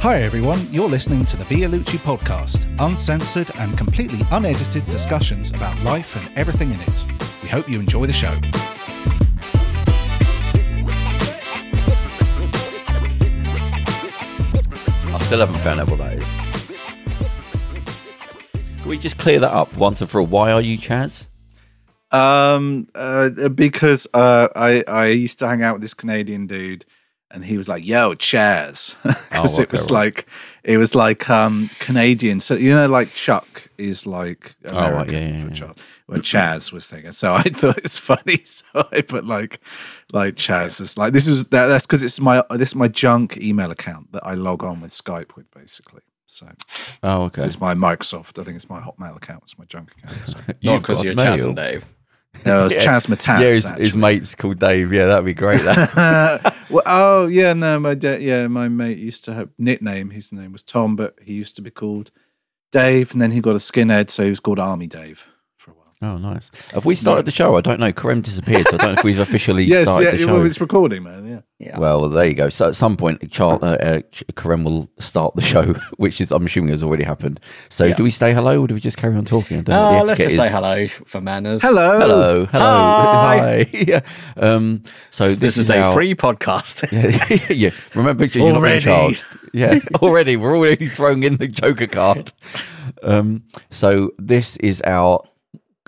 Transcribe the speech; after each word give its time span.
Hi 0.00 0.22
everyone, 0.22 0.60
you're 0.72 0.88
listening 0.88 1.26
to 1.26 1.36
the 1.36 1.44
Vialucci 1.44 1.98
podcast, 1.98 2.74
uncensored 2.78 3.50
and 3.58 3.76
completely 3.76 4.20
unedited 4.32 4.86
discussions 4.86 5.50
about 5.50 5.78
life 5.82 6.16
and 6.16 6.38
everything 6.38 6.70
in 6.70 6.80
it. 6.80 7.04
We 7.42 7.50
hope 7.50 7.68
you 7.68 7.78
enjoy 7.78 8.06
the 8.06 8.14
show. 8.14 8.30
I 15.12 15.18
still 15.18 15.40
haven't 15.40 15.58
found 15.58 15.80
out 15.80 15.90
what 15.90 15.98
that 15.98 16.14
is. 16.14 16.24
Can 18.80 18.88
we 18.88 18.96
just 18.96 19.18
clear 19.18 19.38
that 19.40 19.52
up 19.52 19.76
once 19.76 20.00
and 20.00 20.10
for 20.10 20.22
all? 20.22 20.26
Why 20.26 20.50
are 20.50 20.62
you 20.62 20.78
Chaz? 20.78 21.26
Um, 22.10 22.88
uh, 22.94 23.28
because 23.50 24.06
uh, 24.14 24.48
I 24.56 24.82
I 24.88 25.08
used 25.08 25.38
to 25.40 25.46
hang 25.46 25.62
out 25.62 25.74
with 25.74 25.82
this 25.82 25.92
Canadian 25.92 26.46
dude, 26.46 26.86
and 27.30 27.44
he 27.44 27.56
was 27.56 27.68
like, 27.68 27.84
"Yo, 27.86 28.14
Chaz," 28.14 28.94
because 29.02 29.58
Oh, 29.58 29.62
it 29.62 29.70
was 29.72 29.82
right. 29.82 29.90
like 29.90 30.26
it 30.64 30.76
was 30.78 30.94
like 30.94 31.28
um 31.30 31.70
Canadian. 31.78 32.40
So 32.40 32.54
you 32.54 32.70
know, 32.70 32.86
like 32.88 33.12
Chuck 33.14 33.68
is 33.78 34.06
like 34.06 34.54
Oh, 34.66 34.90
right, 34.90 35.10
yeah, 35.10 35.18
yeah, 35.28 35.42
for 35.42 35.48
yeah. 35.48 35.54
Chuck. 35.54 35.76
Well, 36.08 36.18
Chaz 36.20 36.72
was 36.72 36.88
thinking, 36.90 37.12
so 37.12 37.34
I 37.42 37.42
thought 37.44 37.78
it's 37.78 37.98
funny. 37.98 38.42
So 38.44 38.86
I 38.92 39.00
put 39.02 39.24
like 39.26 39.60
like 40.12 40.34
Chaz 40.34 40.80
is 40.80 40.98
like 40.98 41.12
this 41.12 41.26
is 41.28 41.44
that, 41.46 41.66
that's 41.66 41.86
because 41.86 42.02
it's 42.02 42.18
my 42.20 42.42
this 42.50 42.70
is 42.70 42.74
my 42.74 42.88
junk 42.88 43.36
email 43.38 43.70
account 43.70 44.12
that 44.12 44.26
I 44.26 44.34
log 44.34 44.64
on 44.64 44.80
with 44.80 44.90
Skype 44.90 45.36
with 45.36 45.50
basically. 45.52 46.02
So 46.26 46.48
Oh, 47.02 47.22
okay. 47.24 47.44
it's 47.44 47.60
my 47.60 47.74
Microsoft. 47.74 48.38
I 48.40 48.44
think 48.44 48.56
it's 48.56 48.68
my 48.70 48.80
Hotmail 48.80 49.16
account. 49.16 49.42
It's 49.44 49.58
my 49.58 49.64
junk 49.64 49.92
account. 49.98 50.26
So. 50.26 50.38
Not 50.46 50.56
You've 50.60 50.82
because 50.82 50.98
got 50.98 51.04
you're. 51.04 51.14
Chaz 51.14 51.44
and 51.44 51.56
Dave. 51.56 51.84
No, 52.46 52.64
it's 52.66 52.74
Yeah. 52.74 52.86
Chaz 52.98 53.06
Matats. 53.06 53.40
yeah, 53.40 53.48
his, 53.52 53.68
his 53.70 53.96
mate's 53.96 54.34
called 54.34 54.58
Dave. 54.58 54.92
Yeah, 54.92 55.06
that'd 55.06 55.24
be 55.26 55.34
great. 55.34 55.62
That. 55.64 56.56
Well, 56.70 56.82
oh 56.86 57.26
yeah, 57.26 57.52
no, 57.52 57.80
my 57.80 57.94
da- 57.94 58.18
yeah, 58.20 58.46
my 58.46 58.68
mate 58.68 58.96
used 58.98 59.24
to 59.24 59.34
have 59.34 59.48
nickname. 59.58 60.10
His 60.10 60.30
name 60.30 60.52
was 60.52 60.62
Tom, 60.62 60.94
but 60.94 61.18
he 61.20 61.32
used 61.34 61.56
to 61.56 61.62
be 61.62 61.70
called 61.70 62.12
Dave, 62.70 63.10
and 63.12 63.20
then 63.20 63.32
he 63.32 63.40
got 63.40 63.56
a 63.56 63.58
skinhead, 63.58 64.08
so 64.08 64.22
he 64.22 64.30
was 64.30 64.38
called 64.38 64.60
Army 64.60 64.86
Dave 64.86 65.18
for 65.18 65.24
a 65.24 65.24
while. 65.24 65.39
Oh, 66.02 66.16
nice. 66.16 66.50
Have 66.72 66.86
we 66.86 66.94
started 66.94 67.26
the 67.26 67.30
show? 67.30 67.56
I 67.56 67.60
don't 67.60 67.78
know. 67.78 67.92
Kerem 67.92 68.22
disappeared, 68.22 68.66
so 68.68 68.76
I 68.76 68.78
don't 68.78 68.92
know 68.94 68.98
if 68.98 69.04
we've 69.04 69.18
officially 69.18 69.64
Yes, 69.66 69.82
started 69.84 70.04
yeah, 70.06 70.10
the 70.12 70.16
show. 70.18 70.26
well, 70.32 70.46
it's 70.46 70.58
recording, 70.58 71.02
man. 71.02 71.26
Yeah. 71.26 71.40
Yeah. 71.58 71.78
Well, 71.78 72.08
there 72.08 72.24
you 72.24 72.32
go. 72.32 72.48
So 72.48 72.68
at 72.68 72.74
some 72.74 72.96
point, 72.96 73.30
Charles, 73.30 73.62
uh, 73.62 73.66
uh, 73.66 74.00
Kerem 74.32 74.64
will 74.64 74.90
start 74.98 75.36
the 75.36 75.42
show, 75.42 75.74
which 75.98 76.22
is 76.22 76.32
I'm 76.32 76.46
assuming 76.46 76.70
has 76.72 76.82
already 76.82 77.04
happened. 77.04 77.38
So 77.68 77.84
Yeah. 77.84 77.96
do 77.96 78.02
we 78.02 78.10
say 78.10 78.32
hello 78.32 78.62
or 78.62 78.66
do 78.66 78.72
we 78.72 78.80
just 78.80 78.96
carry 78.96 79.14
on 79.14 79.26
talking? 79.26 79.58
I 79.58 79.60
don't 79.60 79.76
know 79.76 79.82
what 79.82 79.94
Oh, 79.94 79.98
the 79.98 80.04
let's 80.06 80.20
etiquette 80.20 80.36
just 80.38 80.48
say 80.48 80.54
hello 80.54 80.86
for 81.06 81.20
manners. 81.20 81.60
Hello, 81.60 81.98
Hello, 82.00 82.46
hello, 82.46 82.46
Hi. 82.46 83.64
hi. 83.70 83.70
yeah. 83.74 84.00
Um, 84.38 84.82
so 85.10 85.34
this, 85.34 85.56
This, 85.56 85.58
is, 85.58 85.70
a 85.70 85.80
our- 85.82 85.92
free 85.92 86.14
podcast. 86.14 86.90
Yeah, 86.90 87.54
yeah. 87.54 87.70
Remember, 87.94 88.24
you're 88.24 88.46
not 88.48 88.56
Already. 88.56 88.76
in 88.76 88.82
charge. 88.82 89.22
Yeah, 89.52 89.80
already. 89.96 90.36
We're 90.38 90.56
already 90.56 90.86
throwing 90.86 91.24
in 91.24 91.36
the 91.36 91.48
Joker 91.48 91.88
card. 91.88 92.32
Um, 93.02 93.42
so 93.68 94.12
this 94.18 94.56
is 94.58 94.80
our. 94.86 95.22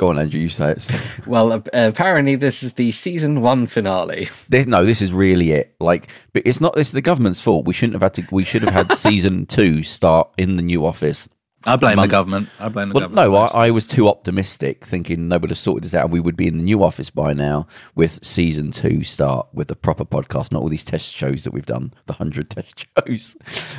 Go 0.02 0.08
on, 0.08 0.18
Andrew. 0.18 0.40
You 0.40 0.48
say 0.48 0.72
it. 0.72 0.90
well, 1.28 1.52
uh, 1.52 1.60
apparently 1.72 2.34
this 2.34 2.64
is 2.64 2.72
the 2.72 2.90
season 2.90 3.40
one 3.40 3.68
finale. 3.68 4.30
This, 4.48 4.66
no, 4.66 4.84
this 4.84 5.00
is 5.00 5.12
really 5.12 5.52
it. 5.52 5.76
Like, 5.78 6.08
but 6.32 6.42
it's 6.44 6.60
not. 6.60 6.74
This 6.74 6.88
is 6.88 6.92
the 6.92 7.00
government's 7.00 7.40
fault. 7.40 7.66
We 7.66 7.72
shouldn't 7.72 7.94
have 7.94 8.02
had 8.02 8.14
to. 8.14 8.34
We 8.34 8.42
should 8.42 8.62
have 8.62 8.74
had 8.74 8.92
season 8.98 9.46
two 9.46 9.84
start 9.84 10.28
in 10.36 10.56
the 10.56 10.62
new 10.62 10.84
office. 10.84 11.28
I 11.64 11.76
blame 11.76 11.98
the 11.98 12.08
government. 12.08 12.48
I 12.58 12.68
blame 12.68 12.88
the 12.88 12.94
Well, 12.96 13.08
government. 13.10 13.30
no, 13.30 13.36
I, 13.60 13.66
I 13.66 13.70
was 13.70 13.86
too 13.86 14.08
optimistic, 14.08 14.84
thinking 14.84 15.28
they 15.28 15.36
would 15.38 15.50
have 15.50 15.58
sorted 15.58 15.84
this 15.84 15.94
out, 15.94 16.06
and 16.06 16.12
we 16.12 16.18
would 16.18 16.36
be 16.36 16.48
in 16.48 16.56
the 16.56 16.64
new 16.64 16.82
office 16.82 17.10
by 17.10 17.32
now 17.32 17.68
with 17.94 18.24
season 18.24 18.72
two 18.72 19.04
start 19.04 19.46
with 19.52 19.70
a 19.70 19.76
proper 19.76 20.04
podcast, 20.04 20.50
not 20.50 20.62
all 20.62 20.68
these 20.68 20.84
test 20.84 21.12
shows 21.14 21.44
that 21.44 21.52
we've 21.52 21.64
done, 21.64 21.94
the 22.06 22.14
hundred 22.14 22.50
test 22.50 22.86
shows. 23.06 23.36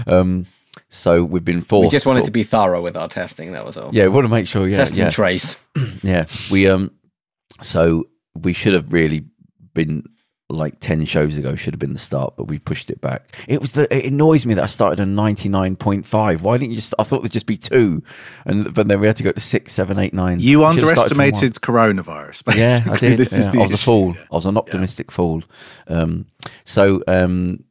Um, 0.08 0.46
so 0.94 1.24
we've 1.24 1.44
been 1.44 1.62
forced. 1.62 1.88
We 1.88 1.96
just 1.96 2.06
wanted 2.06 2.20
sort 2.20 2.26
to 2.26 2.32
be 2.32 2.44
thorough 2.44 2.82
with 2.82 2.96
our 2.96 3.10
testing. 3.10 3.54
That 3.54 3.66
was 3.66 3.78
all. 3.78 3.90
Yeah, 3.94 4.04
we 4.04 4.10
want 4.10 4.26
to 4.26 4.30
make 4.30 4.48
sure. 4.48 4.68
Yeah, 4.68 4.78
Test 4.78 4.94
yeah, 4.96 5.06
and 5.06 5.14
trace. 5.14 5.56
yeah. 6.04 6.28
We 6.52 6.68
um, 6.70 6.92
so 7.64 8.06
we 8.36 8.54
should 8.54 8.74
have 8.74 8.94
really 8.94 9.26
been 9.74 10.04
like 10.50 10.80
ten 10.80 11.04
shows 11.06 11.36
ago. 11.40 11.56
Should 11.56 11.74
have 11.74 11.80
been 11.80 11.94
the 11.94 12.00
start, 12.00 12.36
but 12.38 12.44
we 12.44 12.60
pushed 12.60 12.92
it 12.92 13.02
back. 13.02 13.36
It 13.48 13.60
was 13.60 13.72
the. 13.72 13.92
It 13.92 14.06
annoys 14.06 14.46
me 14.46 14.54
that 14.54 14.64
I 14.64 14.68
started 14.68 15.00
on 15.00 15.16
ninety 15.16 15.50
nine 15.50 15.76
point 15.76 16.06
five. 16.06 16.44
Why 16.44 16.58
didn't 16.58 16.72
you 16.72 16.76
just? 16.78 16.94
I 17.00 17.04
thought 17.04 17.24
there'd 17.24 17.32
just 17.32 17.48
be 17.48 17.58
two, 17.58 18.04
and 18.46 18.72
but 18.72 18.88
then 18.88 19.00
we 19.00 19.08
had 19.08 19.18
to 19.18 19.24
go 19.24 19.32
to 19.32 19.40
six, 19.40 19.74
seven, 19.74 19.98
eight, 19.98 20.14
nine. 20.14 20.40
You 20.42 20.60
We 20.60 20.76
should 20.76 20.84
have 20.84 20.92
started 20.92 21.10
from 21.10 21.18
one. 21.18 21.28
underestimated 21.34 21.62
coronavirus. 21.64 22.46
Basically. 22.46 22.60
Yeah, 22.62 22.84
I 22.88 22.98
did. 23.00 23.18
This 23.24 23.34
is 23.34 23.50
the 23.50 23.58
I 23.60 23.64
was 23.64 23.72
a 23.72 23.74
issue. 23.74 23.84
fool. 23.84 24.16
I 24.32 24.36
was 24.36 24.46
an 24.46 24.58
optimistic 24.58 25.12
fool. 25.12 25.42
Um, 25.88 26.28
so 26.66 27.02
um, 27.08 27.64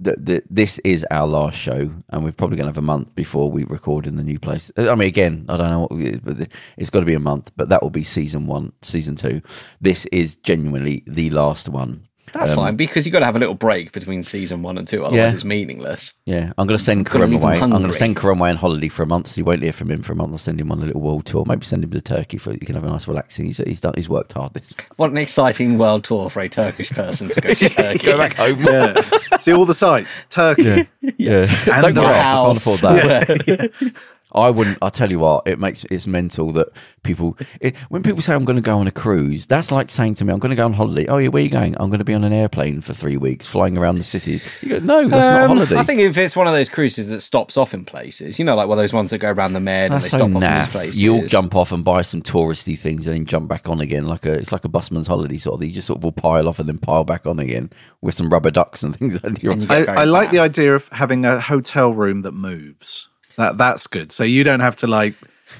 the, 0.00 0.42
this 0.48 0.78
is 0.80 1.06
our 1.10 1.26
last 1.26 1.58
show, 1.58 1.92
and 2.08 2.24
we're 2.24 2.32
probably 2.32 2.56
going 2.56 2.66
to 2.66 2.70
have 2.72 2.78
a 2.78 2.82
month 2.82 3.14
before 3.14 3.50
we 3.50 3.64
record 3.64 4.06
in 4.06 4.16
the 4.16 4.24
new 4.24 4.38
place. 4.38 4.70
Uh, 4.76 4.90
I 4.90 4.94
mean, 4.94 5.08
again, 5.08 5.44
I 5.48 5.56
don't 5.56 5.70
know 5.70 5.86
what, 5.88 6.24
but 6.24 6.48
it's 6.76 6.90
got 6.90 7.00
to 7.00 7.06
be 7.06 7.14
a 7.14 7.20
month. 7.20 7.52
But 7.56 7.68
that 7.68 7.82
will 7.82 7.90
be 7.90 8.04
season 8.04 8.46
one, 8.46 8.72
season 8.82 9.16
two. 9.16 9.42
This 9.80 10.06
is 10.06 10.36
genuinely 10.36 11.04
the 11.06 11.30
last 11.30 11.68
one. 11.68 12.08
That's 12.32 12.50
Um, 12.50 12.56
fine 12.56 12.76
because 12.76 13.04
you've 13.06 13.12
got 13.12 13.20
to 13.20 13.24
have 13.24 13.36
a 13.36 13.38
little 13.38 13.54
break 13.54 13.92
between 13.92 14.22
season 14.22 14.62
one 14.62 14.78
and 14.78 14.86
two. 14.86 15.04
Otherwise, 15.04 15.16
Yeah. 15.30 15.34
it's 15.34 15.44
meaningless. 15.44 16.12
Yeah, 16.26 16.52
I'm 16.58 16.66
going 16.66 16.78
to 16.78 16.84
send 16.84 17.06
Gotta 17.06 17.18
Kerem 17.18 17.30
leave 17.30 17.38
him 17.38 17.42
away. 17.42 17.60
I'm 17.60 17.70
going 17.70 17.82
to 17.86 17.92
send 17.92 18.16
Kerem 18.16 18.38
away 18.38 18.50
on 18.50 18.56
holiday 18.56 18.88
for 18.88 19.02
a 19.02 19.06
month. 19.06 19.28
So 19.28 19.38
you 19.38 19.44
won't 19.44 19.62
hear 19.62 19.72
from 19.72 19.90
him 19.90 20.02
for 20.02 20.12
a 20.12 20.16
month. 20.16 20.32
I'll 20.32 20.38
send 20.38 20.60
him 20.60 20.70
on 20.72 20.80
a 20.82 20.86
little 20.86 21.00
world 21.00 21.26
tour. 21.26 21.44
Maybe 21.46 21.64
send 21.64 21.84
him 21.84 21.90
to 21.90 22.00
Turkey 22.00 22.38
for 22.38 22.52
you 22.52 22.60
can 22.60 22.74
have 22.74 22.84
a 22.84 22.88
nice 22.88 23.08
relaxing. 23.08 23.46
He's 23.46 23.58
he's 23.58 23.80
done. 23.80 23.94
He's 23.96 24.08
worked 24.08 24.32
hard. 24.32 24.54
This 24.54 24.72
What 24.96 25.10
an 25.10 25.18
exciting 25.18 25.78
world 25.78 26.04
tour 26.04 26.30
for 26.30 26.40
a 26.40 26.48
Turkish 26.48 26.90
person 26.90 27.28
to 27.30 27.40
go 27.40 27.54
to 27.54 27.68
Turkey. 27.68 28.06
go 28.06 28.18
back 28.18 28.34
home. 28.34 28.62
Yeah. 28.64 29.02
See 29.38 29.52
all 29.52 29.66
the 29.66 29.74
sites. 29.74 30.24
Turkey. 30.30 30.88
Yeah, 31.18 31.46
And 31.72 31.82
don't 31.82 31.94
the 31.94 32.00
go 32.02 32.06
out. 32.06 32.14
I 32.14 32.22
house. 32.22 32.46
can't 32.46 32.58
afford 32.58 32.80
that. 32.80 33.70
I 34.32 34.50
wouldn't. 34.50 34.78
I 34.82 34.90
tell 34.90 35.10
you 35.10 35.18
what, 35.18 35.46
it 35.46 35.58
makes 35.58 35.84
it's 35.90 36.06
mental 36.06 36.52
that 36.52 36.68
people 37.02 37.36
it, 37.60 37.76
when 37.88 38.02
people 38.02 38.22
say 38.22 38.34
I'm 38.34 38.44
going 38.44 38.56
to 38.56 38.62
go 38.62 38.78
on 38.78 38.86
a 38.86 38.90
cruise, 38.92 39.46
that's 39.46 39.70
like 39.70 39.90
saying 39.90 40.14
to 40.16 40.24
me, 40.24 40.32
I'm 40.32 40.38
going 40.38 40.50
to 40.50 40.56
go 40.56 40.64
on 40.64 40.72
holiday. 40.72 41.06
Oh 41.06 41.18
yeah, 41.18 41.28
where 41.28 41.40
are 41.40 41.44
you 41.44 41.50
going? 41.50 41.74
I'm 41.80 41.88
going 41.90 41.98
to 41.98 42.04
be 42.04 42.14
on 42.14 42.24
an 42.24 42.32
airplane 42.32 42.80
for 42.80 42.92
three 42.94 43.16
weeks, 43.16 43.46
flying 43.46 43.76
around 43.76 43.98
the 43.98 44.04
city. 44.04 44.40
You 44.62 44.68
go, 44.68 44.78
no, 44.78 45.08
that's 45.08 45.10
not 45.10 45.40
a 45.40 45.44
Um, 45.44 45.48
holiday. 45.56 45.76
I 45.76 45.82
think 45.84 46.00
if 46.00 46.16
it's 46.16 46.36
one 46.36 46.46
of 46.46 46.52
those 46.52 46.68
cruises 46.68 47.08
that 47.08 47.20
stops 47.20 47.56
off 47.56 47.74
in 47.74 47.84
places, 47.84 48.38
you 48.38 48.44
know, 48.44 48.54
like 48.54 48.68
one 48.68 48.78
of 48.78 48.82
those 48.82 48.92
ones 48.92 49.10
that 49.10 49.18
go 49.18 49.30
around 49.30 49.52
the 49.54 49.60
Med 49.60 49.92
and 49.92 50.02
they 50.02 50.08
so 50.08 50.18
stop 50.18 50.30
off 50.34 50.42
in 50.42 50.58
these 50.58 50.68
places. 50.68 51.02
You'll 51.02 51.26
jump 51.26 51.54
off 51.56 51.72
and 51.72 51.84
buy 51.84 52.02
some 52.02 52.22
touristy 52.22 52.78
things 52.78 53.06
and 53.06 53.16
then 53.16 53.26
jump 53.26 53.48
back 53.48 53.68
on 53.68 53.80
again, 53.80 54.06
like 54.06 54.26
a 54.26 54.32
it's 54.32 54.52
like 54.52 54.64
a 54.64 54.68
busman's 54.68 55.06
holiday 55.06 55.38
sort 55.38 55.54
of. 55.54 55.60
thing. 55.60 55.68
You 55.70 55.74
just 55.74 55.86
sort 55.88 55.98
of 55.98 56.04
will 56.04 56.12
pile 56.12 56.48
off 56.48 56.58
and 56.58 56.68
then 56.68 56.78
pile 56.78 57.04
back 57.04 57.26
on 57.26 57.38
again 57.38 57.70
with 58.00 58.14
some 58.14 58.30
rubber 58.30 58.50
ducks 58.50 58.82
and 58.82 58.96
things. 58.98 59.18
And 59.22 59.42
you're, 59.42 59.52
And 59.52 59.62
you 59.62 59.68
I, 59.70 59.84
I 59.84 60.04
like 60.04 60.30
the 60.30 60.38
idea 60.38 60.74
of 60.74 60.88
having 60.88 61.24
a 61.24 61.40
hotel 61.40 61.92
room 61.92 62.22
that 62.22 62.32
moves. 62.32 63.08
That 63.40 63.56
that's 63.56 63.86
good. 63.86 64.12
So 64.12 64.22
you 64.22 64.44
don't 64.44 64.60
have 64.60 64.76
to 64.76 64.86
like 64.86 65.14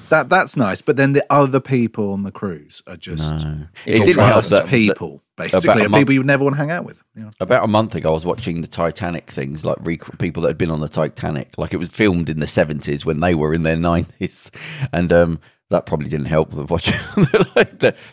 that. 0.09 0.29
That's 0.29 0.55
nice. 0.55 0.81
But 0.81 0.97
then 0.97 1.13
the 1.13 1.25
other 1.31 1.59
people 1.59 2.13
on 2.13 2.21
the 2.21 2.31
cruise 2.31 2.83
are 2.85 2.95
just 2.95 3.43
no. 3.43 3.65
It 3.87 4.01
It 4.01 4.05
didn't 4.05 4.23
help 4.23 4.45
that 4.45 4.67
people, 4.67 5.23
basically, 5.35 5.69
about 5.81 5.89
month- 5.89 6.01
people 6.01 6.13
you 6.13 6.23
never 6.23 6.43
want 6.43 6.53
to 6.57 6.59
hang 6.59 6.69
out 6.69 6.85
with. 6.85 7.01
You 7.15 7.23
know? 7.23 7.31
About 7.39 7.63
a 7.63 7.67
month 7.67 7.95
ago, 7.95 8.11
I 8.11 8.13
was 8.13 8.23
watching 8.23 8.61
the 8.61 8.67
Titanic 8.67 9.31
things, 9.31 9.65
like 9.65 9.77
rec- 9.81 10.19
people 10.19 10.43
that 10.43 10.49
had 10.49 10.59
been 10.59 10.69
on 10.69 10.79
the 10.79 10.87
Titanic. 10.89 11.57
Like 11.57 11.73
it 11.73 11.77
was 11.77 11.89
filmed 11.89 12.29
in 12.29 12.39
the 12.39 12.47
seventies 12.47 13.03
when 13.03 13.19
they 13.19 13.33
were 13.33 13.51
in 13.51 13.63
their 13.63 13.75
nineties, 13.77 14.51
and 14.93 15.11
um, 15.11 15.39
that 15.71 15.87
probably 15.87 16.07
didn't 16.09 16.27
help 16.27 16.51
them 16.53 16.67
watching. 16.67 16.99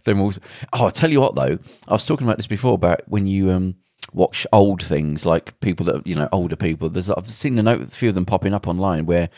them 0.04 0.20
all. 0.20 0.32
Oh, 0.72 0.86
I 0.86 0.90
tell 0.90 1.10
you 1.10 1.20
what, 1.20 1.34
though, 1.34 1.58
I 1.86 1.92
was 1.92 2.06
talking 2.06 2.26
about 2.26 2.38
this 2.38 2.46
before 2.46 2.72
about 2.72 3.02
when 3.06 3.26
you 3.26 3.50
um 3.50 3.74
watch 4.12 4.46
old 4.52 4.82
things, 4.82 5.24
like 5.26 5.58
people 5.60 5.86
that 5.86 6.06
you 6.06 6.14
know, 6.14 6.28
older 6.32 6.56
people. 6.56 6.88
There's 6.88 7.10
I've 7.10 7.30
seen 7.30 7.58
a 7.58 7.62
note, 7.62 7.82
a 7.82 7.86
few 7.86 8.08
of 8.08 8.14
them 8.14 8.26
popping 8.26 8.54
up 8.54 8.66
online 8.66 9.06
where 9.06 9.28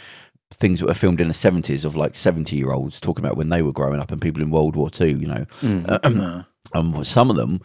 things 0.52 0.80
that 0.80 0.86
were 0.86 0.94
filmed 0.94 1.20
in 1.20 1.28
the 1.28 1.34
70s 1.34 1.84
of 1.84 1.94
like 1.94 2.16
70 2.16 2.56
year 2.56 2.72
olds 2.72 2.98
talking 2.98 3.24
about 3.24 3.36
when 3.36 3.50
they 3.50 3.62
were 3.62 3.72
growing 3.72 4.00
up 4.00 4.10
and 4.10 4.20
people 4.20 4.42
in 4.42 4.50
World 4.50 4.76
War 4.76 4.90
Two, 4.90 5.18
you 5.18 5.26
know. 5.26 5.46
Mm. 5.60 6.46
Um, 6.72 7.02
some 7.02 7.30
of 7.30 7.36
them, 7.36 7.62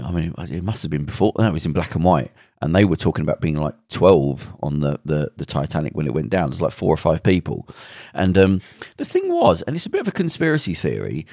I 0.00 0.10
mean, 0.10 0.34
it 0.36 0.64
must 0.64 0.82
have 0.82 0.90
been 0.90 1.04
before. 1.04 1.32
No, 1.38 1.46
it 1.46 1.52
was 1.52 1.64
in 1.64 1.72
black 1.72 1.94
and 1.94 2.04
white, 2.04 2.30
and 2.60 2.74
they 2.74 2.84
were 2.84 2.96
talking 2.96 3.22
about 3.22 3.40
being 3.40 3.56
like 3.56 3.74
twelve 3.88 4.52
on 4.62 4.80
the 4.80 5.00
the, 5.04 5.30
the 5.36 5.46
Titanic 5.46 5.94
when 5.94 6.06
it 6.06 6.12
went 6.12 6.28
down. 6.28 6.50
There's 6.50 6.60
like 6.60 6.72
four 6.72 6.92
or 6.92 6.98
five 6.98 7.22
people, 7.22 7.66
and 8.12 8.36
um, 8.36 8.60
the 8.96 9.04
thing 9.04 9.32
was, 9.32 9.62
and 9.62 9.76
it's 9.76 9.86
a 9.86 9.90
bit 9.90 10.00
of 10.00 10.08
a 10.08 10.12
conspiracy 10.12 10.74
theory, 10.74 11.26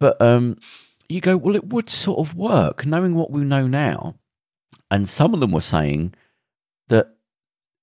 but 0.00 0.20
um, 0.20 0.58
you 1.08 1.20
go, 1.20 1.36
well, 1.36 1.56
it 1.56 1.68
would 1.68 1.88
sort 1.88 2.18
of 2.18 2.34
work, 2.34 2.86
knowing 2.86 3.14
what 3.14 3.30
we 3.30 3.42
know 3.42 3.66
now, 3.66 4.16
and 4.90 5.08
some 5.08 5.34
of 5.34 5.40
them 5.40 5.52
were 5.52 5.60
saying 5.60 6.14
that 6.88 7.16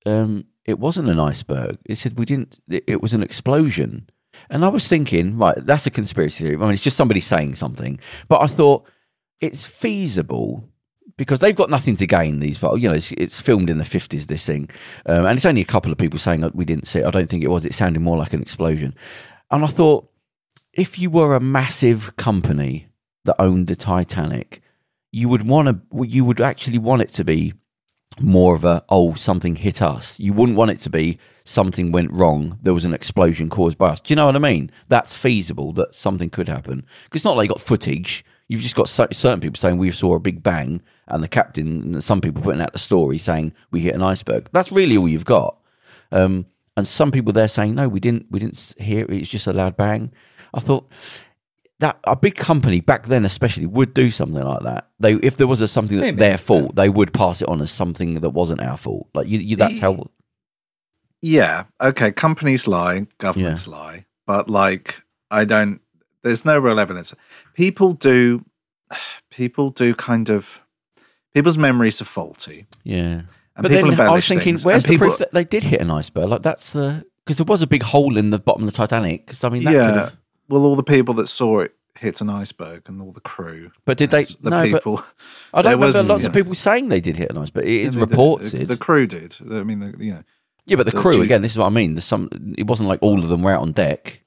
um, 0.05 0.45
it 0.65 0.79
wasn't 0.79 1.09
an 1.09 1.19
iceberg. 1.19 1.77
It 1.85 1.97
said 1.97 2.17
we 2.17 2.25
didn't. 2.25 2.59
It, 2.69 3.01
was 3.01 3.13
an 3.13 3.23
explosion. 3.23 4.09
And 4.49 4.65
I 4.65 4.69
was 4.69 4.87
thinking, 4.87 5.37
right, 5.37 5.57
that's 5.57 5.85
a 5.85 5.91
conspiracy 5.91 6.43
theory. 6.43 6.55
I 6.55 6.59
mean, 6.59 6.71
it's 6.71 6.81
just 6.81 6.97
somebody 6.97 7.19
saying 7.19 7.55
something. 7.55 7.99
But 8.27 8.41
I 8.41 8.47
thought 8.47 8.87
it's 9.39 9.63
feasible 9.63 10.69
because 11.17 11.39
they've 11.39 11.55
got 11.55 11.69
nothing 11.69 11.97
to 11.97 12.07
gain. 12.07 12.39
These, 12.39 12.57
but 12.57 12.75
you 12.75 12.89
know, 12.89 12.95
it's, 12.95 13.11
it's 13.13 13.39
filmed 13.39 13.69
in 13.69 13.77
the 13.77 13.85
fifties. 13.85 14.27
This 14.27 14.45
thing, 14.45 14.69
um, 15.05 15.25
and 15.25 15.37
it's 15.37 15.45
only 15.45 15.61
a 15.61 15.65
couple 15.65 15.91
of 15.91 15.97
people 15.97 16.19
saying 16.19 16.49
we 16.53 16.65
didn't 16.65 16.87
see 16.87 16.99
it. 16.99 17.05
I 17.05 17.11
don't 17.11 17.29
think 17.29 17.43
it 17.43 17.49
was. 17.49 17.65
It 17.65 17.73
sounded 17.73 17.99
more 17.99 18.17
like 18.17 18.33
an 18.33 18.41
explosion. 18.41 18.95
And 19.51 19.63
I 19.63 19.67
thought, 19.67 20.09
if 20.71 20.97
you 20.97 21.09
were 21.09 21.35
a 21.35 21.39
massive 21.39 22.15
company 22.15 22.87
that 23.25 23.35
owned 23.39 23.67
the 23.67 23.75
Titanic, 23.75 24.61
you 25.11 25.29
would 25.29 25.47
want 25.47 25.67
to. 25.67 26.05
You 26.05 26.25
would 26.25 26.41
actually 26.41 26.79
want 26.79 27.01
it 27.01 27.09
to 27.09 27.23
be 27.23 27.53
more 28.19 28.55
of 28.55 28.63
a 28.63 28.83
oh 28.89 29.13
something 29.15 29.55
hit 29.55 29.81
us. 29.81 30.19
You 30.19 30.33
wouldn't 30.33 30.57
want 30.57 30.71
it 30.71 30.81
to 30.81 30.89
be 30.89 31.19
something 31.43 31.91
went 31.91 32.11
wrong. 32.11 32.59
There 32.61 32.73
was 32.73 32.85
an 32.85 32.93
explosion 32.93 33.49
caused 33.49 33.77
by 33.77 33.89
us. 33.89 34.01
Do 34.01 34.11
you 34.11 34.15
know 34.15 34.25
what 34.25 34.35
I 34.35 34.39
mean? 34.39 34.71
That's 34.87 35.13
feasible 35.13 35.73
that 35.73 35.95
something 35.95 36.29
could 36.29 36.47
happen 36.47 36.85
because 37.05 37.19
it's 37.19 37.25
not 37.25 37.37
like 37.37 37.45
you 37.45 37.55
got 37.55 37.61
footage. 37.61 38.25
You've 38.47 38.61
just 38.61 38.75
got 38.75 38.89
certain 38.89 39.39
people 39.39 39.57
saying 39.57 39.77
we 39.77 39.89
saw 39.91 40.15
a 40.15 40.19
big 40.19 40.43
bang, 40.43 40.81
and 41.07 41.23
the 41.23 41.27
captain, 41.27 41.93
and 41.93 42.03
some 42.03 42.21
people 42.21 42.41
putting 42.41 42.61
out 42.61 42.73
the 42.73 42.79
story 42.79 43.17
saying 43.17 43.53
we 43.71 43.79
hit 43.79 43.95
an 43.95 44.03
iceberg. 44.03 44.49
That's 44.51 44.71
really 44.71 44.97
all 44.97 45.07
you've 45.07 45.25
got. 45.25 45.57
Um, 46.11 46.45
and 46.75 46.87
some 46.87 47.11
people 47.11 47.33
there 47.33 47.47
saying 47.47 47.75
no, 47.75 47.87
we 47.87 47.99
didn't, 47.99 48.27
we 48.29 48.39
didn't 48.39 48.75
hear 48.77 49.05
it. 49.05 49.09
It's 49.11 49.29
just 49.29 49.47
a 49.47 49.53
loud 49.53 49.77
bang. 49.77 50.11
I 50.53 50.59
thought 50.59 50.89
that 51.79 51.99
a 52.05 52.15
big 52.15 52.35
company 52.35 52.79
back 52.79 53.07
then, 53.07 53.25
especially, 53.25 53.65
would 53.65 53.93
do 53.93 54.11
something 54.11 54.43
like 54.43 54.63
that. 54.63 54.89
They, 54.99 55.15
if 55.15 55.37
there 55.37 55.47
was 55.47 55.61
a, 55.61 55.67
something 55.67 55.97
that 55.97 56.03
Maybe, 56.03 56.17
their 56.17 56.37
fault, 56.37 56.75
they 56.75 56.89
would 56.89 57.13
pass 57.13 57.41
it 57.41 57.47
on 57.47 57.61
as 57.61 57.71
something 57.71 58.19
that 58.21 58.29
wasn't 58.29 58.61
our 58.61 58.77
fault. 58.77 59.09
Like 59.13 59.27
you, 59.27 59.39
you 59.39 59.55
that's 59.55 59.79
how. 59.79 60.05
Yeah. 61.21 61.65
Okay. 61.81 62.11
Companies 62.11 62.67
lie, 62.67 63.07
governments 63.17 63.67
lie, 63.67 64.05
but 64.25 64.49
like 64.49 65.01
I 65.31 65.45
don't. 65.45 65.81
There's 66.23 66.45
no 66.45 66.59
real 66.59 66.79
evidence. 66.79 67.13
People 67.53 67.93
do. 67.93 68.45
People 69.29 69.71
do 69.71 69.93
kind 69.95 70.29
of. 70.29 70.61
People's 71.33 71.57
memories 71.57 71.99
are 71.99 72.05
faulty, 72.05 72.67
Yeah. 72.83 73.23
and 73.55 73.63
but 73.63 73.71
then 73.71 73.99
I 73.99 74.11
was 74.11 74.27
thinking, 74.27 74.53
things, 74.53 74.65
where's 74.65 74.83
the 74.83 74.89
people, 74.89 75.07
proof 75.07 75.17
that 75.17 75.33
they 75.33 75.43
did 75.43 75.63
hit 75.63 75.81
an 75.81 75.89
iceberg? 75.89 76.29
Like 76.29 76.43
that's 76.43 76.73
the 76.73 77.03
because 77.25 77.37
there 77.37 77.45
was 77.45 77.63
a 77.63 77.67
big 77.67 77.81
hole 77.81 78.17
in 78.17 78.29
the 78.29 78.37
bottom 78.37 78.63
of 78.63 78.71
the 78.71 78.75
Titanic. 78.75 79.25
Because 79.25 79.43
I 79.43 79.49
mean, 79.49 79.63
that 79.63 79.71
could 79.71 79.77
yeah. 79.77 79.93
have. 79.93 80.17
Well, 80.53 80.63
all 80.65 80.75
the 80.75 80.83
people 80.83 81.13
that 81.15 81.27
saw 81.27 81.59
it 81.61 81.73
hit 81.97 82.21
an 82.21 82.29
iceberg, 82.29 82.83
and 82.87 83.01
all 83.01 83.11
the 83.11 83.21
crew. 83.21 83.71
But 83.85 83.97
did 83.97 84.09
they? 84.09 84.23
The 84.23 84.49
No, 84.49 84.71
but 84.71 84.77
people. 84.79 85.03
I 85.53 85.61
there 85.61 85.71
don't 85.71 85.81
remember 85.81 85.97
was- 85.99 86.07
lots 86.07 86.25
of 86.25 86.33
people 86.33 86.55
saying 86.55 86.89
they 86.89 87.01
did 87.01 87.17
hit 87.17 87.29
an 87.31 87.37
iceberg. 87.37 87.65
It 87.65 87.81
is 87.81 87.97
reported. 87.97 88.51
The, 88.51 88.65
the 88.65 88.77
crew 88.77 89.07
did. 89.07 89.37
I 89.51 89.63
mean, 89.63 89.79
the, 89.79 89.95
you 90.03 90.13
know, 90.13 90.23
yeah, 90.65 90.75
but 90.77 90.85
the 90.85 90.91
the 90.91 90.97
crew 91.01 91.17
G- 91.17 91.21
again. 91.21 91.41
This 91.41 91.51
is 91.53 91.57
what 91.57 91.65
I 91.67 91.69
mean. 91.69 91.95
There's 91.95 92.05
some. 92.05 92.29
It 92.57 92.67
wasn't 92.67 92.89
like 92.89 92.99
all 93.01 93.19
of 93.19 93.29
them 93.29 93.41
were 93.43 93.51
out 93.53 93.61
on 93.61 93.71
deck. 93.73 94.21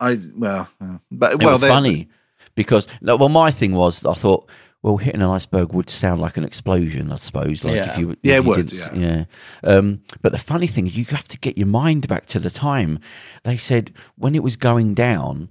I 0.00 0.20
well, 0.36 0.68
yeah. 0.80 0.98
but 1.10 1.34
It 1.34 1.44
well, 1.44 1.52
was 1.52 1.62
funny 1.62 2.08
because 2.54 2.88
well, 3.00 3.28
my 3.28 3.50
thing 3.50 3.72
was 3.74 4.04
I 4.04 4.14
thought, 4.14 4.48
well, 4.84 4.98
hitting 4.98 5.22
an 5.22 5.30
iceberg 5.30 5.72
would 5.72 5.88
sound 5.88 6.20
like 6.20 6.36
an 6.36 6.44
explosion, 6.44 7.10
I 7.10 7.16
suppose. 7.16 7.64
Like 7.64 7.76
Yeah. 7.76 7.92
if 7.92 7.98
you, 7.98 8.10
if 8.10 8.18
Yeah, 8.22 8.34
it 8.34 8.42
you 8.44 8.48
would, 8.50 8.70
yeah. 8.70 8.94
yeah. 8.94 9.24
Um, 9.62 10.02
but 10.20 10.32
the 10.32 10.38
funny 10.38 10.66
thing 10.66 10.86
is, 10.86 10.94
you 10.94 11.06
have 11.06 11.26
to 11.28 11.38
get 11.38 11.56
your 11.56 11.66
mind 11.66 12.06
back 12.06 12.26
to 12.26 12.38
the 12.38 12.50
time. 12.50 12.98
They 13.44 13.56
said 13.56 13.94
when 14.16 14.34
it 14.34 14.42
was 14.42 14.56
going 14.56 14.92
down, 14.92 15.48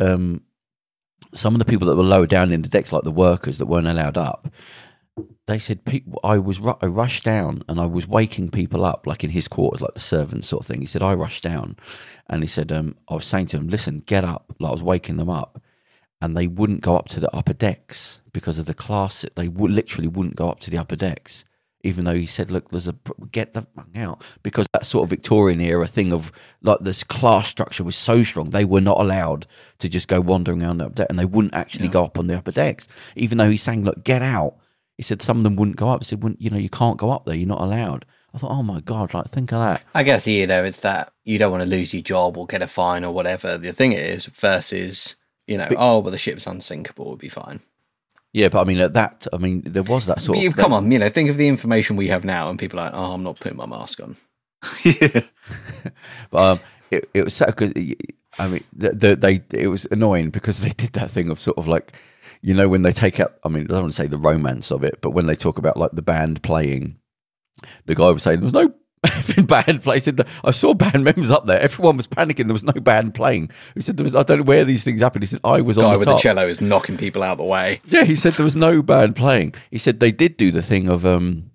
um, 0.00 0.42
some 1.32 1.54
of 1.54 1.60
the 1.60 1.64
people 1.64 1.88
that 1.88 1.96
were 1.96 2.02
lower 2.02 2.26
down 2.26 2.52
in 2.52 2.60
the 2.60 2.68
decks, 2.68 2.92
like 2.92 3.04
the 3.04 3.10
workers 3.10 3.56
that 3.56 3.64
weren't 3.64 3.86
allowed 3.88 4.18
up, 4.18 4.52
they 5.46 5.58
said 5.58 5.86
people. 5.86 6.20
I 6.22 6.36
was 6.36 6.60
I 6.82 6.86
rushed 6.86 7.24
down 7.24 7.64
and 7.68 7.80
I 7.80 7.86
was 7.86 8.06
waking 8.06 8.50
people 8.50 8.84
up, 8.84 9.06
like 9.06 9.24
in 9.24 9.30
his 9.30 9.48
quarters, 9.48 9.80
like 9.80 9.94
the 9.94 10.00
servants 10.00 10.46
sort 10.48 10.60
of 10.62 10.66
thing. 10.66 10.82
He 10.82 10.86
said 10.86 11.02
I 11.02 11.14
rushed 11.14 11.42
down, 11.42 11.76
and 12.28 12.42
he 12.42 12.46
said 12.46 12.70
um, 12.70 12.96
I 13.08 13.14
was 13.14 13.24
saying 13.24 13.46
to 13.46 13.56
them, 13.56 13.68
"Listen, 13.68 14.02
get 14.04 14.24
up!" 14.24 14.52
Like 14.60 14.68
I 14.68 14.72
was 14.72 14.82
waking 14.82 15.16
them 15.16 15.30
up, 15.30 15.58
and 16.20 16.36
they 16.36 16.46
wouldn't 16.46 16.80
go 16.80 16.96
up 16.96 17.08
to 17.08 17.20
the 17.20 17.34
upper 17.34 17.52
decks 17.52 18.20
because 18.32 18.58
of 18.58 18.66
the 18.66 18.74
class. 18.74 19.24
They 19.34 19.48
would 19.48 19.70
literally 19.70 20.08
wouldn't 20.08 20.36
go 20.36 20.50
up 20.50 20.60
to 20.60 20.70
the 20.70 20.78
upper 20.78 20.96
decks, 20.96 21.44
even 21.82 22.04
though 22.04 22.14
he 22.14 22.26
said, 22.26 22.50
"Look, 22.50 22.70
there's 22.70 22.88
a 22.88 22.96
get 23.30 23.54
the 23.54 23.66
fuck 23.74 23.88
out," 23.96 24.22
because 24.42 24.66
that 24.72 24.84
sort 24.86 25.04
of 25.04 25.10
Victorian 25.10 25.60
era 25.60 25.86
thing 25.86 26.12
of 26.12 26.32
like 26.62 26.80
this 26.80 27.04
class 27.04 27.48
structure 27.48 27.84
was 27.84 27.96
so 27.96 28.22
strong, 28.22 28.50
they 28.50 28.64
were 28.64 28.80
not 28.80 29.00
allowed 29.00 29.46
to 29.78 29.88
just 29.88 30.08
go 30.08 30.20
wandering 30.20 30.62
around 30.62 30.78
the 30.78 30.86
upper 30.86 30.94
deck, 30.94 31.06
and 31.10 31.18
they 31.18 31.24
wouldn't 31.24 31.54
actually 31.54 31.88
go 31.88 32.04
up 32.04 32.18
on 32.18 32.26
the 32.26 32.36
upper 32.36 32.52
decks, 32.52 32.88
even 33.14 33.38
though 33.38 33.50
he's 33.50 33.62
saying, 33.62 33.84
"Look, 33.84 34.04
get 34.04 34.22
out." 34.22 34.56
He 34.96 35.04
said 35.04 35.22
some 35.22 35.36
of 35.38 35.44
them 35.44 35.54
wouldn't 35.54 35.76
go 35.76 35.90
up. 35.90 36.02
He 36.02 36.08
said, 36.08 36.22
"Wouldn't- 36.24 36.42
"You 36.42 36.50
know, 36.50 36.58
you 36.58 36.68
can't 36.68 36.98
go 36.98 37.12
up 37.12 37.24
there. 37.24 37.36
You're 37.36 37.46
not 37.46 37.60
allowed." 37.60 38.04
I 38.34 38.38
thought, 38.38 38.50
"Oh 38.50 38.64
my 38.64 38.80
god!" 38.80 39.14
Like, 39.14 39.28
think 39.28 39.52
of 39.52 39.60
that. 39.60 39.82
I 39.94 40.02
guess 40.02 40.26
you 40.26 40.46
know 40.48 40.64
it's 40.64 40.80
that 40.80 41.12
you 41.24 41.38
don't 41.38 41.52
want 41.52 41.62
to 41.62 41.68
lose 41.68 41.94
your 41.94 42.02
job 42.02 42.36
or 42.36 42.46
get 42.46 42.60
a 42.60 42.66
fine 42.66 43.04
or 43.04 43.12
whatever 43.14 43.56
the 43.56 43.72
thing 43.72 43.92
is 43.92 44.26
versus 44.26 45.14
you 45.48 45.56
know 45.58 45.68
oh 45.76 45.98
well 45.98 46.10
the 46.12 46.18
ship's 46.18 46.46
unsinkable 46.46 47.10
would 47.10 47.18
be 47.18 47.28
fine. 47.28 47.60
Yeah, 48.34 48.50
but 48.50 48.60
I 48.60 48.64
mean, 48.64 48.78
at 48.78 48.92
that, 48.92 49.26
I 49.32 49.38
mean, 49.38 49.62
there 49.64 49.82
was 49.82 50.04
that 50.06 50.20
sort 50.20 50.36
But 50.36 50.42
you- 50.42 50.50
of. 50.50 50.56
come 50.56 50.72
on, 50.74 50.92
you 50.92 50.98
know 50.98 51.08
think 51.08 51.30
of 51.30 51.36
the 51.38 51.48
information 51.48 51.96
we 51.96 52.08
have 52.08 52.24
now 52.24 52.50
and 52.50 52.58
people 52.58 52.78
are 52.78 52.84
like 52.90 52.94
oh 52.94 53.14
I'm 53.14 53.22
not 53.24 53.40
putting 53.40 53.56
my 53.58 53.66
mask 53.66 54.00
on. 54.00 54.16
yeah. 54.84 55.22
But, 56.30 56.38
um, 56.52 56.60
it, 56.90 57.08
it 57.14 57.24
was 57.24 57.34
sad 57.34 57.54
because 57.56 57.72
I 58.38 58.48
mean, 58.48 58.64
the, 58.72 58.90
the, 58.92 59.16
they 59.16 59.42
it 59.52 59.68
was 59.68 59.86
annoying 59.90 60.30
because 60.30 60.60
they 60.60 60.70
did 60.70 60.92
that 60.92 61.10
thing 61.10 61.30
of 61.30 61.40
sort 61.40 61.58
of 61.58 61.66
like, 61.66 61.92
you 62.42 62.54
know, 62.54 62.68
when 62.68 62.82
they 62.82 62.92
take 62.92 63.18
out. 63.20 63.34
I 63.44 63.48
mean, 63.48 63.64
I 63.64 63.66
don't 63.68 63.82
want 63.82 63.92
to 63.92 63.96
say 63.96 64.06
the 64.06 64.18
romance 64.18 64.70
of 64.70 64.84
it, 64.84 65.00
but 65.00 65.10
when 65.10 65.26
they 65.26 65.34
talk 65.36 65.58
about 65.58 65.76
like 65.76 65.92
the 65.92 66.02
band 66.02 66.42
playing, 66.42 66.98
the 67.86 67.94
guy 67.94 68.10
was 68.10 68.22
saying 68.22 68.40
there 68.40 68.44
was 68.44 68.52
no 68.52 68.72
effing 69.06 69.46
band. 69.46 69.82
He 69.84 70.00
said, 70.00 70.26
I 70.44 70.50
saw 70.50 70.74
band 70.74 71.04
members 71.04 71.30
up 71.30 71.46
there. 71.46 71.60
Everyone 71.60 71.96
was 71.96 72.06
panicking. 72.06 72.46
There 72.46 72.52
was 72.52 72.64
no 72.64 72.72
band 72.72 73.14
playing. 73.14 73.50
He 73.74 73.82
said 73.82 73.96
there 73.96 74.04
was. 74.04 74.16
I 74.16 74.22
don't 74.22 74.38
know 74.38 74.44
where 74.44 74.64
these 74.64 74.84
things 74.84 75.00
happened. 75.00 75.22
He 75.22 75.26
said 75.26 75.40
I 75.44 75.60
was 75.60 75.76
Guy 75.76 75.84
on 75.84 75.92
the 75.92 75.98
with 75.98 76.06
top. 76.06 76.18
the 76.18 76.22
cello 76.22 76.46
is 76.48 76.60
knocking 76.60 76.96
people 76.96 77.22
out 77.22 77.32
of 77.32 77.38
the 77.38 77.44
way. 77.44 77.80
Yeah, 77.84 78.04
he 78.04 78.16
said 78.16 78.34
there 78.34 78.44
was 78.44 78.56
no 78.56 78.82
band 78.82 79.16
playing. 79.16 79.54
He 79.70 79.78
said 79.78 80.00
they 80.00 80.12
did 80.12 80.36
do 80.36 80.50
the 80.50 80.62
thing 80.62 80.88
of 80.88 81.06
um, 81.06 81.50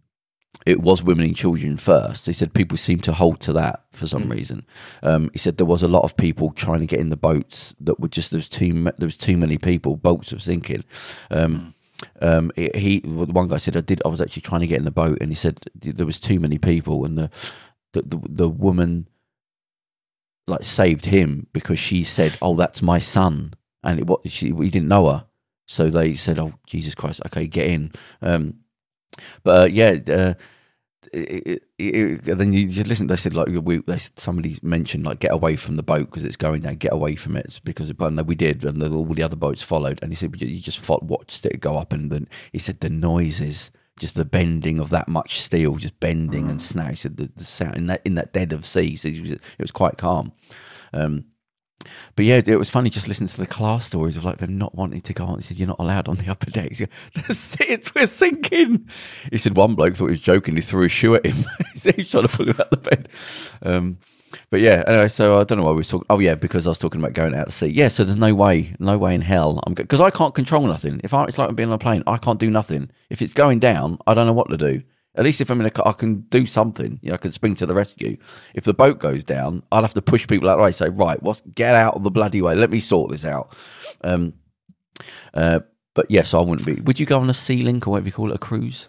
it 0.66 0.82
was 0.82 1.04
women 1.04 1.26
and 1.26 1.36
children 1.36 1.78
first. 1.78 2.26
He 2.26 2.34
said 2.34 2.54
people 2.54 2.78
seem 2.78 3.00
to 3.02 3.14
hold 3.14 3.42
to 3.42 3.54
that 3.54 3.84
for 3.92 4.08
some 4.08 4.30
reason. 4.30 4.66
Um, 5.02 5.30
he 5.34 5.40
said 5.40 5.58
there 5.58 5.66
was 5.66 5.84
a 5.84 5.88
lot 5.88 6.04
of 6.04 6.16
people 6.16 6.52
trying 6.52 6.80
to 6.80 6.86
get 6.86 7.00
in 7.00 7.10
the 7.10 7.18
boats 7.18 7.76
that 7.82 8.00
were 8.00 8.08
just 8.08 8.32
there 8.32 8.38
was 8.38 8.48
too 8.48 8.72
there 8.98 9.06
was 9.06 9.18
too 9.18 9.38
many 9.38 9.58
people. 9.58 9.98
Boats 9.98 10.32
were 10.32 10.40
sinking. 10.40 10.86
Um, 11.30 11.73
um, 12.22 12.52
he, 12.56 12.72
he 12.76 13.00
one 13.08 13.48
guy 13.48 13.58
said 13.58 13.78
I 13.78 13.82
did. 13.82 14.02
I 14.06 14.10
was 14.10 14.22
actually 14.22 14.42
trying 14.42 14.62
to 14.62 14.68
get 14.68 14.80
in 14.80 14.86
the 14.86 14.92
boat, 14.92 15.18
and 15.22 15.30
he 15.30 15.36
said 15.36 15.60
there 15.76 16.06
was 16.06 16.20
too 16.20 16.40
many 16.40 16.58
people, 16.58 17.06
and 17.06 17.18
the 17.18 17.30
the 17.94 18.02
the, 18.02 18.22
the 18.30 18.50
woman 18.50 19.08
like 20.48 20.64
saved 20.64 21.06
him 21.06 21.48
because 21.54 21.80
she 21.80 22.04
said, 22.04 22.38
"Oh, 22.42 22.56
that's 22.56 22.82
my 22.82 23.00
son," 23.00 23.54
and 23.84 24.00
it, 24.00 24.08
what 24.08 24.30
she 24.30 24.52
we 24.52 24.70
didn't 24.70 24.88
know 24.90 25.10
her. 25.10 25.26
So 25.68 25.90
they 25.90 26.16
said, 26.16 26.40
"Oh 26.40 26.54
Jesus 26.68 26.96
Christ, 26.96 27.22
okay, 27.28 27.48
get 27.48 27.68
in." 27.68 27.92
Um, 28.22 28.56
but 29.44 29.62
uh, 29.62 29.66
yeah, 29.66 29.98
uh, 30.08 30.34
it, 31.14 31.64
it, 31.78 32.28
it, 32.28 32.38
then 32.38 32.54
you 32.54 32.68
just 32.68 32.88
listen. 32.88 33.08
They 33.08 33.16
said 33.16 33.36
like 33.36 33.48
we, 33.48 33.78
they, 33.78 33.98
somebody 34.18 34.58
mentioned 34.62 35.06
like 35.06 35.20
get 35.20 35.32
away 35.32 35.56
from 35.56 35.76
the 35.76 35.84
boat 35.84 36.10
because 36.10 36.24
it's 36.26 36.36
going 36.36 36.62
down. 36.62 36.76
Get 36.76 36.94
away 36.94 37.16
from 37.16 37.36
it 37.36 37.60
because 37.64 37.94
no, 37.98 38.24
we 38.24 38.36
did, 38.36 38.64
and 38.64 38.82
all 38.84 39.06
the 39.06 39.24
other 39.24 39.36
boats 39.36 39.62
followed. 39.62 40.00
And 40.02 40.12
he 40.12 40.16
said 40.16 40.34
you 40.42 40.60
just 40.60 40.80
fo- 40.80 41.00
watched 41.02 41.46
it 41.46 41.60
go 41.60 41.78
up, 41.78 41.94
and 41.94 42.12
then 42.12 42.28
he 42.52 42.60
said 42.60 42.80
the 42.80 42.90
noises. 42.90 43.72
Just 44.00 44.16
the 44.16 44.26
bending 44.26 44.80
of 44.80 44.90
that 44.90 45.08
much 45.08 45.40
steel, 45.40 45.76
just 45.76 46.00
bending 46.00 46.50
and 46.50 46.60
snap. 46.60 46.90
He 46.90 46.96
said 46.96 47.18
the, 47.18 47.30
the 47.36 47.44
sound 47.44 47.76
in 47.76 47.86
that 47.86 48.02
in 48.04 48.16
that 48.16 48.34
dead 48.34 48.52
of 48.52 48.66
sea. 48.66 48.96
So 48.96 49.08
it 49.08 49.22
was, 49.22 49.32
it 49.34 49.42
was 49.60 49.72
quite 49.72 50.00
calm. 50.00 50.32
Um, 50.92 51.26
but 52.16 52.26
yeah, 52.26 52.42
it 52.46 52.60
was 52.60 52.70
funny 52.70 52.90
just 52.90 53.08
listening 53.08 53.28
to 53.28 53.38
the 53.38 53.48
class 53.48 53.86
stories 53.86 54.18
of 54.18 54.24
like 54.24 54.38
them 54.38 54.58
not 54.58 54.76
wanting 54.76 55.02
to 55.02 55.14
go 55.14 55.26
on. 55.26 55.40
He 55.40 55.44
said, 55.44 55.58
"You're 55.58 55.68
not 55.68 55.80
allowed 55.80 56.08
on 56.08 56.18
the 56.18 56.30
upper 56.30 56.50
decks. 56.52 56.80
Go. 56.80 56.86
We're 57.96 58.08
sinking." 58.08 58.90
He 59.32 59.38
said 59.38 59.56
one 59.56 59.76
bloke 59.76 59.96
thought 59.96 60.08
he 60.08 60.12
was 60.12 60.20
joking. 60.20 60.56
He 60.56 60.62
threw 60.62 60.86
a 60.86 60.90
shoe 60.90 61.16
at 61.16 61.26
him. 61.26 61.46
he 61.74 61.80
said 61.80 61.96
he's 61.96 62.10
trying 62.10 62.28
to 62.28 62.38
pull 62.38 62.50
him 62.50 62.56
out 62.60 62.72
the 62.72 62.78
bed. 62.78 63.10
Um, 63.62 63.98
but 64.50 64.62
yeah, 64.62 64.84
anyway, 64.88 65.08
so 65.08 65.40
I 65.40 65.44
don't 65.44 65.60
know 65.60 65.66
why 65.66 65.72
we 65.72 65.78
was 65.78 65.88
talking. 65.88 66.08
Oh 66.10 66.20
yeah, 66.20 66.36
because 66.36 66.68
I 66.68 66.72
was 66.72 66.78
talking 66.78 67.02
about 67.02 67.14
going 67.14 67.36
out 67.36 67.46
to 67.48 67.52
sea. 67.52 67.68
Yeah, 67.68 67.88
so 67.88 68.04
there's 68.04 68.18
no 68.18 68.34
way, 68.34 68.76
no 68.80 68.98
way 68.98 69.16
in 69.16 69.22
hell 69.22 69.60
I'm 69.66 69.74
because 69.74 70.02
I 70.02 70.10
can't 70.10 70.36
control 70.36 70.66
nothing. 70.68 71.02
If 71.04 71.14
I, 71.14 71.26
it's 71.26 71.38
like 71.38 71.56
being 71.56 71.70
on 71.70 71.76
a 71.76 71.80
plane, 71.80 72.04
I 72.08 72.18
can't 72.18 72.40
do 72.40 72.50
nothing. 72.50 72.90
If 73.10 73.22
it's 73.22 73.34
going 73.34 73.60
down, 73.60 73.98
I 74.08 74.14
don't 74.14 74.28
know 74.28 74.34
what 74.34 74.50
to 74.50 74.58
do. 74.58 74.84
At 75.16 75.24
least 75.24 75.42
if 75.42 75.50
I'm 75.52 75.60
in 75.60 75.68
a 75.68 75.72
car, 75.72 75.88
I 75.88 75.94
can 75.94 76.22
do 76.22 76.46
something. 76.48 77.00
You 77.04 77.10
know, 77.10 77.14
I 77.16 77.18
can 77.18 77.32
spring 77.32 77.54
to 77.56 77.66
the 77.68 77.76
rescue. 77.76 78.18
If 78.56 78.64
the 78.64 78.74
boat 78.74 78.98
goes 79.00 79.24
down, 79.24 79.62
I'll 79.72 79.84
have 79.84 79.94
to 79.94 80.02
push 80.02 80.28
people 80.28 80.50
out 80.50 80.54
of 80.54 80.60
the 80.60 80.64
way. 80.64 80.72
Say, 80.72 80.90
right, 80.90 81.22
what's 81.22 81.42
get 81.54 81.76
out 81.76 81.94
of 81.96 82.04
the 82.04 82.10
bloody 82.12 82.42
way. 82.42 82.56
Let 82.56 82.72
me 82.72 82.80
sort 82.80 83.12
this 83.12 83.24
out. 83.24 83.56
Um, 84.04 84.34
uh, 85.34 85.60
but 85.94 86.10
yes, 86.10 86.34
I 86.34 86.40
wouldn't 86.40 86.66
be. 86.66 86.82
Would 86.82 87.00
you 87.00 87.06
go 87.06 87.20
on 87.20 87.30
a 87.30 87.34
sea 87.34 87.62
link 87.62 87.86
or 87.88 87.92
whatever 87.92 88.08
you 88.08 88.12
call 88.14 88.32
it, 88.32 88.36
a 88.36 88.40
cruise? 88.40 88.88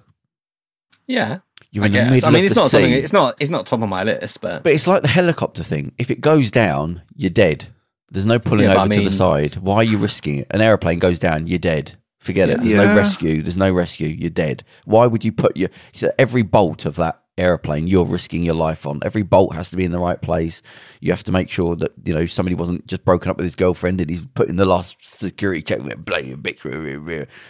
Yeah, 1.06 1.40
You're 1.70 1.84
I 1.84 1.86
in 1.88 1.92
the 1.92 1.98
guess. 1.98 2.10
middle 2.10 2.28
I 2.28 2.32
mean 2.32 2.44
it's 2.44 2.54
the 2.54 2.60
not 2.60 2.70
sea. 2.70 2.76
something. 2.78 2.92
It's 2.92 3.12
not. 3.12 3.36
It's 3.38 3.50
not 3.50 3.66
top 3.66 3.82
of 3.82 3.88
my 3.90 4.04
list, 4.04 4.40
but, 4.40 4.62
But 4.62 4.72
it's 4.72 4.86
like 4.86 5.02
the 5.02 5.08
helicopter 5.08 5.62
thing. 5.62 5.92
If 5.98 6.10
it 6.10 6.22
goes 6.22 6.50
down, 6.50 7.02
you're 7.14 7.28
dead. 7.28 7.66
There's 8.10 8.24
no 8.24 8.38
pulling 8.38 8.64
Yeah, 8.64 8.82
over 8.82 8.92
I 8.92 8.96
to 8.96 9.04
the 9.04 9.10
side. 9.10 9.56
Why 9.56 9.76
are 9.76 9.84
you 9.84 9.98
risking 9.98 10.38
it? 10.38 10.46
An 10.50 10.62
aeroplane 10.62 10.98
goes 11.00 11.18
down, 11.18 11.46
you're 11.46 11.58
dead. 11.58 11.98
Forget 12.24 12.48
it. 12.48 12.60
There's 12.60 12.72
Yeah. 12.72 12.84
no 12.86 12.96
rescue. 12.96 13.42
There's 13.42 13.58
no 13.58 13.70
rescue. 13.70 14.08
You're 14.08 14.30
dead. 14.30 14.64
Why 14.86 15.06
would 15.06 15.26
you 15.26 15.30
put 15.30 15.58
your 15.58 15.68
so 15.92 16.10
every 16.18 16.40
bolt 16.40 16.86
of 16.86 16.96
that 16.96 17.20
airplane 17.36 17.86
you're 17.86 18.06
risking 18.06 18.42
your 18.42 18.54
life 18.54 18.86
on? 18.86 19.00
Every 19.04 19.20
bolt 19.20 19.54
has 19.54 19.68
to 19.68 19.76
be 19.76 19.84
in 19.84 19.90
the 19.90 19.98
right 19.98 20.22
place. 20.22 20.62
You 21.02 21.12
have 21.12 21.22
to 21.24 21.32
make 21.32 21.50
sure 21.50 21.76
that 21.76 21.92
you 22.02 22.14
know 22.14 22.24
somebody 22.24 22.54
wasn't 22.54 22.86
just 22.86 23.04
broken 23.04 23.30
up 23.30 23.36
with 23.36 23.44
his 23.44 23.54
girlfriend 23.54 24.00
and 24.00 24.08
he's 24.08 24.26
putting 24.26 24.56
the 24.56 24.64
last 24.64 24.96
security 25.00 25.60
check. 25.60 25.80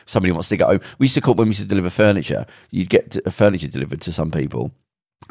Somebody 0.07 0.33
wants 0.33 0.49
to 0.49 0.57
go 0.57 0.67
home. 0.67 0.81
We 0.99 1.05
used 1.05 1.15
to 1.15 1.21
call 1.21 1.35
when 1.35 1.47
we 1.47 1.51
used 1.51 1.61
to 1.61 1.67
deliver 1.69 1.89
furniture. 1.91 2.45
You'd 2.73 2.91
get 2.91 3.15
a 3.15 3.29
uh, 3.29 3.31
furniture 3.31 3.69
delivered 3.69 4.01
to 4.01 4.13
some 4.13 4.33
people 4.33 4.73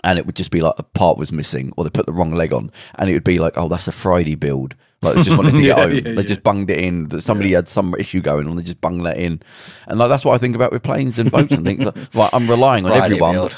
and 0.04 0.18
it 0.20 0.26
would 0.26 0.36
just 0.36 0.52
be 0.52 0.62
like 0.62 0.76
a 0.78 0.84
part 0.84 1.18
was 1.18 1.32
missing, 1.32 1.74
or 1.78 1.84
they 1.84 1.90
put 1.90 2.06
the 2.06 2.14
wrong 2.14 2.34
leg 2.34 2.54
on, 2.54 2.72
and 2.96 3.10
it 3.10 3.14
would 3.14 3.24
be 3.24 3.40
like, 3.40 3.54
oh, 3.58 3.68
that's 3.70 3.88
a 3.88 3.92
Friday 3.92 4.36
build. 4.36 4.76
Like 5.02 5.16
they 5.16 5.24
just 5.24 5.38
wanted 5.38 5.56
to 5.56 5.62
get 5.62 5.78
Yeah, 5.78 5.84
home. 5.84 5.94
yeah, 5.96 6.02
they 6.02 6.14
yeah. 6.14 6.22
just 6.22 6.44
bunged 6.44 6.70
it 6.70 6.80
in. 6.80 7.10
That 7.10 7.22
somebody 7.22 7.52
had 7.54 7.68
some 7.68 7.94
issue 8.00 8.22
going 8.22 8.48
on. 8.48 8.56
They 8.56 8.64
just 8.64 8.80
bunged 8.82 9.06
that 9.06 9.18
in, 9.18 9.42
and 9.88 10.00
like 10.00 10.10
that's 10.10 10.24
what 10.26 10.34
I 10.34 10.38
think 10.38 10.56
about 10.56 10.72
with 10.72 10.84
planes 10.84 11.20
and 11.20 11.32
boats 11.32 11.54
and 11.54 11.66
things. 11.66 11.84
Like, 11.86 11.96
right, 12.16 12.30
I'm 12.34 12.50
relying 12.50 12.86
on 12.86 12.92
Friday 12.92 13.16
everyone. 13.16 13.34
build. 13.34 13.56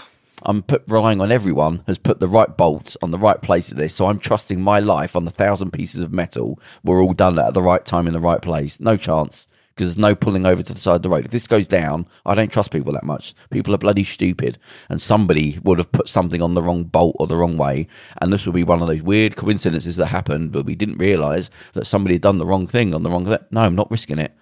I'm 0.48 0.62
put, 0.62 0.84
relying 0.88 1.22
on 1.22 1.32
everyone 1.32 1.84
has 1.88 1.98
put 1.98 2.20
the 2.20 2.27
right 2.27 2.56
bolts 2.56 2.96
on 3.01 3.10
the 3.10 3.18
right 3.18 3.42
place 3.42 3.72
of 3.72 3.77
this. 3.77 3.96
So 3.96 4.08
I'm 4.08 4.20
trusting 4.20 4.62
my 4.62 4.80
life 4.80 5.15
on 5.15 5.25
the 5.25 5.32
thousand 5.32 5.72
pieces 5.72 6.01
of 6.01 6.12
metal. 6.13 6.60
We're 6.84 7.01
all 7.01 7.13
done 7.13 7.39
at 7.39 7.54
the 7.56 7.63
right 7.63 7.84
time 7.84 8.06
in 8.06 8.13
the 8.13 8.20
right 8.20 8.42
place. 8.42 8.80
No 8.80 8.96
chance 8.98 9.48
because 9.75 9.94
there's 9.94 10.01
no 10.01 10.15
pulling 10.15 10.46
over 10.46 10.63
to 10.63 10.74
the 10.74 10.79
side 10.79 10.96
of 10.96 11.01
the 11.01 11.10
road. 11.10 11.25
If 11.25 11.32
this 11.32 11.48
goes 11.48 11.67
down, 11.67 12.08
I 12.25 12.34
don't 12.34 12.51
trust 12.51 12.72
people 12.72 12.94
that 12.94 13.03
much. 13.03 13.34
People 13.50 13.75
are 13.75 13.79
bloody 13.79 14.05
stupid, 14.05 14.58
and 14.88 15.01
somebody 15.01 15.60
would 15.63 15.79
have 15.79 15.91
put 15.91 16.08
something 16.08 16.41
on 16.41 16.53
the 16.53 16.63
wrong 16.63 16.86
bolt 16.86 17.17
or 17.20 17.27
the 17.27 17.36
wrong 17.36 17.58
way, 17.58 17.88
and 18.22 18.32
this 18.32 18.46
would 18.46 18.55
be 18.55 18.63
one 18.63 18.82
of 18.82 18.88
those 18.88 19.01
weird 19.01 19.36
coincidences 19.36 19.98
that 19.98 20.08
happened, 20.08 20.51
but 20.53 20.65
we 20.65 20.75
didn't 20.75 20.98
realise 20.98 21.50
that 21.74 21.86
somebody 21.86 22.15
had 22.15 22.22
done 22.22 22.38
the 22.38 22.46
wrong 22.46 22.67
thing 22.67 22.94
on 22.94 23.03
the 23.03 23.10
wrong. 23.10 23.25
No, 23.25 23.62
I'm 23.62 23.75
not 23.75 23.91
risking 23.91 24.20
it. 24.20 24.34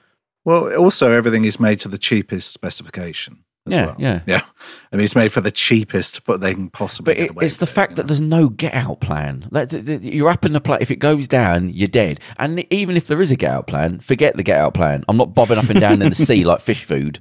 Well, 0.45 0.75
also 0.75 1.11
everything 1.11 1.45
is 1.45 1.59
made 1.59 1.79
to 1.81 1.87
the 1.87 1.97
cheapest 1.97 2.51
specification. 2.51 3.45
As 3.65 3.71
Yeah, 3.73 3.85
well. 3.85 3.95
yeah. 3.97 4.21
yeah. 4.25 4.41
I 4.91 4.95
mean, 4.97 5.05
it's 5.05 5.15
made 5.15 5.31
for 5.31 5.39
the 5.41 5.51
cheapest, 5.51 6.25
but 6.25 6.41
they 6.41 6.53
can 6.53 6.69
possibly. 6.69 7.13
But 7.13 7.17
get 7.17 7.23
it, 7.25 7.29
away 7.31 7.45
it's 7.45 7.57
the 7.57 7.63
it, 7.65 7.69
fact 7.69 7.91
you 7.91 7.95
that 7.97 8.03
know? 8.03 8.07
there's 8.07 8.21
no 8.21 8.49
get 8.49 8.73
out 8.73 8.99
plan. 8.99 9.47
Like, 9.51 9.69
th- 9.69 9.85
th- 9.85 10.01
you're 10.01 10.29
up 10.29 10.43
in 10.45 10.51
the 10.53 10.59
plane. 10.61 10.79
If 10.81 10.91
it 10.91 10.97
goes 10.97 11.27
down, 11.27 11.69
you're 11.69 11.87
dead. 11.87 12.19
And 12.37 12.65
even 12.73 12.97
if 12.97 13.07
there 13.07 13.21
is 13.21 13.31
a 13.31 13.35
get 13.37 13.51
out 13.51 13.67
plan, 13.67 13.99
forget 13.99 14.35
the 14.35 14.43
get 14.43 14.59
out 14.59 14.73
plan. 14.73 15.05
I'm 15.07 15.17
not 15.17 15.33
bobbing 15.33 15.57
up 15.57 15.69
and 15.69 15.79
down 15.79 16.01
in 16.01 16.09
the 16.09 16.15
sea 16.15 16.43
like 16.45 16.59
fish 16.61 16.83
food. 16.83 17.19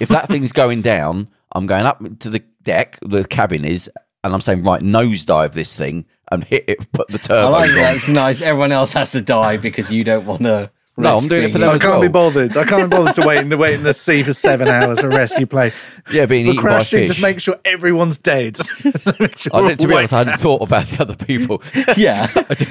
If 0.00 0.08
that 0.08 0.26
thing's 0.28 0.52
going 0.52 0.82
down, 0.82 1.28
I'm 1.52 1.66
going 1.66 1.86
up 1.86 2.02
to 2.20 2.30
the 2.30 2.40
deck, 2.64 2.98
the 3.02 3.24
cabin 3.24 3.64
is, 3.64 3.88
and 4.24 4.34
I'm 4.34 4.40
saying, 4.40 4.64
right, 4.64 4.82
nosedive 4.82 5.52
this 5.52 5.74
thing 5.74 6.04
and 6.32 6.42
hit 6.42 6.64
it, 6.66 6.90
put 6.92 7.06
the 7.08 7.18
turbo. 7.18 7.46
I 7.54 7.60
like 7.60 7.70
on. 7.70 7.76
that. 7.76 7.96
It's 7.96 8.08
nice. 8.08 8.42
Everyone 8.42 8.72
else 8.72 8.90
has 8.92 9.10
to 9.10 9.20
die 9.20 9.56
because 9.56 9.90
you 9.92 10.02
don't 10.02 10.26
want 10.26 10.42
to. 10.42 10.70
No, 10.98 11.18
I'm 11.18 11.28
doing 11.28 11.44
it 11.44 11.52
for 11.52 11.58
them 11.58 11.68
I 11.68 11.74
as 11.74 11.82
can't 11.82 12.00
be 12.00 12.08
bothered. 12.08 12.56
I 12.56 12.64
can't 12.64 12.90
be 12.90 12.96
bothered 12.96 13.14
to 13.16 13.26
wait 13.26 13.38
in 13.38 13.50
the 13.50 13.58
wait 13.58 13.74
in 13.74 13.82
the 13.82 13.92
sea 13.92 14.22
for 14.22 14.32
seven 14.32 14.66
hours 14.66 15.00
for 15.00 15.08
rescue 15.10 15.44
plane. 15.44 15.72
Yeah, 16.10 16.24
being 16.24 16.46
For 16.46 16.52
eaten 16.52 16.62
by 16.64 16.68
crashing, 16.70 17.00
fish. 17.00 17.08
just 17.08 17.20
make 17.20 17.38
sure 17.40 17.56
everyone's 17.66 18.16
dead. 18.16 18.56
Sure 18.56 18.92
I 19.52 19.60
didn't, 19.68 19.80
to 19.80 19.88
be 19.88 19.94
honest, 19.94 20.12
I 20.14 20.18
hadn't 20.18 20.38
thought 20.38 20.66
about 20.66 20.86
the 20.86 21.00
other 21.02 21.14
people. 21.16 21.62
Yeah. 21.96 22.30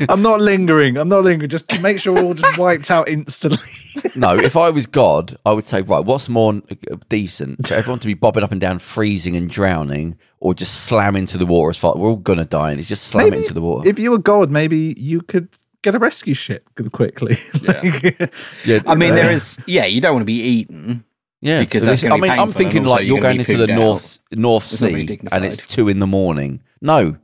I'm 0.09 0.21
not 0.21 0.41
lingering. 0.41 0.97
I'm 0.97 1.09
not 1.09 1.23
lingering. 1.23 1.49
Just 1.49 1.81
make 1.81 1.99
sure 1.99 2.13
we're 2.13 2.23
all 2.23 2.33
just 2.33 2.57
wiped 2.57 2.89
out 2.91 3.07
instantly. 3.07 3.59
No, 4.13 4.35
if 4.35 4.57
I 4.57 4.69
was 4.71 4.87
God, 4.87 5.37
I 5.45 5.53
would 5.53 5.65
say, 5.65 5.81
right, 5.81 6.03
what's 6.03 6.27
more 6.27 6.53
uh, 6.69 6.95
decent 7.07 7.65
for 7.67 7.75
everyone 7.75 7.99
to 7.99 8.07
be 8.07 8.13
bobbing 8.13 8.43
up 8.43 8.51
and 8.51 8.59
down, 8.59 8.79
freezing 8.79 9.37
and 9.37 9.49
drowning, 9.49 10.17
or 10.41 10.53
just 10.53 10.83
slam 10.83 11.15
into 11.15 11.37
the 11.37 11.45
water 11.45 11.69
as 11.69 11.77
far 11.77 11.95
we're 11.95 12.09
all 12.09 12.15
gonna 12.17 12.43
die, 12.43 12.71
and 12.71 12.79
it's 12.79 12.89
just 12.89 13.05
slam 13.05 13.33
it 13.33 13.37
into 13.39 13.53
the 13.53 13.61
water. 13.61 13.87
If 13.87 13.97
you 13.97 14.11
were 14.11 14.17
God, 14.17 14.51
maybe 14.51 14.95
you 14.97 15.21
could 15.21 15.47
get 15.85 15.95
a 15.95 15.99
rescue 15.99 16.33
ship 16.33 16.67
quickly. 16.91 17.37
Like- 17.61 18.29
yeah, 18.65 18.81
I 18.85 18.95
mean, 18.95 19.13
uh, 19.13 19.15
there 19.15 19.31
is. 19.31 19.57
Yeah, 19.67 19.85
you 19.85 20.01
don't 20.01 20.13
want 20.13 20.21
to 20.21 20.25
be 20.25 20.41
eaten. 20.41 21.05
yeah, 21.41 21.61
because 21.61 21.83
This- 21.83 22.01
that's 22.01 22.03
gonna 22.03 22.15
I 22.15 22.17
be 22.17 22.29
mean, 22.29 22.39
I'm 22.39 22.51
thinking 22.51 22.83
like 22.83 23.05
you're 23.05 23.15
you're 23.17 23.21
gonna 23.21 23.35
into 23.39 23.57
the 23.57 23.67
pooped 23.67 23.79
North 23.79 24.19
North 24.31 24.63
It's 24.71 24.79
Sea, 24.79 25.19
and 25.31 25.45
it's 25.45 25.57
two 25.57 25.87
in 25.87 25.99
the 25.99 26.07
morning. 26.07 26.61
No. 26.81 27.17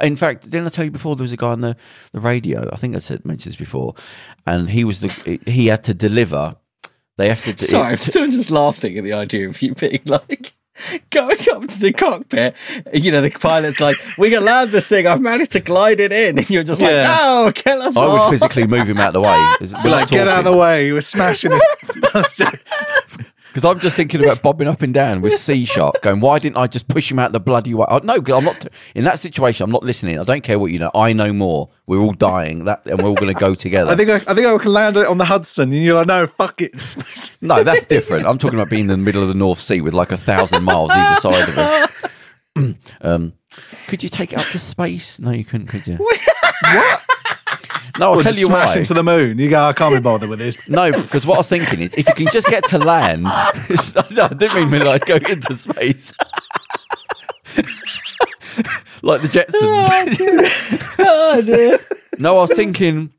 In 0.00 0.16
fact, 0.16 0.50
didn't 0.50 0.66
I 0.66 0.70
tell 0.70 0.84
you 0.84 0.90
before 0.90 1.14
there 1.14 1.22
was 1.22 1.32
a 1.32 1.36
guy 1.36 1.50
on 1.52 1.60
the, 1.60 1.76
the 2.12 2.18
radio? 2.18 2.68
I 2.72 2.76
think 2.76 2.96
I 2.96 2.98
said 2.98 3.24
mentioned 3.24 3.52
this 3.52 3.56
before, 3.58 3.94
and 4.44 4.68
he 4.70 4.82
was 4.82 4.98
the 5.00 5.38
he 5.46 5.68
had 5.68 5.84
to 5.84 5.94
deliver. 5.94 6.56
They 7.18 7.28
have 7.28 7.42
to. 7.44 7.56
Sorry, 7.66 7.90
I'm 7.92 7.96
still 8.10 8.28
just 8.28 8.50
laughing 8.50 8.98
at 8.98 9.04
the 9.04 9.12
idea 9.12 9.48
of 9.48 9.62
you 9.62 9.74
being 9.74 10.00
like 10.04 10.54
going 11.10 11.38
up 11.52 11.66
to 11.68 11.78
the 11.78 11.92
cockpit. 11.92 12.54
You 12.92 13.12
know, 13.12 13.20
the 13.20 13.30
pilot's 13.30 13.80
like, 13.80 13.96
"We 14.18 14.30
can 14.30 14.44
land 14.44 14.70
this 14.70 14.86
thing. 14.86 15.06
I've 15.06 15.20
managed 15.20 15.52
to 15.52 15.60
glide 15.60 16.00
it 16.00 16.12
in," 16.12 16.38
and 16.38 16.50
you're 16.50 16.62
just 16.64 16.80
like, 16.80 16.90
Yeah. 16.90 17.16
"No, 17.16 17.52
kill 17.54 17.82
us 17.82 17.96
I 17.96 18.00
all." 18.04 18.12
would 18.18 18.30
physically 18.30 18.66
move 18.66 18.88
him 18.88 18.98
out 18.98 19.08
of 19.08 19.14
the 19.14 19.20
way. 19.22 19.56
We're 19.84 19.90
like, 19.90 20.08
get 20.08 20.28
out 20.28 20.40
of 20.46 20.52
the 20.52 20.56
way. 20.56 20.92
We're 20.92 21.00
smashing 21.00 21.50
this 21.50 21.62
bastard. 22.12 22.60
Because 23.56 23.70
I'm 23.70 23.80
just 23.80 23.96
thinking 23.96 24.22
about 24.22 24.42
bobbing 24.42 24.68
up 24.68 24.82
and 24.82 24.92
down 24.92 25.22
with 25.22 25.32
C 25.32 25.64
shot, 25.64 25.96
going, 26.02 26.20
why 26.20 26.38
didn't 26.38 26.58
I 26.58 26.66
just 26.66 26.88
push 26.88 27.10
him 27.10 27.18
out 27.18 27.32
the 27.32 27.40
bloody 27.40 27.72
way? 27.72 27.86
Oh, 27.88 28.00
no, 28.04 28.20
'cause 28.20 28.34
I'm 28.36 28.44
not 28.44 28.66
in 28.94 29.04
that 29.04 29.18
situation. 29.18 29.64
I'm 29.64 29.70
not 29.70 29.82
listening. 29.82 30.20
I 30.20 30.24
don't 30.24 30.42
care 30.42 30.58
what 30.58 30.72
you 30.72 30.78
know. 30.78 30.90
I 30.94 31.14
know 31.14 31.32
more. 31.32 31.70
We're 31.86 32.00
all 32.00 32.12
dying. 32.12 32.66
That 32.66 32.84
and 32.84 32.98
we're 33.00 33.08
all 33.08 33.14
going 33.14 33.32
to 33.32 33.40
go 33.40 33.54
together. 33.54 33.90
I 33.92 33.96
think 33.96 34.10
I, 34.10 34.16
I 34.30 34.34
think 34.34 34.46
I 34.46 34.58
can 34.58 34.74
land 34.74 34.98
it 34.98 35.06
on 35.06 35.16
the 35.16 35.24
Hudson, 35.24 35.72
and 35.72 35.82
you're 35.82 35.94
like, 35.94 36.06
no, 36.06 36.26
fuck 36.26 36.60
it. 36.60 36.74
no, 37.40 37.64
that's 37.64 37.86
different. 37.86 38.26
I'm 38.26 38.36
talking 38.36 38.58
about 38.58 38.68
being 38.68 38.82
in 38.82 38.86
the 38.88 38.98
middle 38.98 39.22
of 39.22 39.28
the 39.28 39.34
North 39.34 39.60
Sea 39.60 39.80
with 39.80 39.94
like 39.94 40.12
a 40.12 40.18
thousand 40.18 40.62
miles 40.62 40.90
either 40.90 41.18
side 41.22 41.48
of 41.48 41.56
us. 41.56 42.84
um, 43.00 43.32
could 43.86 44.02
you 44.02 44.10
take 44.10 44.34
it 44.34 44.38
up 44.38 44.48
to 44.48 44.58
space? 44.58 45.18
No, 45.18 45.30
you 45.30 45.46
couldn't, 45.46 45.68
could 45.68 45.86
you? 45.86 45.96
what? 45.96 47.00
No, 47.98 48.12
I'll 48.12 48.18
Or 48.18 48.22
tell 48.22 48.32
just 48.32 48.38
you 48.38 48.46
smash 48.46 48.68
why. 48.74 48.78
into 48.80 48.94
the 48.94 49.02
moon. 49.02 49.38
You 49.38 49.48
go, 49.50 49.64
I 49.64 49.72
can't 49.72 49.94
be 49.94 50.00
bothered 50.00 50.28
with 50.28 50.38
this. 50.38 50.68
No, 50.68 50.90
because 50.92 51.24
what 51.26 51.34
I 51.36 51.38
was 51.38 51.48
thinking 51.48 51.80
is, 51.80 51.94
if 51.94 52.06
you 52.08 52.14
can 52.14 52.26
just 52.32 52.46
get 52.48 52.64
to 52.68 52.78
land, 52.78 53.22
no, 53.24 53.30
I 53.32 54.28
didn't 54.34 54.54
mean 54.54 54.70
me 54.70 54.78
like 54.80 55.06
go 55.06 55.16
into 55.16 55.56
space, 55.56 56.12
like 59.02 59.22
the 59.22 59.28
Jetsons. 59.28 59.54
Oh, 60.98 61.34
oh, 61.38 61.42
dear. 61.42 61.78
no, 62.18 62.36
I 62.38 62.40
was 62.42 62.52
thinking, 62.52 63.12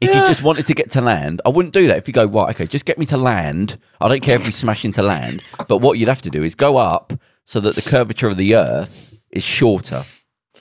if 0.00 0.14
you 0.14 0.20
just 0.26 0.42
wanted 0.42 0.66
to 0.66 0.74
get 0.74 0.90
to 0.92 1.00
land, 1.00 1.40
I 1.44 1.48
wouldn't 1.50 1.74
do 1.74 1.86
that. 1.88 1.96
If 1.98 2.08
you 2.08 2.14
go 2.14 2.24
right, 2.26 2.54
okay, 2.54 2.66
just 2.66 2.84
get 2.84 2.98
me 2.98 3.06
to 3.06 3.16
land. 3.16 3.78
I 4.00 4.08
don't 4.08 4.22
care 4.22 4.36
if 4.36 4.44
we 4.46 4.52
smash 4.52 4.84
into 4.84 5.02
land, 5.02 5.42
but 5.68 5.78
what 5.78 5.98
you'd 5.98 6.08
have 6.08 6.22
to 6.22 6.30
do 6.30 6.42
is 6.42 6.54
go 6.54 6.76
up 6.76 7.12
so 7.44 7.60
that 7.60 7.74
the 7.76 7.82
curvature 7.82 8.28
of 8.28 8.36
the 8.36 8.54
Earth 8.56 9.14
is 9.30 9.42
shorter. 9.42 10.04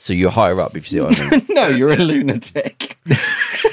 So 0.01 0.13
you're 0.13 0.31
higher 0.31 0.59
up, 0.59 0.75
if 0.75 0.91
you 0.91 0.97
see 0.97 0.99
what 0.99 1.19
I 1.19 1.29
mean. 1.29 1.45
no, 1.49 1.67
you're 1.67 1.91
a 1.91 1.95
lunatic. 1.95 2.97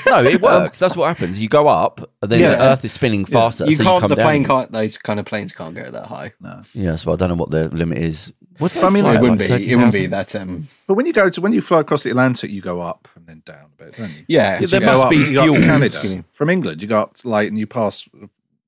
No, 0.05 0.23
it 0.23 0.43
works. 0.43 0.79
That's 0.79 0.95
what 0.95 1.07
happens. 1.07 1.41
You 1.41 1.49
go 1.49 1.69
up, 1.69 2.01
and 2.21 2.31
then 2.31 2.41
the 2.41 2.45
Yeah. 2.51 2.71
Earth 2.71 2.85
is 2.85 2.93
spinning 2.93 3.25
faster. 3.25 3.65
You 3.65 3.77
so 3.77 3.85
can't. 3.85 3.95
you 3.95 4.01
come 4.01 4.11
the 4.11 4.17
down. 4.17 4.25
plane 4.27 4.45
can't. 4.45 4.71
Those 4.71 4.99
kind 4.99 5.19
of 5.19 5.25
planes 5.25 5.55
can't 5.55 5.75
go 5.75 5.91
that 5.91 6.05
high. 6.05 6.35
No. 6.39 6.61
Yeah, 6.75 6.97
so 6.97 7.15
I 7.15 7.17
don't 7.17 7.31
know 7.31 7.35
what 7.35 7.49
the 7.51 7.71
limit 7.71 7.97
is. 7.97 8.31
What's 8.59 8.77
I 8.77 8.91
mean, 8.91 9.07
it 9.07 9.15
at, 9.15 9.23
wouldn't 9.23 9.41
like 9.41 9.61
be. 9.63 9.73
It 9.73 9.77
wouldn't 9.77 9.95
be 9.95 10.07
that. 10.09 10.37
Um. 10.37 10.69
But 10.87 10.95
when 10.95 11.07
you 11.07 11.15
go 11.15 11.31
to 11.31 11.41
when 11.41 11.55
you 11.55 11.63
fly 11.63 11.81
across 11.81 12.03
the 12.03 12.11
Atlantic, 12.11 12.51
you 12.51 12.61
go 12.61 12.83
up 12.83 13.09
and 13.17 13.27
then 13.27 13.43
down 13.47 13.71
a 13.81 13.85
bit, 13.85 13.97
don't 13.97 14.11
you? 14.11 14.25
Yeah. 14.29 14.61
Yeah, 14.61 14.67
so 14.67 14.79
there 14.79 14.81
you 14.81 14.87
must 14.87 14.99
go 14.99 15.03
up, 15.05 15.11
be 15.11 15.17
you 15.17 15.33
go 15.35 15.45
up 15.49 15.55
to. 15.55 15.61
Canada 15.63 16.25
from 16.33 16.51
England. 16.51 16.83
You 16.83 16.89
go 16.89 17.01
up 17.01 17.17
like 17.25 17.49
and 17.49 17.59
you 17.59 17.67
pass, 17.67 18.07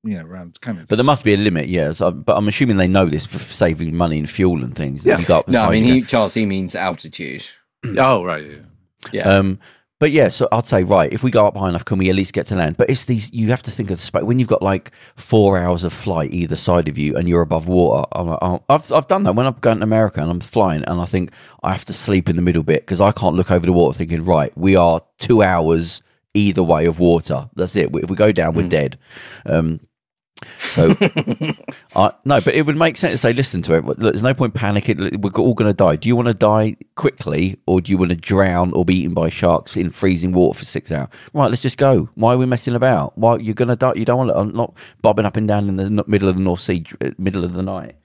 you 0.02 0.14
know, 0.16 0.24
around 0.24 0.60
Canada. 0.60 0.86
But 0.88 0.96
there 0.96 1.04
must 1.04 1.24
be 1.24 1.34
a 1.34 1.36
limit, 1.36 1.68
yeah. 1.68 1.92
So, 1.92 2.10
but 2.10 2.36
I'm 2.36 2.48
assuming 2.48 2.76
they 2.76 2.88
know 2.88 3.06
this 3.06 3.26
for 3.26 3.38
saving 3.38 3.94
money 3.94 4.18
and 4.18 4.28
fuel 4.28 4.62
and 4.62 4.74
things. 4.74 5.04
Yeah. 5.04 5.18
You 5.18 5.26
go 5.26 5.38
up 5.40 5.48
No, 5.48 5.64
I 5.64 5.70
mean, 5.70 5.84
he, 5.84 6.02
Charles, 6.02 6.34
he 6.34 6.46
means 6.46 6.74
altitude. 6.74 7.46
Oh 7.96 8.22
right. 8.22 8.44
Yeah. 8.44 8.58
Yeah. 9.10 9.22
Um, 9.22 9.58
but 10.00 10.12
yeah, 10.12 10.28
so 10.28 10.48
I'd 10.50 10.66
say 10.66 10.82
right. 10.82 11.12
If 11.12 11.22
we 11.22 11.30
go 11.30 11.46
up 11.46 11.56
high 11.56 11.68
enough, 11.68 11.84
can 11.84 11.98
we 11.98 12.08
at 12.08 12.14
least 12.14 12.32
get 12.32 12.46
to 12.46 12.54
land? 12.54 12.78
But 12.78 12.88
it's 12.88 13.04
these. 13.04 13.30
You 13.34 13.48
have 13.48 13.62
to 13.64 13.70
think 13.70 13.90
of 13.90 13.98
the 13.98 14.02
space 14.02 14.22
when 14.22 14.38
you've 14.38 14.48
got 14.48 14.62
like 14.62 14.92
four 15.16 15.58
hours 15.58 15.84
of 15.84 15.92
flight 15.92 16.32
either 16.32 16.56
side 16.56 16.88
of 16.88 16.96
you, 16.96 17.16
and 17.16 17.28
you're 17.28 17.42
above 17.42 17.68
water. 17.68 18.06
I'm 18.12 18.28
like, 18.28 18.38
oh, 18.40 18.64
I've 18.70 18.90
I've 18.92 19.08
done 19.08 19.24
that 19.24 19.34
when 19.34 19.46
I've 19.46 19.60
gone 19.60 19.78
to 19.78 19.82
America 19.82 20.22
and 20.22 20.30
I'm 20.30 20.40
flying, 20.40 20.84
and 20.84 21.00
I 21.00 21.04
think 21.04 21.32
I 21.62 21.72
have 21.72 21.84
to 21.84 21.92
sleep 21.92 22.30
in 22.30 22.36
the 22.36 22.42
middle 22.42 22.62
bit 22.62 22.82
because 22.82 23.00
I 23.02 23.12
can't 23.12 23.36
look 23.36 23.50
over 23.50 23.66
the 23.66 23.72
water 23.72 23.96
thinking, 23.96 24.24
right, 24.24 24.56
we 24.56 24.74
are 24.74 25.02
two 25.18 25.42
hours 25.42 26.02
either 26.32 26.62
way 26.62 26.86
of 26.86 26.98
water. 26.98 27.50
That's 27.54 27.76
it. 27.76 27.94
If 27.94 28.08
we 28.08 28.16
go 28.16 28.32
down, 28.32 28.54
we're 28.54 28.68
dead. 28.68 28.98
Um, 29.44 29.80
so, 30.58 30.94
I 31.96 32.12
no, 32.24 32.40
but 32.40 32.54
it 32.54 32.66
would 32.66 32.76
make 32.76 32.96
sense 32.96 33.12
to 33.12 33.18
say, 33.18 33.32
listen 33.32 33.62
to 33.62 33.74
it. 33.74 33.84
Look, 33.84 33.98
there's 33.98 34.22
no 34.22 34.34
point 34.34 34.54
panicking. 34.54 35.20
We're 35.20 35.30
all 35.42 35.54
going 35.54 35.68
to 35.68 35.74
die. 35.76 35.96
Do 35.96 36.08
you 36.08 36.16
want 36.16 36.28
to 36.28 36.34
die 36.34 36.76
quickly, 36.96 37.58
or 37.66 37.80
do 37.80 37.90
you 37.92 37.98
want 37.98 38.10
to 38.10 38.16
drown 38.16 38.72
or 38.72 38.84
be 38.84 39.00
eaten 39.00 39.14
by 39.14 39.28
sharks 39.28 39.76
in 39.76 39.90
freezing 39.90 40.32
water 40.32 40.58
for 40.58 40.64
six 40.64 40.90
hours? 40.92 41.08
Right, 41.32 41.48
let's 41.50 41.62
just 41.62 41.78
go. 41.78 42.08
Why 42.14 42.34
are 42.34 42.38
we 42.38 42.46
messing 42.46 42.74
about? 42.74 43.16
Why 43.18 43.36
you're 43.36 43.54
going 43.54 43.68
to 43.68 43.76
die? 43.76 43.94
You 43.94 44.04
don't 44.04 44.18
want 44.18 44.30
to. 44.30 44.36
I'm 44.36 44.52
not 44.52 44.76
bobbing 45.02 45.26
up 45.26 45.36
and 45.36 45.46
down 45.46 45.68
in 45.68 45.76
the 45.76 46.04
middle 46.06 46.28
of 46.28 46.36
the 46.36 46.42
North 46.42 46.60
Sea, 46.60 46.84
middle 47.18 47.44
of 47.44 47.54
the 47.54 47.62
night. 47.62 47.96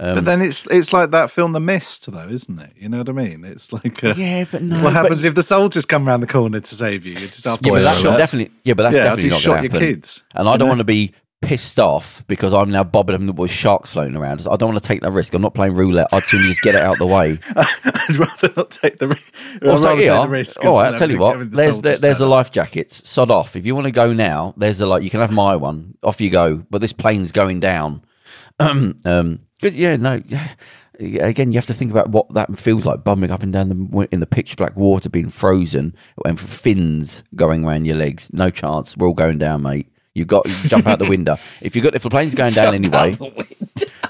Um, 0.00 0.16
But 0.16 0.24
then 0.24 0.42
it's 0.42 0.66
it's 0.66 0.92
like 0.92 1.12
that 1.12 1.30
film 1.30 1.52
The 1.52 1.60
Mist, 1.60 2.10
though, 2.10 2.28
isn't 2.28 2.58
it? 2.58 2.72
You 2.76 2.88
know 2.88 2.98
what 2.98 3.08
I 3.08 3.12
mean? 3.12 3.44
It's 3.44 3.72
like 3.72 4.02
uh, 4.02 4.14
yeah, 4.16 4.44
but 4.50 4.62
no. 4.62 4.82
what 4.82 4.92
happens 4.92 5.22
But, 5.22 5.28
if 5.28 5.34
the 5.36 5.42
soldiers 5.44 5.86
come 5.86 6.08
around 6.08 6.20
the 6.20 6.26
corner 6.26 6.58
to 6.58 6.74
save 6.74 7.06
you? 7.06 7.12
You 7.12 7.28
just 7.28 7.46
yeah, 7.46 7.56
but 7.62 7.82
that's 7.82 8.02
definitely. 8.02 8.52
Yeah, 8.64 8.74
but 8.74 8.82
that's 8.84 8.96
yeah, 8.96 9.04
definitely 9.04 9.30
not 9.30 9.40
shot 9.40 9.50
going 9.50 9.58
to 9.58 9.64
your 9.68 9.72
happen. 9.80 9.94
kids. 9.94 10.22
And 10.34 10.48
I 10.48 10.56
don't 10.56 10.66
know? 10.66 10.66
want 10.66 10.78
to 10.80 10.84
be 10.84 11.14
pissed 11.44 11.78
off 11.78 12.24
because 12.26 12.52
I'm 12.52 12.70
now 12.70 12.84
bobbing 12.84 13.28
up 13.28 13.36
with 13.36 13.50
sharks 13.50 13.92
floating 13.92 14.16
around. 14.16 14.40
I 14.50 14.56
don't 14.56 14.70
want 14.72 14.82
to 14.82 14.86
take 14.88 15.00
that 15.02 15.10
risk. 15.12 15.34
I'm 15.34 15.42
not 15.42 15.54
playing 15.54 15.74
roulette. 15.74 16.08
I'd 16.12 16.22
sooner 16.24 16.44
just 16.44 16.62
get 16.62 16.74
it 16.74 16.80
out 16.82 16.94
of 16.94 16.98
the 16.98 17.06
way. 17.06 17.38
I'd 17.56 18.16
rather 18.16 18.52
not 18.56 18.70
take 18.70 18.98
the, 18.98 19.08
ri- 19.08 19.68
Also, 19.68 19.88
rather 19.88 20.00
take 20.00 20.22
the 20.22 20.28
risk. 20.28 20.64
all 20.64 20.76
right, 20.78 20.92
I'll 20.92 20.98
tell 20.98 21.10
you 21.10 21.18
what. 21.18 21.32
having 21.36 21.50
the 21.50 21.56
There's 21.56 22.00
there's 22.00 22.18
the 22.18 22.26
life 22.26 22.50
jackets. 22.50 23.08
Sod 23.08 23.30
off. 23.30 23.56
If 23.56 23.66
you 23.66 23.74
want 23.74 23.86
to 23.86 23.90
go 23.90 24.12
now, 24.12 24.54
there's 24.56 24.78
the 24.78 24.86
like. 24.86 25.02
You 25.02 25.10
can 25.10 25.20
have 25.20 25.30
my 25.30 25.56
one. 25.56 25.96
Off 26.02 26.20
you 26.20 26.30
go. 26.30 26.56
But 26.70 26.80
this 26.80 26.92
plane's 26.92 27.32
going 27.32 27.60
down. 27.60 28.02
um, 28.58 29.40
but 29.60 29.72
yeah, 29.72 29.96
no. 29.96 30.22
Yeah. 30.26 30.54
Again, 31.00 31.50
you 31.50 31.58
have 31.58 31.66
to 31.66 31.74
think 31.74 31.90
about 31.90 32.10
what 32.10 32.32
that 32.34 32.56
feels 32.56 32.86
like, 32.86 33.02
bumming 33.02 33.32
up 33.32 33.42
and 33.42 33.52
down 33.52 33.68
the, 33.68 34.08
in 34.12 34.20
the 34.20 34.26
pitch 34.26 34.56
black 34.56 34.76
water, 34.76 35.08
being 35.08 35.28
frozen, 35.28 35.96
and 36.24 36.38
fins 36.38 37.24
going 37.34 37.64
around 37.64 37.84
your 37.84 37.96
legs. 37.96 38.30
No 38.32 38.48
chance. 38.48 38.96
We're 38.96 39.08
all 39.08 39.14
going 39.14 39.38
down, 39.38 39.62
mate. 39.62 39.88
You 40.14 40.24
got 40.24 40.46
you 40.46 40.68
jump 40.68 40.86
out 40.86 41.00
the 41.00 41.08
window. 41.08 41.36
If 41.60 41.74
you 41.74 41.82
got 41.82 41.94
if 41.96 42.02
the 42.04 42.10
plane's 42.10 42.34
going 42.36 42.52
down 42.52 42.72
anyway, 42.74 43.18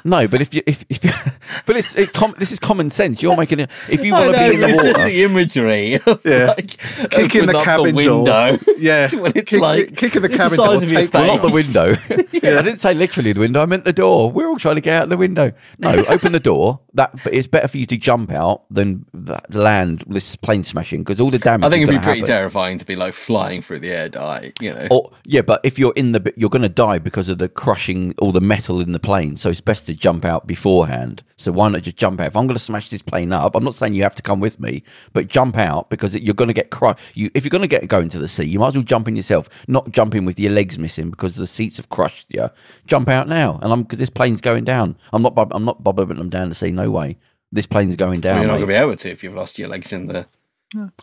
no. 0.05 0.29
But 0.29 0.43
if 0.43 0.53
you 0.53 0.63
if, 0.67 0.85
if 0.91 1.03
you, 1.03 1.11
but 1.67 1.77
it's 1.79 1.95
it 1.97 2.13
com- 2.13 2.35
this 2.39 2.53
is 2.53 2.59
common 2.61 2.91
sense. 2.91 3.23
You're 3.23 3.35
making 3.37 3.61
it. 3.61 3.71
If 3.89 4.05
you 4.05 4.13
want 4.13 4.35
to 4.35 4.39
be 4.39 4.55
in 4.55 4.61
the 4.61 4.67
it's 4.69 4.83
just 4.83 4.87
water, 4.99 5.09
the 5.09 5.23
imagery 5.25 5.95
of 5.95 6.21
Yeah. 6.27 6.47
like 6.49 6.77
Kicking 7.11 7.47
the 7.47 7.53
open 7.53 7.57
up 7.57 7.65
cabin 7.65 7.95
window. 7.95 8.25
door. 8.25 8.59
Yeah, 8.79 9.09
when 9.15 9.33
it's 9.35 9.49
Kick- 9.49 9.61
like 9.63 9.97
kicking 9.97 10.21
the 10.21 10.29
cabin 10.29 10.59
size 10.59 10.67
door. 10.67 10.75
of 10.83 10.91
your 10.91 11.01
Take 11.01 11.15
well, 11.15 11.27
not 11.27 11.41
the 11.43 11.49
face. 11.49 11.75
window. 11.75 11.97
I 12.11 12.63
didn't 12.63 12.81
say 12.81 12.93
literally 12.93 13.33
the 13.33 13.41
window. 13.41 13.63
I 13.63 13.67
meant 13.67 13.85
the 13.87 13.93
door. 13.95 14.31
We're 14.31 14.49
all 14.49 14.59
trying 14.59 14.75
to 14.75 14.83
get 14.83 15.01
out 15.05 15.09
the 15.09 15.17
window. 15.17 15.53
No, 15.79 16.05
open 16.09 16.33
the 16.33 16.41
door. 16.41 16.81
That 16.93 17.13
but 17.25 17.33
it's 17.33 17.47
better 17.47 17.67
for 17.69 17.79
you 17.79 17.87
to 17.87 17.97
jump 17.97 18.31
out 18.31 18.65
than 18.71 19.07
that 19.15 19.55
land 19.55 20.05
this 20.07 20.37
plane 20.37 20.65
smashing 20.65 21.03
because 21.03 21.19
all 21.19 21.31
the 21.31 21.39
damage. 21.39 21.67
I 21.67 21.71
think 21.71 21.85
is 21.85 21.89
it'd 21.89 22.01
be 22.01 22.05
pretty 22.05 22.21
happen. 22.21 22.31
terrifying 22.31 22.77
to 22.79 22.85
be 22.85 22.95
like 22.95 23.15
flying 23.15 23.63
through 23.63 23.81
the 23.81 23.91
air, 23.91 24.09
die. 24.11 24.53
You 24.61 24.75
know, 24.75 24.89
Or 24.91 25.13
yeah, 25.25 25.41
but 25.41 25.61
if 25.65 25.79
you're 25.79 25.94
in 25.97 26.13
the, 26.13 26.33
you're 26.37 26.51
going 26.51 26.63
to 26.63 26.69
die 26.69 26.99
because 26.99 27.29
of 27.29 27.39
the 27.39 27.49
crushing 27.49 28.15
all 28.19 28.33
the 28.33 28.41
metal 28.41 28.81
in 28.81 28.93
the 28.93 28.99
plane. 28.99 29.37
So 29.37 29.51
it's 29.51 29.61
best 29.61 29.87
to 29.87 29.95
jump 29.95 30.25
out 30.25 30.47
beforehand. 30.47 31.23
So 31.37 31.53
why 31.53 31.69
not 31.69 31.83
just 31.83 31.97
jump 31.97 32.21
out? 32.21 32.29
If 32.29 32.37
I'm 32.37 32.47
going 32.47 32.57
to 32.57 32.63
smash 32.63 32.91
this 32.91 33.03
plane 33.03 33.33
up, 33.33 33.55
I'm 33.55 33.65
not 33.65 33.75
saying 33.75 33.95
you 33.95 34.03
have 34.03 34.15
to 34.17 34.23
come 34.23 34.41
with 34.41 34.61
me, 34.61 34.83
but 35.13 35.29
jump 35.29 35.57
out 35.57 35.91
because 35.91 36.15
you're 36.15 36.35
going 36.35 36.49
to 36.49 36.55
get 36.55 36.71
crushed. 36.71 37.01
You, 37.15 37.31
if 37.35 37.45
you're 37.45 37.51
going 37.51 37.63
to 37.63 37.69
get 37.69 37.89
go 37.89 38.01
into 38.01 38.19
the 38.19 38.29
sea, 38.29 38.45
you 38.45 38.59
might 38.59 38.69
as 38.69 38.75
well 38.75 38.83
jump 38.83 39.09
in 39.09 39.17
yourself, 39.17 39.49
not 39.69 39.91
jump 39.91 40.15
in 40.15 40.25
with 40.25 40.39
your 40.39 40.53
legs 40.53 40.79
missing 40.79 41.11
because 41.11 41.37
the 41.37 41.47
seats 41.47 41.77
have 41.77 41.89
crushed 41.89 42.27
you. 42.29 42.51
Jump 42.87 43.09
out 43.09 43.29
now, 43.29 43.59
and 43.63 43.73
I'm 43.73 43.83
because 43.83 43.99
this 43.99 44.11
plane's 44.11 44.41
going 44.41 44.65
down. 44.65 44.97
I'm 45.13 45.23
not, 45.23 45.35
I'm 45.51 45.65
not 45.65 45.83
bobbing 45.83 46.19
them 46.19 46.31
down 46.31 46.49
the 46.49 46.55
sea. 46.55 46.71
No 46.71 46.91
way. 46.91 47.19
This 47.53 47.67
plane's 47.67 47.97
going 47.97 48.21
down. 48.21 48.39
you're 48.39 48.47
not 48.47 48.55
going 48.55 48.63
to 48.63 48.67
be 48.67 48.75
able 48.75 48.97
to 48.97 49.11
if 49.11 49.23
you've 49.23 49.35
lost 49.35 49.59
your 49.59 49.69
legs 49.69 49.93
in 49.93 50.07
the. 50.07 50.27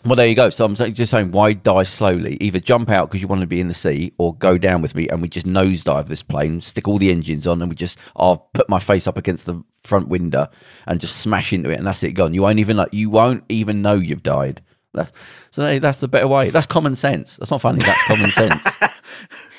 Well, 0.05 0.15
there 0.15 0.27
you 0.27 0.35
go. 0.35 0.49
So 0.49 0.65
I'm 0.65 0.75
just 0.75 1.11
saying, 1.11 1.31
why 1.31 1.53
die 1.53 1.83
slowly? 1.83 2.37
Either 2.41 2.59
jump 2.59 2.89
out 2.89 3.09
because 3.09 3.21
you 3.21 3.27
want 3.27 3.41
to 3.41 3.47
be 3.47 3.61
in 3.61 3.67
the 3.67 3.73
sea, 3.73 4.13
or 4.17 4.35
go 4.35 4.57
down 4.57 4.81
with 4.81 4.95
me 4.95 5.07
and 5.09 5.21
we 5.21 5.29
just 5.29 5.45
nosedive 5.45 6.07
this 6.07 6.23
plane, 6.23 6.61
stick 6.61 6.87
all 6.87 6.97
the 6.97 7.11
engines 7.11 7.47
on, 7.47 7.61
and 7.61 7.69
we 7.69 7.75
just 7.75 7.97
I'll 8.15 8.49
put 8.53 8.69
my 8.69 8.79
face 8.79 9.07
up 9.07 9.17
against 9.17 9.45
the 9.45 9.63
front 9.83 10.07
window 10.07 10.47
and 10.87 10.99
just 10.99 11.17
smash 11.17 11.53
into 11.53 11.69
it, 11.69 11.77
and 11.77 11.87
that's 11.87 12.03
it 12.03 12.13
gone. 12.13 12.33
You 12.33 12.41
won't 12.43 12.59
even 12.59 12.77
like 12.77 12.93
you 12.93 13.09
won't 13.09 13.43
even 13.49 13.81
know 13.81 13.95
you've 13.95 14.23
died. 14.23 14.61
That's 14.93 15.11
so 15.51 15.79
that's 15.79 15.99
the 15.99 16.07
better 16.07 16.27
way. 16.27 16.49
That's 16.49 16.67
common 16.67 16.95
sense. 16.95 17.37
That's 17.37 17.51
not 17.51 17.61
funny. 17.61 17.79
That's 17.79 18.03
common 18.03 18.31
sense. 18.31 18.67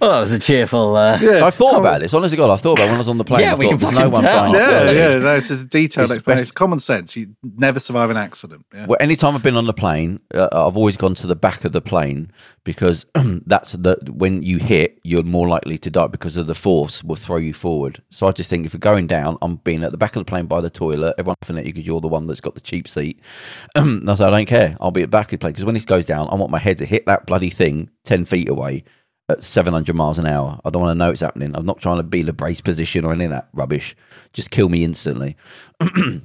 Well, 0.00 0.10
that 0.12 0.20
was 0.20 0.32
a 0.32 0.38
cheerful. 0.38 0.96
Uh, 0.96 1.18
Yeah, 1.20 1.44
I've 1.44 1.54
thought 1.54 1.78
about 1.78 2.00
this. 2.00 2.14
Honestly, 2.14 2.36
God, 2.36 2.50
I 2.52 2.56
thought 2.56 2.78
about 2.78 2.84
it 2.84 2.88
when 2.88 2.94
I 2.96 2.98
was 2.98 3.08
on 3.08 3.18
the 3.18 3.24
plane. 3.24 3.40
Yeah, 3.42 3.52
I 3.52 3.54
we 3.56 3.64
thought, 3.66 3.70
can 3.70 3.78
there's 3.80 3.92
no 3.92 3.98
fucking 3.98 4.12
one 4.12 4.22
tell. 4.22 4.42
dying 4.42 4.54
Yeah, 4.54 4.66
slowly. 4.80 4.96
yeah, 4.98 5.18
no, 5.18 5.34
it's 5.36 5.50
a 5.50 5.64
detailed 5.64 6.04
It's 6.10 6.12
explanation. 6.18 6.44
best- 6.44 6.54
Common 6.54 6.78
sense. 6.78 7.16
You 7.16 7.34
never 7.56 7.78
survive 7.80 8.10
an 8.10 8.16
accident. 8.16 8.64
Yeah. 8.74 8.86
Well, 8.86 8.98
anytime 9.00 9.34
I've 9.34 9.42
been 9.42 9.56
on 9.56 9.66
the 9.66 9.72
plane, 9.72 10.20
uh, 10.34 10.48
I've 10.52 10.76
always 10.76 10.96
gone 10.96 11.14
to 11.16 11.26
the 11.26 11.36
back 11.36 11.64
of 11.64 11.72
the 11.72 11.80
plane 11.80 12.30
because 12.64 13.06
that's 13.46 13.72
the 13.72 13.96
when 14.10 14.42
you 14.42 14.58
hit, 14.58 14.98
you're 15.02 15.22
more 15.22 15.48
likely 15.48 15.78
to 15.78 15.90
die 15.90 16.06
because 16.06 16.36
of 16.36 16.46
the 16.46 16.54
force 16.54 17.02
will 17.04 17.16
throw 17.16 17.36
you 17.36 17.54
forward. 17.54 18.02
So 18.10 18.26
I 18.28 18.32
just 18.32 18.50
think 18.50 18.66
if 18.66 18.72
you're 18.72 18.78
going 18.80 19.06
down, 19.06 19.38
I'm 19.42 19.56
being 19.56 19.82
at 19.84 19.92
the 19.92 19.98
back 19.98 20.16
of 20.16 20.20
the 20.20 20.24
plane 20.30 20.46
by 20.46 20.60
the 20.60 20.70
toilet. 20.70 21.14
Everyone's 21.18 21.36
laughing 21.42 21.58
at 21.58 21.66
you 21.66 21.72
because 21.72 21.86
you're 21.86 22.00
the 22.00 22.08
one 22.08 22.26
that's 22.26 22.40
got 22.40 22.54
the 22.54 22.60
cheap 22.60 22.88
seat. 22.88 23.20
and 23.74 24.10
I 24.10 24.14
said, 24.14 24.28
I 24.28 24.30
don't 24.30 24.46
care. 24.46 24.76
I'll 24.80 24.90
be 24.90 25.02
at 25.02 25.04
the 25.10 25.16
back 25.16 25.26
of 25.26 25.30
the 25.32 25.38
plane 25.38 25.52
because 25.52 25.64
when 25.64 25.74
this 25.74 25.84
goes 25.84 26.04
down, 26.04 26.28
I 26.30 26.34
want 26.34 26.50
my 26.50 26.58
head 26.58 26.78
to 26.78 26.84
hit 26.86 27.06
that 27.06 27.26
bloody 27.26 27.50
thing 27.50 27.90
ten 28.04 28.24
feet 28.24 28.48
away 28.48 28.84
at 29.30 29.44
700 29.44 29.94
miles 29.94 30.18
an 30.18 30.26
hour. 30.26 30.60
I 30.64 30.70
don't 30.70 30.82
want 30.82 30.90
to 30.94 30.98
know 30.98 31.10
it's 31.10 31.20
happening. 31.20 31.54
I'm 31.54 31.66
not 31.66 31.80
trying 31.80 31.98
to 31.98 32.02
be 32.02 32.20
in 32.20 32.28
a 32.28 32.32
brace 32.32 32.60
position 32.60 33.04
or 33.04 33.12
any 33.12 33.24
of 33.24 33.30
that 33.30 33.48
rubbish. 33.52 33.96
Just 34.32 34.50
kill 34.50 34.68
me 34.68 34.84
instantly. 34.84 35.36
um, 35.80 36.22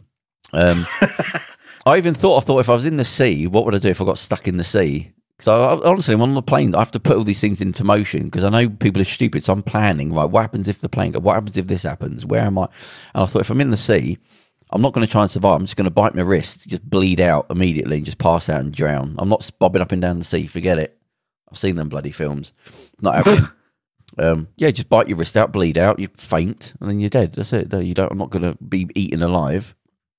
I 1.86 1.98
even 1.98 2.14
thought, 2.14 2.44
I 2.44 2.46
thought 2.46 2.60
if 2.60 2.70
I 2.70 2.74
was 2.74 2.86
in 2.86 2.98
the 2.98 3.06
sea, 3.06 3.48
what 3.48 3.66
would 3.66 3.76
I 3.76 3.80
do 3.80 3.90
if 3.90 4.02
I 4.02 4.06
got 4.06 4.18
stuck 4.18 4.48
in 4.48 4.58
the 4.58 4.64
sea? 4.64 5.12
So 5.40 5.54
I, 5.82 5.88
honestly, 5.90 6.14
I'm 6.14 6.22
on 6.22 6.34
the 6.34 6.42
plane. 6.42 6.74
I 6.76 6.80
have 6.80 6.92
to 6.92 7.00
put 7.00 7.18
all 7.18 7.24
these 7.24 7.42
things 7.42 7.62
into 7.62 7.84
motion 7.84 8.26
because 8.26 8.44
I 8.44 8.50
know 8.50 8.70
people 8.70 9.02
are 9.02 9.06
stupid. 9.06 9.44
So 9.44 9.54
I'm 9.54 9.64
planning. 9.64 10.14
Right, 10.14 10.26
what 10.30 10.42
happens 10.42 10.68
if 10.68 10.80
the 10.80 10.90
plane? 10.90 11.12
go- 11.12 11.20
What 11.20 11.34
happens 11.36 11.58
if 11.58 11.68
this 11.68 11.84
happens? 11.84 12.26
Where 12.26 12.42
am 12.42 12.58
I? 12.58 12.64
And 13.14 13.24
I 13.24 13.26
thought 13.26 13.42
if 13.42 13.50
I'm 13.50 13.62
in 13.62 13.72
the 13.72 13.78
sea, 13.78 14.18
I'm 14.72 14.82
not 14.82 14.94
going 14.94 15.06
to 15.06 15.12
try 15.12 15.22
and 15.22 15.30
survive. 15.32 15.58
I'm 15.60 15.66
just 15.66 15.76
going 15.76 15.86
to 15.86 15.92
bite 15.92 16.16
my 16.16 16.22
wrist, 16.22 16.68
just 16.68 16.90
bleed 16.90 17.20
out 17.20 17.48
immediately, 17.50 17.98
and 17.98 18.06
just 18.06 18.18
pass 18.18 18.50
out 18.50 18.62
and 18.62 18.74
drown. 18.74 19.16
I'm 19.20 19.30
not 19.30 19.50
bobbing 19.60 19.82
up 19.82 19.92
and 19.92 20.02
down 20.02 20.20
the 20.20 20.26
sea. 20.26 20.48
Forget 20.48 20.80
it. 20.80 20.98
I've 21.52 21.58
seen 21.58 21.76
them 21.76 21.90
bloody 21.90 22.12
films. 22.12 22.54
Not 23.02 23.16
happening. 23.16 23.50
um, 24.18 24.48
yeah, 24.58 24.72
just 24.72 24.90
bite 24.90 25.08
your 25.08 25.18
wrist 25.18 25.38
out, 25.38 25.52
bleed 25.52 25.78
out, 25.78 26.00
you 26.00 26.10
faint, 26.16 26.74
and 26.80 26.90
then 26.90 27.00
you're 27.00 27.10
dead. 27.10 27.34
That's 27.34 27.54
it. 27.54 27.72
You 27.74 27.94
don't. 27.94 28.12
I'm 28.12 28.18
not 28.18 28.30
going 28.32 28.44
to 28.44 28.58
be 28.64 28.88
eaten 28.96 29.22
alive. 29.22 29.76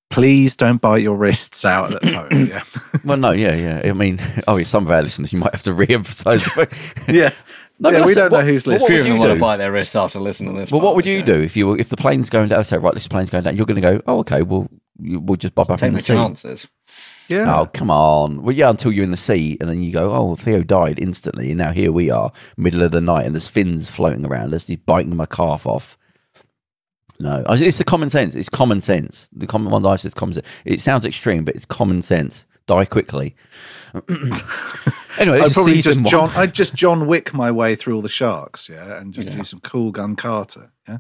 Please 0.09 0.55
don't 0.55 0.81
bite 0.81 1.03
your 1.03 1.17
wrists 1.17 1.65
out 1.65 1.93
at 1.93 2.05
home. 2.05 2.47
Yeah. 2.49 2.63
Well, 3.05 3.17
no, 3.17 3.33
yeah, 3.33 3.55
yeah. 3.55 3.91
I 3.91 3.93
mean, 3.93 4.21
oh, 4.49 4.63
some 4.63 4.85
of 4.87 4.91
our 4.93 5.03
listeners, 5.03 5.33
you 5.33 5.39
might 5.41 5.53
have 5.53 5.65
to 5.65 5.75
re-emphasize. 5.75 6.45
yeah. 7.09 7.33
No, 7.79 7.91
yeah, 7.91 7.99
but 7.99 8.07
we 8.07 8.15
that's- 8.15 8.15
don't 8.15 8.33
know 8.33 8.41
who's 8.43 8.65
but 8.65 8.81
what 8.81 8.81
listening. 8.83 9.03
few 9.03 9.13
would 9.15 9.17
of 9.17 9.19
them 9.19 9.19
want 9.19 9.33
to 9.35 9.41
bite 9.41 9.57
their 9.59 9.73
wrists 9.73 9.97
after 9.97 10.21
listening 10.21 10.55
to 10.55 10.61
this. 10.61 10.71
Well, 10.71 10.81
what 10.81 10.95
would 10.95 11.05
you 11.07 11.21
show. 11.21 11.27
do 11.27 11.43
if 11.43 11.57
you 11.57 11.67
were, 11.67 11.79
if 11.79 11.89
the 11.89 11.97
plane's 11.97 12.31
going 12.31 12.49
down? 12.49 12.63
Say, 12.65 12.79
right, 12.79 12.95
this 12.95 13.09
plane's 13.09 13.31
going 13.31 13.43
down. 13.45 13.57
You're 13.57 13.67
going 13.67 13.83
to 13.83 13.99
go, 13.99 14.01
oh, 14.07 14.21
okay, 14.21 14.43
well, 14.43 14.69
you, 14.99 15.19
we'll 15.21 15.37
just 15.37 15.55
bob 15.55 15.71
up 15.71 15.81
Take 15.81 15.89
in 15.89 15.95
the 15.95 15.99
the 15.99 16.05
sea. 16.05 16.13
chances. 16.15 16.67
Yeah. 17.29 17.59
Oh, 17.61 17.67
come 17.67 17.91
on. 17.91 18.43
Well, 18.43 18.55
yeah, 18.55 18.71
until 18.71 18.93
you're 18.93 19.05
in 19.05 19.11
the 19.11 19.17
sea, 19.17 19.57
and 19.61 19.69
then 19.69 19.83
you 19.83 19.93
go, 19.93 20.13
oh, 20.15 20.35
Theo 20.37 20.63
died 20.63 20.99
instantly, 21.01 21.51
and 21.51 21.59
now 21.59 21.73
here 21.73 21.91
we 21.91 22.11
are, 22.11 22.33
middle 22.57 22.83
of 22.83 22.93
the 22.93 23.01
night, 23.01 23.27
and 23.27 23.35
there's 23.35 23.49
fins 23.49 23.89
floating 23.89 24.25
around 24.25 24.51
Let's 24.53 24.67
He's 24.67 24.77
biting 24.79 25.17
my 25.17 25.27
calf 25.27 25.67
off. 25.67 25.99
No, 27.19 27.45
it's 27.49 27.79
the 27.79 27.85
common 27.85 28.11
sense. 28.11 28.35
It's 28.35 28.49
common 28.51 28.81
sense. 28.83 29.29
The 29.33 29.47
common 29.47 29.71
one 29.73 29.85
I've 29.87 30.01
said 30.03 30.15
common 30.15 30.35
sense. 30.35 30.47
It 30.67 30.81
sounds 30.81 31.07
extreme, 31.07 31.45
but 31.45 31.55
it's 31.57 31.65
common 31.65 32.03
sense. 32.03 32.45
Die 32.67 32.85
quickly. 32.85 33.35
anyway, 35.19 35.41
I'd 35.41 35.53
probably 35.53 35.81
just 35.81 36.01
one. 36.01 36.11
John. 36.11 36.31
I'd 36.35 36.53
just 36.53 36.75
John 36.75 37.07
Wick 37.07 37.33
my 37.33 37.51
way 37.51 37.75
through 37.77 37.95
all 37.97 38.03
the 38.03 38.09
sharks, 38.09 38.69
yeah, 38.69 38.99
and 38.99 39.15
just 39.15 39.29
Yeah. 39.29 39.37
do 39.37 39.45
some 39.45 39.61
cool 39.61 39.93
gun 39.93 40.17
Carter, 40.17 40.73
yeah. 40.89 40.99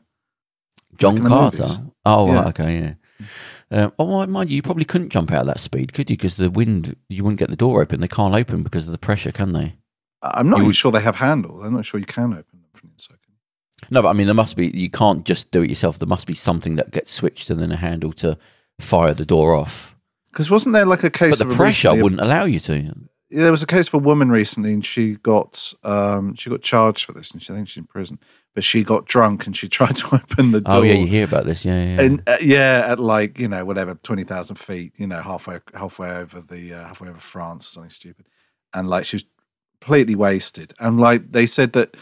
John 0.96 1.14
like 1.14 1.18
in 1.18 1.24
the 1.24 1.28
Carter. 1.28 1.58
movies. 1.62 1.78
Oh, 2.04 2.28
Yeah. 2.28 2.34
right, 2.36 2.46
okay, 2.48 2.78
yeah. 2.78 3.26
Um, 3.70 3.92
oh, 3.98 4.24
mind 4.26 4.50
you, 4.50 4.56
you 4.56 4.62
probably 4.62 4.84
couldn't 4.84 5.10
jump 5.10 5.32
out 5.32 5.40
at 5.40 5.46
that 5.46 5.60
speed, 5.60 5.92
could 5.92 6.08
you? 6.08 6.16
Because 6.16 6.36
the 6.36 6.50
wind, 6.50 6.96
you 7.08 7.24
wouldn't 7.24 7.38
get 7.38 7.50
the 7.50 7.56
door 7.56 7.82
open. 7.82 8.00
They 8.00 8.08
can't 8.08 8.34
open 8.34 8.62
because 8.62 8.86
of 8.86 8.92
the 8.92 8.98
pressure, 8.98 9.32
can 9.32 9.52
they? 9.52 9.74
I'm 10.22 10.48
not 10.48 10.58
You 10.58 10.64
even 10.64 10.72
sure 10.72 10.92
they 10.92 11.00
have 11.00 11.16
handles. 11.16 11.64
I'm 11.64 11.74
not 11.74 11.84
sure 11.84 11.98
you 12.00 12.06
can 12.06 12.32
open 12.32 12.60
them 12.60 12.70
from 12.74 12.88
the 12.90 12.94
inside. 12.94 13.18
No, 13.90 14.02
but 14.02 14.08
I 14.08 14.12
mean, 14.14 14.26
there 14.26 14.34
must 14.34 14.56
be. 14.56 14.68
You 14.68 14.90
can't 14.90 15.24
just 15.24 15.50
do 15.50 15.62
it 15.62 15.68
yourself. 15.68 15.98
There 15.98 16.08
must 16.08 16.26
be 16.26 16.34
something 16.34 16.76
that 16.76 16.90
gets 16.92 17.12
switched 17.12 17.50
and 17.50 17.60
then 17.60 17.70
a 17.72 17.76
handle 17.76 18.12
to 18.14 18.38
fire 18.80 19.14
the 19.14 19.26
door 19.26 19.54
off. 19.54 19.94
Because 20.30 20.50
wasn't 20.50 20.72
there 20.72 20.86
like 20.86 21.04
a 21.04 21.10
case? 21.10 21.32
But 21.38 21.44
the 21.44 21.50
of 21.50 21.56
pressure 21.56 21.88
recently- 21.88 22.02
wouldn't 22.02 22.20
allow 22.20 22.44
you 22.44 22.60
to. 22.60 22.94
Yeah, 23.28 23.42
there 23.42 23.50
was 23.50 23.62
a 23.62 23.66
case 23.66 23.88
of 23.88 23.94
a 23.94 23.98
woman 23.98 24.30
recently, 24.30 24.72
and 24.72 24.84
she 24.84 25.16
got 25.16 25.72
um, 25.82 26.34
she 26.36 26.48
got 26.48 26.62
charged 26.62 27.04
for 27.04 27.12
this, 27.12 27.32
and 27.32 27.42
she 27.42 27.52
I 27.52 27.56
think 27.56 27.68
she's 27.68 27.78
in 27.78 27.84
prison. 27.84 28.18
But 28.56 28.64
she 28.64 28.82
got 28.84 29.04
drunk 29.04 29.46
and 29.46 29.54
she 29.54 29.68
tried 29.78 29.96
to 29.96 30.14
open 30.16 30.50
the 30.52 30.62
door. 30.62 30.76
Oh 30.76 30.82
yeah, 30.82 30.94
you 30.94 31.06
hear 31.06 31.24
about 31.24 31.44
this? 31.44 31.62
Yeah, 31.62 31.74
yeah. 31.76 32.00
and 32.00 32.22
uh, 32.26 32.38
yeah, 32.40 32.86
at 32.88 32.98
like 32.98 33.38
you 33.38 33.46
know 33.48 33.64
whatever 33.66 33.94
twenty 34.02 34.24
thousand 34.24 34.56
feet, 34.56 34.94
you 34.96 35.06
know 35.06 35.20
halfway 35.20 35.60
halfway 35.74 36.08
over 36.10 36.40
the 36.40 36.72
uh, 36.72 36.84
halfway 36.86 37.08
over 37.10 37.20
France 37.20 37.66
or 37.66 37.70
something 37.72 37.90
stupid, 37.90 38.26
and 38.72 38.88
like 38.88 39.04
she 39.04 39.16
was 39.16 39.24
completely 39.80 40.14
wasted. 40.14 40.72
And 40.80 40.98
like 40.98 41.32
they 41.32 41.46
said 41.46 41.74
that 41.74 41.98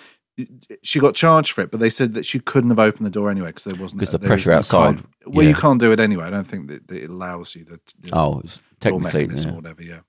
she 0.83 1.01
got 1.01 1.17
charged 1.17 1.51
for 1.51 1.63
it, 1.63 1.73
but 1.73 1.81
they 1.81 1.91
said 1.91 2.15
that 2.15 2.25
she 2.25 2.39
couldn't 2.39 2.71
have 2.71 2.79
opened 2.79 3.05
the 3.05 3.11
door 3.11 3.31
anyway 3.31 3.49
because 3.49 3.65
there 3.65 3.81
wasn't 3.81 4.01
'Cause 4.01 4.11
the 4.11 4.19
pressure 4.21 4.53
outside, 4.53 5.03
Well, 5.27 5.47
you 5.47 5.55
can't 5.55 5.81
do 5.81 5.91
it 5.91 5.99
anyway. 6.01 6.25
I 6.25 6.31
don't 6.31 6.47
think 6.47 6.69
that, 6.69 6.87
that 6.89 7.03
it 7.03 7.11
allows 7.11 7.57
you 7.57 7.65
the 7.65 7.81
you 8.03 8.11
know, 8.11 8.17
oh, 8.17 8.43
technically. 8.81 9.27
yeah. 9.27 9.51
or 9.51 9.57
whatever. 9.57 9.83
Yeah. 9.83 10.01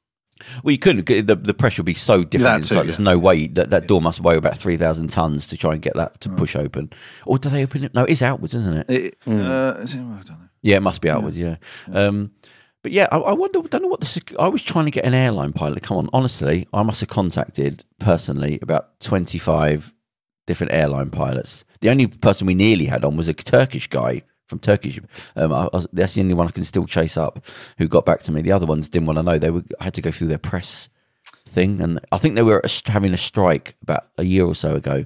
Well, 0.63 0.71
you 0.73 0.77
couldn't. 0.77 1.05
The, 1.05 1.35
the 1.35 1.53
pressure 1.53 1.81
would 1.81 1.85
be 1.85 1.93
so 1.93 2.23
different 2.23 2.43
That 2.51 2.55
inside. 2.57 2.81
too, 2.81 2.83
There's 2.87 2.99
no 2.99 3.17
way 3.17 3.47
that 3.47 3.69
that 3.69 3.87
door 3.87 4.01
must 4.01 4.19
weigh 4.19 4.35
about 4.35 4.57
three 4.57 4.75
thousand 4.77 5.07
tons 5.09 5.47
to 5.47 5.57
try 5.57 5.73
and 5.73 5.81
get 5.81 5.95
that 5.95 6.19
to 6.21 6.29
push 6.29 6.55
open. 6.55 6.91
Or 7.25 7.37
do 7.39 7.49
they 7.49 7.63
open 7.63 7.83
it? 7.85 7.93
No, 7.93 8.03
it's 8.03 8.21
outwards, 8.21 8.53
isn't 8.53 8.73
it? 8.77 8.89
It, 8.89 9.17
uh, 9.27 9.75
is 9.81 9.93
it- 9.95 9.99
I 9.99 10.01
don't 10.01 10.27
know. 10.29 10.49
Yeah, 10.61 10.77
it 10.77 10.81
must 10.81 10.99
be 11.01 11.09
outwards. 11.09 11.37
Yeah. 11.37 11.55
Um, 11.93 12.31
but 12.83 12.91
yeah, 12.91 13.07
I, 13.11 13.17
I 13.17 13.33
wonder. 13.33 13.61
Don't 13.61 13.81
know 13.81 13.87
what 13.87 13.99
the. 14.01 14.05
sec- 14.05 14.37
I 14.37 14.47
was 14.47 14.61
trying 14.61 14.85
to 14.85 14.91
get 14.91 15.05
an 15.05 15.13
airline 15.13 15.53
pilot. 15.53 15.83
Come 15.83 15.97
on, 15.97 16.09
honestly, 16.11 16.67
I 16.73 16.83
must 16.83 16.99
have 16.99 17.09
contacted 17.09 17.85
personally 17.99 18.59
about 18.61 18.99
twenty 18.99 19.37
five 19.39 19.93
different 20.47 20.73
airline 20.73 21.09
pilots. 21.11 21.65
The 21.81 21.89
only 21.89 22.07
person 22.07 22.45
we 22.45 22.55
nearly 22.55 22.85
had 22.85 23.03
on 23.05 23.15
was 23.15 23.27
a 23.27 23.33
Turkish 23.33 23.87
guy 23.87 24.23
from 24.47 24.59
Turkish. 24.59 24.99
Um, 25.35 25.51
I, 25.53 25.63
I 25.65 25.69
was, 25.73 25.87
that's 25.93 26.13
the 26.13 26.21
only 26.21 26.33
one 26.33 26.47
I 26.47 26.51
can 26.51 26.63
still 26.63 26.85
chase 26.85 27.17
up 27.17 27.43
who 27.77 27.87
got 27.87 28.05
back 28.05 28.21
to 28.23 28.31
me. 28.31 28.41
The 28.41 28.51
other 28.51 28.65
ones 28.65 28.89
didn't 28.89 29.07
want 29.07 29.17
to 29.17 29.23
know. 29.23 29.37
They 29.39 29.49
were, 29.51 29.63
I 29.79 29.85
had 29.85 29.93
to 29.95 30.01
go 30.01 30.11
through 30.11 30.27
their 30.27 30.37
press 30.37 30.89
thing, 31.47 31.81
and 31.81 31.99
I 32.11 32.17
think 32.17 32.35
they 32.35 32.41
were 32.43 32.61
having 32.85 33.13
a 33.13 33.17
strike 33.17 33.75
about 33.81 34.05
a 34.17 34.23
year 34.23 34.45
or 34.45 34.55
so 34.55 34.75
ago. 34.75 35.05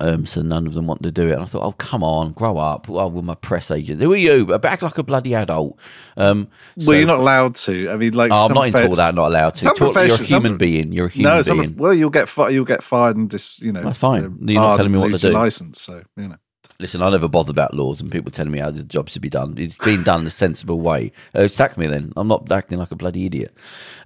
Um, 0.00 0.26
so 0.26 0.42
none 0.42 0.66
of 0.66 0.74
them 0.74 0.88
wanted 0.88 1.04
to 1.04 1.12
do 1.12 1.28
it. 1.28 1.34
And 1.34 1.42
I 1.42 1.44
thought, 1.44 1.62
oh, 1.62 1.70
come 1.72 2.02
on, 2.02 2.32
grow 2.32 2.58
up. 2.58 2.88
Well, 2.88 3.08
with 3.12 3.24
my 3.24 3.36
press 3.36 3.70
agent. 3.70 4.00
Who 4.02 4.12
are 4.12 4.16
you? 4.16 4.46
Back 4.58 4.82
like 4.82 4.98
a 4.98 5.04
bloody 5.04 5.34
adult. 5.34 5.78
Um, 6.16 6.48
Well, 6.78 6.86
so- 6.86 6.92
you're 6.94 7.06
not 7.06 7.20
allowed 7.20 7.54
to. 7.56 7.88
I 7.90 7.96
mean, 7.96 8.12
like 8.12 8.32
Oh, 8.32 8.46
I'm 8.46 8.54
not 8.54 8.66
into 8.68 8.88
all 8.88 8.96
that. 8.96 9.14
Not 9.14 9.28
allowed 9.28 9.54
to. 9.56 9.64
Talk- 9.66 9.78
You're 9.78 9.90
a 9.90 9.92
professions- 9.92 10.28
some- 10.28 10.42
human 10.42 10.58
being. 10.58 10.90
You're 10.92 11.06
a 11.06 11.10
human 11.10 11.36
No, 11.36 11.42
being. 11.44 11.64
of, 11.66 11.76
well, 11.78 11.94
you'll 11.94 12.10
get 12.10 12.28
fi- 12.28 12.48
you'll 12.48 12.64
get 12.64 12.82
fired 12.82 13.16
and 13.16 13.30
just 13.30 13.60
you 13.62 13.70
know. 13.70 13.82
That's 13.82 13.98
fine. 13.98 14.22
You're 14.44 14.60
not 14.60 14.78
telling 14.78 14.90
me 14.90 14.98
what 14.98 15.12
to 15.12 15.18
do. 15.18 15.30
License, 15.30 15.80
so 15.80 16.02
you 16.16 16.26
know. 16.28 16.36
Listen, 16.80 17.02
I 17.02 17.10
never 17.10 17.28
bother 17.28 17.50
about 17.52 17.74
laws 17.74 18.00
and 18.00 18.10
people 18.10 18.30
telling 18.32 18.52
me 18.52 18.58
how 18.58 18.70
the 18.70 18.82
job's 18.82 19.12
should 19.12 19.22
be 19.22 19.28
done. 19.28 19.54
It's 19.58 19.76
being 19.76 20.02
done 20.02 20.22
in 20.22 20.26
a 20.26 20.30
sensible 20.30 20.80
way. 20.80 21.12
Uh, 21.34 21.46
sack 21.48 21.78
me 21.78 21.86
then. 21.86 22.12
I'm 22.16 22.28
not 22.28 22.50
acting 22.50 22.78
like 22.78 22.90
a 22.90 22.96
bloody 22.96 23.26
idiot. 23.26 23.54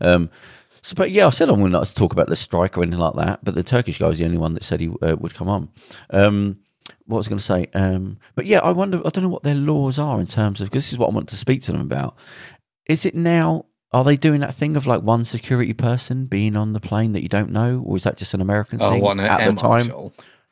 Um, 0.01 0.29
So, 0.83 0.95
but 0.95 1.11
yeah, 1.11 1.27
I 1.27 1.31
said 1.31 1.49
I 1.49 1.53
wouldn't 1.53 1.73
like 1.73 1.89
to 1.89 1.95
talk 1.95 2.13
about 2.13 2.29
the 2.29 2.37
strike 2.37 2.77
or 2.79 2.83
anything 2.83 3.01
like 3.01 3.17
that. 3.17 3.45
But 3.45 3.55
the 3.55 3.63
Turkish 3.63 3.99
guy 3.99 4.09
was 4.09 4.19
the 4.19 4.25
only 4.27 4.39
one 4.39 4.55
that 4.55 4.65
said 4.65 4.81
he 4.81 4.89
uh, 5.03 5.17
would 5.19 5.35
come 5.35 5.49
on. 5.49 5.71
Um, 6.11 6.59
what 7.07 7.19
was 7.19 7.27
I 7.27 7.31
going 7.31 7.39
to 7.39 7.45
say? 7.45 7.69
Um, 7.75 8.19
but 8.35 8.45
yeah, 8.47 8.61
I 8.61 8.71
wonder. 8.71 8.99
I 9.05 9.11
don't 9.11 9.25
know 9.25 9.31
what 9.31 9.43
their 9.43 9.55
laws 9.55 9.99
are 9.99 10.21
in 10.21 10.27
terms 10.27 10.61
of 10.61 10.69
because 10.69 10.85
this 10.85 10.93
is 10.93 10.99
what 10.99 11.09
I 11.11 11.15
want 11.15 11.29
to 11.31 11.37
speak 11.37 11.63
to 11.63 11.73
them 11.73 11.81
about. 11.81 12.17
Is 12.87 13.05
it 13.07 13.15
now? 13.15 13.65
Are 13.91 14.05
they 14.05 14.17
doing 14.19 14.41
that 14.41 14.55
thing 14.55 14.77
of 14.77 14.87
like 14.87 15.01
one 15.03 15.25
security 15.25 15.73
person 15.73 16.27
being 16.27 16.57
on 16.57 16.75
the 16.75 16.81
plane 16.81 17.13
that 17.15 17.23
you 17.23 17.29
don't 17.31 17.51
know, 17.51 17.83
or 17.87 17.97
is 17.97 18.05
that 18.05 18.19
just 18.19 18.35
an 18.35 18.43
American 18.43 18.79
Oh, 18.83 18.91
thing 18.91 19.03
at 19.31 19.39
the 19.39 19.45
time? 19.57 19.87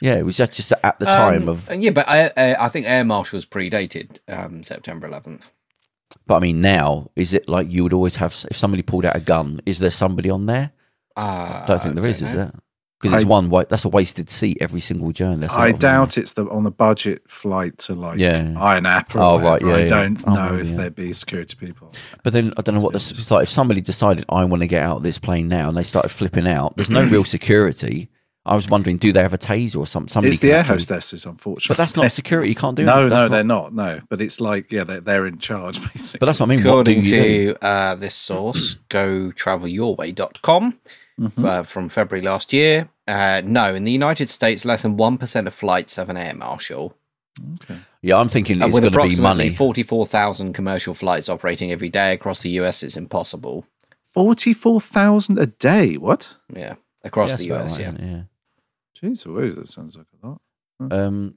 Yeah, 0.00 0.16
it 0.16 0.24
was 0.26 0.36
that 0.36 0.52
just 0.52 0.72
at 0.84 0.98
the 0.98 1.06
time 1.06 1.42
Um, 1.44 1.48
of? 1.48 1.70
yeah, 1.74 1.90
but 1.90 2.08
I, 2.08 2.26
uh, 2.28 2.56
I 2.60 2.68
think 2.68 2.86
air 2.86 3.04
marshals 3.04 3.46
predated 3.46 4.18
um, 4.28 4.62
September 4.62 5.08
11th. 5.08 5.40
But 6.26 6.36
I 6.36 6.38
mean, 6.40 6.60
now 6.60 7.10
is 7.16 7.32
it 7.32 7.48
like 7.48 7.70
you 7.70 7.82
would 7.82 7.92
always 7.92 8.16
have 8.16 8.32
if 8.50 8.56
somebody 8.56 8.82
pulled 8.82 9.04
out 9.04 9.16
a 9.16 9.20
gun? 9.20 9.60
Is 9.66 9.78
there 9.78 9.90
somebody 9.90 10.28
on 10.30 10.46
there? 10.46 10.72
Uh, 11.16 11.20
I 11.62 11.64
don't 11.66 11.82
think 11.82 11.94
there 11.94 12.04
is, 12.06 12.20
is 12.22 12.32
know. 12.32 12.36
there? 12.38 12.52
Because 13.00 13.14
it's 13.14 13.24
I- 13.24 13.28
one 13.28 13.50
way. 13.50 13.64
That's 13.68 13.84
a 13.84 13.88
wasted 13.88 14.30
seat 14.30 14.58
every 14.60 14.80
single 14.80 15.12
journey. 15.12 15.40
That's 15.40 15.54
a 15.54 15.58
lot 15.58 15.62
I 15.64 15.66
of 15.68 15.72
money. 15.74 15.80
doubt 15.80 16.18
it's 16.18 16.32
the 16.34 16.46
on 16.48 16.64
the 16.64 16.70
budget 16.70 17.22
flight 17.28 17.76
to 17.78 17.94
like 17.94 18.18
Yeah. 18.18 18.42
Ayia 18.42 18.82
Napa. 18.82 19.18
Oh, 19.18 19.38
right, 19.40 19.60
yeah, 19.62 19.68
I 19.74 19.78
yeah. 19.80 19.86
don't 19.86 20.24
Oh, 20.28 20.34
know 20.34 20.50
maybe, 20.52 20.62
if 20.62 20.68
yeah. 20.68 20.76
there'd 20.76 20.94
be 20.94 21.12
security 21.12 21.56
people. 21.56 21.92
But 22.22 22.32
then 22.32 22.52
I 22.56 22.62
don't 22.62 22.74
know 22.76 22.80
what 22.80 22.92
the 22.92 22.98
it's 22.98 23.30
like. 23.30 23.44
If 23.44 23.50
somebody 23.50 23.80
decided 23.80 24.24
I 24.28 24.44
want 24.44 24.60
to 24.62 24.66
get 24.66 24.82
out 24.82 24.98
of 24.98 25.02
this 25.02 25.18
plane 25.18 25.48
now, 25.48 25.68
and 25.68 25.76
they 25.76 25.82
started 25.82 26.08
flipping 26.10 26.46
out, 26.48 26.76
there's 26.76 26.90
no 26.90 27.04
real 27.04 27.24
security. 27.24 28.08
I 28.46 28.54
was 28.54 28.68
wondering, 28.68 28.96
do 28.98 29.12
they 29.12 29.20
have 29.22 29.34
a 29.34 29.38
taser 29.38 29.76
or 29.76 29.86
something? 29.86 30.08
Somebody 30.12 30.32
it's 30.34 30.40
the 30.40 30.48
can 30.48 30.54
air 30.54 30.60
actually- 30.60 30.74
hostesses, 30.76 31.26
unfortunately. 31.26 31.74
But 31.74 31.76
that's 31.78 31.96
not 31.96 32.10
security. 32.22 32.48
You 32.50 32.54
can't 32.54 32.76
do 32.76 32.84
that. 32.84 32.94
no, 32.94 33.02
no, 33.02 33.08
That's 33.08 33.30
they're 33.32 33.44
not- 33.44 33.74
not. 33.74 33.94
No, 33.96 34.00
but 34.08 34.20
it's 34.20 34.40
like 34.40 34.70
yeah, 34.72 34.84
they're, 34.84 35.00
they're 35.00 35.26
in 35.26 35.38
charge 35.38 35.80
basically. 35.92 36.18
But 36.20 36.26
that's 36.26 36.40
what 36.40 36.46
I 36.46 36.50
mean. 36.50 36.58
What 36.60 36.64
do 36.64 36.68
According 36.92 37.04
you 37.04 37.10
do? 37.22 37.54
to 37.54 37.64
uh, 37.66 37.94
this 37.96 38.14
source, 38.14 38.76
gotravelyourway.com, 38.90 40.78
Mm-hmm. 41.18 41.44
uh, 41.46 41.62
from 41.62 41.88
February 41.88 42.22
last 42.26 42.52
year, 42.52 42.90
uh, 43.08 43.40
no, 43.42 43.74
in 43.74 43.84
the 43.84 43.90
United 43.90 44.28
States, 44.28 44.66
less 44.66 44.82
than 44.82 44.98
1% 44.98 45.46
of 45.46 45.54
flights 45.54 45.96
have 45.96 46.10
an 46.10 46.18
air 46.18 46.34
marshal. 46.34 46.94
okay. 47.62 47.78
Yeah, 48.02 48.18
I'm 48.18 48.28
thinking 48.28 48.56
And 48.60 48.64
it's 48.64 48.74
with 48.74 48.82
going 48.82 48.92
to 48.92 48.98
be 48.98 49.02
approximately 49.22 49.44
money. 49.48 49.56
44,000 49.56 50.52
commercial 50.52 50.92
flights 50.92 51.30
operating 51.30 51.72
every 51.72 51.88
day 51.88 52.12
across 52.12 52.42
the 52.42 52.50
US, 52.60 52.82
is 52.82 52.98
impossible. 52.98 53.64
forty-four 54.12 54.78
thousand 54.82 55.38
a 55.38 55.46
day. 55.46 55.96
What? 55.96 56.28
Yeah, 56.54 56.74
across 57.02 57.30
Yeah, 57.30 57.36
the 57.36 57.44
US, 57.54 57.76
about 57.78 57.80
yeah. 57.80 57.86
right, 57.86 57.94
isn't 58.00 58.14
it? 58.20 58.26
Jeez, 59.02 59.26
Louise, 59.26 59.54
that 59.56 59.68
sounds 59.68 59.96
like 59.96 60.06
a 60.22 60.26
lot. 60.26 60.40
yeah. 60.80 61.04
Um, 61.04 61.34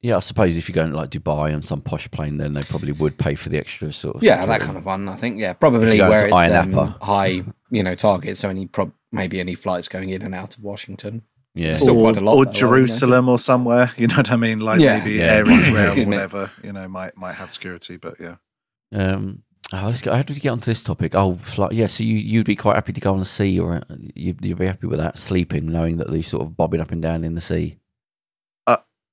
yeah, 0.00 0.16
I 0.16 0.20
suppose 0.20 0.56
if 0.56 0.68
you're 0.68 0.74
going 0.74 0.90
to 0.92 0.96
like 0.96 1.10
Dubai 1.10 1.52
on 1.52 1.62
some 1.62 1.80
posh 1.80 2.08
plane, 2.12 2.36
then 2.38 2.52
they 2.52 2.62
probably 2.62 2.92
would 2.92 3.18
pay 3.18 3.34
for 3.34 3.48
the 3.48 3.58
extra 3.58 3.92
sort 3.92 4.16
of. 4.16 4.22
Yeah, 4.22 4.36
that 4.36 4.42
security. 4.42 4.64
kind 4.66 4.78
of 4.78 4.84
one, 4.84 5.08
I 5.08 5.16
think. 5.16 5.40
Yeah, 5.40 5.54
probably 5.54 5.96
go 5.96 6.08
where 6.08 6.20
to 6.20 6.26
it's 6.26 6.34
Iron 6.34 6.74
um, 6.74 6.78
Appa. 6.78 7.04
high, 7.04 7.42
you 7.70 7.82
know, 7.82 7.96
targets. 7.96 8.38
So 8.40 8.48
any 8.48 8.66
prob- 8.66 8.92
maybe 9.10 9.40
any 9.40 9.56
flights 9.56 9.88
going 9.88 10.10
in 10.10 10.22
and 10.22 10.34
out 10.36 10.56
of 10.56 10.62
Washington. 10.62 11.22
Yeah, 11.54 11.78
Still 11.78 11.98
or, 11.98 12.12
quite 12.12 12.22
a 12.22 12.24
lot, 12.24 12.36
or 12.36 12.44
though, 12.44 12.52
Jerusalem 12.52 13.28
or 13.28 13.38
somewhere. 13.40 13.90
You 13.98 14.06
know 14.06 14.18
what 14.18 14.30
I 14.30 14.36
mean? 14.36 14.60
Like 14.60 14.78
Yeah. 14.80 14.98
maybe 14.98 15.14
Yeah. 15.14 15.24
Air 15.32 15.50
Israel 15.50 15.84
Excuse 15.86 16.06
or 16.06 16.10
me. 16.10 16.16
whatever. 16.16 16.50
You 16.62 16.72
know, 16.72 16.86
might 16.86 17.16
might 17.16 17.32
have 17.34 17.50
security, 17.50 17.96
but 17.96 18.14
yeah. 18.20 18.36
Um, 18.92 19.42
oh, 19.72 19.86
let's 19.86 20.00
go. 20.00 20.12
How 20.12 20.22
did 20.22 20.34
we 20.34 20.40
get 20.40 20.50
onto 20.50 20.66
this 20.66 20.82
topic? 20.82 21.14
Oh, 21.14 21.38
yeah. 21.70 21.86
So 21.86 22.02
you 22.04 22.16
you'd 22.16 22.46
be 22.46 22.56
quite 22.56 22.74
happy 22.76 22.92
to 22.92 23.00
go 23.00 23.12
on 23.12 23.18
the 23.20 23.24
sea, 23.24 23.58
or 23.58 23.74
uh, 23.74 23.96
you'd, 24.14 24.44
you'd 24.44 24.58
be 24.58 24.66
happy 24.66 24.86
with 24.86 24.98
that 24.98 25.18
sleeping, 25.18 25.66
knowing 25.66 25.96
that 25.98 26.10
they're 26.10 26.22
sort 26.22 26.42
of 26.42 26.56
bobbing 26.56 26.80
up 26.80 26.90
and 26.92 27.02
down 27.02 27.24
in 27.24 27.34
the 27.34 27.40
sea. 27.40 27.78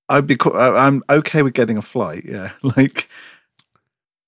I'd 0.07 0.27
be. 0.27 0.35
co- 0.35 0.53
I'm 0.53 1.03
okay 1.09 1.41
with 1.41 1.53
getting 1.55 1.77
a 1.77 1.81
flight. 1.81 2.25
Yeah, 2.25 2.51
like 2.61 3.09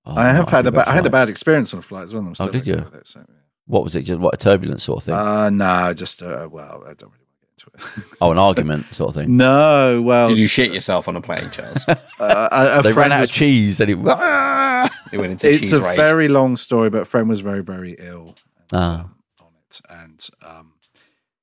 Oh, 0.08 0.16
I 0.16 0.32
have 0.32 0.48
had 0.48 0.66
a 0.66 0.72
ba- 0.72 0.88
I 0.88 0.94
had 0.94 1.06
a 1.06 1.10
bad 1.10 1.28
experience 1.28 1.74
on 1.74 1.80
a 1.80 1.84
flight 1.84 2.06
as 2.06 2.14
well. 2.14 2.26
I'm 2.26 2.34
still 2.34 2.48
did 2.48 2.66
you? 2.66 2.76
It, 2.76 3.06
so, 3.06 3.20
yeah. 3.20 3.36
What 3.66 3.84
was 3.84 3.96
it? 3.96 4.04
Just 4.04 4.20
what 4.20 4.34
a 4.34 4.38
turbulent 4.38 4.82
sort 4.82 5.00
of 5.00 5.04
thing? 5.04 5.14
Uh, 5.14 5.50
no, 5.50 5.94
just 5.94 6.24
uh, 6.24 6.48
well, 6.50 6.84
I 6.88 6.94
don't 6.94 7.12
really 7.12 7.27
want 7.66 7.80
to 7.80 7.86
get 7.86 7.96
into 7.98 8.02
it. 8.12 8.18
oh, 8.22 8.32
an 8.32 8.38
argument 8.38 8.94
sort 8.94 9.10
of 9.10 9.16
thing. 9.16 9.38
No, 9.38 10.02
well, 10.02 10.30
Did 10.30 10.38
you 10.38 10.48
shit 10.48 10.74
yourself 10.74 11.08
on 11.08 11.16
a 11.16 11.22
plane, 11.22 11.50
Charles? 11.52 11.84
uh, 11.88 11.96
a, 12.20 12.80
a 12.80 12.84
they 12.84 12.90
ran 12.90 12.94
friend 12.94 13.14
out 13.14 13.22
was- 13.22 13.30
of 13.30 13.36
cheese, 13.36 13.80
and 13.80 13.90
it. 13.90 13.94
it 13.94 15.18
went 15.18 15.32
into 15.32 15.50
It's 15.50 15.60
cheese 15.62 15.72
a 15.74 15.82
rage. 15.82 15.96
very 15.96 16.28
long 16.28 16.56
story, 16.58 16.90
but 16.90 17.02
a 17.02 17.06
friend 17.06 17.30
was 17.30 17.40
very, 17.42 17.62
very 17.64 17.96
ill 18.00 18.36
and, 18.72 18.82
Ah. 18.84 19.00
um, 19.02 19.16
on 19.42 19.48
it, 19.70 19.82
and 19.90 20.30
um, 20.46 20.74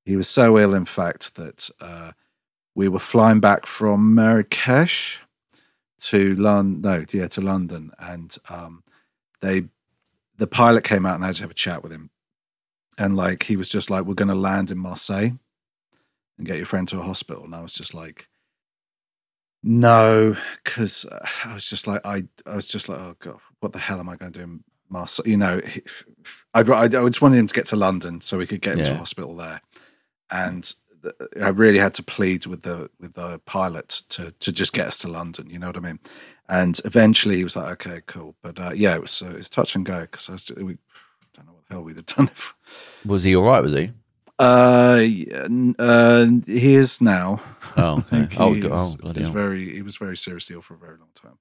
he 0.05 0.17
was 0.17 0.29
so 0.29 0.59
ill, 0.59 0.75
in 0.75 0.85
fact, 0.85 1.35
that 1.37 1.71
uh, 1.81 2.13
we 2.75 2.89
were 2.89 2.99
flying 2.99 3.41
back 3.41 3.67
from 3.67 4.15
Marrakesh 4.15 5.21
to 6.01 6.35
London. 6.35 6.81
No, 6.83 7.05
yeah, 7.13 7.29
to 7.29 7.41
London, 7.41 7.93
and 7.99 8.37
um, 8.51 8.83
they, 9.41 9.65
the 10.37 10.47
pilot 10.47 10.85
came 10.85 11.07
out, 11.07 11.15
and 11.15 11.25
I 11.25 11.29
had 11.29 11.37
to 11.37 11.43
have 11.43 11.51
a 11.51 11.55
chat 11.55 11.83
with 11.83 11.93
him, 11.93 12.11
and 12.99 13.17
like 13.17 13.45
he 13.45 13.57
was 13.57 13.69
just 13.71 13.89
like, 13.89 14.05
"We're 14.05 14.15
going 14.15 14.29
to 14.29 14.35
land 14.35 14.71
in 14.71 14.77
Marseille 14.79 15.39
and 16.39 16.47
get 16.47 16.57
your 16.57 16.67
friend 16.67 16.87
to 16.89 17.01
a 17.01 17.03
hospital," 17.03 17.45
and 17.45 17.55
I 17.55 17.61
was 17.63 17.75
just 17.75 17.95
like. 17.95 18.29
No, 19.67 20.37
because 20.63 21.07
I 21.45 21.55
was 21.55 21.67
just 21.67 21.87
like 21.87 22.05
I, 22.05 22.25
I 22.45 22.55
was 22.57 22.67
just 22.67 22.89
like, 22.89 22.99
oh 22.99 23.17
god, 23.19 23.39
what 23.61 23.73
the 23.73 23.79
hell 23.79 23.99
am 23.99 24.11
I 24.11 24.17
going 24.17 24.33
to 24.33 24.39
do 24.41 24.45
in 24.45 24.65
Marseille? 24.91 25.27
You 25.27 25.39
know, 25.39 25.61
I'd, 26.53 26.69
I'd, 26.69 26.95
I 26.95 27.07
just 27.07 27.23
wanted 27.23 27.39
him 27.39 27.47
to 27.47 27.55
get 27.55 27.65
to 27.67 27.77
London 27.77 28.21
so 28.21 28.37
we 28.37 28.47
could 28.47 28.61
get 28.61 28.75
him 28.77 28.85
to 28.85 28.91
Yeah. 28.91 28.97
a 28.97 28.99
hospital 28.99 29.35
there, 29.35 29.63
and 30.31 30.71
I 31.41 31.49
really 31.49 31.79
had 31.79 31.95
to 31.95 32.03
plead 32.03 32.45
with 32.45 32.61
the 32.63 32.91
with 33.01 33.15
the 33.15 33.39
pilot 33.47 33.89
to 34.11 34.33
to 34.33 34.53
just 34.53 34.75
get 34.75 34.87
us 34.87 34.99
to 34.99 35.09
London. 35.09 35.49
You 35.49 35.59
know 35.59 35.69
what 35.69 35.79
I 35.79 35.81
mean? 35.81 35.99
And 36.47 36.79
eventually 36.85 37.37
he 37.37 37.45
was 37.45 37.57
like, 37.57 37.87
okay, 37.87 38.03
cool, 38.07 38.35
but 38.43 38.59
uh, 38.59 38.73
yeah, 38.75 38.95
it 38.97 39.01
was 39.01 39.23
uh, 39.23 39.33
it's 39.35 39.49
touch 39.49 39.75
and 39.75 39.87
go 39.87 40.03
because 40.03 40.29
I 40.29 40.33
was 40.33 40.45
just, 40.45 40.59
we 40.61 40.77
don't 41.35 41.47
know 41.47 41.53
what 41.55 41.67
the 41.69 41.75
hell 41.75 41.83
we'd 41.83 41.97
have 41.97 42.05
done 42.05 42.27
if. 42.31 42.55
Was 43.07 43.25
he 43.25 43.35
all 43.35 43.45
right? 43.45 43.63
Was 43.63 43.73
he? 43.73 43.93
Uh, 44.39 45.01
yeah, 45.07 45.47
uh, 45.79 46.27
he 46.47 46.75
is 46.75 47.01
now. 47.01 47.41
Oh, 47.77 48.05
I 48.11 48.17
okay. 48.17 48.27
think 48.29 48.41
Oh, 48.41 48.53
he 48.53 48.63
was, 48.63 48.95
oh, 48.95 48.99
bloody 48.99 49.21
he 49.21 49.25
hell. 49.25 49.33
very 49.33 49.73
he 49.75 49.83
was 49.83 49.97
very 49.97 50.17
seriously 50.17 50.55
ill 50.55 50.63
for 50.63 50.75
a 50.75 50.79
very 50.79 50.99
long 50.99 51.11
time. 51.15 51.39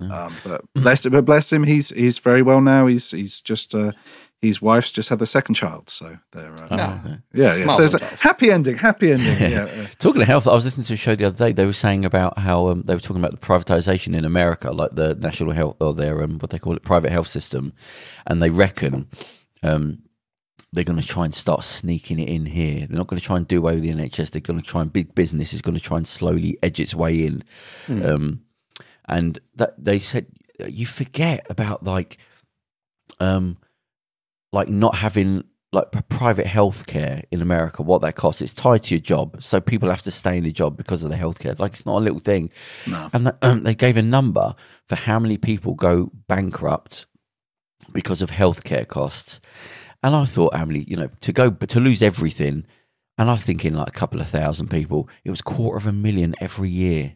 Yeah. 0.00 0.24
Um, 0.26 0.34
but 0.44 0.62
bless 0.74 1.04
him, 1.06 1.12
but 1.12 1.24
bless 1.24 1.52
him, 1.52 1.64
he's 1.64 1.90
he's 1.90 2.18
very 2.18 2.42
well 2.42 2.60
now. 2.60 2.86
He's 2.86 3.10
he's 3.10 3.40
just 3.42 3.74
uh, 3.74 3.92
his 4.40 4.60
wife's 4.62 4.90
just 4.90 5.08
had 5.10 5.18
the 5.20 5.26
second 5.26 5.54
child, 5.54 5.88
so 5.90 6.18
they're 6.32 6.54
uh, 6.54 6.68
Oh, 6.70 6.76
Yeah. 6.76 7.00
okay. 7.04 7.18
yeah 7.34 7.54
yeah. 7.54 7.64
Miles 7.66 7.76
So 7.76 7.84
it's 7.84 7.94
a 7.94 8.16
happy 8.16 8.50
ending, 8.50 8.76
happy 8.78 9.12
ending. 9.12 9.38
yeah. 9.52 9.64
uh, 9.82 9.86
Talking 9.98 10.22
of 10.22 10.26
health, 10.28 10.48
I 10.48 10.54
was 10.54 10.64
listening 10.64 10.86
to 10.86 10.94
a 10.94 10.96
show 10.96 11.14
the 11.14 11.26
other 11.26 11.36
day. 11.36 11.52
They 11.52 11.66
were 11.66 11.72
saying 11.74 12.04
about 12.06 12.38
how 12.38 12.68
um, 12.68 12.82
they 12.86 12.94
were 12.94 13.00
talking 13.00 13.22
about 13.22 13.32
the 13.38 13.46
privatization 13.46 14.16
in 14.16 14.24
America, 14.24 14.72
like 14.72 14.94
the 14.96 15.14
national 15.14 15.52
health 15.52 15.76
or 15.80 15.92
their 15.94 16.22
um, 16.24 16.38
what 16.38 16.50
they 16.50 16.58
call 16.58 16.74
it, 16.74 16.82
private 16.82 17.12
health 17.12 17.28
system, 17.28 17.72
and 18.26 18.42
they 18.42 18.50
reckon 18.50 19.06
um, 19.62 19.98
they're 20.72 20.84
going 20.84 21.00
to 21.00 21.06
try 21.06 21.24
and 21.24 21.34
start 21.34 21.64
sneaking 21.64 22.18
it 22.18 22.28
in 22.28 22.46
here. 22.46 22.86
They're 22.86 22.98
not 22.98 23.06
going 23.06 23.20
to 23.20 23.24
try 23.24 23.36
and 23.36 23.46
do 23.46 23.58
away 23.58 23.74
with 23.74 23.82
the 23.82 23.90
NHS. 23.90 24.30
They're 24.30 24.40
going 24.40 24.60
to 24.60 24.66
try 24.66 24.80
and 24.80 24.92
big 24.92 25.14
business 25.14 25.52
is 25.52 25.60
going 25.60 25.76
to 25.76 25.84
try 25.84 25.98
and 25.98 26.08
slowly 26.08 26.58
edge 26.62 26.80
its 26.80 26.94
way 26.94 27.26
in. 27.26 27.44
Um, 27.88 28.42
and 29.06 29.40
that 29.56 29.74
they 29.82 29.98
said 29.98 30.26
you 30.66 30.86
forget 30.86 31.46
about 31.50 31.82
like 31.82 32.18
um 33.20 33.58
like 34.52 34.68
not 34.68 34.96
having 34.96 35.44
like 35.72 35.90
private 36.10 36.46
healthcare 36.46 37.24
in 37.30 37.40
America, 37.40 37.82
what 37.82 38.02
that 38.02 38.14
costs. 38.14 38.42
It's 38.42 38.52
tied 38.52 38.82
to 38.84 38.94
your 38.94 39.00
job, 39.00 39.42
so 39.42 39.58
people 39.58 39.88
have 39.88 40.02
to 40.02 40.10
stay 40.10 40.36
in 40.36 40.44
the 40.44 40.52
job 40.52 40.76
because 40.76 41.02
of 41.02 41.08
the 41.08 41.16
healthcare. 41.16 41.58
Like 41.58 41.72
it's 41.72 41.86
not 41.86 41.96
a 41.96 42.04
little 42.04 42.18
thing. 42.18 42.50
No. 42.86 43.08
And 43.14 43.26
that, 43.26 43.38
um, 43.40 43.62
they 43.64 43.74
gave 43.74 43.96
a 43.96 44.02
number 44.02 44.54
for 44.86 44.96
how 44.96 45.18
many 45.18 45.38
people 45.38 45.74
go 45.74 46.12
bankrupt 46.28 47.06
because 47.90 48.20
of 48.20 48.30
healthcare 48.30 48.86
costs. 48.86 49.40
And 50.02 50.16
I 50.16 50.24
thought, 50.24 50.54
how 50.54 50.64
many, 50.64 50.80
you 50.80 50.96
know, 50.96 51.10
to 51.20 51.32
go, 51.32 51.50
but 51.50 51.68
to 51.70 51.80
lose 51.80 52.02
everything. 52.02 52.66
And 53.18 53.28
I 53.28 53.32
was 53.34 53.42
thinking 53.42 53.74
like 53.74 53.88
a 53.88 53.92
couple 53.92 54.20
of 54.20 54.28
thousand 54.28 54.68
people. 54.68 55.08
It 55.24 55.30
was 55.30 55.42
quarter 55.42 55.76
of 55.76 55.86
a 55.86 55.92
million 55.92 56.34
every 56.40 56.70
year. 56.70 57.14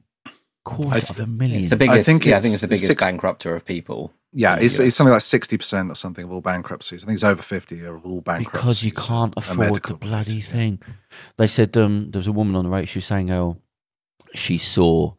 Quarter 0.65 0.95
I- 0.95 1.11
of 1.11 1.21
a 1.21 1.27
million. 1.27 1.61
It's 1.61 1.71
the 1.71 1.77
biggest. 1.77 1.99
I 1.99 2.03
think 2.03 2.25
yeah, 2.25 2.37
I 2.37 2.41
think 2.41 2.53
it's 2.53 2.61
the 2.61 2.69
biggest 2.69 2.87
six- 2.87 3.03
bankrupter 3.03 3.55
of 3.57 3.65
people. 3.65 4.13
Yeah, 4.33 4.57
it's, 4.57 4.79
it's 4.79 4.95
something 4.95 5.13
like 5.15 5.23
sixty 5.23 5.57
percent 5.57 5.91
or 5.91 5.95
something 5.95 6.25
of 6.25 6.31
all 6.31 6.43
bankruptcies. 6.43 7.03
I 7.03 7.07
think 7.07 7.15
it's 7.15 7.25
over 7.25 7.41
fifty 7.41 7.83
of 7.85 8.05
all 8.05 8.21
bankruptcies. 8.21 8.53
because 8.53 8.83
you 8.83 8.93
can't 8.93 9.33
afford 9.37 9.83
the 9.85 9.95
bloody 9.95 10.37
yeah. 10.37 10.43
thing. 10.43 10.83
They 11.39 11.47
said 11.47 11.75
um, 11.79 12.11
there 12.11 12.19
was 12.19 12.27
a 12.27 12.33
woman 12.33 12.55
on 12.55 12.65
the 12.65 12.71
radio. 12.71 12.85
She 12.85 12.99
was 12.99 13.07
saying 13.07 13.31
oh, 13.31 13.57
she 14.35 14.59
saw. 14.59 15.15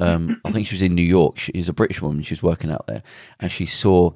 Um, 0.00 0.40
I 0.44 0.52
think 0.52 0.66
she 0.66 0.74
was 0.74 0.82
in 0.82 0.94
New 0.94 1.02
York. 1.02 1.38
She 1.38 1.52
was 1.54 1.70
a 1.70 1.72
British 1.72 2.02
woman. 2.02 2.22
She 2.22 2.34
was 2.34 2.42
working 2.42 2.70
out 2.70 2.86
there, 2.86 3.02
and 3.40 3.50
she 3.50 3.64
saw 3.64 4.10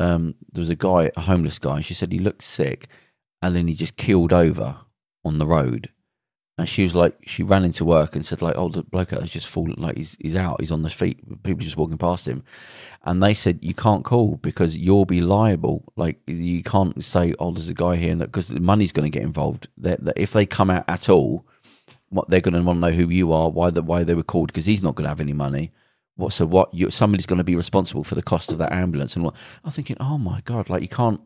um, 0.00 0.34
there 0.52 0.60
was 0.62 0.70
a 0.70 0.76
guy, 0.76 1.10
a 1.16 1.22
homeless 1.22 1.58
guy. 1.58 1.76
And 1.76 1.84
she 1.84 1.94
said 1.94 2.12
he 2.12 2.18
looked 2.18 2.42
sick, 2.42 2.88
and 3.42 3.54
then 3.54 3.68
he 3.68 3.74
just 3.74 3.96
keeled 3.96 4.32
over 4.32 4.76
on 5.24 5.38
the 5.38 5.46
road. 5.46 5.90
And 6.58 6.66
she 6.66 6.84
was 6.84 6.94
like, 6.94 7.18
she 7.26 7.42
ran 7.42 7.64
into 7.64 7.84
work 7.84 8.16
and 8.16 8.24
said, 8.24 8.40
like, 8.40 8.56
oh, 8.56 8.70
the 8.70 8.82
bloke 8.82 9.10
has 9.10 9.28
just 9.28 9.46
fallen, 9.46 9.74
like 9.76 9.98
he's 9.98 10.16
he's 10.18 10.34
out, 10.34 10.60
he's 10.60 10.72
on 10.72 10.82
the 10.82 10.88
feet. 10.88 11.42
People 11.42 11.62
just 11.62 11.76
walking 11.76 11.98
past 11.98 12.26
him, 12.26 12.44
and 13.04 13.22
they 13.22 13.34
said 13.34 13.58
you 13.60 13.74
can't 13.74 14.06
call 14.06 14.36
because 14.36 14.74
you'll 14.74 15.04
be 15.04 15.20
liable. 15.20 15.84
Like 15.96 16.18
you 16.26 16.62
can't 16.62 17.04
say, 17.04 17.34
oh, 17.38 17.52
there's 17.52 17.68
a 17.68 17.74
guy 17.74 17.96
here, 17.96 18.16
because 18.16 18.48
the 18.48 18.58
money's 18.58 18.92
going 18.92 19.10
to 19.10 19.14
get 19.18 19.26
involved. 19.26 19.68
That 19.76 20.02
that 20.06 20.16
if 20.16 20.32
they 20.32 20.46
come 20.46 20.70
out 20.70 20.84
at 20.88 21.10
all, 21.10 21.44
what 22.08 22.30
they're 22.30 22.40
going 22.40 22.54
to 22.54 22.62
want 22.62 22.78
to 22.78 22.90
know 22.90 22.96
who 22.96 23.10
you 23.10 23.34
are, 23.34 23.50
why 23.50 23.68
the, 23.68 23.82
why 23.82 24.02
they 24.02 24.14
were 24.14 24.22
called, 24.22 24.46
because 24.46 24.64
he's 24.64 24.82
not 24.82 24.94
going 24.94 25.04
to 25.04 25.10
have 25.10 25.20
any 25.20 25.34
money. 25.34 25.72
What 26.16 26.32
so 26.32 26.46
what? 26.46 26.72
You, 26.72 26.90
somebody's 26.90 27.26
going 27.26 27.38
to 27.38 27.44
be 27.44 27.54
responsible 27.54 28.04
for 28.04 28.14
the 28.14 28.22
cost 28.22 28.50
of 28.50 28.58
that 28.58 28.72
ambulance, 28.72 29.14
and 29.14 29.24
what 29.24 29.34
I'm 29.64 29.70
thinking, 29.70 29.96
oh 30.00 30.18
my 30.18 30.40
god, 30.42 30.68
like 30.68 30.82
you 30.82 30.88
can't. 30.88 31.20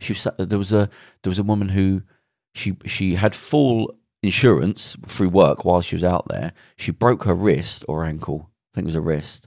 She 0.00 0.12
was, 0.12 0.26
there 0.38 0.58
was 0.58 0.72
a 0.72 0.90
there 1.22 1.30
was 1.30 1.38
a 1.38 1.44
woman 1.44 1.70
who 1.70 2.02
she 2.52 2.76
she 2.84 3.14
had 3.14 3.34
full 3.34 3.94
insurance 4.22 4.96
through 5.06 5.28
work 5.28 5.64
while 5.64 5.80
she 5.82 5.96
was 5.96 6.04
out 6.04 6.26
there. 6.28 6.52
She 6.76 6.90
broke 6.90 7.24
her 7.24 7.34
wrist 7.34 7.84
or 7.88 8.04
ankle, 8.04 8.50
I 8.50 8.76
think 8.76 8.86
it 8.86 8.88
was 8.88 8.96
a 8.96 9.00
wrist, 9.00 9.46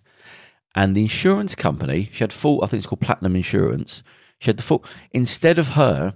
and 0.73 0.95
the 0.95 1.01
insurance 1.01 1.53
company 1.53 2.09
she 2.13 2.23
had 2.23 2.33
full. 2.33 2.63
I 2.63 2.67
think 2.67 2.79
it's 2.79 2.87
called 2.87 3.01
Platinum 3.01 3.35
Insurance. 3.35 4.03
She 4.39 4.47
had 4.47 4.57
the 4.57 4.63
full 4.63 4.83
instead 5.11 5.59
of 5.59 5.69
her 5.69 6.15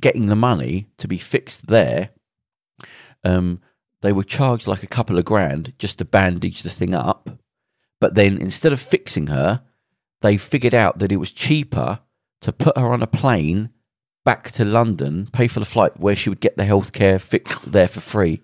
getting 0.00 0.26
the 0.26 0.36
money 0.36 0.88
to 0.98 1.08
be 1.08 1.18
fixed 1.18 1.66
there. 1.66 2.10
Um, 3.24 3.60
they 4.04 4.12
were 4.12 4.22
charged 4.22 4.66
like 4.66 4.82
a 4.82 4.86
couple 4.86 5.18
of 5.18 5.24
grand 5.24 5.72
just 5.78 5.96
to 5.96 6.04
bandage 6.04 6.62
the 6.62 6.68
thing 6.68 6.92
up. 6.92 7.30
But 8.00 8.14
then 8.14 8.36
instead 8.36 8.70
of 8.70 8.78
fixing 8.78 9.28
her, 9.28 9.62
they 10.20 10.36
figured 10.36 10.74
out 10.74 10.98
that 10.98 11.10
it 11.10 11.16
was 11.16 11.32
cheaper 11.32 12.00
to 12.42 12.52
put 12.52 12.76
her 12.76 12.92
on 12.92 13.02
a 13.02 13.06
plane 13.06 13.70
back 14.22 14.50
to 14.52 14.64
London, 14.64 15.30
pay 15.32 15.48
for 15.48 15.58
the 15.58 15.64
flight 15.64 15.98
where 15.98 16.14
she 16.14 16.28
would 16.28 16.40
get 16.40 16.58
the 16.58 16.64
healthcare 16.64 17.18
fixed 17.18 17.72
there 17.72 17.88
for 17.88 18.00
free. 18.00 18.42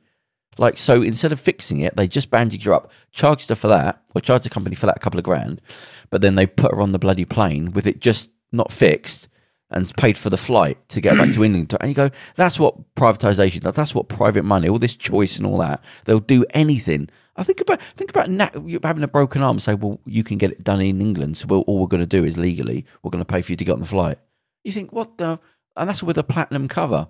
Like, 0.57 0.79
so 0.79 1.03
instead 1.03 1.31
of 1.31 1.39
fixing 1.39 1.81
it, 1.81 1.95
they 1.95 2.09
just 2.09 2.31
bandaged 2.31 2.65
her 2.65 2.73
up, 2.73 2.91
charged 3.13 3.51
her 3.51 3.55
for 3.55 3.69
that, 3.69 4.03
or 4.15 4.23
charged 4.23 4.47
the 4.47 4.51
company 4.51 4.77
for 4.77 4.87
that 4.87 5.03
couple 5.03 5.19
of 5.19 5.25
grand, 5.25 5.61
but 6.09 6.23
then 6.23 6.37
they 6.37 6.47
put 6.47 6.73
her 6.73 6.81
on 6.81 6.93
the 6.93 6.99
bloody 6.99 7.27
plane 7.27 7.73
with 7.73 7.87
it 7.87 8.01
just 8.01 8.31
not 8.51 8.73
fixed 8.73 9.29
and 9.71 9.95
paid 9.97 10.19
for 10.19 10.31
the 10.31 10.37
flight 10.37 10.77
to 10.89 11.01
get 11.01 11.17
back 11.17 11.33
to 11.35 11.45
England. 11.45 11.75
And 11.81 11.91
you 11.91 11.95
go, 11.95 12.11
that's 12.37 12.59
what 12.59 12.95
privatisation. 12.95 13.63
That's 13.73 13.95
what 13.95 14.09
private 14.09 14.45
money, 14.45 14.69
all 14.69 14.79
this 14.79 14.97
choice 14.97 15.37
and 15.37 15.47
all 15.47 15.59
that. 15.59 15.83
They'll 16.05 16.21
do 16.21 16.45
anything. 16.51 17.09
I 17.37 17.43
think 17.43 17.61
about 17.61 17.81
think 17.97 18.11
about 18.11 18.29
na- 18.29 18.51
having 18.83 19.03
a 19.03 19.09
broken 19.09 19.43
arm. 19.43 19.61
Say, 19.61 19.75
well, 19.75 20.01
you 20.05 20.25
can 20.25 20.39
get 20.39 20.51
it 20.51 20.65
done 20.65 20.81
in 20.81 21.01
England. 21.01 21.37
So 21.37 21.47
we'll, 21.47 21.61
all 21.63 21.79
we're 21.79 21.87
going 21.87 22.01
to 22.01 22.07
do 22.07 22.25
is 22.25 22.37
legally, 22.37 22.85
we're 23.03 23.11
going 23.11 23.25
to 23.25 23.33
pay 23.33 23.43
for 23.43 23.53
you 23.53 23.57
to 23.57 23.65
get 23.65 23.73
on 23.73 23.81
the 23.81 23.87
flight. 23.87 24.19
You 24.65 24.73
think 24.73 24.93
what 24.93 25.19
the? 25.19 25.39
And 25.77 25.89
that's 25.89 26.03
with 26.03 26.19
a 26.19 26.25
platinum 26.25 26.69
cover. 26.69 27.09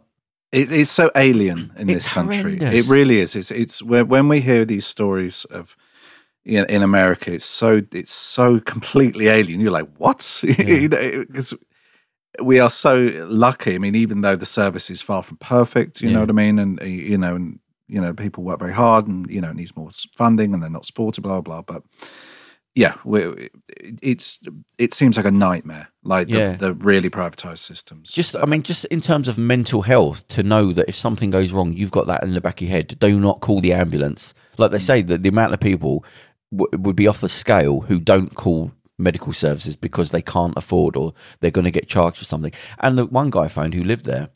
It, 0.52 0.70
it's 0.70 0.90
so 0.90 1.10
alien 1.14 1.72
in 1.76 1.88
It's 1.88 2.04
this 2.04 2.12
country. 2.12 2.36
horrendous. 2.36 2.86
It 2.86 2.90
really 2.92 3.20
is. 3.20 3.34
It's 3.34 3.50
it's 3.50 3.82
when 3.82 4.28
we 4.28 4.40
hear 4.40 4.64
these 4.64 4.86
stories 4.86 5.44
of 5.46 5.76
in, 6.44 6.82
America, 6.82 7.32
it's 7.32 7.44
so 7.44 7.82
it's 7.92 8.12
so 8.12 8.60
completely 8.60 9.28
alien. 9.28 9.60
You're 9.60 9.70
like, 9.70 9.88
what? 9.96 10.42
you 10.42 10.88
know, 10.88 11.24
because 11.26 11.54
we 12.42 12.58
are 12.58 12.70
so 12.70 13.10
lucky. 13.28 13.74
I 13.74 13.78
mean, 13.78 13.94
even 13.94 14.20
though 14.20 14.36
the 14.36 14.46
service 14.46 14.90
is 14.90 15.00
far 15.00 15.22
from 15.22 15.36
perfect, 15.38 16.00
you 16.00 16.08
Yeah. 16.08 16.14
know 16.14 16.20
what 16.20 16.30
I 16.30 16.34
mean, 16.34 16.58
and 16.58 16.80
you 16.82 17.18
know, 17.18 17.34
and 17.34 17.58
you 17.88 18.00
know, 18.00 18.12
people 18.14 18.44
work 18.44 18.60
very 18.60 18.72
hard, 18.72 19.06
and 19.08 19.28
you 19.28 19.40
know, 19.40 19.50
it 19.50 19.56
needs 19.56 19.76
more 19.76 19.90
funding, 20.14 20.54
and 20.54 20.62
they're 20.62 20.70
not 20.70 20.86
supported, 20.86 21.22
blah 21.22 21.40
blah. 21.40 21.62
But 21.62 21.82
yeah, 22.74 22.94
we, 23.04 23.48
it's 24.00 24.38
it 24.78 24.94
seems 24.94 25.16
like 25.16 25.26
a 25.26 25.30
nightmare, 25.30 25.88
like 26.04 26.28
the, 26.28 26.38
Yeah. 26.38 26.56
the 26.56 26.72
really 26.74 27.10
privatized 27.10 27.58
systems. 27.58 28.12
Just, 28.12 28.36
I 28.36 28.46
mean, 28.46 28.62
just 28.62 28.84
in 28.86 29.00
terms 29.00 29.26
of 29.26 29.36
mental 29.36 29.82
health, 29.82 30.26
to 30.28 30.42
know 30.44 30.72
that 30.72 30.88
if 30.88 30.94
something 30.94 31.30
goes 31.30 31.52
wrong, 31.52 31.72
you've 31.72 31.90
got 31.90 32.06
that 32.06 32.22
in 32.22 32.34
the 32.34 32.40
back 32.40 32.60
of 32.60 32.68
your 32.68 32.76
head. 32.76 32.96
Do 33.00 33.18
not 33.18 33.40
call 33.40 33.60
the 33.60 33.72
ambulance. 33.72 34.34
Like 34.56 34.70
they 34.70 34.78
mm. 34.78 34.82
say, 34.82 35.02
that 35.02 35.22
the 35.24 35.28
amount 35.28 35.52
of 35.52 35.60
people 35.60 36.04
w- 36.52 36.70
would 36.80 36.96
be 36.96 37.08
off 37.08 37.20
the 37.20 37.28
scale 37.28 37.80
who 37.80 37.98
don't 37.98 38.34
call 38.36 38.70
medical 39.00 39.32
services 39.32 39.76
because 39.76 40.10
they 40.10 40.22
can't 40.22 40.56
afford 40.56 40.96
or 40.96 41.14
they're 41.40 41.50
going 41.50 41.64
to 41.64 41.70
get 41.70 41.88
charged 41.88 42.18
for 42.18 42.24
something. 42.24 42.52
And 42.78 42.98
the 42.98 43.06
one 43.06 43.30
guy 43.30 43.42
I 43.42 43.48
found 43.48 43.74
who 43.74 43.82
lived 43.82 44.04
there, 44.04 44.30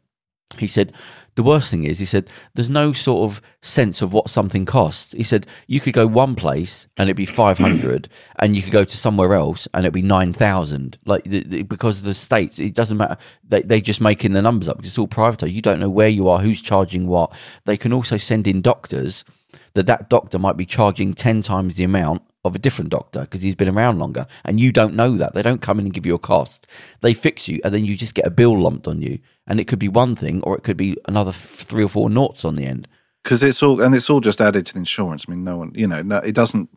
he 0.58 0.68
said 0.68 0.92
the 1.36 1.42
worst 1.42 1.70
thing 1.70 1.84
is 1.84 1.98
he 1.98 2.04
said 2.04 2.28
there's 2.54 2.68
no 2.68 2.92
sort 2.92 3.30
of 3.30 3.42
sense 3.60 4.00
of 4.02 4.12
what 4.12 4.30
something 4.30 4.64
costs. 4.64 5.12
He 5.12 5.24
said 5.24 5.46
you 5.66 5.80
could 5.80 5.94
go 5.94 6.06
one 6.06 6.36
place 6.36 6.86
and 6.96 7.08
it'd 7.08 7.16
be 7.16 7.26
500 7.26 8.08
and 8.38 8.54
you 8.54 8.62
could 8.62 8.72
go 8.72 8.84
to 8.84 8.96
somewhere 8.96 9.34
else 9.34 9.66
and 9.74 9.84
it'd 9.84 9.92
be 9.94 10.02
9000 10.02 10.98
like 11.04 11.24
the, 11.24 11.42
the, 11.42 11.62
because 11.62 11.98
of 11.98 12.04
the 12.04 12.14
states 12.14 12.58
it 12.58 12.74
doesn't 12.74 12.96
matter. 12.96 13.16
They, 13.42 13.62
they 13.62 13.80
just 13.80 14.00
making 14.00 14.32
the 14.32 14.42
numbers 14.42 14.68
up. 14.68 14.76
Because 14.76 14.92
it's 14.92 14.98
all 14.98 15.08
private 15.08 15.50
you 15.50 15.62
don't 15.62 15.80
know 15.80 15.90
where 15.90 16.08
you 16.08 16.28
are 16.28 16.38
who's 16.38 16.62
charging 16.62 17.06
what. 17.06 17.32
They 17.64 17.76
can 17.76 17.92
also 17.92 18.16
send 18.16 18.46
in 18.46 18.62
doctors 18.62 19.24
that 19.72 19.86
that 19.86 20.08
doctor 20.08 20.38
might 20.38 20.56
be 20.56 20.66
charging 20.66 21.14
10 21.14 21.42
times 21.42 21.74
the 21.76 21.84
amount 21.84 22.22
of 22.44 22.54
a 22.54 22.58
different 22.58 22.90
doctor 22.90 23.20
because 23.22 23.42
he's 23.42 23.54
been 23.54 23.68
around 23.74 23.98
longer 23.98 24.26
and 24.44 24.60
you 24.60 24.70
don't 24.70 24.94
know 24.94 25.16
that 25.16 25.32
they 25.34 25.42
don't 25.42 25.62
come 25.62 25.78
in 25.78 25.86
and 25.86 25.94
give 25.94 26.04
you 26.04 26.14
a 26.14 26.18
cost 26.18 26.66
they 27.00 27.14
fix 27.14 27.48
you 27.48 27.58
and 27.64 27.72
then 27.72 27.84
you 27.84 27.96
just 27.96 28.14
get 28.14 28.26
a 28.26 28.30
bill 28.30 28.60
lumped 28.60 28.86
on 28.86 29.00
you 29.00 29.18
and 29.46 29.58
it 29.58 29.64
could 29.66 29.78
be 29.78 29.88
one 29.88 30.14
thing 30.14 30.42
or 30.42 30.54
it 30.56 30.62
could 30.62 30.76
be 30.76 30.96
another 31.06 31.32
three 31.32 31.82
or 31.82 31.88
four 31.88 32.10
noughts 32.10 32.44
on 32.44 32.56
the 32.56 32.66
end 32.66 32.86
because 33.22 33.42
it's 33.42 33.62
all 33.62 33.80
and 33.80 33.94
it's 33.94 34.10
all 34.10 34.20
just 34.20 34.40
added 34.40 34.66
to 34.66 34.74
the 34.74 34.78
insurance. 34.78 35.24
I 35.26 35.30
mean, 35.30 35.42
no 35.44 35.56
one, 35.56 35.72
you 35.74 35.86
know, 35.86 36.02
no, 36.02 36.18
it 36.18 36.32
doesn't. 36.32 36.68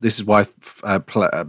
This 0.00 0.18
is 0.18 0.24
why 0.24 0.46
uh, 0.84 1.00
pl- 1.00 1.28
uh, 1.32 1.44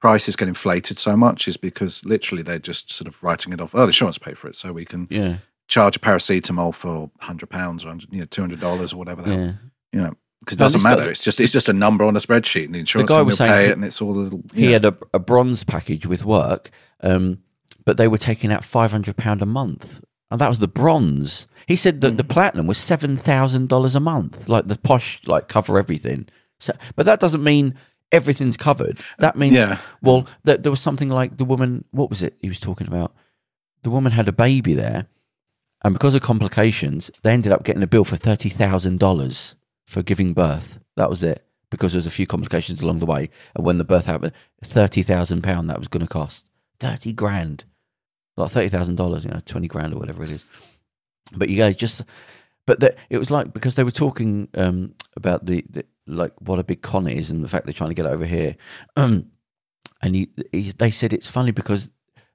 prices 0.00 0.36
get 0.36 0.48
inflated 0.48 0.98
so 0.98 1.16
much, 1.16 1.46
is 1.46 1.58
because 1.58 2.02
literally 2.04 2.42
they're 2.42 2.58
just 2.58 2.90
sort 2.90 3.06
of 3.08 3.22
writing 3.22 3.52
it 3.52 3.60
off. 3.60 3.74
Oh, 3.74 3.80
the 3.80 3.88
insurance 3.88 4.16
pay 4.16 4.32
for 4.32 4.48
it, 4.48 4.56
so 4.56 4.72
we 4.72 4.86
can 4.86 5.06
yeah 5.10 5.36
charge 5.68 5.96
a 5.96 5.98
paracetamol 5.98 6.74
for 6.74 7.10
hundred 7.20 7.50
pounds 7.50 7.84
or 7.84 7.94
you 8.10 8.20
know 8.20 8.24
two 8.24 8.40
hundred 8.40 8.60
dollars 8.60 8.94
or 8.94 8.96
whatever. 8.96 9.22
hell, 9.22 9.38
yeah 9.38 9.52
You 9.92 10.00
know, 10.00 10.14
because 10.40 10.56
it 10.56 10.58
doesn't 10.58 10.78
this 10.78 10.84
guy- 10.84 10.96
matter. 10.96 11.10
it's 11.10 11.22
just 11.22 11.40
it's 11.40 11.52
just 11.52 11.68
a 11.68 11.72
number 11.72 12.04
on 12.04 12.16
a 12.16 12.20
spreadsheet, 12.20 12.66
and 12.66 12.74
the 12.74 12.80
insurance 12.80 13.08
guy 13.08 13.16
company 13.16 13.26
was 13.26 13.32
will 13.40 13.46
saying 13.46 13.52
pay 13.52 13.64
he- 13.64 13.70
it, 13.70 13.72
and 13.74 13.84
it's 13.84 14.00
all 14.02 14.42
he 14.54 14.72
had 14.72 14.84
a, 14.84 14.96
a 15.14 15.18
bronze 15.18 15.64
package 15.64 16.06
with 16.06 16.24
work 16.24 16.70
um, 17.02 17.38
but 17.84 17.96
they 17.96 18.08
were 18.08 18.18
taking 18.18 18.52
out 18.52 18.64
500 18.64 19.16
pound 19.16 19.40
a 19.40 19.46
month. 19.46 20.00
And 20.30 20.40
that 20.40 20.48
was 20.48 20.58
the 20.60 20.68
bronze. 20.68 21.48
He 21.66 21.74
said 21.76 22.02
that 22.02 22.16
the 22.18 22.22
platinum 22.22 22.66
was 22.68 22.78
$7000 22.78 23.94
a 23.94 24.00
month 24.00 24.48
like 24.48 24.68
the 24.68 24.76
posh 24.78 25.20
like 25.26 25.48
cover 25.48 25.76
everything. 25.78 26.28
So, 26.60 26.72
but 26.94 27.06
that 27.06 27.18
doesn't 27.20 27.42
mean 27.42 27.74
everything's 28.12 28.56
covered. 28.56 29.00
That 29.18 29.36
means 29.36 29.54
Yeah. 29.54 29.78
well 30.02 30.26
that 30.44 30.62
there 30.62 30.70
was 30.70 30.80
something 30.80 31.08
like 31.08 31.38
the 31.38 31.44
woman 31.44 31.84
what 31.90 32.10
was 32.10 32.22
it 32.22 32.36
he 32.40 32.48
was 32.48 32.60
talking 32.60 32.86
about? 32.86 33.12
The 33.82 33.90
woman 33.90 34.12
had 34.12 34.28
a 34.28 34.32
baby 34.32 34.74
there 34.74 35.06
and 35.82 35.94
because 35.94 36.14
of 36.14 36.22
complications 36.22 37.10
they 37.22 37.32
ended 37.32 37.50
up 37.50 37.64
getting 37.64 37.82
a 37.82 37.86
bill 37.88 38.04
for 38.04 38.16
$30000 38.16 39.54
for 39.90 40.02
giving 40.04 40.32
birth. 40.32 40.78
That 40.96 41.10
was 41.10 41.24
it 41.24 41.44
because 41.68 41.92
there 41.92 41.98
was 41.98 42.06
a 42.06 42.12
few 42.12 42.26
complications 42.26 42.80
along 42.80 43.00
the 43.00 43.06
way. 43.06 43.28
And 43.56 43.66
when 43.66 43.78
the 43.78 43.84
birth 43.84 44.06
happened 44.06 44.32
£30000 44.64 45.66
that 45.66 45.78
was 45.78 45.88
going 45.88 46.06
to 46.06 46.06
cost. 46.06 46.46
30 46.78 47.12
grand. 47.12 47.64
Like 48.36 48.52
$30000 48.52 49.24
you 49.24 49.30
know 49.30 49.40
20 49.44 49.66
grand 49.66 49.92
or 49.92 49.98
whatever 49.98 50.22
it 50.22 50.30
is. 50.30 50.44
But 51.32 51.48
you 51.48 51.56
go 51.56 51.72
just 51.72 52.02
but 52.66 52.78
the, 52.78 52.94
it 53.08 53.18
was 53.18 53.32
like 53.32 53.52
because 53.52 53.74
they 53.74 53.82
were 53.82 53.90
talking 53.90 54.48
um, 54.54 54.94
about 55.16 55.46
the, 55.46 55.64
the 55.68 55.84
like 56.06 56.32
what 56.40 56.60
a 56.60 56.64
big 56.64 56.82
con 56.82 57.08
is 57.08 57.28
and 57.28 57.42
the 57.42 57.48
fact 57.48 57.66
they're 57.66 57.72
trying 57.72 57.90
to 57.90 57.94
get 57.94 58.06
over 58.06 58.24
here. 58.24 58.54
Um, 58.96 59.26
and 60.02 60.14
he, 60.14 60.30
they 60.52 60.90
said 60.92 61.12
it's 61.12 61.28
funny 61.28 61.50
because 61.50 61.90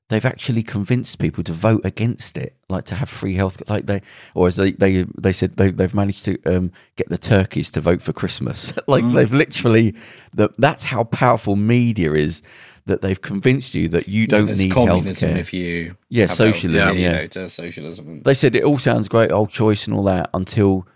they've 0.09 0.25
actually 0.25 0.61
convinced 0.63 1.17
people 1.19 1.43
to 1.43 1.53
vote 1.53 1.81
against 1.83 2.37
it, 2.37 2.55
like 2.69 2.85
to 2.85 2.95
have 2.95 3.09
free 3.09 3.35
health, 3.35 3.61
like 3.69 3.85
they, 3.87 4.01
or 4.35 4.47
as 4.47 4.55
they 4.55 4.71
they, 4.71 5.05
they 5.17 5.31
said 5.31 5.57
they, 5.57 5.71
they've 5.71 5.95
managed 5.95 6.25
to 6.25 6.37
um, 6.45 6.71
get 6.95 7.09
the 7.09 7.17
turkeys 7.17 7.71
to 7.71 7.81
vote 7.81 8.01
for 8.01 8.13
Christmas. 8.13 8.73
like 8.87 9.03
they've 9.13 9.33
literally, 9.33 9.95
that 10.33 10.51
that's 10.57 10.85
how 10.85 11.03
powerful 11.05 11.55
media 11.55 12.13
is. 12.13 12.41
That 12.87 13.01
they've 13.01 13.19
convinced 13.19 13.73
you 13.73 13.89
that 13.89 14.07
you 14.07 14.27
don't 14.27 14.45
There's 14.45 14.59
need 14.59 14.71
communism 14.71 15.31
healthcare. 15.31 15.37
if 15.39 15.53
you 15.53 15.97
Yeah, 16.09 16.27
have 16.27 16.33
socialism, 16.33 16.75
yeah. 16.75 16.91
you 16.91 17.09
know, 17.21 17.25
to 17.29 17.49
socialism. 17.49 18.21
They 18.21 18.35
said 18.35 18.55
it 18.55 18.63
all 18.63 18.77
sounds 18.77 19.07
great, 19.07 19.31
old 19.31 19.49
choice 19.49 19.87
and 19.87 19.95
all 19.97 20.03
that, 20.03 20.29
until 20.35 20.87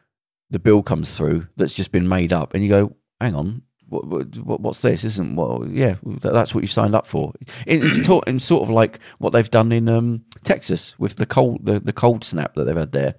the 0.52 0.60
bill 0.60 0.84
comes 0.84 1.18
through 1.18 1.48
that's 1.58 1.74
just 1.74 1.92
been 1.92 2.08
made 2.08 2.32
up, 2.32 2.54
and 2.54 2.62
you 2.64 2.70
go, 2.70 2.96
"Hang 3.20 3.34
on, 3.34 3.64
what, 3.90 4.06
what, 4.38 4.62
what's 4.62 4.82
this? 4.82 5.04
Isn't 5.04 5.36
well, 5.36 5.66
yeah, 5.70 5.96
that, 6.22 6.34
that's 6.34 6.54
what 6.54 6.64
you 6.64 6.68
signed 6.68 6.96
up 6.96 7.08
for." 7.08 7.34
In, 7.66 7.82
in, 7.84 8.04
sort- 8.04 8.28
in 8.28 8.40
sort 8.40 8.64
of 8.64 8.70
like 8.70 9.00
what 9.18 9.32
they've 9.32 9.50
done 9.50 9.72
in 9.72 9.90
um, 9.90 10.24
Texas 10.44 10.96
with 10.98 11.18
the 11.18 11.26
cold, 11.26 11.66
the, 11.66 11.80
the 11.80 11.94
cold 11.94 12.24
snap 12.24 12.56
that 12.56 12.66
they've 12.66 12.76
had 12.76 12.92
there, 12.92 13.16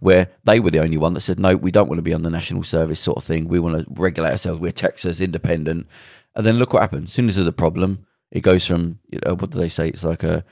where 0.00 0.28
they 0.44 0.60
were 0.60 0.70
the 0.70 0.80
only 0.80 0.96
one 0.96 1.14
that 1.14 1.20
said, 1.20 1.38
"No, 1.40 1.56
we 1.56 1.70
don't 1.70 1.88
want 1.88 1.98
to 1.98 2.02
be 2.02 2.14
on 2.14 2.22
the 2.22 2.30
national 2.30 2.62
service 2.62 3.00
sort 3.00 3.18
of 3.18 3.24
thing. 3.24 3.48
We 3.48 3.60
want 3.60 3.78
to 3.78 3.86
regulate 4.00 4.30
ourselves. 4.30 4.60
We're 4.60 4.72
Texas 4.72 5.20
independent." 5.20 5.86
And 6.34 6.44
then 6.44 6.56
look 6.56 6.72
what 6.72 6.82
happened. 6.82 7.06
As 7.06 7.12
soon 7.14 7.28
as 7.28 7.36
there's 7.36 7.48
a 7.48 7.52
problem, 7.52 8.06
it 8.30 8.40
goes 8.40 8.66
from 8.66 8.98
you 9.08 9.18
know 9.24 9.34
what 9.34 9.50
do 9.50 9.58
they 9.58 9.68
say? 9.68 9.88
It's 9.88 10.04
like 10.04 10.22
a 10.22 10.44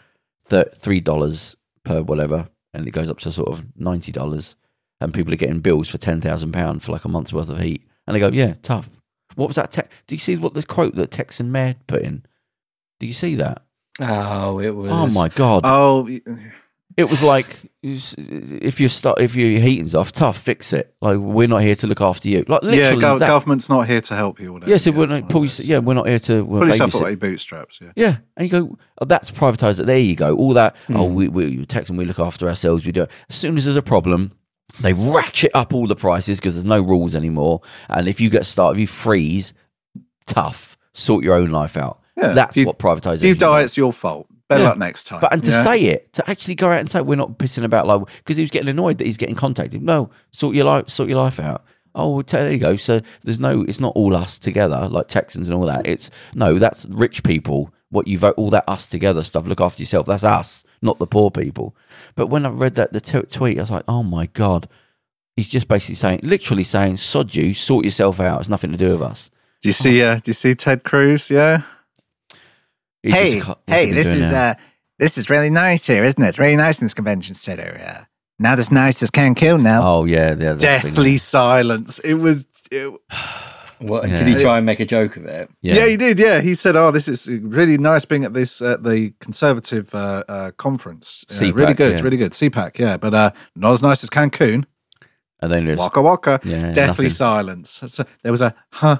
thir- 0.46 0.70
three 0.78 1.00
dollars 1.00 1.56
per 1.84 2.02
whatever, 2.02 2.48
and 2.72 2.86
it 2.88 2.92
goes 2.92 3.08
up 3.10 3.18
to 3.20 3.32
sort 3.32 3.50
of 3.50 3.64
ninety 3.76 4.10
dollars, 4.12 4.56
and 5.00 5.12
people 5.12 5.32
are 5.32 5.36
getting 5.38 5.60
bills 5.60 5.88
for 5.88 5.98
ten 5.98 6.20
thousand 6.20 6.52
pound 6.52 6.82
for 6.82 6.92
like 6.92 7.04
a 7.04 7.08
month's 7.08 7.32
worth 7.32 7.50
of 7.50 7.60
heat, 7.60 7.86
and 8.06 8.14
they 8.16 8.20
go, 8.20 8.28
"Yeah, 8.28 8.54
tough." 8.62 8.88
What 9.34 9.48
was 9.48 9.56
that? 9.56 9.72
Te- 9.72 9.82
Do 10.06 10.14
you 10.14 10.18
see 10.20 10.36
what 10.36 10.54
this 10.54 10.64
quote 10.64 10.94
that 10.96 11.10
Texan 11.10 11.50
Mayor 11.52 11.76
put 11.86 12.02
in? 12.02 12.24
Do 13.00 13.06
you 13.06 13.12
see 13.12 13.34
that? 13.36 13.62
Oh, 14.00 14.58
it 14.60 14.70
was. 14.70 14.90
Oh 14.90 15.06
my 15.08 15.28
god! 15.28 15.62
Oh, 15.64 16.08
It 16.96 17.10
was 17.10 17.22
like 17.22 17.60
if 17.82 18.78
you 18.80 18.88
start 18.88 19.20
if 19.20 19.34
your 19.34 19.60
heating's 19.60 19.94
off, 19.96 20.12
tough, 20.12 20.38
fix 20.38 20.72
it. 20.72 20.94
Like 21.00 21.18
we're 21.18 21.48
not 21.48 21.62
here 21.62 21.74
to 21.74 21.86
look 21.88 22.00
after 22.00 22.28
you. 22.28 22.44
Like 22.46 22.62
yeah, 22.62 22.70
literally, 22.70 23.02
gov- 23.02 23.18
that- 23.18 23.26
government's 23.26 23.68
not 23.68 23.88
here 23.88 24.00
to 24.00 24.14
help 24.14 24.38
you. 24.38 24.50
Or 24.50 24.52
whatever. 24.54 24.70
Yes, 24.70 24.86
yeah, 24.86 24.92
we're 24.92 25.06
not 25.06 25.28
pull. 25.28 25.40
those. 25.42 25.58
Yeah, 25.60 25.78
we're 25.78 25.94
not 25.94 26.06
here 26.06 26.20
to. 26.20 26.42
We're 26.44 26.60
Pull 26.60 26.68
yourself 26.68 26.94
your 26.94 27.16
bootstraps. 27.16 27.80
Yeah. 27.80 27.92
Yeah, 27.96 28.16
and 28.36 28.46
you 28.50 28.60
go, 28.60 28.78
oh, 29.00 29.04
that's 29.06 29.30
privatised. 29.32 29.84
There 29.84 29.98
you 29.98 30.14
go. 30.14 30.36
All 30.36 30.54
that. 30.54 30.76
Oh, 30.90 31.08
Hmm. 31.08 31.14
we 31.14 31.28
we 31.28 31.66
Texan, 31.66 31.96
we 31.96 32.04
look 32.04 32.20
after 32.20 32.48
ourselves. 32.48 32.86
We 32.86 32.92
do. 32.92 33.02
it. 33.02 33.10
As 33.28 33.34
soon 33.36 33.56
as 33.56 33.64
there's 33.64 33.76
a 33.76 33.82
problem, 33.82 34.30
they 34.80 34.92
ratchet 34.92 35.50
up 35.54 35.72
all 35.72 35.86
the 35.86 35.96
prices 35.96 36.38
because 36.40 36.54
there's 36.56 36.64
no 36.64 36.80
rules 36.80 37.14
anymore. 37.14 37.60
And 37.88 38.08
if 38.08 38.20
you 38.20 38.30
get 38.30 38.46
started, 38.46 38.76
if 38.76 38.80
you 38.80 38.86
freeze, 38.86 39.54
tough. 40.26 40.76
Sort 40.92 41.24
your 41.24 41.34
own 41.34 41.50
life 41.50 41.76
out. 41.76 42.00
Yeah, 42.16 42.32
That's 42.32 42.56
you- 42.56 42.66
what 42.66 42.78
privatisation. 42.78 43.16
If 43.16 43.22
you 43.24 43.34
die, 43.34 43.62
it's 43.62 43.76
your 43.76 43.92
fault. 43.92 44.26
Better 44.48 44.62
Yeah. 44.62 44.68
luck 44.70 44.78
next 44.78 45.04
time. 45.04 45.20
But 45.20 45.32
and 45.32 45.42
to 45.42 45.50
yeah? 45.50 45.64
say 45.64 45.80
it, 45.84 46.12
to 46.14 46.30
actually 46.30 46.54
go 46.54 46.68
out 46.70 46.78
and 46.78 46.90
say 46.90 47.00
we're 47.00 47.16
not 47.16 47.38
pissing 47.38 47.64
about 47.64 47.86
like 47.86 48.02
because 48.18 48.36
he 48.36 48.42
was 48.42 48.50
getting 48.50 48.68
annoyed 48.68 48.98
that 48.98 49.06
he's 49.06 49.16
getting 49.16 49.34
contacted. 49.34 49.82
No, 49.82 50.10
sort 50.32 50.54
your 50.54 50.66
life, 50.66 50.88
sort 50.90 51.08
your 51.08 51.18
life 51.18 51.40
out. 51.40 51.64
Oh, 51.94 52.22
there 52.22 52.52
you 52.52 52.58
go. 52.58 52.76
So 52.76 53.00
there's 53.22 53.38
no, 53.40 53.62
it's 53.62 53.80
not 53.80 53.92
all 53.96 54.14
us 54.16 54.38
together 54.38 54.88
like 54.90 55.08
Texans 55.08 55.48
and 55.48 55.56
all 55.56 55.64
that. 55.66 55.86
It's 55.86 56.10
no, 56.34 56.58
that's 56.58 56.84
rich 56.86 57.22
people. 57.22 57.72
What 57.90 58.06
you 58.08 58.18
vote, 58.18 58.34
all 58.36 58.50
that 58.50 58.64
us 58.68 58.86
together 58.86 59.22
stuff. 59.22 59.46
Look 59.46 59.60
after 59.60 59.80
yourself. 59.82 60.06
That's 60.06 60.24
us, 60.24 60.63
not 60.84 60.98
the 60.98 61.06
poor 61.06 61.30
people. 61.30 61.74
But 62.14 62.28
when 62.28 62.46
I 62.46 62.50
read 62.50 62.74
that 62.76 62.92
the 62.92 63.00
t- 63.00 63.20
tweet, 63.22 63.58
I 63.58 63.62
was 63.62 63.70
like, 63.70 63.84
oh 63.88 64.02
my 64.02 64.26
god, 64.26 64.68
he's 65.36 65.48
just 65.48 65.68
basically 65.68 65.96
saying, 65.96 66.20
literally 66.22 66.64
saying, 66.64 66.98
sod 66.98 67.34
you, 67.34 67.54
sort 67.54 67.84
yourself 67.84 68.20
out. 68.20 68.40
It's 68.40 68.48
nothing 68.48 68.70
to 68.72 68.76
do 68.76 68.92
with 68.92 69.02
us. 69.02 69.30
Do 69.62 69.68
you 69.68 69.72
see? 69.72 70.02
Uh, 70.02 70.16
do 70.16 70.22
you 70.26 70.34
see 70.34 70.54
Ted 70.54 70.84
Cruz? 70.84 71.30
Yeah. 71.30 71.62
He's 73.02 73.14
hey, 73.14 73.40
just 73.40 73.58
hey, 73.66 73.90
this 73.92 74.06
is 74.06 74.30
now? 74.30 74.50
uh, 74.50 74.54
this 74.98 75.18
is 75.18 75.28
really 75.28 75.50
nice 75.50 75.86
here, 75.86 76.04
isn't 76.04 76.22
it? 76.22 76.28
It's 76.28 76.38
really 76.38 76.56
nice 76.56 76.80
in 76.80 76.86
this 76.86 76.94
convention 76.94 77.34
center. 77.34 77.82
Uh, 77.86 78.04
not 78.38 78.58
as 78.58 78.70
nice 78.70 79.02
as 79.02 79.10
Cancun 79.10 79.62
now. 79.62 79.82
oh 79.86 80.04
yeah, 80.04 80.30
yeah, 80.30 80.54
that 80.54 80.82
thing. 80.82 80.94
Deathly 80.94 81.16
silence. 81.18 81.98
It 82.00 82.14
was. 82.14 82.46
It, 82.70 82.92
What, 83.86 84.08
Yeah. 84.08 84.16
Did 84.16 84.28
he 84.28 84.34
try 84.40 84.56
and 84.56 84.66
make 84.66 84.80
a 84.80 84.84
joke 84.86 85.16
of 85.16 85.24
it? 85.26 85.50
yeah. 85.60 85.86
he 85.86 85.96
did. 85.96 86.18
Yeah, 86.18 86.40
he 86.40 86.54
said, 86.54 86.74
"Oh, 86.76 86.90
this 86.90 87.06
is 87.08 87.28
really 87.28 87.76
nice 87.78 88.04
being 88.04 88.24
at 88.24 88.32
this 88.32 88.62
at 88.62 88.82
the 88.82 89.12
conservative 89.20 89.94
uh, 89.94 90.24
uh, 90.28 90.50
conference. 90.52 91.24
Uh, 91.30 91.34
CPAC, 91.34 91.54
really 91.54 91.74
good, 91.74 91.96
yeah. 91.98 92.02
really 92.02 92.16
good. 92.16 92.32
CPAC, 92.32 92.78
yeah, 92.78 92.96
but 92.96 93.12
uh, 93.14 93.30
not 93.54 93.72
as 93.72 93.82
nice 93.82 94.02
as 94.02 94.10
Cancun. 94.10 94.64
and 95.40 95.52
then 95.52 95.66
there's 95.66 95.78
Waka 95.78 96.00
waka. 96.02 96.40
Yeah, 96.44 96.72
Deathly 96.72 96.86
nothing. 97.06 97.10
silence. 97.10 97.82
So 97.86 98.04
there 98.22 98.32
was 98.32 98.40
a 98.40 98.54
huh. 98.70 98.98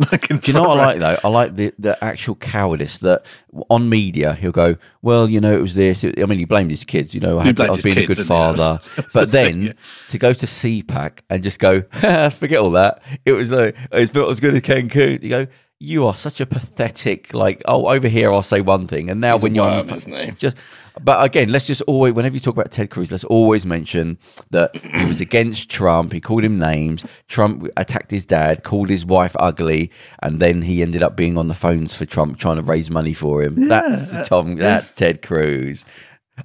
Like 0.12 0.30
in 0.30 0.38
Do 0.38 0.50
you 0.50 0.54
know 0.54 0.62
what 0.62 0.80
I 0.80 0.86
like 0.86 0.98
though? 1.00 1.18
I 1.22 1.28
like 1.28 1.56
the, 1.56 1.74
the 1.78 2.02
actual 2.02 2.34
cowardice 2.34 2.98
that 2.98 3.24
on 3.68 3.88
media 3.88 4.34
he'll 4.34 4.50
go, 4.50 4.76
well, 5.02 5.28
you 5.28 5.40
know, 5.40 5.54
it 5.54 5.60
was 5.60 5.74
this. 5.74 6.02
I 6.04 6.24
mean, 6.24 6.38
he 6.38 6.44
blamed 6.46 6.70
his 6.70 6.84
kids. 6.84 7.12
You 7.14 7.20
know, 7.20 7.38
I, 7.38 7.44
had 7.44 7.56
to, 7.58 7.64
I 7.64 7.70
was 7.70 7.84
being 7.84 7.98
a 7.98 8.06
good 8.06 8.26
father. 8.26 8.56
That's- 8.96 8.96
that's 8.96 9.12
the 9.12 9.20
but 9.20 9.32
then 9.32 9.52
thing, 9.52 9.62
yeah. 9.64 9.72
to 10.08 10.18
go 10.18 10.32
to 10.32 10.46
CPAC 10.46 11.18
and 11.28 11.42
just 11.42 11.58
go, 11.58 11.82
forget 12.30 12.58
all 12.60 12.70
that. 12.72 13.02
It 13.26 13.32
was 13.32 13.50
like 13.50 13.76
it's 13.92 14.14
not 14.14 14.30
as 14.30 14.40
good 14.40 14.54
as 14.54 14.62
Cancun. 14.62 15.22
You 15.22 15.28
go, 15.28 15.46
you 15.78 16.06
are 16.06 16.14
such 16.14 16.40
a 16.40 16.46
pathetic. 16.46 17.34
Like, 17.34 17.62
oh, 17.66 17.88
over 17.88 18.08
here 18.08 18.32
I'll 18.32 18.42
say 18.42 18.60
one 18.60 18.86
thing, 18.86 19.10
and 19.10 19.20
now 19.20 19.34
He's 19.34 19.42
when 19.42 19.54
you're 19.54 19.68
on 19.68 19.86
worm, 19.86 20.00
he? 20.00 20.30
just 20.32 20.56
but 21.04 21.24
again 21.24 21.50
let's 21.50 21.66
just 21.66 21.82
always 21.82 22.14
whenever 22.14 22.34
you 22.34 22.40
talk 22.40 22.54
about 22.54 22.70
ted 22.70 22.90
cruz 22.90 23.10
let's 23.10 23.24
always 23.24 23.64
mention 23.66 24.18
that 24.50 24.74
he 24.76 25.04
was 25.06 25.20
against 25.20 25.68
trump. 25.70 26.12
He 26.12 26.20
called 26.20 26.44
him 26.44 26.58
names. 26.58 27.04
Trump 27.28 27.66
attacked 27.76 28.10
his 28.10 28.26
dad 28.26 28.64
called 28.64 28.90
his 28.90 29.04
wife 29.04 29.36
ugly 29.38 29.90
and 30.22 30.40
then 30.40 30.62
he 30.62 30.82
ended 30.82 31.02
up 31.02 31.16
being 31.16 31.38
on 31.38 31.48
the 31.48 31.54
phones 31.54 31.94
for 31.94 32.06
trump 32.06 32.38
trying 32.38 32.56
to 32.56 32.62
raise 32.62 32.90
money 32.90 33.14
for 33.14 33.42
him. 33.42 33.68
That's 33.68 34.28
tom 34.28 34.56
that's 34.56 34.92
ted 34.92 35.22
cruz 35.22 35.84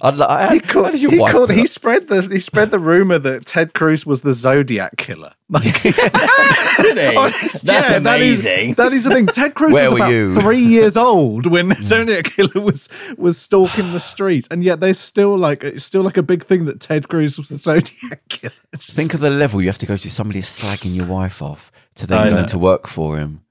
I'd, 0.00 0.14
li- 0.14 0.26
I, 0.28 0.54
He 0.54 0.60
called, 0.60 0.94
he, 0.94 1.06
called, 1.06 1.50
he 1.50 1.66
spread 1.66 2.08
the 2.08 2.22
he 2.22 2.40
spread 2.40 2.70
the 2.70 2.78
rumor 2.78 3.18
that 3.18 3.46
Ted 3.46 3.74
Cruz 3.74 4.06
was 4.06 4.22
the 4.22 4.32
Zodiac 4.32 4.96
killer. 4.96 5.32
Like, 5.48 5.64
honest- 5.86 7.64
That's 7.64 7.90
yeah, 7.90 7.96
amazing. 7.98 8.74
That 8.74 8.92
is, 8.92 9.04
the 9.04 9.10
thing. 9.10 9.26
Ted 9.28 9.54
Cruz 9.54 9.72
was 9.72 9.92
about 9.92 10.10
you? 10.10 10.40
three 10.40 10.58
years 10.64 10.96
old 10.96 11.46
when 11.46 11.70
hmm. 11.70 11.82
Zodiac 11.84 12.24
killer 12.24 12.60
was 12.60 12.88
was 13.16 13.38
stalking 13.38 13.92
the 13.92 14.00
streets, 14.00 14.48
and 14.50 14.64
yet 14.64 14.80
there's 14.80 14.98
still 14.98 15.38
like 15.38 15.62
it's 15.62 15.84
still 15.84 16.02
like 16.02 16.16
a 16.16 16.22
big 16.24 16.44
thing 16.44 16.64
that 16.64 16.80
Ted 16.80 17.08
Cruz 17.08 17.38
was 17.38 17.50
the 17.50 17.58
Zodiac 17.58 18.28
killer. 18.28 18.52
Just- 18.74 18.90
think 18.90 19.14
of 19.14 19.20
the 19.20 19.30
level 19.30 19.62
you 19.62 19.68
have 19.68 19.78
to 19.78 19.86
go 19.86 19.96
to 19.96 20.10
somebody 20.10 20.40
is 20.40 20.46
slagging 20.46 20.96
your 20.96 21.06
wife 21.06 21.40
off 21.40 21.70
to 21.94 22.04
I 22.04 22.06
then 22.06 22.32
going 22.32 22.46
to 22.46 22.58
work 22.58 22.88
for 22.88 23.16
him 23.16 23.42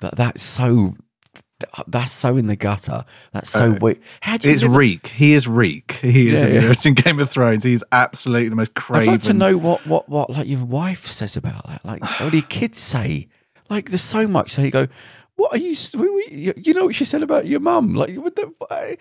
that 0.00 0.16
that's 0.16 0.42
so 0.42 0.94
that's 1.86 2.12
so 2.12 2.36
in 2.36 2.46
the 2.46 2.56
gutter 2.56 3.04
that's 3.32 3.50
so 3.50 3.72
Uh, 3.72 3.78
weird 3.80 4.00
how 4.20 4.36
do 4.36 4.48
you 4.48 4.54
It's 4.54 4.62
live- 4.62 4.74
Reek. 4.76 5.06
He 5.08 5.32
is 5.34 5.46
Reek. 5.48 5.92
He 6.02 6.28
is 6.32 6.42
Yeah, 6.42 6.48
yeah. 6.48 6.72
seen 6.72 6.94
Game 7.04 7.18
of 7.20 7.30
Thrones. 7.30 7.64
He's 7.64 7.82
absolutely 7.92 8.48
the 8.48 8.56
most 8.56 8.74
crazy. 8.74 9.08
I'd 9.08 9.12
like 9.12 9.22
to 9.22 9.32
know 9.32 9.56
what, 9.56 9.86
what, 9.86 10.08
what 10.08 10.30
like 10.30 10.46
your 10.46 10.64
wife 10.64 11.06
says 11.06 11.36
about 11.36 11.66
that. 11.68 11.84
Like, 11.84 12.02
what 12.20 12.30
do 12.30 12.36
your 12.38 12.46
kids 12.46 12.80
say? 12.80 13.28
Like, 13.70 13.90
there's 13.90 14.02
so 14.02 14.26
much. 14.26 14.52
So 14.52 14.62
you 14.62 14.70
go, 14.70 14.88
what 15.36 15.52
are 15.52 15.58
you? 15.58 15.72
s- 15.72 15.94
we- 15.94 16.10
we- 16.10 16.28
You 16.30 16.54
you 16.56 16.74
know 16.74 16.84
what 16.84 16.94
she 16.94 17.04
said 17.04 17.22
about 17.22 17.46
your 17.46 17.60
mum? 17.60 17.94
Like, 17.94 18.16
what 18.16 18.36
the? 18.36 18.52
why? 18.58 18.98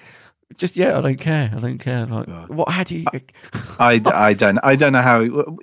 Just 0.57 0.75
yeah, 0.75 0.97
I 0.97 1.01
don't 1.01 1.17
care. 1.19 1.51
I 1.55 1.59
don't 1.59 1.77
care. 1.77 2.05
Like, 2.05 2.27
what? 2.49 2.69
How 2.69 2.83
do 2.83 2.97
you? 2.97 3.05
I, 3.79 4.01
I 4.05 4.33
don't 4.33 4.59
I 4.63 4.75
don't 4.75 4.91
know 4.93 5.01
how 5.01 5.21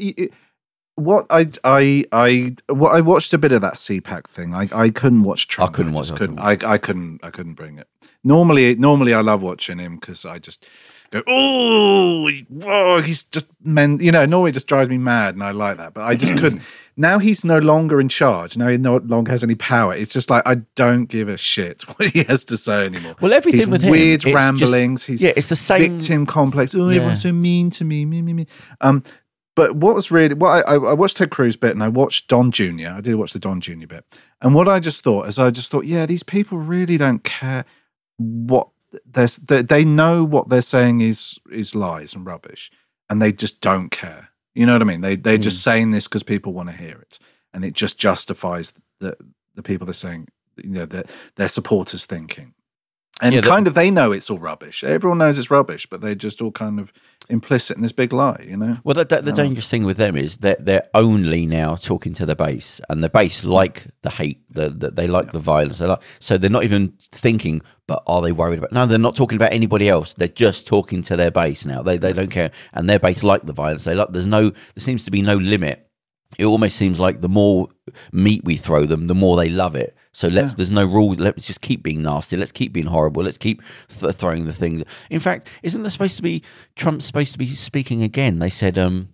what 0.98 1.26
I 1.30 1.48
I 1.64 2.04
I 2.12 2.54
what 2.68 2.94
I 2.94 3.00
watched 3.00 3.32
a 3.32 3.38
bit 3.38 3.52
of 3.52 3.60
that 3.62 3.74
CPAC 3.74 4.26
thing. 4.26 4.54
I, 4.54 4.68
I 4.72 4.90
couldn't 4.90 5.22
watch 5.22 5.48
Trump. 5.48 5.72
I 5.72 5.76
couldn't 5.76 5.92
watch- 5.94 6.12
I 6.12 6.16
couldn't. 6.16 6.38
I, 6.38 6.56
I 6.64 6.78
couldn't 6.78 7.20
I 7.24 7.30
couldn't 7.30 7.54
bring 7.54 7.78
it. 7.78 7.88
Normally 8.24 8.74
normally 8.74 9.14
I 9.14 9.20
love 9.20 9.42
watching 9.42 9.78
him 9.78 9.96
because 9.96 10.24
I 10.26 10.38
just 10.38 10.66
go 11.10 11.22
oh 11.26 12.30
whoa 12.50 13.00
he's 13.00 13.24
just 13.24 13.46
men 13.64 13.98
you 13.98 14.12
know 14.12 14.26
normally 14.26 14.50
it 14.50 14.52
just 14.52 14.66
drives 14.66 14.90
me 14.90 14.98
mad 14.98 15.34
and 15.34 15.42
I 15.42 15.52
like 15.52 15.78
that 15.78 15.94
but 15.94 16.02
I 16.02 16.14
just 16.16 16.36
couldn't. 16.38 16.62
Now 17.00 17.20
he's 17.20 17.44
no 17.44 17.58
longer 17.60 18.00
in 18.00 18.08
charge. 18.08 18.56
Now 18.56 18.66
he 18.66 18.76
no 18.76 18.96
longer 18.96 19.30
has 19.30 19.44
any 19.44 19.54
power. 19.54 19.94
It's 19.94 20.12
just 20.12 20.30
like 20.30 20.42
I 20.48 20.56
don't 20.74 21.04
give 21.04 21.28
a 21.28 21.36
shit 21.36 21.82
what 21.96 22.08
he 22.08 22.24
has 22.24 22.44
to 22.46 22.56
say 22.56 22.86
anymore. 22.86 23.14
Well, 23.20 23.32
everything 23.32 23.60
His 23.60 23.68
with 23.68 23.82
him, 23.82 23.92
weird 23.92 24.14
it's 24.16 24.24
just- 24.24 24.34
ramblings. 24.34 25.04
he's 25.04 25.22
yeah, 25.22 25.30
it's 25.36 25.48
the 25.48 25.54
same. 25.54 25.96
victim 26.00 26.26
complex. 26.26 26.74
Oh, 26.74 26.88
Yeah. 26.88 26.96
everyone's 26.96 27.22
so 27.22 27.30
mean 27.30 27.70
to 27.70 27.84
me. 27.84 28.04
Me, 28.04 28.20
me, 28.20 28.32
me. 28.32 28.46
Um, 28.80 29.04
but 29.58 29.74
what 29.74 29.96
was 29.96 30.12
really 30.12 30.34
what 30.34 30.68
I, 30.68 30.74
I, 30.74 30.92
watched 30.92 31.16
Ted 31.16 31.30
Cruz 31.30 31.56
bit 31.56 31.72
and 31.72 31.82
I 31.82 31.88
watched 31.88 32.28
Don 32.28 32.52
Jr. 32.52 32.90
I 32.90 33.00
did 33.00 33.16
watch 33.16 33.32
the 33.32 33.40
Don 33.40 33.60
Jr. 33.60 33.88
bit, 33.88 34.04
and 34.40 34.54
what 34.54 34.68
I 34.68 34.78
just 34.78 35.02
thought 35.02 35.26
is 35.26 35.36
I 35.36 35.50
just 35.50 35.72
thought, 35.72 35.84
yeah, 35.84 36.06
these 36.06 36.22
people 36.22 36.58
really 36.58 36.96
don't 36.96 37.24
care 37.24 37.64
what 38.18 38.68
they're, 39.04 39.26
they 39.26 39.62
they 39.62 39.84
know 39.84 40.22
what 40.22 40.48
they're 40.48 40.62
saying 40.62 41.00
is 41.00 41.40
is 41.50 41.74
lies 41.74 42.14
and 42.14 42.24
rubbish, 42.24 42.70
and 43.10 43.20
they 43.20 43.32
just 43.32 43.60
don't 43.60 43.90
care. 43.90 44.28
You 44.54 44.64
know 44.64 44.74
what 44.74 44.82
I 44.82 44.84
mean? 44.84 45.00
They 45.00 45.16
they're 45.16 45.38
just 45.38 45.58
mm. 45.58 45.64
saying 45.64 45.90
this 45.90 46.06
because 46.06 46.22
people 46.22 46.52
want 46.52 46.68
to 46.68 46.76
hear 46.76 46.96
it, 47.00 47.18
and 47.52 47.64
it 47.64 47.74
just 47.74 47.98
justifies 47.98 48.74
the 49.00 49.16
the 49.56 49.62
people 49.64 49.86
they're 49.86 49.92
saying, 49.92 50.28
you 50.56 50.70
know, 50.70 50.86
their 50.86 51.04
their 51.34 51.48
supporters 51.48 52.06
thinking. 52.06 52.54
And 53.20 53.34
Yeah, 53.34 53.40
kind 53.40 53.66
of 53.66 53.74
they 53.74 53.90
know 53.90 54.12
it's 54.12 54.30
all 54.30 54.38
rubbish. 54.38 54.84
Everyone 54.84 55.18
knows 55.18 55.36
it's 55.36 55.50
rubbish, 55.50 55.86
but 55.86 56.00
they're 56.00 56.14
just 56.14 56.40
all 56.40 56.52
kind 56.52 56.78
of 56.78 56.92
implicit 57.30 57.76
in 57.76 57.82
this 57.82 57.92
big 57.92 58.12
lie, 58.12 58.44
you 58.48 58.56
know? 58.56 58.78
Well, 58.84 58.94
that, 58.94 59.08
that, 59.10 59.24
the 59.24 59.32
Oh. 59.32 59.34
dangerous 59.34 59.68
thing 59.68 59.84
with 59.84 59.96
them 59.98 60.16
is 60.16 60.38
that 60.38 60.64
they're 60.64 60.88
only 60.94 61.46
now 61.46 61.76
talking 61.76 62.14
to 62.14 62.26
the 62.26 62.34
base, 62.36 62.80
and 62.88 63.02
the 63.04 63.08
base 63.10 63.44
like 63.44 63.86
the 64.02 64.10
hate, 64.10 64.40
the, 64.50 64.70
the, 64.70 64.90
they 64.90 65.06
like 65.06 65.32
the 65.32 65.38
violence. 65.38 65.78
They 65.78 65.86
like, 65.86 66.00
so 66.20 66.38
they're 66.38 66.48
not 66.50 66.64
even 66.64 66.94
thinking, 67.12 67.62
but 67.86 68.02
are 68.06 68.22
they 68.22 68.32
worried 68.32 68.58
about? 68.58 68.72
No, 68.72 68.86
they're 68.86 68.98
not 68.98 69.16
talking 69.16 69.36
about 69.36 69.52
anybody 69.52 69.88
else. 69.88 70.12
They're 70.14 70.28
just 70.28 70.66
talking 70.66 71.02
to 71.04 71.16
their 71.16 71.30
base 71.30 71.64
now. 71.64 71.82
They 71.82 71.96
they 71.98 72.12
don't 72.12 72.30
care, 72.30 72.50
and 72.72 72.88
their 72.88 72.98
base 72.98 73.22
like 73.22 73.46
the 73.46 73.52
violence. 73.52 73.84
They 73.84 73.94
like. 73.94 74.08
There's 74.12 74.26
no. 74.26 74.50
There 74.50 74.58
seems 74.78 75.04
to 75.04 75.10
be 75.10 75.22
no 75.22 75.36
limit. 75.36 75.87
It 76.36 76.44
almost 76.44 76.76
seems 76.76 77.00
like 77.00 77.20
the 77.20 77.28
more 77.28 77.68
meat 78.12 78.44
we 78.44 78.56
throw 78.56 78.84
them, 78.84 79.06
the 79.06 79.14
more 79.14 79.36
they 79.36 79.48
love 79.48 79.74
it. 79.74 79.96
So 80.12 80.28
let's. 80.28 80.54
There's 80.54 80.70
no 80.70 80.84
rules. 80.84 81.18
Let's 81.18 81.46
just 81.46 81.60
keep 81.60 81.82
being 81.82 82.02
nasty. 82.02 82.36
Let's 82.36 82.52
keep 82.52 82.72
being 82.72 82.86
horrible. 82.86 83.22
Let's 83.22 83.38
keep 83.38 83.62
th- 83.88 84.14
throwing 84.14 84.44
the 84.46 84.52
things. 84.52 84.82
In 85.10 85.20
fact, 85.20 85.48
isn't 85.62 85.82
there 85.82 85.90
supposed 85.90 86.16
to 86.16 86.22
be 86.22 86.42
Trump's 86.76 87.06
supposed 87.06 87.32
to 87.32 87.38
be 87.38 87.46
speaking 87.54 88.02
again? 88.02 88.40
They 88.40 88.50
said 88.50 88.78
um, 88.78 89.10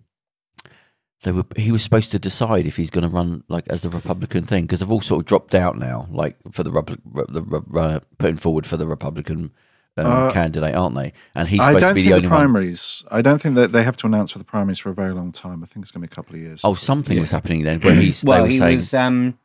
they 1.23 1.31
were. 1.31 1.45
He 1.55 1.71
was 1.71 1.83
supposed 1.83 2.11
to 2.11 2.19
decide 2.19 2.67
if 2.67 2.75
he's 2.75 2.89
going 2.89 3.03
to 3.03 3.09
run 3.09 3.43
like 3.47 3.67
as 3.69 3.81
the 3.81 3.89
Republican 3.89 4.45
thing 4.45 4.63
because 4.63 4.79
they've 4.79 4.91
all 4.91 5.01
sort 5.01 5.21
of 5.21 5.25
dropped 5.25 5.55
out 5.55 5.77
now, 5.77 6.07
like 6.11 6.37
for 6.51 6.63
the 6.63 6.71
Repu- 6.71 7.01
Re- 7.05 7.25
the 7.29 7.79
uh, 7.79 7.99
putting 8.17 8.37
forward 8.37 8.65
for 8.65 8.77
the 8.77 8.87
Republican. 8.87 9.51
Um, 9.97 10.05
Uh, 10.07 10.31
candidate, 10.31 10.75
aren't 10.75 10.95
they? 10.95 11.13
And 11.35 11.47
he's 11.47 11.59
I 11.61 11.67
supposed 11.67 11.79
to 11.81 11.85
don't 11.87 11.95
be 11.95 12.01
think 12.01 12.05
the 12.07 12.11
the 12.11 12.15
only 12.17 12.27
one. 12.27 12.37
primaries, 12.37 13.03
I 13.09 13.21
don't 13.21 13.41
think 13.41 13.55
that 13.55 13.71
they 13.71 13.83
have 13.83 13.95
to 13.97 14.07
announce 14.07 14.31
for 14.33 14.39
the 14.39 14.43
primaries 14.43 14.77
for 14.79 14.89
a 14.89 14.93
very 14.93 15.13
long 15.13 15.31
time. 15.31 15.63
I 15.63 15.67
think 15.67 15.83
it's 15.85 15.91
going 15.91 16.01
to 16.01 16.07
be 16.09 16.11
a 16.11 16.15
couple 16.15 16.35
of 16.35 16.41
years. 16.41 16.61
Oh, 16.65 16.73
something 16.73 17.19
was 17.19 17.31
happening 17.31 17.63
then 17.63 17.79
where 17.79 17.93
he's. 17.93 18.23
Well, 18.25 18.45
he 18.45 18.57
saying, 18.57 18.75
was. 18.77 18.93
Um, 18.93 19.39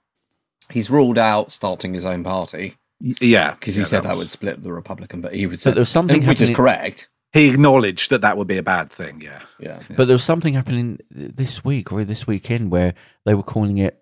he's 0.70 0.90
ruled 0.90 1.18
out 1.18 1.52
starting 1.52 1.94
his 1.94 2.04
own 2.04 2.24
party 2.24 2.76
yeah. 3.00 3.52
because 3.52 3.76
he 3.76 3.82
yeah, 3.82 3.86
said 3.86 4.02
that, 4.02 4.10
was- 4.10 4.18
would 4.18 4.30
split 4.30 4.62
the 4.62 4.72
Republican. 4.72 5.20
But 5.20 5.34
he 5.34 5.46
would 5.46 5.52
But 5.54 5.60
say 5.60 5.70
there 5.72 5.80
was 5.80 5.88
something 5.88 6.26
which 6.26 6.40
is 6.40 6.50
correct. 6.50 7.08
He 7.32 7.48
acknowledged 7.48 8.10
that 8.10 8.22
that 8.22 8.36
would 8.36 8.48
be 8.48 8.56
a 8.56 8.62
bad 8.62 8.90
thing, 8.90 9.20
yeah. 9.20 9.42
Yeah. 9.60 9.78
But 9.96 10.06
there 10.08 10.16
was 10.16 10.24
something 10.24 10.54
happening 10.54 10.98
this 11.12 11.64
week 11.64 11.92
or 11.92 12.02
this 12.04 12.26
weekend 12.26 12.72
where 12.72 12.94
they 13.24 13.34
were 13.34 13.44
calling 13.44 13.78
it 13.78 13.99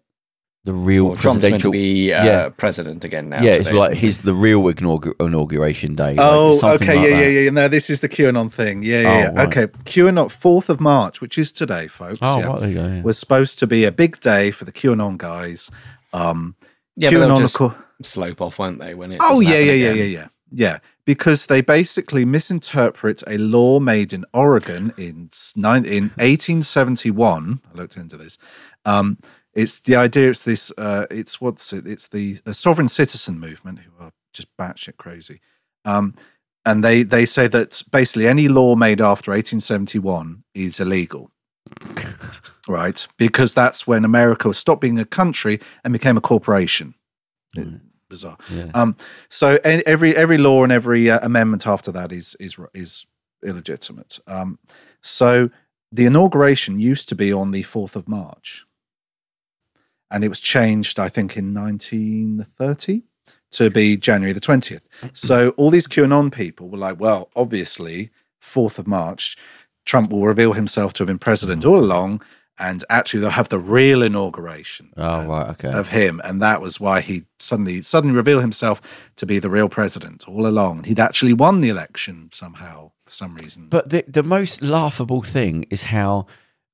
the 0.65 0.73
real 0.73 1.07
Well, 1.07 1.17
Trump's 1.17 1.43
meant 1.43 1.63
to 1.63 1.71
presidential. 1.71 1.73
be 1.73 2.13
uh, 2.13 2.25
Yeah. 2.25 2.49
president 2.51 3.05
again 3.05 3.29
now. 3.31 3.41
yeah, 3.43 3.53
it's 3.53 3.71
like 3.71 3.93
isn't 3.93 4.01
he? 4.01 4.07
his 4.07 4.19
the 4.19 4.35
real 4.35 4.63
inaugur- 4.65 5.15
inauguration 5.25 5.95
day. 5.95 6.17
Oh, 6.19 6.59
something 6.59 6.89
okay, 6.89 6.99
like 6.99 7.09
yeah, 7.11 7.17
that. 7.17 7.23
yeah, 7.33 7.41
yeah. 7.41 7.51
No, 7.51 7.69
this 7.69 7.89
is 7.89 8.01
the 8.01 8.09
QAnon 8.09 8.53
thing. 8.53 8.83
Yeah, 8.83 9.01
yeah, 9.01 9.09
Oh, 9.09 9.19
yeah. 9.19 9.29
right. 9.45 9.49
Okay, 9.49 9.67
QAnon, 9.85 10.29
4th 10.31 10.69
of 10.69 10.81
March, 10.81 11.21
which 11.21 11.39
is 11.39 11.53
today, 11.53 11.87
folks. 11.89 12.19
Oh, 12.21 12.39
yeah, 12.41 12.47
right, 12.47 12.61
there 12.61 12.69
you 12.71 12.75
go. 12.75 12.87
yeah. 12.87 13.03
was 13.03 13.19
supposed 13.19 13.59
to 13.61 13.67
be 13.67 13.85
a 13.85 13.93
big 13.93 14.21
day 14.21 14.51
for 14.51 14.65
the 14.67 14.73
QAnon 14.73 15.17
guys. 15.17 15.71
Um, 16.13 16.55
Yeah, 16.97 17.11
but 17.11 17.21
they'll 17.21 17.29
QAnon, 17.37 17.41
just 17.41 17.55
of 17.55 17.59
course. 17.59 17.75
slope 18.03 18.41
off, 18.43 18.59
weren't 18.59 18.79
they? 18.81 18.95
When 18.95 19.13
it 19.13 19.21
Oh 19.23 19.41
yeah, 19.41 19.59
yeah, 19.59 19.73
yeah, 19.73 19.93
yeah, 19.93 20.05
yeah, 20.05 20.27
yeah. 20.53 20.79
Because 21.07 21.47
they 21.47 21.63
basically 21.63 22.27
misinterpret 22.27 23.23
a 23.27 23.39
law 23.39 23.81
made 23.81 24.13
in 24.13 24.27
Oregon 24.35 24.93
in 24.99 25.31
s- 25.33 25.55
in 25.57 26.11
1871. 26.19 27.61
I 27.73 27.77
looked 27.79 27.97
into 27.97 28.17
this. 28.19 28.37
Um, 28.85 29.19
it's 29.59 29.81
the 29.81 29.97
idea. 29.97 30.31
It's 30.31 30.45
this. 30.45 30.73
Uh, 30.79 31.07
it's 31.11 31.41
what's 31.41 31.73
it? 31.73 31.87
It's 31.87 32.07
the, 32.07 32.41
sovereign 32.53 32.87
citizen 32.87 33.41
movement 33.41 33.81
who 33.81 33.91
are 34.05 34.13
just 34.33 34.57
batshit 34.57 34.97
crazy. 34.99 35.41
Um, 35.85 36.15
and 36.65 36.85
they 36.85 37.03
they 37.03 37.27
say 37.27 37.49
that 37.49 37.83
basically 37.91 38.29
any 38.29 38.47
law 38.47 38.77
made 38.77 39.01
after 39.01 39.33
1871 39.33 40.45
is 40.55 40.79
illegal. 40.79 41.33
right, 42.69 43.07
because 43.17 43.53
that's 43.53 43.87
when 43.87 44.05
America 44.05 44.55
stopped 44.55 44.81
being 44.81 45.01
a 45.01 45.05
country 45.05 45.61
and 45.83 45.93
became 45.93 46.17
a 46.17 46.23
corporation. 46.23 46.95
Mm. 47.57 47.81
Bizarre. 48.09 48.39
Yeah. 48.51 48.71
Um, 48.75 48.97
so 49.29 49.59
every 49.65 50.17
every 50.17 50.39
law 50.39 50.63
and 50.63 50.73
every 50.73 51.11
uh, 51.11 51.19
amendment 51.21 51.67
after 51.67 51.91
that 51.93 52.13
is 52.13 52.37
is 52.39 52.59
is 52.73 53.07
illegitimate. 53.45 54.21
Um, 54.27 54.61
so 55.03 55.51
the 55.91 56.05
inauguration 56.05 56.79
used 56.79 57.09
to 57.09 57.17
be 57.17 57.33
on 57.33 57.51
the 57.51 57.63
fourth 57.63 57.97
of 57.97 58.09
March, 58.09 58.65
and 60.11 60.25
it 60.25 60.29
was 60.29 60.41
changed, 60.41 60.99
I 60.99 61.09
think, 61.09 61.37
in 61.37 61.53
1930 61.55 63.03
to 63.53 63.71
be 63.71 63.97
January 63.97 64.33
the 64.33 64.41
20th. 64.41 64.83
So 65.13 65.51
all 65.51 65.71
these 65.71 65.87
QAnon 65.87 66.33
people 66.33 66.69
were 66.69 66.79
like, 66.79 67.01
well, 67.01 67.31
obviously, 67.35 68.11
4th 68.43 68.79
of 68.79 68.87
March, 68.87 69.37
Trump 69.87 70.11
will 70.11 70.23
reveal 70.27 70.53
himself 70.53 70.93
to 70.95 71.03
have 71.03 71.09
been 71.09 71.19
president 71.19 71.65
all 71.65 71.79
along. 71.79 72.23
And 72.61 72.85
actually, 72.91 73.21
they'll 73.21 73.31
have 73.31 73.51
the 73.51 73.59
real 73.59 74.03
inauguration 74.03 74.93
Oh, 74.97 75.21
uh, 75.21 75.27
right. 75.27 75.51
Okay. 75.51 75.71
of 75.71 75.91
him, 75.91 76.21
and 76.25 76.43
that 76.43 76.61
was 76.61 76.81
why 76.81 77.01
he 77.01 77.23
suddenly 77.39 77.83
suddenly 77.83 78.17
revealed 78.17 78.41
himself 78.43 78.83
to 79.15 79.27
be 79.27 79.39
the 79.39 79.49
real 79.49 79.69
president 79.69 80.27
all 80.27 80.45
along. 80.45 80.83
He'd 80.83 80.99
actually 80.99 81.33
won 81.35 81.61
the 81.61 81.69
election 81.69 82.31
somehow 82.33 82.91
for 83.05 83.13
some 83.13 83.37
reason. 83.37 83.69
But 83.69 83.91
the 83.91 84.05
the 84.09 84.25
most 84.25 84.61
laughable 84.61 85.23
thing 85.23 85.67
is 85.71 85.85
how 85.85 86.27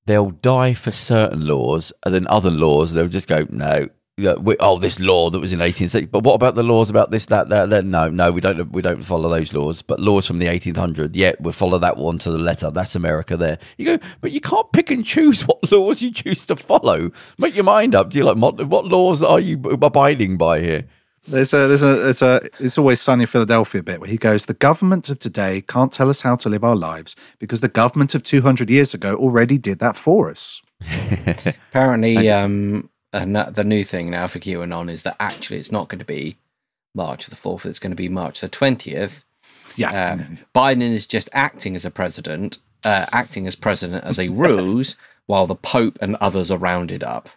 they'll 0.07 0.31
die 0.31 0.75
for 0.75 0.91
certain 0.91 1.47
laws, 1.47 1.93
and 2.05 2.15
then 2.15 2.27
other 2.29 2.51
laws 2.51 2.93
they'll 2.93 3.09
just 3.09 3.29
go 3.29 3.47
no. 3.51 3.89
we, 4.17 4.57
oh, 4.61 4.79
this 4.79 5.01
law 5.01 5.31
that 5.31 5.41
was 5.41 5.53
in 5.53 5.59
1860. 5.59 6.07
But 6.07 6.23
what 6.23 6.35
about 6.35 6.55
the 6.55 6.63
laws 6.63 6.89
about 6.89 7.11
this, 7.11 7.27
that, 7.27 7.49
that, 7.49 7.71
that? 7.71 7.85
No, 7.85 8.09
no, 8.09 8.31
we 8.31 8.41
don't. 8.41 8.71
We 8.71 8.83
don't 8.83 9.05
follow 9.05 9.29
those 9.29 9.53
laws. 9.53 9.83
But 9.83 10.01
laws 10.01 10.27
from 10.27 10.39
the 10.39 10.47
1800s, 10.47 11.11
yeah, 11.15 11.33
we'll 11.41 11.53
follow 11.53 11.79
that 11.79 11.97
one 11.97 12.19
to 12.19 12.31
the 12.31 12.39
letter. 12.39 12.71
That's 12.71 12.95
America. 12.95 13.37
There, 13.37 13.59
you 13.77 13.85
go. 13.87 13.99
But 14.21 14.33
you 14.33 14.41
can't 14.41 14.71
pick 14.73 14.91
and 14.91 15.05
choose 15.05 15.43
what 15.47 15.71
laws 15.73 16.03
you 16.03 16.13
choose 16.13 16.45
to 16.47 16.57
follow. 16.57 17.11
Make 17.39 17.55
your 17.55 17.65
mind 17.65 17.95
up. 17.95 18.11
Do 18.11 18.19
you 18.19 18.25
like 18.25 18.37
what 18.37 18.87
laws 18.87 19.23
are 19.23 19.41
you 19.41 19.61
abiding 19.65 20.37
by 20.37 20.61
here? 20.61 20.87
There's 21.27 21.53
a 21.55 21.69
there's 21.69 21.83
a 21.83 22.09
it's 22.09 22.23
a 22.23 22.49
it's 22.59 22.77
always 22.77 23.01
sunny 23.01 23.23
in 23.23 23.27
Philadelphia 23.27 23.83
bit 23.83 24.01
where 24.01 24.11
he 24.11 24.19
goes, 24.19 24.47
the 24.47 24.55
government 24.55 25.09
of 25.09 25.19
today 25.19 25.63
can't 25.63 25.93
tell 25.93 26.11
us 26.11 26.21
how 26.21 26.37
to 26.37 26.49
live 26.49 26.65
our 26.65 26.77
lives 26.77 27.17
because 27.39 27.61
the 27.61 27.69
government 27.69 28.15
of 28.15 28.23
200 28.23 28.69
years 28.69 28.93
ago 28.93 29.17
already 29.17 29.57
did 29.57 29.79
that 29.79 29.97
for 29.97 30.31
us. 30.31 30.61
Apparently, 31.71 32.29
um, 32.29 32.91
and 33.13 33.37
the 33.37 33.65
new 33.65 33.85
thing 33.85 34.11
now 34.11 34.27
for 34.27 34.39
QAnon 34.39 34.91
is 34.91 35.03
that 35.05 35.17
actually 35.19 35.59
it's 35.59 35.73
not 35.73 35.89
going 35.89 36.01
to 36.01 36.05
be 36.05 36.37
March 36.95 37.27
the 37.27 37.37
4th, 37.37 37.65
it's 37.65 37.79
going 37.79 37.93
to 37.93 37.97
be 37.97 38.09
March 38.09 38.41
the 38.41 38.49
20th. 38.49 39.23
Yeah, 39.77 39.91
Uh, 39.91 40.37
Biden 40.55 40.83
is 40.83 41.07
just 41.07 41.29
acting 41.33 41.75
as 41.75 41.85
a 41.85 41.91
president, 41.91 42.59
uh, 42.85 43.07
acting 43.13 43.47
as 43.47 43.57
president 43.57 44.05
as 44.05 44.19
a 44.19 44.29
ruse, 44.31 44.95
while 45.27 45.47
the 45.47 45.57
Pope 45.57 45.99
and 46.01 46.17
others 46.17 46.51
are 46.51 46.59
rounded 46.59 47.03
up. 47.03 47.29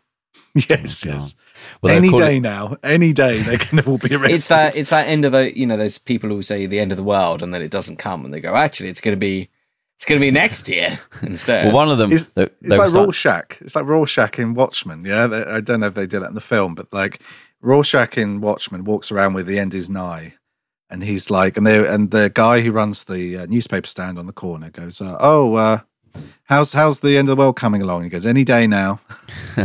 Yes, 0.69 1.03
God. 1.03 1.13
yes. 1.13 1.35
Well, 1.81 1.95
any 1.95 2.11
day 2.11 2.37
it- 2.37 2.41
now, 2.41 2.77
any 2.83 3.13
day 3.13 3.41
they're 3.41 3.57
going 3.57 3.83
to 3.83 3.85
all 3.89 3.97
be 3.97 4.13
arrested. 4.15 4.35
It's 4.35 4.47
that 4.47 4.77
it's 4.77 4.89
that 4.89 5.07
end 5.07 5.25
of 5.25 5.31
the 5.31 5.57
you 5.57 5.65
know 5.65 5.77
there's 5.77 5.97
people 5.97 6.29
who 6.29 6.41
say 6.41 6.65
the 6.65 6.79
end 6.79 6.91
of 6.91 6.97
the 6.97 7.03
world 7.03 7.41
and 7.41 7.53
then 7.53 7.61
it 7.61 7.71
doesn't 7.71 7.97
come 7.97 8.25
and 8.25 8.33
they 8.33 8.39
go 8.41 8.55
actually 8.55 8.89
it's 8.89 9.01
going 9.01 9.15
to 9.15 9.19
be 9.19 9.49
it's 9.97 10.05
going 10.05 10.19
to 10.19 10.25
be 10.25 10.29
next 10.31 10.67
year 10.69 10.99
instead. 11.23 11.65
Well, 11.65 11.73
one 11.75 11.89
of 11.89 11.97
them. 11.97 12.11
It's, 12.11 12.27
it's 12.35 12.53
like 12.61 12.89
start- 12.89 12.93
Rorschach. 12.93 13.57
It's 13.61 13.75
like 13.75 13.85
Rorschach 13.85 14.37
in 14.37 14.53
Watchmen. 14.53 15.03
Yeah, 15.05 15.25
They- 15.27 15.43
I 15.45 15.59
don't 15.61 15.79
know 15.79 15.87
if 15.87 15.95
they 15.95 16.05
did 16.05 16.21
that 16.21 16.29
in 16.29 16.35
the 16.35 16.41
film, 16.41 16.75
but 16.75 16.91
like 16.93 17.21
Rorschach 17.61 18.17
in 18.17 18.39
Watchmen 18.39 18.83
walks 18.83 19.11
around 19.11 19.33
with 19.33 19.47
the 19.47 19.57
end 19.57 19.73
is 19.73 19.89
nigh, 19.89 20.35
and 20.91 21.03
he's 21.03 21.31
like, 21.31 21.57
and 21.57 21.65
they 21.65 21.85
and 21.87 22.11
the 22.11 22.29
guy 22.33 22.61
who 22.61 22.71
runs 22.71 23.05
the 23.05 23.37
uh, 23.37 23.45
newspaper 23.47 23.87
stand 23.87 24.19
on 24.19 24.27
the 24.27 24.33
corner 24.33 24.69
goes, 24.69 25.01
uh, 25.01 25.17
"Oh, 25.19 25.55
uh, 25.55 25.79
how's 26.47 26.73
how's 26.73 26.99
the 26.99 27.17
end 27.17 27.29
of 27.29 27.37
the 27.37 27.41
world 27.41 27.55
coming 27.55 27.81
along?" 27.81 28.03
He 28.03 28.09
goes, 28.09 28.25
"Any 28.25 28.43
day 28.43 28.67
now." 28.67 28.99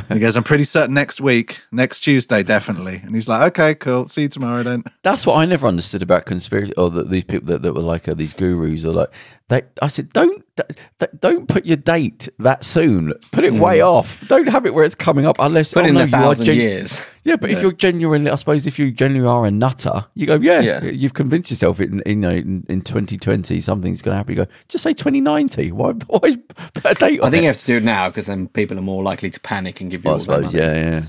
he 0.09 0.19
goes, 0.19 0.37
"I'm 0.37 0.45
pretty 0.45 0.65
certain 0.65 0.95
next 0.95 1.21
week, 1.21 1.61
next 1.73 2.01
Tuesday, 2.01 2.43
definitely." 2.43 3.01
And 3.05 3.15
he's 3.15 3.29
like, 3.29 3.43
"Okay, 3.53 3.75
cool. 3.75 4.07
See 4.09 4.23
you 4.23 4.29
tomorrow 4.29 4.63
then." 4.63 4.85
That's 5.03 5.27
what 5.27 5.37
I 5.37 5.45
never 5.45 5.67
understood 5.67 6.03
about 6.03 6.27
conspiracy, 6.27 6.75
or 6.77 6.91
that 6.91 7.11
these 7.11 7.25
people 7.25 7.47
that, 7.49 7.63
that 7.63 7.73
were 7.75 7.81
like 7.81 8.09
uh, 8.09 8.15
these 8.15 8.35
gurus 8.35 8.85
are 8.85 8.93
like. 8.93 9.09
They, 9.49 9.61
I 9.83 9.89
said, 9.89 10.15
don't 10.15 10.43
d- 10.57 10.63
d- 10.99 11.07
don't 11.21 11.47
put 11.47 11.67
your 11.67 11.77
date 11.77 12.27
that 12.39 12.65
soon. 12.65 13.13
Put 13.33 13.45
it 13.45 13.53
way 13.55 13.83
off. 13.83 14.27
Don't 14.27 14.49
have 14.49 14.65
it 14.65 14.73
where 14.73 14.85
it's 14.85 14.95
coming 14.95 15.27
up 15.27 15.37
unless. 15.39 15.75
Put 15.75 15.85
oh, 15.85 15.89
in 15.89 15.95
no, 15.95 16.05
a 16.05 16.07
thousand 16.07 16.47
gen- 16.47 16.57
years. 16.57 17.03
Yeah, 17.25 17.37
but 17.37 17.51
if 17.51 17.63
you're 17.63 17.73
genuinely, 17.73 18.31
I 18.31 18.35
suppose, 18.37 18.67
if 18.67 18.79
you 18.79 18.91
genuinely 18.91 19.29
are 19.31 19.47
a 19.47 19.51
nutter, 19.51 20.07
you 20.15 20.27
go, 20.27 20.37
yeah, 20.37 20.61
Yeah. 20.61 20.83
you've 20.85 21.15
convinced 21.15 21.51
yourself 21.51 21.81
in, 21.81 22.01
in, 22.01 22.23
you 22.23 22.29
know, 22.29 22.31
in, 22.31 22.67
in 22.69 22.81
2020 22.81 23.61
something's 23.61 24.03
going 24.03 24.13
to 24.13 24.17
happen. 24.17 24.33
You 24.33 24.45
go, 24.45 24.51
just 24.69 24.83
say 24.83 24.93
2090. 24.93 25.71
Why, 25.71 25.93
why 25.93 26.37
put 26.75 26.93
a 26.93 26.95
date 26.95 27.21
on 27.21 27.29
I 27.29 27.31
think 27.31 27.41
it? 27.41 27.43
you 27.43 27.49
have 27.49 27.59
to 27.61 27.67
do 27.67 27.77
it 27.79 27.83
now 27.85 28.09
because 28.09 28.27
then 28.27 28.49
people 28.49 28.79
are 28.79 28.83
more 28.83 29.03
likely 29.03 29.31
to 29.31 29.41
panic 29.41 29.81
and 29.81 29.91
give 29.91 30.05
you 30.05 30.11
I 30.11 30.15
all 30.15 30.19
their 30.19 30.25
suppose, 30.25 30.45
money. 30.55 30.59
yeah, 30.59 30.75
yeah. 30.75 31.03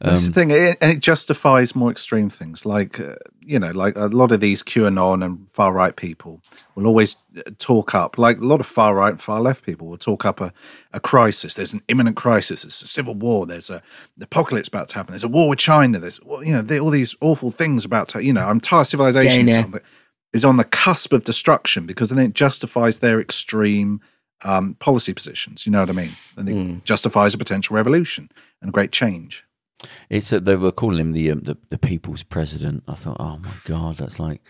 That's 0.00 0.22
Um, 0.22 0.28
the 0.28 0.32
thing, 0.32 0.50
it, 0.52 0.78
and 0.80 0.90
it 0.92 1.00
justifies 1.00 1.74
more 1.74 1.90
extreme 1.90 2.30
things, 2.30 2.64
like 2.64 2.98
uh, 2.98 3.16
you 3.42 3.58
know, 3.58 3.72
like 3.72 3.94
a 3.96 4.06
lot 4.06 4.32
of 4.32 4.40
these 4.40 4.62
QAnon 4.62 5.22
and 5.22 5.46
far 5.52 5.70
right 5.74 5.94
people 5.94 6.40
will 6.74 6.86
always 6.86 7.16
uh, 7.36 7.42
talk 7.58 7.94
up, 7.94 8.16
like 8.16 8.38
a 8.38 8.44
lot 8.46 8.60
of 8.60 8.66
far 8.66 8.94
right 8.94 9.10
and 9.12 9.20
far 9.20 9.38
left 9.42 9.66
people 9.66 9.86
will 9.86 9.98
talk 9.98 10.24
up 10.24 10.40
a, 10.40 10.50
a 10.94 10.98
crisis. 11.00 11.52
There's 11.52 11.74
an 11.74 11.82
imminent 11.88 12.16
crisis. 12.16 12.62
There's 12.62 12.80
a 12.82 12.86
civil 12.86 13.14
war. 13.14 13.44
There's 13.44 13.68
a 13.68 13.82
the 14.16 14.24
apocalypse 14.24 14.68
about 14.68 14.88
to 14.88 14.94
happen. 14.96 15.12
There's 15.12 15.24
a 15.24 15.28
war 15.28 15.50
with 15.50 15.58
China. 15.58 15.98
There's 15.98 16.20
you 16.42 16.54
know 16.54 16.62
there- 16.62 16.80
all 16.80 16.88
these 16.90 17.14
awful 17.20 17.50
things 17.50 17.84
about 17.84 18.08
to 18.08 18.24
you 18.24 18.32
know 18.32 18.50
entire 18.50 18.84
civilization 18.84 19.46
is 19.46 19.54
Yeah, 19.56 19.58
yeah. 19.60 19.64
on, 19.66 19.70
the, 19.72 19.82
is 20.32 20.44
on 20.46 20.56
the 20.56 20.64
cusp 20.64 21.12
of 21.12 21.24
destruction 21.24 21.84
because 21.84 22.08
then 22.08 22.18
it 22.18 22.32
justifies 22.32 23.00
their 23.00 23.20
extreme 23.20 24.00
um, 24.44 24.74
policy 24.74 25.12
positions. 25.14 25.66
You 25.66 25.72
know 25.72 25.80
what 25.80 25.90
I 25.90 25.92
mean? 25.92 26.10
And 26.36 26.48
it 26.48 26.84
justifies 26.84 27.34
a 27.34 27.38
potential 27.38 27.74
revolution 27.76 28.30
and 28.62 28.72
great 28.72 28.92
change. 28.92 29.44
It's 30.08 30.30
that 30.30 30.44
they 30.46 30.56
were 30.56 30.72
calling 30.72 30.98
him 30.98 31.12
the, 31.12 31.30
um, 31.30 31.40
the 31.40 31.56
the 31.68 31.78
people's 31.78 32.22
president. 32.22 32.82
I 32.88 32.94
thought, 32.94 33.18
oh 33.20 33.36
my 33.38 33.50
god, 33.64 33.98
that's 33.98 34.18
like 34.18 34.40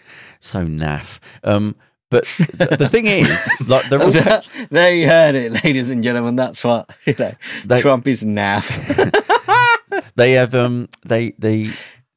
so 0.41 0.65
naff. 0.65 1.19
Um, 1.43 1.75
but 2.11 2.25
th- 2.37 2.79
the 2.79 2.89
thing 2.89 3.07
is, 3.07 3.49
like 3.67 3.89
they're 3.89 4.01
all 4.01 4.13
there 4.71 4.95
you 4.95 5.09
heard 5.09 5.35
it, 5.35 5.65
ladies 5.65 5.91
and 5.91 6.05
gentlemen. 6.05 6.37
That's 6.37 6.63
what 6.63 6.89
you 7.07 7.15
know. 7.19 7.33
They- 7.65 7.81
Trump 7.81 8.07
is 8.07 8.23
naff. 8.23 8.65
they 10.15 10.33
have 10.33 10.55
um 10.55 10.89
they 11.05 11.33
they 11.39 11.71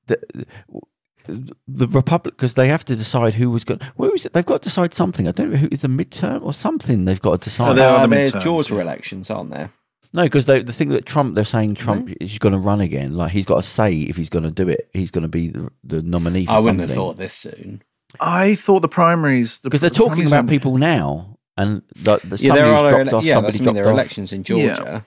the, 0.06 0.46
the 1.68 1.88
republic 1.88 2.36
because 2.36 2.54
they 2.56 2.68
have 2.68 2.84
to 2.86 2.96
decide 2.96 3.36
who 3.36 3.50
was 3.50 3.64
going. 3.64 3.80
Where 3.96 4.14
is 4.16 4.26
it? 4.26 4.34
They've 4.34 4.46
got 4.46 4.62
to 4.62 4.70
decide 4.70 4.94
something. 4.94 5.28
I 5.28 5.32
don't 5.32 5.52
know 5.52 5.58
who 5.58 5.70
is 5.72 5.82
the 5.82 5.88
midterm 5.88 6.44
or 6.44 6.54
something. 6.54 7.06
They've 7.06 7.22
got 7.22 7.42
to 7.42 7.50
decide. 7.50 7.70
Oh, 7.70 7.74
there 7.74 7.88
are 7.90 8.00
Uh, 8.00 8.08
the 8.08 8.16
there's 8.16 8.32
midterms, 8.34 8.44
Georgia 8.44 8.76
yeah. 8.76 8.82
elections, 8.82 9.30
aren't 9.30 9.52
there? 9.52 9.72
No, 10.12 10.24
because 10.24 10.46
the 10.46 10.64
thing 10.64 10.90
that 10.90 11.06
Trump, 11.06 11.36
they're 11.36 11.46
saying 11.46 11.76
Trump 11.76 12.10
is 12.20 12.40
going 12.40 12.54
to 12.54 12.58
run 12.60 12.82
again. 12.82 13.14
Like 13.16 13.32
he's 13.32 13.46
got 13.46 13.64
to 13.64 13.70
say 13.70 13.94
if 13.96 14.16
he's 14.18 14.30
going 14.30 14.44
to 14.44 14.50
do 14.52 14.68
it, 14.68 14.90
he's 14.94 15.12
going 15.12 15.22
to 15.22 15.28
be 15.28 15.50
the, 15.50 15.70
the 15.84 16.02
nominee 16.02 16.46
for 16.48 16.54
I 16.54 16.60
wouldn't 16.60 16.80
something. 16.80 16.88
have 16.90 16.96
thought 16.96 17.18
this 17.18 17.36
soon. 17.36 17.84
I 18.20 18.56
thought 18.56 18.80
the 18.82 18.88
primaries 18.88 19.60
the 19.60 19.70
because 19.70 19.82
they're 19.82 19.90
talking 19.92 20.26
about 20.26 20.46
are- 20.46 20.48
people 20.48 20.78
now, 20.80 21.38
and 21.58 21.84
the, 21.96 22.18
the 22.24 22.38
Yeah, 22.38 22.38
somebody's 22.38 22.40
there 22.56 22.66
are 22.74 22.90
dropped 22.90 23.08
ele- 23.10 23.16
off. 23.20 23.24
yeah, 23.24 23.34
somebody 23.34 23.52
that's, 23.52 23.62
I 23.62 23.64
dropped 23.66 23.76
there 23.76 23.86
are 23.86 23.90
off. 23.90 23.94
elections 23.94 24.34
in 24.34 24.44
Georgia. 24.44 25.06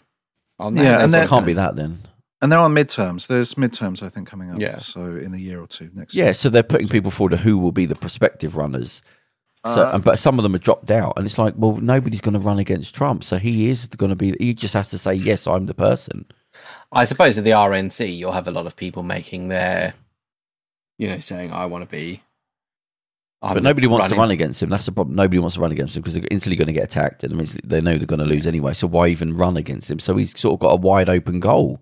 On 0.61 0.77
Yeah, 0.77 1.03
and 1.03 1.15
And 1.15 1.25
it 1.25 1.29
can't 1.29 1.47
be 1.47 1.55
that 1.55 1.75
then. 1.75 2.03
And 2.43 2.53
there 2.53 2.59
are 2.59 2.69
midterms. 2.69 3.29
There's 3.29 3.55
midterms, 3.55 4.03
I 4.03 4.09
think, 4.09 4.29
coming 4.29 4.51
up. 4.51 4.61
Yeah. 4.61 4.81
So 4.81 5.17
in 5.17 5.33
a 5.33 5.39
year 5.39 5.61
or 5.63 5.67
two 5.67 5.91
next. 5.95 6.15
Year. 6.15 6.25
Yeah, 6.25 6.29
year. 6.29 6.35
so 6.35 6.51
they're 6.51 6.63
putting 6.63 6.89
people 6.89 7.11
forward 7.11 7.39
who 7.39 7.57
will 7.57 7.73
be 7.73 7.87
the 7.87 7.95
prospective 7.95 8.57
runners. 8.57 9.01
So, 9.65 9.85
Uh, 9.85 9.99
but 9.99 10.19
some 10.19 10.41
of 10.41 10.43
them 10.43 10.57
are 10.57 10.59
dropped 10.59 10.91
out, 10.91 11.13
and 11.17 11.25
it's 11.25 11.39
like, 11.39 11.55
well, 11.57 11.77
nobody's 11.77 12.21
going 12.21 12.35
to 12.35 12.41
run 12.41 12.59
against 12.59 12.97
Trump, 12.97 13.23
so 13.23 13.39
he 13.39 13.71
is 13.71 13.87
going 13.87 14.11
to 14.11 14.17
be. 14.17 14.35
He 14.41 14.55
just 14.55 14.75
has 14.75 14.91
to 14.91 14.99
say, 14.99 15.15
yes, 15.15 15.47
I'm 15.47 15.67
the 15.67 15.75
person. 15.75 16.27
I 16.91 17.05
suppose 17.05 17.39
at 17.39 17.45
the 17.45 17.53
RNC, 17.53 18.17
you'll 18.17 18.33
have 18.33 18.49
a 18.49 18.51
lot 18.51 18.67
of 18.67 18.75
people 18.75 19.05
making 19.05 19.49
their, 19.49 19.95
you 20.99 21.09
know, 21.09 21.21
saying, 21.21 21.53
"I 21.53 21.67
want 21.67 21.85
to 21.85 21.91
be." 21.91 22.23
I'm 23.41 23.55
but 23.55 23.63
nobody 23.63 23.87
wants 23.87 24.05
running- 24.05 24.17
to 24.17 24.21
run 24.21 24.31
against 24.33 24.63
him. 24.63 24.69
That's 24.71 24.87
the 24.87 24.93
problem. 24.93 25.17
Nobody 25.17 25.39
wants 25.39 25.55
to 25.55 25.61
run 25.61 25.73
against 25.73 25.97
him 25.97 26.03
because 26.03 26.15
they're 26.15 26.25
instantly 26.31 26.57
going 26.57 26.67
to 26.67 26.73
get 26.73 26.85
attacked, 26.85 27.23
and 27.25 27.41
they 27.65 27.81
know 27.81 27.97
they're 27.97 28.07
going 28.07 28.19
to 28.19 28.27
lose 28.27 28.47
anyway. 28.49 28.75
So 28.75 28.89
why 28.89 29.09
even 29.09 29.37
run 29.37 29.57
against 29.57 29.91
him? 29.91 30.01
So 30.01 30.17
he's 30.17 30.39
sort 30.39 30.55
of 30.55 30.61
got 30.61 30.73
a 30.73 30.77
wide 30.77 31.09
open 31.09 31.39
goal. 31.39 31.81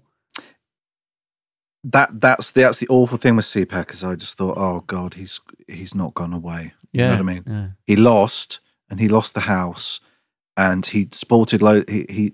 That 1.84 2.20
that's 2.20 2.50
the 2.50 2.62
that's 2.62 2.78
the 2.78 2.88
awful 2.88 3.18
thing 3.18 3.36
with 3.36 3.46
CPAC 3.46 3.92
is 3.92 4.04
I 4.04 4.14
just 4.14 4.36
thought, 4.36 4.58
oh 4.58 4.84
god, 4.86 5.14
he's 5.14 5.40
he's 5.66 5.94
not 5.94 6.14
gone 6.14 6.32
away. 6.32 6.74
You 6.92 7.02
know 7.02 7.10
what 7.10 7.20
I 7.20 7.22
mean? 7.22 7.44
Yeah. 7.46 7.68
He 7.86 7.96
lost, 7.96 8.58
and 8.88 8.98
he 8.98 9.08
lost 9.08 9.34
the 9.34 9.40
House, 9.40 10.00
and 10.56 10.84
he 10.84 11.08
sported 11.12 11.62
lo- 11.62 11.84
he 11.88 12.06
he 12.08 12.32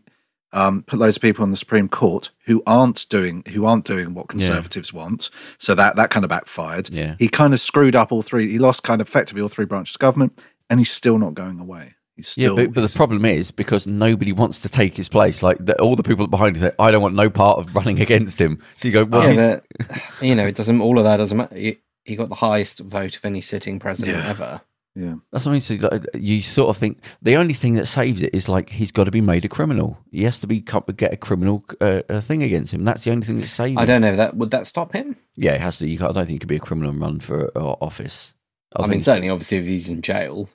um, 0.53 0.83
put 0.85 0.99
loads 0.99 1.17
of 1.17 1.23
people 1.23 1.43
on 1.43 1.51
the 1.51 1.57
Supreme 1.57 1.89
Court 1.89 2.31
who 2.47 2.63
aren't 2.67 3.07
doing 3.11 3.45
who 3.53 3.67
aren't 3.67 3.85
doing 3.85 4.15
what 4.15 4.29
conservatives 4.29 4.93
want. 4.93 5.29
So 5.59 5.75
that 5.75 5.97
that 5.97 6.11
kind 6.11 6.25
of 6.25 6.31
backfired. 6.31 6.89
Yeah. 6.89 7.17
He 7.19 7.29
kind 7.29 7.53
of 7.53 7.61
screwed 7.61 7.95
up 7.95 8.11
all 8.11 8.23
three. 8.23 8.51
He 8.51 8.59
lost 8.59 8.83
kind 8.83 9.01
of 9.01 9.09
effectively 9.09 9.43
all 9.43 9.49
three 9.49 9.67
branches 9.67 9.97
of 9.97 10.01
government, 10.01 10.43
and 10.71 10.81
he's 10.81 10.91
still 10.91 11.19
not 11.19 11.35
going 11.35 11.61
away. 11.61 11.96
He's 12.17 12.37
Yeah, 12.37 12.51
but, 12.55 12.73
but 12.73 12.81
the 12.81 12.95
problem 12.97 13.25
is 13.25 13.51
because 13.51 13.87
nobody 13.87 14.33
wants 14.33 14.59
to 14.61 14.69
take 14.69 14.97
his 14.97 15.09
place. 15.09 15.43
Like 15.43 15.59
the, 15.65 15.79
all 15.81 15.97
the 15.97 16.03
people 16.03 16.27
behind 16.27 16.57
him 16.57 16.63
say, 16.63 16.73
"I 16.79 16.91
don't 16.91 17.03
want 17.03 17.15
no 17.15 17.31
part 17.31 17.59
of 17.59 17.75
running 17.75 18.01
against 18.07 18.41
him." 18.41 18.63
So 18.77 18.89
you 18.89 18.95
go, 18.95 19.05
"Well, 19.05 19.29
he's, 19.29 19.39
yeah, 19.39 19.61
but, 19.79 20.03
you 20.23 20.35
know, 20.35 20.47
it 20.47 20.55
doesn't. 20.55 20.81
All 20.81 20.99
of 20.99 21.05
that 21.05 21.19
doesn't 21.19 21.37
matter. 21.37 21.57
He, 21.57 21.79
he 22.05 22.17
got 22.17 22.29
the 22.29 22.37
highest 22.37 22.81
vote 22.81 23.17
of 23.17 23.25
any 23.25 23.41
sitting 23.41 23.79
president 23.79 24.17
Yeah. 24.19 24.31
ever. 24.31 24.61
Yeah. 24.95 25.17
That's 25.31 25.45
what 25.45 25.51
I 25.51 25.53
mean. 25.53 25.61
So 25.61 25.75
like, 25.75 26.07
you 26.15 26.41
sort 26.41 26.71
of 26.71 26.79
think 26.79 27.03
the 27.21 27.37
only 27.37 27.53
thing 27.53 27.75
that 27.75 27.85
saves 27.87 28.23
it 28.23 28.35
is 28.35 28.49
like 28.49 28.71
he's 28.71 28.91
got 28.93 29.05
to 29.05 29.11
be 29.11 29.21
made 29.21 29.45
a 29.45 29.49
criminal. 29.49 29.99
He 30.11 30.25
has 30.25 30.39
to 30.39 30.47
be 30.47 30.61
get 30.61 31.13
a 31.13 31.17
criminal 31.19 31.65
uh, 31.83 32.01
a 32.09 32.23
thing 32.23 32.43
against 32.43 32.73
him. 32.73 32.85
That's 32.85 33.05
the 33.05 33.11
only 33.11 33.27
thing 33.27 33.41
that 33.41 33.49
saves. 33.49 33.77
I 33.79 33.85
don't 33.85 34.01
know 34.01 34.17
that 34.17 34.37
would 34.37 34.51
that 34.53 34.67
stop 34.67 34.95
him. 34.95 35.17
Yeah, 35.37 35.53
it 35.53 35.61
has 35.61 35.79
to. 35.79 35.87
You 35.87 35.99
can't, 35.99 36.11
I 36.11 36.15
don't 36.15 36.27
think 36.27 36.37
he 36.37 36.39
could 36.39 36.49
be 36.49 36.57
a 36.57 36.61
criminal 36.61 36.93
and 36.93 37.01
run 37.01 37.21
for 37.21 37.51
uh, 37.55 37.61
office. 37.83 38.33
I, 38.75 38.83
mean, 38.83 38.91
think- 38.93 39.05
certainly, 39.05 39.29
obviously, 39.29 39.59
if 39.59 39.67
he's 39.67 39.89
in 39.91 40.01
jail. 40.01 40.49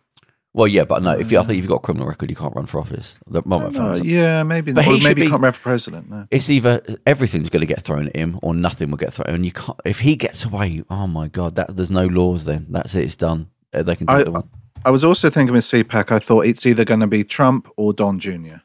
Well, 0.53 0.67
yeah, 0.67 0.83
but 0.83 1.01
no. 1.01 1.11
If 1.11 1.31
you, 1.31 1.39
I 1.39 1.43
think 1.43 1.51
if 1.59 1.63
you've 1.63 1.69
got 1.69 1.75
a 1.77 1.79
criminal 1.79 2.07
record, 2.07 2.29
you 2.29 2.35
can't 2.35 2.53
run 2.55 2.65
for 2.65 2.81
office. 2.81 3.17
The 3.25 3.41
moment 3.45 3.75
found 3.75 4.01
Uh, 4.01 4.03
yeah, 4.03 4.43
maybe. 4.43 4.73
But 4.73 4.85
But 4.85 4.95
he 4.95 5.03
maybe 5.03 5.21
be- 5.23 5.29
can't 5.29 5.41
run 5.41 5.53
for 5.53 5.61
president. 5.61 6.09
No. 6.09 6.27
It's 6.29 6.49
either 6.49 6.81
everything's 7.07 7.49
going 7.49 7.61
to 7.61 7.65
get 7.67 7.81
thrown 7.81 8.07
at 8.09 8.15
him, 8.15 8.37
or 8.41 8.53
nothing 8.53 8.89
will 8.91 8.97
get 8.97 9.13
thrown. 9.13 9.33
And 9.33 9.45
you 9.45 9.53
can't. 9.53 9.79
If 9.85 9.99
he 10.01 10.15
gets 10.17 10.43
away, 10.43 10.83
oh 10.89 11.07
my 11.07 11.29
god, 11.29 11.55
that 11.55 11.77
there's 11.77 11.91
no 11.91 12.05
laws. 12.05 12.43
Then 12.43 12.65
that's 12.69 12.95
it. 12.95 13.05
It's 13.05 13.15
done. 13.15 13.47
Uh, 13.73 13.83
They 13.83 13.95
can 13.95 14.07
do 14.07 14.13
I- 14.13 14.23
they 14.23 14.29
want. 14.29 14.47
I 14.83 14.89
was 14.89 15.05
also 15.05 15.29
thinking 15.29 15.53
with 15.53 15.63
CPAC, 15.63 16.11
I 16.11 16.17
thought 16.19 16.47
it's 16.47 16.65
either 16.65 16.83
going 16.83 17.01
to 17.01 17.07
be 17.07 17.23
Trump 17.23 17.67
or 17.77 17.93
Don 17.93 18.17
Jr. 18.19 18.55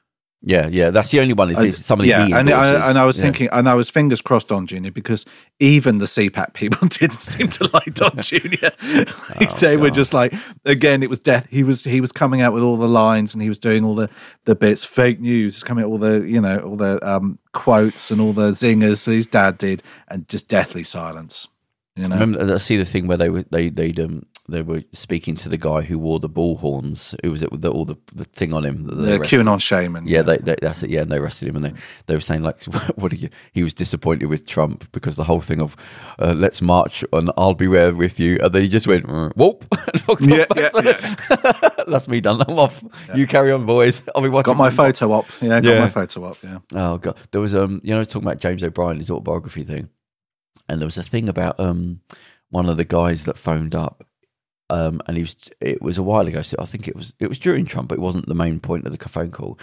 Yeah, 0.43 0.69
yeah. 0.69 0.91
That's 0.91 1.11
the 1.11 1.19
only 1.21 1.33
one. 1.33 1.51
If 1.51 1.59
I- 1.59 1.65
it's 1.67 1.85
somebody, 1.85 2.11
yeah, 2.11 2.25
and 2.25 2.49
I, 2.51 2.91
and 2.91 2.99
I 2.99 3.05
was 3.05 3.17
Yeah. 3.19 3.25
thinking, 3.25 3.49
and 3.51 3.69
I 3.69 3.75
was 3.75 3.91
fingers 3.91 4.21
crossed 4.21 4.53
on 4.53 4.67
Jr. 4.67 4.91
because 4.93 5.25
even 5.59 5.99
the 5.99 6.05
CPAC 6.07 6.53
people 6.53 6.87
didn't 7.01 7.21
seem 7.21 7.49
to 7.49 7.69
like 7.73 7.95
Don 7.95 8.17
Jr. 8.21 8.69
Like, 9.41 9.59
they 9.59 9.77
were 9.77 9.91
just 9.91 10.13
like, 10.15 10.33
again, 10.65 11.03
it 11.03 11.11
was 11.11 11.19
death. 11.19 11.47
He 11.51 11.63
was 11.65 11.83
he 11.85 12.01
was 12.01 12.13
coming 12.13 12.43
out 12.43 12.53
with 12.53 12.63
all 12.63 12.77
the 12.77 12.89
lines 12.89 13.33
and 13.35 13.43
he 13.43 13.49
was 13.49 13.59
doing 13.59 13.83
all 13.83 13.95
the 13.95 14.09
the 14.45 14.55
bits, 14.55 14.85
fake 14.85 15.21
news, 15.21 15.65
coming 15.65 15.83
out 15.85 15.91
with 15.91 16.03
all 16.05 16.11
the 16.21 16.29
you 16.29 16.41
know 16.41 16.59
all 16.61 16.77
the 16.77 17.05
um, 17.09 17.39
quotes 17.53 18.11
and 18.11 18.21
all 18.21 18.33
the 18.35 18.51
zingers 18.51 19.05
that 19.07 19.13
his 19.13 19.27
dad 19.27 19.59
did, 19.59 19.83
and 20.09 20.29
just 20.29 20.49
deathly 20.49 20.85
silence. 20.85 21.49
You 21.97 22.09
know, 22.09 22.17
Remember, 22.19 22.55
I 22.55 22.59
see 22.59 22.77
the 22.77 22.85
thing 22.85 23.07
where 23.07 23.17
they 23.17 23.31
were 23.31 23.47
they 23.51 23.71
they 23.71 23.91
um 24.03 24.27
they 24.49 24.63
were 24.63 24.83
speaking 24.93 25.35
to 25.37 25.49
the 25.49 25.57
guy 25.57 25.83
who 25.83 25.99
wore 25.99 26.19
the 26.21 26.29
bull 26.29 26.59
horns. 26.59 27.15
Who 27.25 27.33
was 27.33 27.43
it 27.43 27.51
with 27.51 27.63
the, 27.63 27.71
all 27.71 27.85
the, 27.85 27.97
the 28.15 28.25
thing 28.25 28.53
on 28.53 28.65
him? 28.65 28.85
the? 28.87 29.19
QAnon 29.19 29.61
shaman. 29.61 30.07
Yeah, 30.07 30.23
they, 30.23 30.39
they, 30.39 30.57
that's 30.63 30.83
it. 30.83 30.91
Yeah, 30.91 31.03
and 31.03 31.11
they 31.11 31.19
arrested 31.19 31.49
him, 31.49 31.57
and 31.57 31.65
they, 31.65 31.73
they 32.07 32.15
were 32.15 32.21
saying 32.21 32.43
like, 32.43 32.63
"What 32.97 33.13
are 33.13 33.17
you?" 33.17 33.29
He 33.53 33.63
was 33.63 33.75
disappointed 33.75 34.27
with 34.27 34.47
Trump 34.47 34.91
because 34.93 35.17
the 35.17 35.25
whole 35.25 35.41
thing 35.41 35.61
of 35.61 35.77
uh, 36.19 36.33
"Let's 36.37 36.63
march 36.63 37.05
and 37.13 37.31
I'll 37.37 37.55
be 37.55 37.67
there 37.67 37.95
with 37.95 38.21
you," 38.21 38.39
and 38.41 38.53
then 38.53 38.63
he 38.63 38.69
just 38.69 38.87
went 38.87 39.09
"Uh, 39.09 39.31
"Whoop!" 39.37 39.65
Yeah, 40.21 40.47
back 40.47 40.73
yeah, 40.85 41.81
that's 41.89 42.07
me 42.09 42.21
done. 42.21 42.43
I'm 42.47 42.59
off. 42.59 42.85
You 43.15 43.27
carry 43.27 43.51
on, 43.53 43.67
boys. 43.67 44.03
I'll 44.15 44.23
be 44.23 44.29
watching. 44.29 44.53
got 44.53 44.57
my 44.57 44.71
photo 44.71 45.11
op. 45.13 45.27
Yeah, 45.41 45.61
got 45.61 45.65
Yeah. 45.65 45.81
my 45.81 45.91
photo 45.91 46.25
op. 46.25 46.37
Yeah. 46.43 46.59
Oh 46.73 46.99
god, 46.99 47.17
there 47.33 47.41
was 47.41 47.55
um, 47.55 47.81
you 47.83 47.95
know, 47.95 48.05
talking 48.05 48.23
about 48.29 48.39
James 48.41 48.63
O'Brien, 48.63 48.99
his 48.99 49.11
autobiography 49.11 49.65
thing, 49.65 49.89
and 50.69 50.81
there 50.81 50.87
was 50.87 50.99
a 50.99 51.03
thing 51.03 51.29
about 51.29 51.59
um, 51.59 52.01
one 52.51 52.69
of 52.69 52.77
the 52.77 52.85
guys 52.85 53.25
that 53.25 53.37
phoned 53.39 53.75
up, 53.75 54.06
um, 54.69 55.01
and 55.07 55.17
he 55.17 55.23
was 55.23 55.37
it 55.61 55.81
was 55.81 55.99
a 55.99 56.03
while 56.03 56.27
ago, 56.27 56.43
so 56.43 56.57
I 56.59 56.65
think 56.65 56.89
it 56.89 56.97
was 56.97 57.15
it 57.21 57.29
was 57.29 57.39
during 57.39 57.67
Trump, 57.67 57.89
but 57.89 57.99
it 57.99 58.01
wasn't 58.01 58.27
the 58.27 58.35
main 58.35 58.61
point 58.61 58.87
of 58.87 58.97
the 58.97 59.09
phone 59.09 59.31
call, 59.31 59.59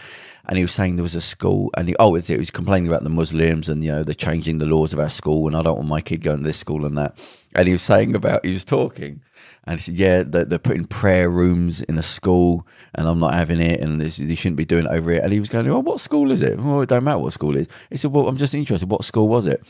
and 0.48 0.58
he 0.58 0.64
was 0.64 0.72
saying 0.72 0.96
there 0.96 1.04
was 1.04 1.16
a 1.16 1.22
school, 1.22 1.72
and 1.76 1.88
he 1.88 1.96
oh, 2.00 2.16
it, 2.16 2.30
was 2.38 2.52
complaining 2.52 2.88
about 2.88 3.04
the 3.04 3.10
Muslims 3.10 3.70
and 3.70 3.84
you 3.84 3.92
know 3.92 4.04
they're 4.04 4.14
changing 4.14 4.60
the 4.60 4.66
laws 4.66 4.94
of 4.94 5.00
our 5.00 5.10
school, 5.10 5.48
and 5.48 5.56
I 5.56 5.62
don't 5.62 5.78
want 5.78 5.90
my 5.90 6.02
kid 6.02 6.22
going 6.22 6.40
to 6.40 6.44
this 6.44 6.58
school 6.58 6.86
and 6.86 6.98
that, 6.98 7.18
and 7.54 7.68
he 7.68 7.74
was 7.74 7.82
saying 7.82 8.16
about 8.16 8.46
he 8.46 8.54
was 8.54 8.66
talking. 8.66 9.22
And 9.66 9.80
he 9.80 9.84
said, 9.84 9.96
"Yeah, 9.96 10.24
they're, 10.24 10.44
they're 10.44 10.60
putting 10.60 10.86
prayer 10.86 11.30
rooms 11.30 11.82
in 11.82 11.98
a 11.98 12.04
school, 12.04 12.68
and 12.96 13.08
I'm 13.08 13.20
not 13.20 13.34
having 13.34 13.62
it, 13.62 13.80
and 13.80 14.00
this, 14.00 14.20
you 14.20 14.36
shouldn't 14.36 14.58
be 14.58 14.66
doing 14.66 14.86
it 14.86 14.92
over 14.92 15.12
here." 15.12 15.22
And 15.22 15.32
he 15.32 15.40
was 15.40 15.50
going, 15.50 15.70
"Oh, 15.70 15.80
what 15.80 16.02
school 16.02 16.32
is 16.32 16.42
it? 16.42 16.60
Well, 16.60 16.82
it 16.82 16.90
don't 16.90 17.06
matter 17.06 17.20
what 17.20 17.32
school 17.32 17.56
it 17.56 17.62
is." 17.62 17.68
He 17.90 17.96
said, 17.96 18.12
"Well, 18.12 18.28
I'm 18.28 18.36
just 18.36 18.54
interested. 18.54 18.90
What 18.90 19.06
school 19.06 19.30
was 19.30 19.48
it?" 19.48 19.64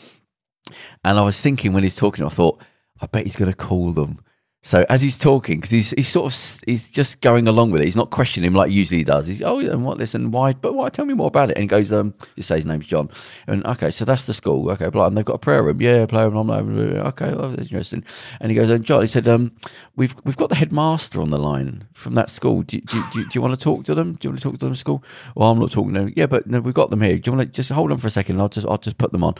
And 1.03 1.19
I 1.19 1.21
was 1.21 1.39
thinking 1.41 1.73
when 1.73 1.83
he's 1.83 1.95
talking, 1.95 2.25
I 2.25 2.29
thought, 2.29 2.61
I 3.01 3.05
bet 3.05 3.25
he's 3.25 3.35
going 3.35 3.51
to 3.51 3.57
call 3.57 3.91
them. 3.91 4.19
So 4.65 4.85
as 4.87 5.01
he's 5.01 5.17
talking, 5.17 5.57
because 5.57 5.71
he's 5.71 5.91
he's 5.91 6.07
sort 6.07 6.33
of 6.33 6.61
he's 6.65 6.89
just 6.89 7.19
going 7.19 7.49
along 7.49 7.71
with 7.71 7.81
it. 7.81 7.85
He's 7.85 7.97
not 7.97 8.11
questioning 8.11 8.47
him 8.47 8.53
like 8.55 8.69
he 8.71 8.77
usually 8.77 9.03
does. 9.03 9.27
He's 9.27 9.41
oh 9.41 9.59
and 9.59 9.83
what 9.83 9.97
this 9.97 10.15
and 10.15 10.31
why? 10.31 10.53
But 10.53 10.73
why? 10.73 10.87
Tell 10.89 11.03
me 11.03 11.13
more 11.13 11.27
about 11.27 11.49
it. 11.51 11.57
And 11.57 11.63
he 11.63 11.67
goes, 11.67 11.91
um, 11.91 12.13
you 12.37 12.43
say 12.43 12.55
his 12.55 12.65
name's 12.65 12.87
John. 12.87 13.09
And 13.45 13.65
okay, 13.67 13.91
so 13.91 14.05
that's 14.05 14.23
the 14.23 14.33
school. 14.33 14.71
Okay, 14.71 14.87
blah, 14.87 15.07
and 15.07 15.17
they've 15.17 15.25
got 15.25 15.33
a 15.33 15.37
prayer 15.39 15.61
room. 15.61 15.81
Yeah, 15.81 16.05
prayer 16.05 16.29
room. 16.29 16.49
I'm 16.49 16.67
like, 16.67 17.13
okay, 17.13 17.33
well, 17.33 17.49
that's 17.49 17.61
interesting. 17.63 18.05
And 18.39 18.51
he 18.51 18.55
goes, 18.55 18.69
and 18.69 18.85
John, 18.85 19.01
he 19.01 19.07
said, 19.07 19.27
um, 19.27 19.51
we've 19.97 20.15
we've 20.23 20.37
got 20.37 20.47
the 20.47 20.55
headmaster 20.55 21.21
on 21.21 21.29
the 21.29 21.37
line 21.39 21.85
from 21.93 22.15
that 22.15 22.29
school. 22.29 22.61
Do, 22.63 22.77
you- 22.77 22.83
do, 22.83 23.03
do, 23.11 23.23
do 23.23 23.29
you 23.33 23.41
want 23.41 23.53
to 23.59 23.61
talk 23.61 23.83
to 23.83 23.93
them? 23.95 24.13
Do 24.13 24.27
you 24.27 24.29
want 24.31 24.39
to 24.39 24.49
talk 24.49 24.59
to 24.59 24.65
them 24.65 24.75
school? 24.75 25.03
Well, 25.35 25.51
I'm 25.51 25.59
not 25.59 25.71
talking 25.73 25.93
to 25.93 25.99
them. 26.05 26.13
Yeah, 26.15 26.27
but 26.27 26.47
no, 26.47 26.61
we've 26.61 26.73
got 26.73 26.89
them 26.89 27.01
here. 27.01 27.17
Do 27.17 27.29
you 27.31 27.37
want 27.37 27.49
to 27.49 27.53
just 27.53 27.69
hold 27.69 27.91
on 27.91 27.97
for 27.97 28.07
a 28.07 28.11
second? 28.11 28.39
I'll 28.39 28.47
just 28.47 28.65
I'll 28.65 28.77
just 28.77 28.97
put 28.97 29.11
them 29.11 29.25
on. 29.25 29.35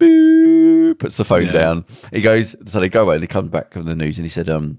Boo! 0.00 0.94
Puts 0.96 1.16
the 1.16 1.24
phone 1.24 1.46
Yeah. 1.46 1.52
down. 1.52 1.84
He 2.12 2.20
goes, 2.20 2.56
so 2.66 2.80
they 2.80 2.88
go 2.88 3.02
away. 3.02 3.14
and 3.16 3.22
He 3.22 3.28
comes 3.28 3.50
back 3.50 3.72
from 3.72 3.84
the 3.84 3.94
news 3.94 4.18
and 4.18 4.24
he 4.26 4.30
said, 4.30 4.48
um, 4.50 4.78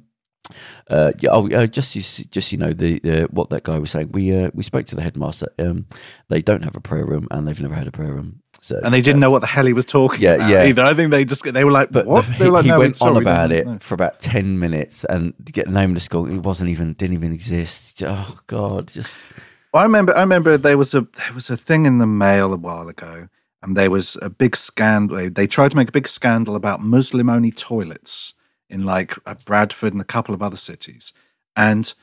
uh, 0.90 1.14
yeah, 1.20 1.30
oh, 1.32 1.48
uh, 1.52 1.66
just 1.68 1.96
you, 1.96 2.02
just 2.26 2.52
you 2.52 2.58
know 2.58 2.74
the 2.74 3.00
uh, 3.06 3.28
what 3.28 3.50
that 3.52 3.64
guy 3.64 3.80
was 3.80 3.92
saying. 3.92 4.10
We 4.12 4.36
uh, 4.36 4.50
we 4.54 4.64
spoke 4.64 4.86
to 4.88 4.96
the 4.96 5.02
headmaster. 5.02 5.48
Um, 5.58 5.86
they 6.28 6.42
don't 6.42 6.64
have 6.64 6.76
a 6.76 6.82
prayer 6.82 7.06
room 7.06 7.28
and 7.32 7.48
they've 7.48 7.60
never 7.62 7.76
had 7.76 7.88
a 7.88 7.92
prayer 7.92 8.12
room. 8.12 8.42
So 8.60 8.80
And 8.84 8.94
they 8.94 9.02
didn't 9.02 9.22
know 9.22 9.32
what 9.32 9.40
the 9.40 9.48
hell 9.48 9.66
he 9.66 9.72
was 9.74 9.86
talking 9.86 10.20
Yeah, 10.22 10.34
about 10.34 10.50
yeah. 10.50 10.66
either. 10.66 10.84
I 10.84 10.94
think 10.94 11.12
they 11.12 11.24
just 11.24 11.44
they 11.54 11.64
were 11.64 11.72
like, 11.72 11.92
But 11.92 12.06
what? 12.08 12.26
the- 12.26 12.32
they 12.40 12.46
were 12.48 12.52
like, 12.52 12.64
he, 12.64 12.70
he 12.70 12.74
no, 12.74 12.80
went 12.80 13.02
on 13.02 13.16
about 13.16 13.52
it 13.54 13.66
know. 13.66 13.78
for 13.80 13.94
about 13.94 14.20
ten 14.20 14.60
minutes 14.60 15.06
and 15.06 15.34
to 15.46 15.54
get 15.54 15.70
name 15.70 15.92
of 15.92 15.96
the 15.96 16.02
school. 16.02 16.28
It 16.28 16.40
wasn't 16.40 16.70
even 16.70 16.94
didn't 16.94 17.16
even 17.16 17.32
exist. 17.32 18.04
Oh 18.06 18.38
God, 18.48 18.90
just 18.90 19.26
I 19.74 19.84
remember. 19.84 20.16
I 20.18 20.22
remember 20.22 20.58
there 20.58 20.78
was 20.78 20.94
a 20.94 21.02
there 21.16 21.34
was 21.34 21.50
a 21.50 21.56
thing 21.56 21.86
in 21.86 22.00
the 22.00 22.08
mail 22.08 22.52
a 22.54 22.58
while 22.58 22.90
ago, 22.90 23.30
and 23.64 23.78
there 23.78 23.91
was 23.91 24.18
a 24.22 24.30
big 24.30 24.55
scandal. 24.55 25.30
They, 25.30 25.47
tried 25.47 25.72
to 25.72 25.78
make 25.78 25.89
a 25.89 25.93
big 25.93 26.07
scandal 26.07 26.55
about 26.55 26.82
Muslim 26.82 27.30
only 27.30 27.51
toilets 27.51 28.34
in 28.70 28.84
like 28.84 29.16
uh, 29.26 29.36
Bradford 29.45 29.93
and 29.93 30.01
a 30.01 30.05
couple 30.05 30.34
of 30.34 30.41
other 30.41 30.55
cities, 30.57 31.14
and 31.55 31.93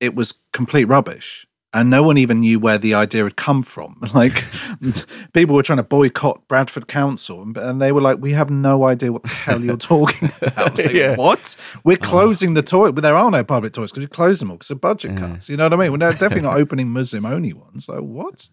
it 0.00 0.14
was 0.14 0.34
complete 0.52 0.86
rubbish. 0.86 1.46
And 1.74 1.88
no 1.88 2.02
one 2.02 2.18
even 2.18 2.40
knew 2.40 2.58
where 2.60 2.76
the 2.76 2.92
idea 2.92 3.24
had 3.24 3.36
come 3.36 3.62
from. 3.62 3.96
Like 4.14 4.44
people 5.32 5.54
were 5.54 5.62
trying 5.62 5.78
to 5.78 5.82
boycott 5.82 6.46
Bradford 6.46 6.86
Council, 6.86 7.40
and- 7.42 7.56
and 7.56 7.80
they 7.80 7.92
were 7.92 8.02
like, 8.02 8.18
"We 8.20 8.32
have 8.32 8.50
no 8.50 8.84
idea 8.84 9.10
what 9.10 9.22
the 9.22 9.28
hell 9.30 9.64
you're 9.64 9.76
talking 9.94 10.30
about." 10.42 10.76
Like, 10.76 10.92
Yeah. 10.92 11.16
What? 11.16 11.56
We're 11.82 11.96
closing 11.96 12.52
the 12.54 12.62
toilet. 12.62 12.94
Well, 12.94 13.00
there 13.02 13.16
are 13.16 13.30
no 13.30 13.42
public 13.42 13.72
toilets 13.72 13.92
because 13.92 14.04
we 14.06 14.08
closed 14.08 14.42
them 14.42 14.50
all 14.50 14.56
because 14.56 14.70
of 14.70 14.82
budget 14.82 15.16
cuts. 15.16 15.48
You 15.48 15.56
know 15.56 15.64
what 15.64 15.72
I 15.72 15.76
mean? 15.76 15.92
We're 15.92 15.98
definitely 15.98 16.42
not 16.42 16.58
opening 16.58 16.90
Muslim 16.90 17.24
only 17.24 17.54
ones. 17.54 17.86
So 17.86 18.02
what? 18.02 18.50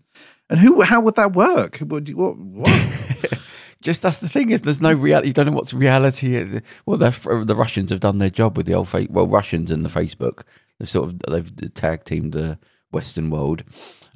And 0.50 0.60
who? 0.60 0.82
How 0.82 1.00
would 1.02 1.16
that 1.16 1.34
work? 1.34 1.78
Who 1.78 1.86
Would 1.86 2.10
you, 2.10 2.18
what? 2.18 2.38
what? 2.38 2.70
just 3.82 4.02
that's 4.02 4.18
the 4.18 4.28
thing 4.30 4.50
is 4.50 4.62
there's 4.62 4.82
no 4.82 4.92
reality. 4.92 5.28
You 5.30 5.34
don't 5.34 5.46
know 5.48 5.52
what's 5.54 5.74
reality. 5.74 6.36
is. 6.36 6.62
Well, 6.86 6.98
the 6.98 7.12
the 7.46 7.56
Russians 7.56 7.92
have 7.92 8.00
done 8.00 8.18
their 8.18 8.30
job 8.32 8.58
with 8.58 8.66
the 8.66 8.74
old 8.74 8.90
fa- 8.90 9.08
well 9.10 9.28
Russians 9.28 9.70
and 9.72 9.86
the 9.86 9.90
Facebook. 9.90 10.42
They've 10.80 10.90
sort 10.90 11.10
of 11.10 11.20
they've 11.30 11.74
tag 11.74 12.06
teamed 12.06 12.34
the 12.34 12.58
Western 12.92 13.30
world. 13.30 13.64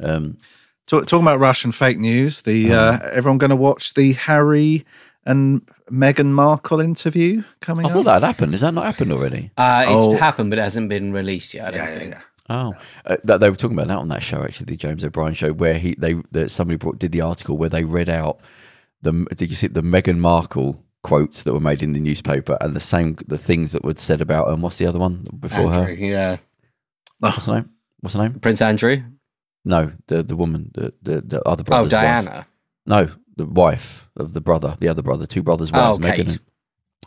Um, 0.02 0.38
Talk, 0.86 1.08
talking 1.08 1.24
about 1.24 1.40
Russian 1.40 1.72
fake 1.72 1.98
news. 2.00 2.42
The 2.42 2.74
Uh-huh. 2.74 3.00
uh, 3.06 3.10
everyone 3.14 3.38
going 3.38 3.50
to 3.52 3.56
watch 3.56 3.94
the 3.94 4.14
Harry 4.14 4.86
and 5.26 5.62
Meghan 5.90 6.32
Markle 6.32 6.82
interview 6.82 7.44
coming 7.62 7.86
I 7.86 7.90
up? 7.90 7.96
thought 7.96 8.04
that 8.06 8.14
had 8.16 8.24
happened. 8.24 8.52
Has 8.54 8.62
that 8.62 8.74
not 8.74 8.84
happened 8.86 9.14
already? 9.14 9.52
Uh, 9.56 9.84
it's 9.84 9.92
Oh. 9.92 10.18
happened, 10.18 10.50
but 10.50 10.60
it 10.60 10.64
hasn't 10.64 10.90
been 10.90 11.14
released 11.14 11.54
yet. 11.54 11.68
I 11.68 11.72
don't 11.78 11.88
Yeah, 11.88 11.96
yeah, 12.04 12.08
yeah. 12.10 12.22
Oh, 12.50 12.74
uh, 13.06 13.16
that, 13.24 13.40
they 13.40 13.50
were 13.50 13.56
talking 13.56 13.78
about 13.78 13.88
that 13.88 13.98
on 14.00 14.10
that 14.10 14.22
show 14.22 14.44
actually, 14.44 14.66
the 14.66 14.76
James 14.76 15.04
O'Brien 15.06 15.34
show, 15.34 15.54
where 15.54 15.80
he 15.80 15.96
they 15.98 16.16
that 16.32 16.52
somebody 16.52 16.78
brought, 16.78 17.00
did 17.00 17.12
the 17.14 17.22
article 17.22 17.58
where 17.58 17.70
they 17.70 17.84
read 17.86 18.10
out 18.10 18.40
the 19.02 19.26
did 19.36 19.50
you 19.50 19.56
see 19.56 19.68
the 19.68 19.82
Meghan 19.82 20.18
Markle 20.18 20.84
quotes 21.04 21.44
that 21.44 21.54
were 21.54 21.60
made 21.60 21.82
in 21.82 21.94
the 21.94 22.00
newspaper 22.00 22.58
and 22.62 22.76
the 22.76 22.80
same 22.80 23.18
the 23.28 23.38
things 23.38 23.72
that 23.72 23.84
were 23.84 23.94
said 23.98 24.22
about 24.22 24.48
um 24.50 24.62
what's 24.62 24.78
the 24.78 24.86
other 24.86 25.00
one 25.00 25.28
before 25.40 25.72
Andrew, 25.74 25.96
her? 25.96 26.02
yeah. 26.04 26.38
What's 27.20 27.46
her 27.46 27.56
name? 27.56 27.70
What's 28.02 28.16
her 28.16 28.22
name? 28.22 28.40
Prince 28.40 28.62
Andrew. 28.62 29.02
No, 29.66 29.92
the 30.08 30.24
the 30.24 30.36
woman, 30.36 30.72
the 30.74 30.94
the, 31.02 31.22
the 31.22 31.42
other 31.48 31.64
brother. 31.64 31.86
Oh, 31.86 31.90
brother's 31.90 31.94
wife. 31.94 32.26
Diana. 32.26 32.48
No, 32.86 33.08
the 33.38 33.46
wife 33.46 34.10
of 34.18 34.34
the 34.34 34.42
brother, 34.42 34.76
the 34.80 34.90
other 34.90 35.02
brother, 35.02 35.26
two 35.26 35.42
brothers' 35.42 35.72
Oh, 35.74 35.96
wives, 35.96 35.98
Kate. 36.00 36.28
Meghan. 36.28 36.40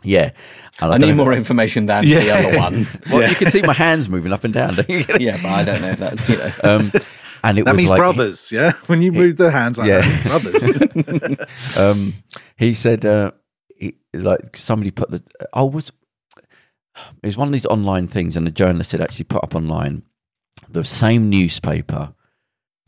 Yeah, 0.03 0.31
and 0.79 0.93
I 0.93 0.97
don't 0.97 1.01
need 1.01 1.15
know- 1.15 1.23
more 1.23 1.33
information 1.33 1.85
than 1.87 2.05
the 2.07 2.29
other 2.31 2.57
one. 2.57 2.87
Well, 3.11 3.27
you 3.29 3.35
can 3.35 3.51
see 3.51 3.61
my 3.61 3.73
hands 3.73 4.09
moving 4.09 4.31
up 4.33 4.43
and 4.43 4.53
down. 4.53 4.75
don't 4.75 4.89
you? 4.89 5.03
yeah, 5.19 5.37
but 5.41 5.49
I 5.49 5.63
don't 5.63 5.81
know 5.81 5.89
if 5.89 5.99
that's 5.99 6.29
you 6.29 6.37
know. 6.37 6.51
Um, 6.63 6.91
and 7.43 7.59
it 7.59 7.65
That 7.65 7.71
was 7.73 7.77
means 7.77 7.89
like 7.89 7.97
brothers, 7.97 8.51
yeah. 8.51 8.73
When 8.87 9.01
you 9.01 9.11
move 9.11 9.37
the 9.37 9.51
hands 9.51 9.77
like 9.77 9.87
Yeah. 9.87 10.01
that, 10.01 11.37
brothers. 11.37 11.77
um, 11.77 12.13
he 12.57 12.73
said, 12.73 13.05
uh, 13.05 13.31
he, 13.77 13.95
like 14.13 14.57
somebody 14.57 14.91
put 14.91 15.11
the, 15.11 15.23
I 15.53 15.61
was, 15.63 15.91
it 17.21 17.27
was 17.27 17.37
one 17.37 17.47
of 17.47 17.51
these 17.53 17.65
online 17.67 18.07
things, 18.07 18.35
and 18.35 18.45
the 18.45 18.51
journalist 18.51 18.91
had 18.91 19.01
actually 19.01 19.25
put 19.25 19.43
up 19.43 19.55
online 19.55 20.03
the 20.69 20.83
same 20.83 21.29
newspaper 21.29 22.13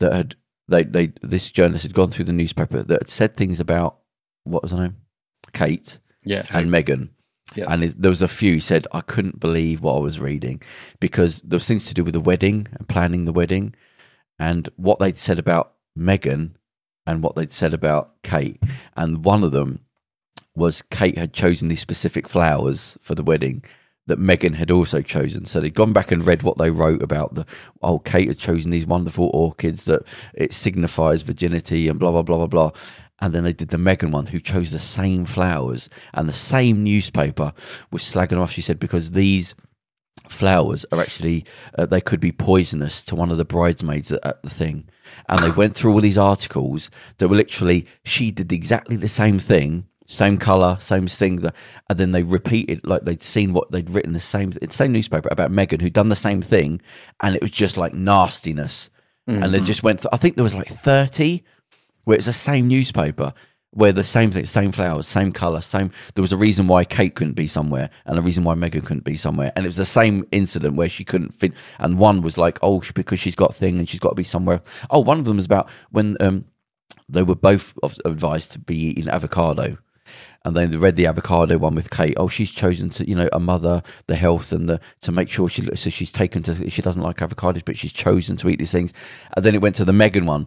that 0.00 0.12
had 0.12 0.34
they 0.68 0.82
they 0.84 1.12
this 1.22 1.50
journalist 1.50 1.84
had 1.84 1.94
gone 1.94 2.10
through 2.10 2.24
the 2.26 2.32
newspaper 2.32 2.82
that 2.82 3.00
had 3.02 3.10
said 3.10 3.36
things 3.36 3.60
about 3.60 3.98
what 4.44 4.62
was 4.62 4.72
her 4.72 4.78
name, 4.78 4.96
Kate 5.52 5.98
Yeah. 6.24 6.46
and 6.52 6.70
Meghan. 6.70 7.10
Yes. 7.54 7.66
And 7.68 7.84
it, 7.84 8.00
there 8.00 8.10
was 8.10 8.22
a 8.22 8.28
few. 8.28 8.54
He 8.54 8.60
said, 8.60 8.86
"I 8.92 9.00
couldn't 9.00 9.40
believe 9.40 9.80
what 9.80 9.96
I 9.96 10.00
was 10.00 10.20
reading 10.20 10.62
because 11.00 11.40
there 11.40 11.56
was 11.56 11.66
things 11.66 11.86
to 11.86 11.94
do 11.94 12.04
with 12.04 12.12
the 12.12 12.20
wedding 12.20 12.68
and 12.78 12.88
planning 12.88 13.24
the 13.24 13.32
wedding, 13.32 13.74
and 14.38 14.68
what 14.76 15.00
they'd 15.00 15.18
said 15.18 15.38
about 15.38 15.72
Meghan 15.98 16.52
and 17.06 17.22
what 17.22 17.34
they'd 17.34 17.52
said 17.52 17.74
about 17.74 18.22
Kate. 18.22 18.62
And 18.96 19.24
one 19.24 19.42
of 19.42 19.52
them 19.52 19.80
was 20.54 20.82
Kate 20.82 21.18
had 21.18 21.32
chosen 21.32 21.68
these 21.68 21.80
specific 21.80 22.28
flowers 22.28 22.96
for 23.00 23.14
the 23.14 23.22
wedding 23.22 23.64
that 24.06 24.18
Meghan 24.18 24.54
had 24.54 24.70
also 24.70 25.02
chosen. 25.02 25.44
So 25.46 25.60
they'd 25.60 25.74
gone 25.74 25.92
back 25.92 26.10
and 26.10 26.26
read 26.26 26.42
what 26.42 26.58
they 26.58 26.70
wrote 26.70 27.02
about 27.02 27.34
the 27.34 27.46
oh 27.82 27.98
Kate 27.98 28.28
had 28.28 28.38
chosen 28.38 28.70
these 28.70 28.86
wonderful 28.86 29.30
orchids 29.32 29.84
that 29.84 30.02
it 30.34 30.52
signifies 30.52 31.22
virginity 31.22 31.88
and 31.88 31.98
blah 31.98 32.10
blah 32.10 32.22
blah 32.22 32.36
blah 32.38 32.46
blah. 32.46 32.70
And 33.20 33.34
then 33.34 33.44
they 33.44 33.52
did 33.52 33.68
the 33.68 33.76
Meghan 33.76 34.12
one, 34.12 34.26
who 34.26 34.40
chose 34.40 34.70
the 34.70 34.78
same 34.78 35.26
flowers, 35.26 35.90
and 36.14 36.28
the 36.28 36.32
same 36.32 36.82
newspaper 36.82 37.52
was 37.90 38.02
slagging 38.02 38.40
off. 38.40 38.52
She 38.52 38.62
said 38.62 38.78
because 38.78 39.10
these 39.10 39.54
flowers 40.28 40.86
are 40.92 41.00
actually 41.00 41.44
uh, 41.76 41.86
they 41.86 42.00
could 42.00 42.20
be 42.20 42.32
poisonous 42.32 43.04
to 43.04 43.16
one 43.16 43.30
of 43.30 43.38
the 43.38 43.44
bridesmaids 43.44 44.12
at, 44.12 44.24
at 44.24 44.42
the 44.42 44.50
thing 44.50 44.88
and 45.28 45.40
they 45.40 45.50
went 45.50 45.74
through 45.74 45.92
all 45.92 46.00
these 46.00 46.18
articles 46.18 46.90
that 47.18 47.28
were 47.28 47.36
literally 47.36 47.86
she 48.04 48.30
did 48.30 48.52
exactly 48.52 48.96
the 48.96 49.08
same 49.08 49.38
thing 49.38 49.86
same 50.06 50.38
color 50.38 50.76
same 50.78 51.06
thing 51.06 51.44
and 51.88 51.98
then 51.98 52.12
they 52.12 52.22
repeated 52.22 52.80
like 52.84 53.02
they'd 53.02 53.22
seen 53.22 53.52
what 53.52 53.70
they'd 53.70 53.90
written 53.90 54.12
the 54.12 54.20
same 54.20 54.50
the 54.50 54.68
same 54.70 54.92
newspaper 54.92 55.28
about 55.30 55.50
meghan 55.50 55.80
who'd 55.80 55.92
done 55.92 56.08
the 56.08 56.16
same 56.16 56.42
thing 56.42 56.80
and 57.20 57.34
it 57.34 57.42
was 57.42 57.50
just 57.50 57.76
like 57.76 57.94
nastiness 57.94 58.88
and 59.42 59.54
they 59.54 59.60
just 59.60 59.82
went 59.82 60.00
th- 60.00 60.10
i 60.12 60.16
think 60.16 60.36
there 60.36 60.44
was 60.44 60.54
like 60.54 60.68
30 60.68 61.42
where 62.04 62.16
it's 62.16 62.26
the 62.26 62.32
same 62.32 62.68
newspaper 62.68 63.32
where 63.72 63.92
the 63.92 64.04
same 64.04 64.30
thing, 64.30 64.44
same 64.46 64.72
flowers, 64.72 65.06
same 65.06 65.32
color, 65.32 65.60
same. 65.60 65.92
There 66.14 66.22
was 66.22 66.32
a 66.32 66.36
reason 66.36 66.66
why 66.66 66.84
Kate 66.84 67.14
couldn't 67.14 67.34
be 67.34 67.46
somewhere, 67.46 67.90
and 68.04 68.18
a 68.18 68.22
reason 68.22 68.44
why 68.44 68.54
Meghan 68.54 68.84
couldn't 68.84 69.04
be 69.04 69.16
somewhere, 69.16 69.52
and 69.54 69.64
it 69.64 69.68
was 69.68 69.76
the 69.76 69.86
same 69.86 70.24
incident 70.32 70.76
where 70.76 70.88
she 70.88 71.04
couldn't 71.04 71.34
fit. 71.34 71.52
And 71.78 71.98
one 71.98 72.22
was 72.22 72.36
like, 72.36 72.58
oh, 72.62 72.82
because 72.94 73.20
she's 73.20 73.36
got 73.36 73.54
thing 73.54 73.78
and 73.78 73.88
she's 73.88 74.00
got 74.00 74.10
to 74.10 74.14
be 74.16 74.24
somewhere. 74.24 74.60
Oh, 74.90 75.00
one 75.00 75.18
of 75.18 75.24
them 75.24 75.36
was 75.36 75.46
about 75.46 75.70
when 75.90 76.16
um 76.20 76.46
they 77.08 77.22
were 77.22 77.34
both 77.34 77.74
advised 78.04 78.52
to 78.52 78.58
be 78.58 78.76
eating 78.76 79.08
avocado. 79.08 79.78
And 80.44 80.56
then 80.56 80.70
they 80.70 80.76
read 80.76 80.96
the 80.96 81.06
avocado 81.06 81.58
one 81.58 81.74
with 81.74 81.90
Kate. 81.90 82.14
Oh, 82.16 82.28
she's 82.28 82.50
chosen 82.50 82.88
to, 82.90 83.06
you 83.06 83.14
know, 83.14 83.28
a 83.32 83.38
mother, 83.38 83.82
the 84.06 84.16
health, 84.16 84.52
and 84.52 84.68
the 84.68 84.80
to 85.02 85.12
make 85.12 85.28
sure 85.28 85.48
she. 85.48 85.62
Looks 85.62 85.82
so 85.82 85.90
she's 85.90 86.10
taken 86.10 86.42
to. 86.44 86.70
She 86.70 86.82
doesn't 86.82 87.02
like 87.02 87.18
avocados, 87.18 87.64
but 87.64 87.76
she's 87.76 87.92
chosen 87.92 88.36
to 88.38 88.48
eat 88.48 88.58
these 88.58 88.72
things. 88.72 88.92
And 89.36 89.44
then 89.44 89.54
it 89.54 89.60
went 89.60 89.76
to 89.76 89.84
the 89.84 89.92
Meghan 89.92 90.24
one, 90.24 90.46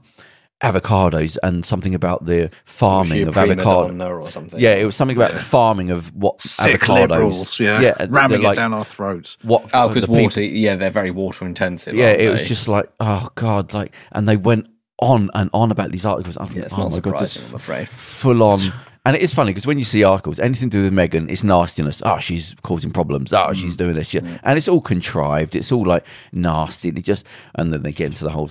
avocados, 0.63 1.37
and 1.43 1.65
something 1.65 1.93
about 1.93 2.25
the 2.25 2.49
farming 2.65 3.27
of 3.27 3.33
prima 3.33 3.53
avocado. 3.53 4.17
or 4.17 4.31
something. 4.31 4.59
Yeah, 4.59 4.73
it 4.73 4.85
was 4.85 4.95
something 4.95 5.17
about 5.17 5.33
the 5.33 5.39
farming 5.39 5.91
of 5.91 6.13
what 6.15 6.41
Sick 6.41 6.81
avocados. 6.81 7.09
liberals, 7.09 7.59
yeah, 7.59 7.79
yeah, 7.81 8.05
ramming 8.09 8.41
they're 8.41 8.53
it 8.53 8.55
down 8.55 8.73
our 8.73 8.85
throats. 8.85 9.37
What? 9.43 9.69
Oh, 9.73 9.87
the 9.87 9.93
because 9.93 10.07
people- 10.07 10.23
water, 10.23 10.41
yeah, 10.41 10.75
they're 10.75 10.89
very 10.89 11.11
water 11.11 11.45
intensive. 11.45 11.93
Yeah, 11.93 12.09
aren't 12.09 12.21
it 12.21 12.29
was 12.31 12.47
just 12.47 12.67
like, 12.67 12.89
oh 12.99 13.29
god, 13.35 13.73
like, 13.73 13.93
and 14.11 14.27
they 14.27 14.37
went 14.37 14.67
on 14.99 15.29
and 15.33 15.49
on 15.53 15.71
about 15.71 15.91
these 15.91 16.05
articles. 16.05 16.37
I 16.37 16.45
think, 16.45 16.57
Yeah, 16.57 16.63
it's 16.63 16.73
oh 16.73 16.77
not 16.77 16.91
my 16.91 16.99
god, 16.99 17.03
surprising, 17.03 17.41
just 17.41 17.49
I'm 17.49 17.55
afraid. 17.55 17.89
full 17.89 18.43
on. 18.43 18.59
And 19.05 19.17
it 19.17 19.21
is 19.21 19.33
funny 19.33 19.51
because 19.51 19.67
when 19.67 19.77
you 19.77 19.83
see 19.83 20.03
articles, 20.05 20.39
anything 20.39 20.69
to 20.69 20.77
do 20.77 20.83
with 20.83 20.93
Meghan, 20.93 21.29
it's 21.29 21.43
nastiness. 21.43 22.01
Oh, 22.05 22.19
she's 22.19 22.55
causing 22.63 22.91
problems. 22.91 23.33
Oh, 23.33 23.51
she's 23.53 23.73
mm. 23.73 23.79
doing 23.79 23.95
this. 23.95 24.13
Yeah. 24.13 24.21
Mm. 24.21 24.39
And 24.43 24.57
it's 24.57 24.69
all 24.69 24.79
contrived. 24.79 25.57
It's 25.57 25.73
all 25.73 25.85
like 25.85 26.05
nasty. 26.31 26.87
And 26.87 26.97
it 26.97 27.01
just, 27.01 27.25
and 27.55 27.73
then 27.73 27.83
they 27.83 27.91
get 27.91 28.09
into 28.09 28.23
the 28.23 28.29
whole. 28.29 28.49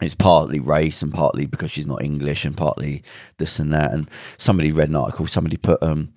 It's 0.00 0.14
partly 0.14 0.58
race 0.58 1.02
and 1.02 1.12
partly 1.12 1.46
because 1.46 1.70
she's 1.70 1.86
not 1.86 2.02
English 2.02 2.44
and 2.44 2.56
partly 2.56 3.02
this 3.38 3.58
and 3.58 3.72
that. 3.72 3.92
And 3.92 4.10
somebody 4.38 4.72
read 4.72 4.88
an 4.88 4.96
article. 4.96 5.26
Somebody 5.26 5.56
put, 5.56 5.82
um, 5.82 6.12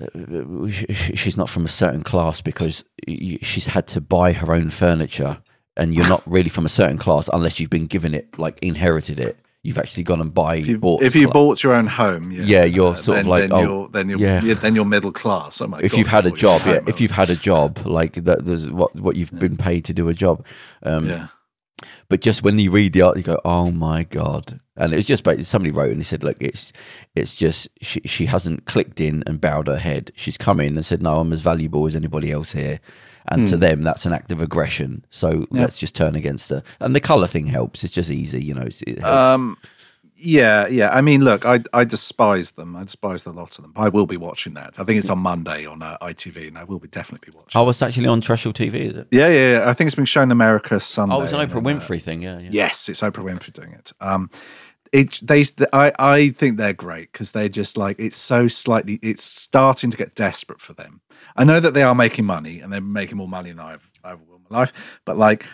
uh, 0.00 0.68
she's 1.14 1.36
not 1.36 1.48
from 1.48 1.64
a 1.64 1.68
certain 1.68 2.02
class 2.02 2.40
because 2.40 2.84
she's 3.08 3.68
had 3.68 3.86
to 3.88 4.00
buy 4.00 4.32
her 4.32 4.52
own 4.52 4.70
furniture, 4.70 5.42
and 5.76 5.94
you're 5.94 6.08
not 6.08 6.22
really 6.26 6.50
from 6.50 6.66
a 6.66 6.70
certain 6.70 6.98
class 6.98 7.30
unless 7.32 7.58
you've 7.58 7.70
been 7.70 7.86
given 7.86 8.14
it, 8.14 8.38
like 8.38 8.58
inherited 8.60 9.18
it. 9.18 9.38
You've 9.62 9.78
actually 9.78 10.04
gone 10.04 10.20
and 10.20 10.32
buy. 10.32 10.56
If 10.56 10.68
you, 10.68 10.78
bought 10.78 11.02
if 11.02 11.16
you 11.16 11.28
bought 11.28 11.64
your 11.64 11.72
own 11.72 11.88
home, 11.88 12.30
yeah, 12.30 12.42
Yeah, 12.44 12.64
you're 12.64 12.92
uh, 12.92 12.94
sort 12.94 13.18
of 13.18 13.24
then, 13.24 13.30
like, 13.30 13.42
then 13.42 13.52
oh, 13.52 13.60
you're, 13.62 13.88
then 13.88 14.08
you're, 14.08 14.18
yeah. 14.20 14.40
yeah, 14.44 14.54
then 14.54 14.76
you're 14.76 14.84
middle 14.84 15.10
class. 15.10 15.60
Oh 15.60 15.66
my 15.66 15.80
if 15.80 15.90
God, 15.90 15.98
you've 15.98 16.06
had 16.06 16.26
a 16.26 16.30
job, 16.30 16.62
yeah, 16.66 16.80
if 16.86 17.00
you've 17.00 17.10
had 17.10 17.30
a 17.30 17.34
job, 17.34 17.84
like 17.84 18.12
that, 18.14 18.44
there's 18.44 18.70
what 18.70 18.94
what 18.94 19.16
you've 19.16 19.32
been 19.32 19.56
paid 19.56 19.84
to 19.86 19.92
do 19.92 20.08
a 20.08 20.14
job. 20.14 20.46
Um, 20.84 21.08
yeah. 21.08 21.28
But 22.08 22.20
just 22.20 22.42
when 22.42 22.58
you 22.58 22.70
read 22.70 22.92
the 22.92 23.02
article, 23.02 23.32
you 23.32 23.36
go, 23.36 23.40
"Oh 23.44 23.70
my 23.70 24.04
god!" 24.04 24.60
And 24.76 24.92
it 24.92 24.96
was 24.96 25.06
just 25.06 25.24
somebody 25.24 25.70
wrote 25.70 25.90
and 25.90 25.98
he 25.98 26.04
said, 26.04 26.22
"Look, 26.22 26.36
it's 26.40 26.72
it's 27.14 27.34
just 27.34 27.68
she 27.80 28.00
she 28.04 28.26
hasn't 28.26 28.66
clicked 28.66 29.00
in 29.00 29.22
and 29.26 29.40
bowed 29.40 29.68
her 29.68 29.78
head. 29.78 30.12
She's 30.14 30.36
come 30.36 30.60
in 30.60 30.76
and 30.76 30.84
said, 30.84 31.02
"No, 31.02 31.20
I'm 31.20 31.32
as 31.32 31.40
valuable 31.40 31.86
as 31.86 31.96
anybody 31.96 32.30
else 32.30 32.52
here." 32.52 32.80
And 33.28 33.48
to 33.48 33.56
them, 33.56 33.82
that's 33.82 34.06
an 34.06 34.12
act 34.12 34.30
of 34.30 34.40
aggression. 34.40 35.04
So 35.10 35.46
let's 35.50 35.78
just 35.80 35.96
turn 35.96 36.14
against 36.14 36.48
her. 36.50 36.62
And 36.78 36.94
the 36.94 37.00
color 37.00 37.26
thing 37.26 37.48
helps. 37.48 37.82
It's 37.82 37.92
just 37.92 38.08
easy, 38.08 38.44
you 38.44 38.54
know. 38.54 38.68
It 38.86 39.00
helps. 39.00 39.04
Um, 39.04 39.56
yeah, 40.16 40.66
yeah. 40.66 40.90
I 40.90 41.00
mean, 41.00 41.22
look, 41.22 41.44
I 41.44 41.60
I 41.72 41.84
despise 41.84 42.52
them. 42.52 42.76
I 42.76 42.84
despise 42.84 43.22
the 43.22 43.32
lot 43.32 43.56
of 43.58 43.62
them. 43.62 43.72
I 43.76 43.88
will 43.88 44.06
be 44.06 44.16
watching 44.16 44.54
that. 44.54 44.74
I 44.78 44.84
think 44.84 44.98
it's 44.98 45.10
on 45.10 45.18
Monday 45.18 45.66
on 45.66 45.82
uh, 45.82 45.98
ITV, 46.00 46.48
and 46.48 46.58
I 46.58 46.64
will 46.64 46.78
be 46.78 46.88
definitely 46.88 47.30
be 47.30 47.36
watching. 47.36 47.60
oh, 47.60 47.68
it's 47.68 47.82
actually 47.82 48.06
on 48.06 48.20
terrestrial 48.20 48.54
TV, 48.54 48.74
is 48.90 48.96
it? 48.96 49.08
Yeah, 49.10 49.28
yeah, 49.28 49.52
yeah. 49.52 49.70
I 49.70 49.74
think 49.74 49.88
it's 49.88 49.94
been 49.94 50.04
shown 50.04 50.24
in 50.24 50.32
America 50.32 50.80
Sunday. 50.80 51.14
Oh, 51.14 51.22
it's 51.22 51.32
an 51.32 51.40
and 51.40 51.50
Oprah 51.50 51.62
then, 51.62 51.76
uh, 51.76 51.80
Winfrey 51.80 52.02
thing. 52.02 52.22
Yeah, 52.22 52.38
yeah. 52.38 52.48
Yes, 52.50 52.88
it's 52.88 53.00
Oprah 53.00 53.24
Winfrey 53.24 53.52
doing 53.52 53.72
it. 53.72 53.92
Um, 54.00 54.30
it 54.92 55.20
they 55.22 55.44
I 55.72 55.92
I 55.98 56.30
think 56.30 56.56
they're 56.56 56.72
great 56.72 57.12
because 57.12 57.32
they're 57.32 57.48
just 57.48 57.76
like 57.76 57.98
it's 57.98 58.16
so 58.16 58.48
slightly 58.48 58.98
it's 59.02 59.24
starting 59.24 59.90
to 59.90 59.96
get 59.96 60.14
desperate 60.14 60.60
for 60.60 60.72
them. 60.72 61.00
I 61.36 61.44
know 61.44 61.60
that 61.60 61.74
they 61.74 61.82
are 61.82 61.94
making 61.94 62.24
money 62.24 62.60
and 62.60 62.72
they're 62.72 62.80
making 62.80 63.18
more 63.18 63.28
money 63.28 63.50
than 63.50 63.60
I've 63.60 63.90
I've 64.02 64.20
in 64.20 64.46
my 64.48 64.60
life, 64.60 64.72
but 65.04 65.16
like 65.16 65.44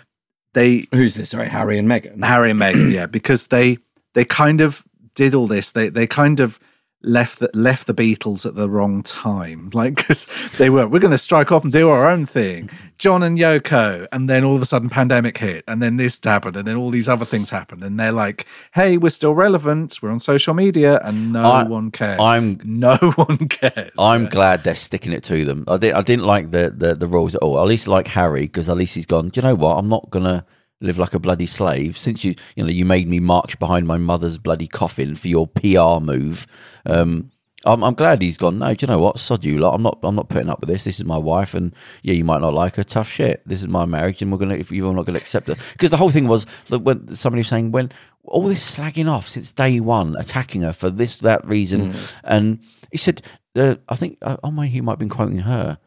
they 0.54 0.86
Who's 0.92 1.14
this? 1.14 1.30
Sorry, 1.30 1.48
Harry 1.48 1.78
and 1.78 1.88
Meghan. 1.88 2.22
Harry 2.24 2.50
and 2.50 2.60
Meghan, 2.60 2.92
yeah, 2.92 3.06
because 3.06 3.48
they 3.48 3.78
they 4.14 4.24
kind 4.24 4.60
of 4.60 4.84
did 5.14 5.34
all 5.34 5.46
this. 5.46 5.72
They 5.72 5.88
they 5.88 6.06
kind 6.06 6.40
of 6.40 6.58
left 7.04 7.40
the 7.40 7.50
left 7.52 7.88
the 7.88 7.94
Beatles 7.94 8.46
at 8.46 8.54
the 8.54 8.70
wrong 8.70 9.02
time, 9.02 9.70
like 9.74 9.96
because 9.96 10.24
they 10.58 10.70
were 10.70 10.86
we're 10.86 11.00
going 11.00 11.10
to 11.10 11.18
strike 11.18 11.50
off 11.50 11.64
and 11.64 11.72
do 11.72 11.88
our 11.90 12.08
own 12.08 12.26
thing, 12.26 12.70
John 12.96 13.24
and 13.24 13.36
Yoko, 13.36 14.06
and 14.12 14.30
then 14.30 14.44
all 14.44 14.54
of 14.54 14.62
a 14.62 14.66
sudden 14.66 14.88
pandemic 14.88 15.36
hit, 15.38 15.64
and 15.66 15.82
then 15.82 15.96
this 15.96 16.20
happened, 16.22 16.56
and 16.56 16.66
then 16.68 16.76
all 16.76 16.90
these 16.90 17.08
other 17.08 17.24
things 17.24 17.50
happened, 17.50 17.82
and 17.82 17.98
they're 17.98 18.12
like, 18.12 18.46
hey, 18.74 18.96
we're 18.98 19.10
still 19.10 19.34
relevant, 19.34 19.98
we're 20.00 20.12
on 20.12 20.20
social 20.20 20.54
media, 20.54 21.00
and 21.02 21.32
no 21.32 21.42
I- 21.42 21.64
one 21.64 21.90
cares. 21.90 22.20
I'm- 22.20 22.60
no 22.64 22.96
one 23.16 23.48
cares. 23.48 23.90
I'm 23.98 24.24
Yeah. 24.24 24.30
glad 24.30 24.62
they're 24.64 24.76
sticking 24.76 25.12
it 25.12 25.24
to 25.24 25.44
them. 25.44 25.64
I 25.66 25.78
didn't. 25.78 25.96
I 25.96 26.02
didn't 26.02 26.24
like 26.26 26.52
the 26.52 26.72
the, 26.76 26.94
the 26.94 27.08
rules 27.08 27.34
at 27.34 27.42
all. 27.42 27.58
At 27.60 27.66
least 27.66 27.88
like 27.88 28.06
Harry, 28.06 28.42
because 28.42 28.68
at 28.70 28.76
least 28.76 28.94
he's 28.94 29.06
gone. 29.06 29.30
Do 29.30 29.40
you 29.40 29.42
know 29.48 29.56
what? 29.56 29.76
I'm 29.76 29.88
not 29.88 30.08
gonna 30.10 30.46
live 30.82 30.98
like 30.98 31.14
a 31.14 31.18
bloody 31.18 31.46
slave. 31.46 31.96
Since 31.96 32.24
you 32.24 32.34
you 32.56 32.64
know 32.64 32.70
you 32.70 32.84
made 32.84 33.08
me 33.08 33.20
march 33.20 33.58
behind 33.58 33.86
my 33.86 33.98
mother's 33.98 34.38
bloody 34.38 34.66
coffin 34.66 35.14
for 35.14 35.28
your 35.28 35.46
PR 35.46 36.00
move. 36.00 36.46
Um, 36.84 37.30
I'm, 37.64 37.84
I'm 37.84 37.94
glad 37.94 38.22
he's 38.22 38.36
gone. 38.36 38.58
No, 38.58 38.74
do 38.74 38.84
you 38.84 38.92
know 38.92 38.98
what? 38.98 39.20
Sod 39.20 39.44
you 39.44 39.58
lot. 39.58 39.74
I'm 39.74 39.82
not. 39.82 39.98
I'm 40.02 40.16
not 40.16 40.28
putting 40.28 40.48
up 40.50 40.60
with 40.60 40.68
this. 40.68 40.84
This 40.84 40.98
is 40.98 41.04
my 41.04 41.16
wife, 41.16 41.54
and 41.54 41.74
yeah, 42.02 42.14
you 42.14 42.24
might 42.24 42.40
not 42.40 42.54
like 42.54 42.76
her. 42.76 42.84
Tough 42.84 43.08
shit. 43.08 43.42
This 43.46 43.60
is 43.60 43.68
my 43.68 43.84
marriage, 43.84 44.20
and 44.20 44.32
we're 44.32 44.38
gonna. 44.38 44.56
If 44.56 44.72
you're 44.72 44.92
not 44.92 45.06
gonna 45.06 45.18
accept 45.18 45.48
it, 45.48 45.58
because 45.72 45.90
the 45.90 45.96
whole 45.96 46.10
thing 46.10 46.26
was 46.26 46.46
look, 46.70 46.84
when 46.84 47.14
somebody 47.14 47.40
was 47.40 47.48
saying 47.48 47.70
when 47.70 47.92
all 48.24 48.46
this 48.48 48.74
slagging 48.74 49.10
off 49.10 49.28
since 49.28 49.52
day 49.52 49.80
one, 49.80 50.16
attacking 50.16 50.62
her 50.62 50.72
for 50.72 50.90
this 50.90 51.18
that 51.18 51.46
reason, 51.46 51.94
and 52.24 52.60
he 52.90 52.98
said, 52.98 53.22
uh, 53.56 53.76
I 53.88 53.94
think 53.94 54.18
uh, 54.22 54.38
oh 54.42 54.50
my, 54.50 54.66
he 54.66 54.80
might 54.80 54.92
have 54.92 54.98
been 54.98 55.08
quoting 55.08 55.38
her 55.38 55.78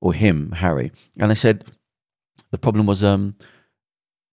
or 0.00 0.14
him, 0.14 0.52
Harry, 0.52 0.92
and 1.18 1.30
I 1.30 1.34
said 1.34 1.64
the 2.50 2.58
problem 2.58 2.86
was 2.86 3.04
um 3.04 3.36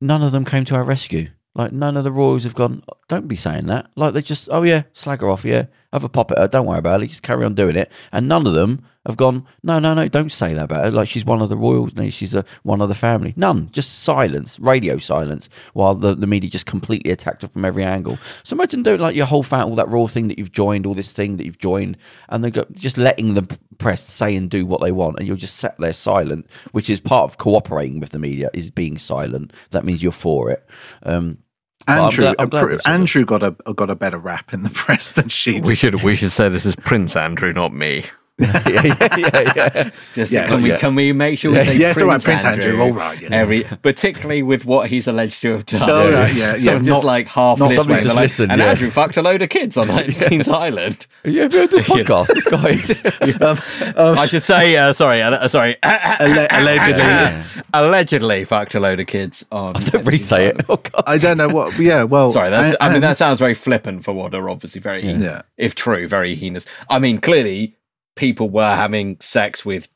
none 0.06 0.24
of 0.24 0.32
them 0.32 0.46
came 0.46 0.66
to 0.66 0.76
our 0.76 0.84
rescue. 0.84 1.30
Like 1.54 1.72
none 1.72 1.96
of 1.96 2.04
the 2.04 2.12
royals 2.12 2.44
have 2.44 2.56
gone. 2.56 2.84
Don't 3.08 3.28
be 3.28 3.36
saying 3.36 3.68
that. 3.68 3.90
Like 3.96 4.14
they 4.14 4.22
just, 4.22 4.50
oh 4.52 4.64
yeah, 4.64 4.84
slag 4.94 5.22
her 5.22 5.30
off. 5.30 5.46
Yeah, 5.46 5.66
have 5.96 6.04
a 6.04 6.10
pop 6.10 6.32
at 6.32 6.38
her. 6.38 6.48
Don't 6.48 6.66
worry 6.66 6.80
about 6.80 7.02
it. 7.02 7.08
Just 7.08 7.24
carry 7.24 7.46
on 7.46 7.56
doing 7.56 7.76
it. 7.76 7.92
And 8.12 8.28
none 8.28 8.46
of 8.46 8.54
them 8.54 8.86
have 9.06 9.16
gone. 9.16 9.46
No, 9.64 9.80
no, 9.80 9.94
no. 9.94 10.08
Don't 10.08 10.32
say 10.32 10.54
that 10.54 10.66
about 10.66 10.84
her. 10.84 10.92
Like 10.92 11.08
she's 11.08 11.24
one 11.24 11.42
of 11.42 11.50
the 11.50 11.56
royals. 11.56 11.96
No, 11.96 12.10
she's 12.10 12.36
a, 12.36 12.44
one 12.64 12.82
of 12.82 12.90
the 12.90 12.96
family. 12.96 13.34
None. 13.38 13.70
Just 13.72 14.00
silence. 14.00 14.60
Radio 14.60 14.98
silence. 14.98 15.48
While 15.74 15.96
the, 15.96 16.14
the 16.14 16.28
media 16.28 16.50
just 16.50 16.66
completely 16.66 17.12
attacked 17.12 17.44
her 17.44 17.48
from 17.48 17.64
every 17.64 17.84
angle. 17.84 18.20
So 18.44 18.56
imagine 18.56 18.84
doing 18.84 19.00
like 19.00 19.16
your 19.16 19.26
whole 19.26 19.44
fan, 19.44 19.64
all 19.64 19.76
that 19.76 19.90
raw 19.90 20.08
thing 20.08 20.28
that 20.28 20.38
you've 20.38 20.52
joined, 20.52 20.86
all 20.86 20.94
this 20.94 21.14
thing 21.14 21.38
that 21.38 21.46
you've 21.46 21.60
joined, 21.60 21.98
and 22.30 22.44
they 22.44 22.52
go 22.52 22.66
just 22.74 22.98
letting 22.98 23.36
the 23.36 23.58
press 23.78 24.04
say 24.04 24.36
and 24.36 24.50
do 24.50 24.66
what 24.66 24.82
they 24.82 24.92
want, 24.92 25.18
and 25.18 25.28
you're 25.28 25.38
just 25.38 25.58
sat 25.58 25.78
there 25.80 25.94
silent, 25.94 26.48
which 26.72 26.90
is 26.90 27.00
part 27.00 27.30
of 27.30 27.38
cooperating 27.38 28.00
with 28.00 28.10
the 28.10 28.20
media 28.20 28.50
is 28.54 28.70
being 28.70 28.98
silent. 28.98 29.54
That 29.72 29.86
means 29.86 30.04
you're 30.04 30.12
for 30.12 30.52
it. 30.52 30.68
Um, 31.04 31.40
Well, 31.88 31.98
I'm 32.00 32.04
Andrew, 32.06 32.24
glad- 32.26 32.36
I'm 32.40 32.50
glad 32.50 32.82
Andrew 32.88 33.26
got 33.26 33.44
a 33.44 33.52
got 33.74 33.90
a 33.90 33.96
better 33.96 34.18
rap 34.18 34.54
in 34.54 34.64
the 34.64 34.70
press 34.72 35.12
than 35.12 35.30
she 35.30 35.54
did. 35.54 35.66
We 35.66 35.76
should 35.76 36.02
we 36.04 36.16
should 36.16 36.32
say 36.32 36.50
this 36.50 36.66
is 36.66 36.76
Prince 36.76 37.16
Andrew, 37.16 37.54
not 37.54 37.74
me. 37.74 38.06
yeah, 38.40 38.62
yeah, 38.68 39.16
yeah, 39.18 39.52
yeah. 39.56 39.90
Just 40.14 40.30
Yes. 40.30 40.50
can 40.50 40.62
we 40.62 40.70
Yeah. 40.70 40.78
can 40.78 40.94
we 40.94 41.14
make 41.14 41.40
sure 41.40 41.52
we 41.54 41.64
say 41.64 41.78
Yes, 41.78 41.94
Prince, 41.94 42.02
all 42.04 42.08
right, 42.10 42.22
Prince 42.24 42.44
Andrew, 42.44 42.66
Andrew, 42.72 42.84
all 42.84 42.92
right, 42.92 43.22
yes. 43.22 43.32
every 43.32 43.64
particularly 43.82 44.44
with 44.44 44.66
what 44.66 44.90
he's 44.90 45.08
alleged 45.08 45.42
to 45.44 45.54
have 45.54 45.66
done. 45.66 45.90
Oh, 45.90 46.12
right, 46.12 46.34
yeah, 46.34 46.52
so 46.52 46.58
yeah, 46.58 46.78
just 46.80 46.84
not- 46.90 47.06
like 47.06 47.28
half 47.28 47.60
not 47.60 47.70
this 47.70 47.88
way, 47.88 47.96
just 48.02 48.08
like, 48.08 48.24
listen, 48.24 48.52
and 48.52 48.60
yeah. 48.60 48.72
Andrew 48.72 48.90
fucked 48.90 49.16
a 49.16 49.22
load 49.22 49.42
of 49.42 49.48
kids 49.48 49.78
on 49.78 49.88
19th 49.90 50.50
Island. 50.50 51.08
Yeah, 51.24 51.48
but 51.48 51.72
this 51.72 51.84
podcast, 51.88 52.28
this 52.28 52.46
guy. 52.46 53.52
I 53.98 54.26
should 54.28 54.44
say, 54.44 54.78
uh, 54.78 54.94
sorry, 54.94 55.22
uh, 55.22 55.48
sorry, 55.48 55.76
Alle- 55.82 56.48
allegedly, 56.52 57.64
allegedly 57.74 58.44
fucked 58.44 58.76
a 58.76 58.80
load 58.80 59.00
of 59.00 59.08
kids 59.08 59.46
on. 59.52 59.74
Don't 59.74 60.06
re-say 60.06 60.48
it. 60.48 60.62
Oh 60.70 60.76
God. 60.78 61.04
I 61.08 61.18
don't 61.18 61.38
know 61.38 61.50
what. 61.50 61.78
Yeah, 61.80 62.04
well, 62.04 62.32
Sorry, 62.32 62.50
that's, 62.50 62.76
I, 62.80 62.86
and- 62.88 62.94
mean 62.96 63.02
that 63.02 63.18
sounds 63.18 63.40
very 63.40 63.54
flippant 63.54 64.04
for 64.04 64.14
what 64.14 64.36
are 64.36 64.50
obviously 64.50 64.82
very, 64.82 65.02
heinous, 65.02 65.24
Yeah. 65.24 65.42
if 65.58 65.74
true, 65.76 66.08
very 66.08 66.36
heinous. 66.36 66.66
I 66.90 67.00
mean, 67.00 67.20
clearly 67.20 67.76
people 68.16 68.50
were 68.50 68.76
having 68.76 69.18
sex 69.20 69.66
with 69.66 69.88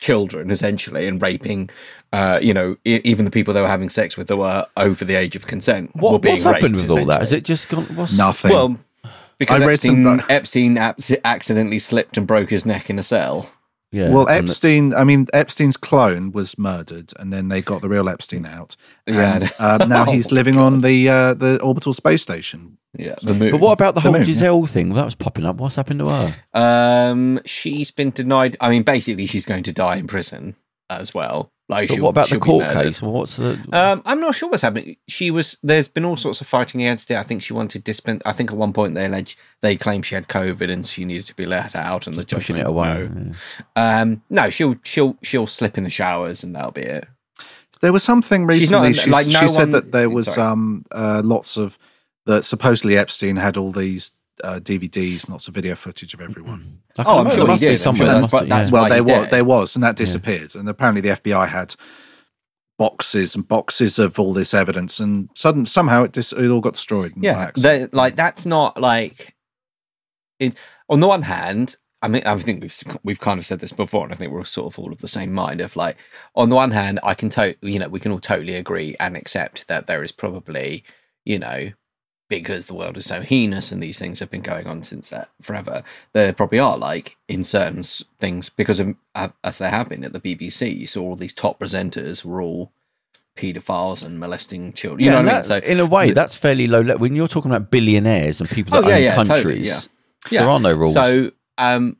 children 0.00 0.50
essentially 0.50 1.06
and 1.06 1.22
raping. 1.22 1.70
Uh, 2.12 2.38
you 2.42 2.52
know, 2.52 2.76
e- 2.84 3.00
even 3.04 3.24
the 3.24 3.30
people 3.30 3.54
they 3.54 3.60
were 3.62 3.68
having 3.68 3.88
sex 3.88 4.16
with 4.18 4.26
that 4.28 4.36
were 4.36 4.66
over 4.76 5.04
the 5.04 5.14
age 5.14 5.34
of 5.36 5.46
consent. 5.46 5.90
were 5.96 6.18
being 6.18 6.32
what's 6.34 6.42
happened 6.42 6.76
raped, 6.76 6.88
with 6.88 6.98
all 6.98 7.06
that? 7.06 7.20
Has 7.20 7.32
it 7.32 7.44
just 7.44 7.68
gone? 7.70 7.84
What's, 7.96 8.16
Nothing. 8.16 8.50
Well, 8.50 8.78
because 9.38 9.62
I 9.62 9.64
read 9.66 9.72
Epstein, 9.74 10.04
some- 10.04 10.22
Epstein 10.28 10.78
abs- 10.78 11.16
accidentally 11.24 11.78
slipped 11.78 12.16
and 12.18 12.26
broke 12.26 12.50
his 12.50 12.66
neck 12.66 12.90
in 12.90 12.98
a 12.98 13.02
cell. 13.02 13.50
yeah. 13.92 14.10
well, 14.10 14.28
and 14.28 14.46
the- 14.46 14.50
Epstein. 14.52 14.92
I 14.94 15.04
mean, 15.04 15.26
Epstein's 15.32 15.78
clone 15.78 16.32
was 16.32 16.58
murdered, 16.58 17.12
and 17.18 17.32
then 17.32 17.48
they 17.48 17.62
got 17.62 17.80
the 17.80 17.88
real 17.88 18.08
Epstein 18.10 18.44
out. 18.44 18.76
Yeah. 19.06 19.36
And 19.36 19.52
um, 19.82 19.88
now 19.88 20.04
Oh 20.08 20.12
he's 20.12 20.30
my 20.30 20.34
living 20.34 20.58
on 20.58 20.82
the 20.82 21.08
uh, 21.08 21.34
the 21.34 21.60
orbital 21.62 21.94
space 21.94 22.20
station. 22.22 22.76
Yeah, 22.94 23.14
the 23.22 23.32
moon. 23.34 23.52
But 23.52 23.60
what 23.60 23.72
about 23.72 23.94
the 23.94 24.00
The 24.00 24.02
whole 24.02 24.12
moon, 24.12 24.24
Ghislaine 24.24 24.66
thing? 24.66 24.94
That 24.94 25.04
was 25.04 25.14
popping 25.14 25.46
up. 25.46 25.56
What's 25.56 25.76
happened 25.76 26.00
to 26.00 26.08
her? 26.08 26.34
Um, 26.52 27.40
she's 27.46 27.90
been 27.90 28.10
denied. 28.10 28.56
I 28.60 28.68
mean, 28.70 28.82
basically, 28.82 29.26
she's 29.26 29.46
going 29.46 29.62
to 29.64 29.72
die 29.72 29.96
in 29.96 30.06
prison 30.06 30.56
as 30.90 31.14
well. 31.14 31.50
Like, 31.68 31.88
But 31.88 32.00
what 32.00 32.10
about 32.10 32.28
the 32.28 32.38
court 32.38 32.70
case? 32.70 33.00
What's 33.00 33.36
the? 33.36 33.58
Um, 33.72 34.02
I'm 34.04 34.20
not 34.20 34.34
sure 34.34 34.50
what's 34.50 34.60
happening. 34.60 34.96
She 35.08 35.30
was. 35.30 35.56
There's 35.62 35.88
been 35.88 36.04
all 36.04 36.18
sorts 36.18 36.42
of 36.42 36.46
fighting 36.46 36.82
against 36.82 37.10
it. 37.10 37.16
I 37.16 37.22
think 37.22 37.42
she 37.42 37.54
wanted 37.54 37.82
discipline. 37.82 38.20
I 38.26 38.32
think 38.32 38.50
at 38.50 38.58
one 38.58 38.74
point 38.74 38.94
they 38.94 39.06
alleged 39.06 39.38
they 39.62 39.76
claimed 39.76 40.04
she 40.04 40.14
had 40.14 40.28
COVID 40.28 40.70
and 40.70 40.86
she 40.86 41.06
needed 41.06 41.24
to 41.26 41.34
be 41.34 41.46
let 41.46 41.74
out, 41.74 42.06
and 42.06 42.16
the 42.16 42.24
judge 42.24 42.40
pushing 42.40 42.56
went, 42.56 42.66
it 42.66 42.70
away. 42.70 43.08
No. 43.14 43.32
yeah. 43.76 44.00
Um, 44.02 44.22
no, 44.28 44.50
she'll 44.50 44.76
she'll 44.82 45.16
she'll 45.22 45.46
slip 45.46 45.78
in 45.78 45.84
the 45.84 45.90
showers 45.90 46.44
and 46.44 46.54
that'll 46.54 46.72
be 46.72 46.82
it. 46.82 47.08
There 47.80 47.92
was 47.92 48.02
something 48.02 48.48
She's 48.50 48.70
not- 48.70 48.82
recently. 48.82 49.04
She, 49.04 49.10
like, 49.10 49.26
no 49.28 49.40
she 49.40 49.48
said 49.48 49.72
that 49.72 49.92
there 49.92 50.10
was 50.10 50.36
um, 50.36 50.84
uh, 50.92 51.22
lots 51.24 51.56
of 51.56 51.78
that. 52.26 52.44
Supposedly 52.44 52.96
Epstein 52.96 53.36
had 53.36 53.56
all 53.56 53.72
these 53.72 54.12
uh, 54.42 54.58
DVDs, 54.60 55.28
lots 55.28 55.46
of 55.48 55.54
video 55.54 55.74
footage 55.74 56.14
of 56.14 56.20
everyone. 56.20 56.80
I 56.98 57.04
Oh, 57.06 57.18
I'm 57.18 57.26
sure 57.28 57.36
There 57.38 57.46
must 57.46 57.60
did. 57.60 57.66
be 57.68 57.72
I'm 57.72 57.76
somewhere. 57.78 57.96
sure 57.98 58.06
There 58.06 58.22
that's- 58.22 58.48
that's 58.48 58.70
yeah. 58.70 58.72
well, 58.80 58.88
there 58.88 59.04
was, 59.04 59.30
there 59.30 59.44
was, 59.44 59.74
and 59.76 59.82
that 59.84 59.96
disappeared. 59.96 60.54
And 60.54 60.68
apparently 60.68 61.00
the 61.00 61.10
FBI 61.16 61.48
had 61.48 61.74
boxes 62.78 63.34
and 63.34 63.46
boxes 63.46 63.98
of 63.98 64.18
all 64.18 64.32
this 64.32 64.54
evidence, 64.54 64.98
and 64.98 65.28
sudden 65.34 65.66
somehow 65.66 66.04
it 66.04 66.12
dis- 66.12 66.32
it 66.32 66.48
all 66.48 66.60
got 66.60 66.74
destroyed. 66.74 67.12
Yeah, 67.16 67.38
accident. 67.38 67.92
they- 67.92 67.96
like 67.96 68.16
that's 68.16 68.46
not 68.46 68.80
like 68.80 69.34
it. 70.40 70.56
On 70.88 71.00
the 71.00 71.06
one 71.08 71.22
hand, 71.22 71.76
I 72.00 72.08
mean, 72.08 72.22
I 72.26 72.36
think 72.38 72.62
we've 72.62 72.74
we've 73.04 73.20
kind 73.20 73.38
of 73.38 73.46
said 73.46 73.60
this 73.60 73.72
before, 73.72 74.04
and 74.04 74.12
I 74.12 74.16
think 74.16 74.32
we're 74.32 74.44
sort 74.44 74.72
of 74.72 74.78
all 74.78 74.92
of 74.92 75.00
the 75.00 75.08
same 75.08 75.32
mind. 75.32 75.60
Of 75.60 75.76
like, 75.76 75.96
on 76.34 76.48
the 76.48 76.56
one 76.56 76.72
hand, 76.72 76.98
I 77.02 77.14
can 77.14 77.28
totally, 77.30 77.72
you 77.72 77.78
know, 77.78 77.88
we 77.88 78.00
can 78.00 78.10
all 78.12 78.18
totally 78.18 78.54
agree 78.56 78.96
and 78.98 79.16
accept 79.16 79.68
that 79.68 79.86
there 79.86 80.02
is 80.02 80.10
probably, 80.10 80.82
you 81.24 81.38
know, 81.38 81.70
because 82.40 82.66
the 82.66 82.74
world 82.74 82.96
is 82.96 83.04
so 83.06 83.20
heinous 83.20 83.72
and 83.72 83.82
these 83.82 83.98
things 83.98 84.20
have 84.20 84.30
been 84.30 84.42
going 84.42 84.66
on 84.66 84.82
since 84.82 85.12
uh, 85.12 85.26
forever. 85.40 85.82
There 86.12 86.32
probably 86.32 86.58
are 86.58 86.76
like 86.78 87.16
in 87.28 87.44
certain 87.44 87.82
things 88.18 88.48
because 88.48 88.80
of 88.80 88.94
uh, 89.14 89.28
as 89.44 89.58
there 89.58 89.70
have 89.70 89.88
been 89.88 90.04
at 90.04 90.12
the 90.12 90.20
BBC. 90.20 90.76
You 90.78 90.86
saw 90.86 91.02
all 91.02 91.16
these 91.16 91.34
top 91.34 91.58
presenters 91.60 92.24
were 92.24 92.40
all 92.42 92.72
paedophiles 93.36 94.04
and 94.04 94.18
molesting 94.18 94.72
children. 94.72 95.00
You 95.00 95.06
Yeah, 95.06 95.12
know 95.12 95.18
I 95.30 95.34
mean? 95.40 95.48
that- 95.48 95.64
in 95.64 95.80
a 95.80 95.86
way, 95.86 96.10
that's 96.12 96.36
fairly 96.36 96.66
low. 96.66 96.80
le- 96.82 96.98
When 96.98 97.14
you're 97.16 97.28
talking 97.28 97.50
about 97.50 97.70
billionaires 97.70 98.40
and 98.40 98.48
people 98.50 98.72
that 98.72 98.84
Oh, 98.84 98.88
yeah, 98.88 98.96
own 98.96 99.02
yeah, 99.02 99.14
totally, 99.16 99.42
countries, 99.42 99.88
yeah. 100.30 100.40
there 100.40 100.50
are 100.50 100.60
no 100.60 100.72
rules. 100.72 100.92
So, 100.94 101.30
um, 101.58 101.96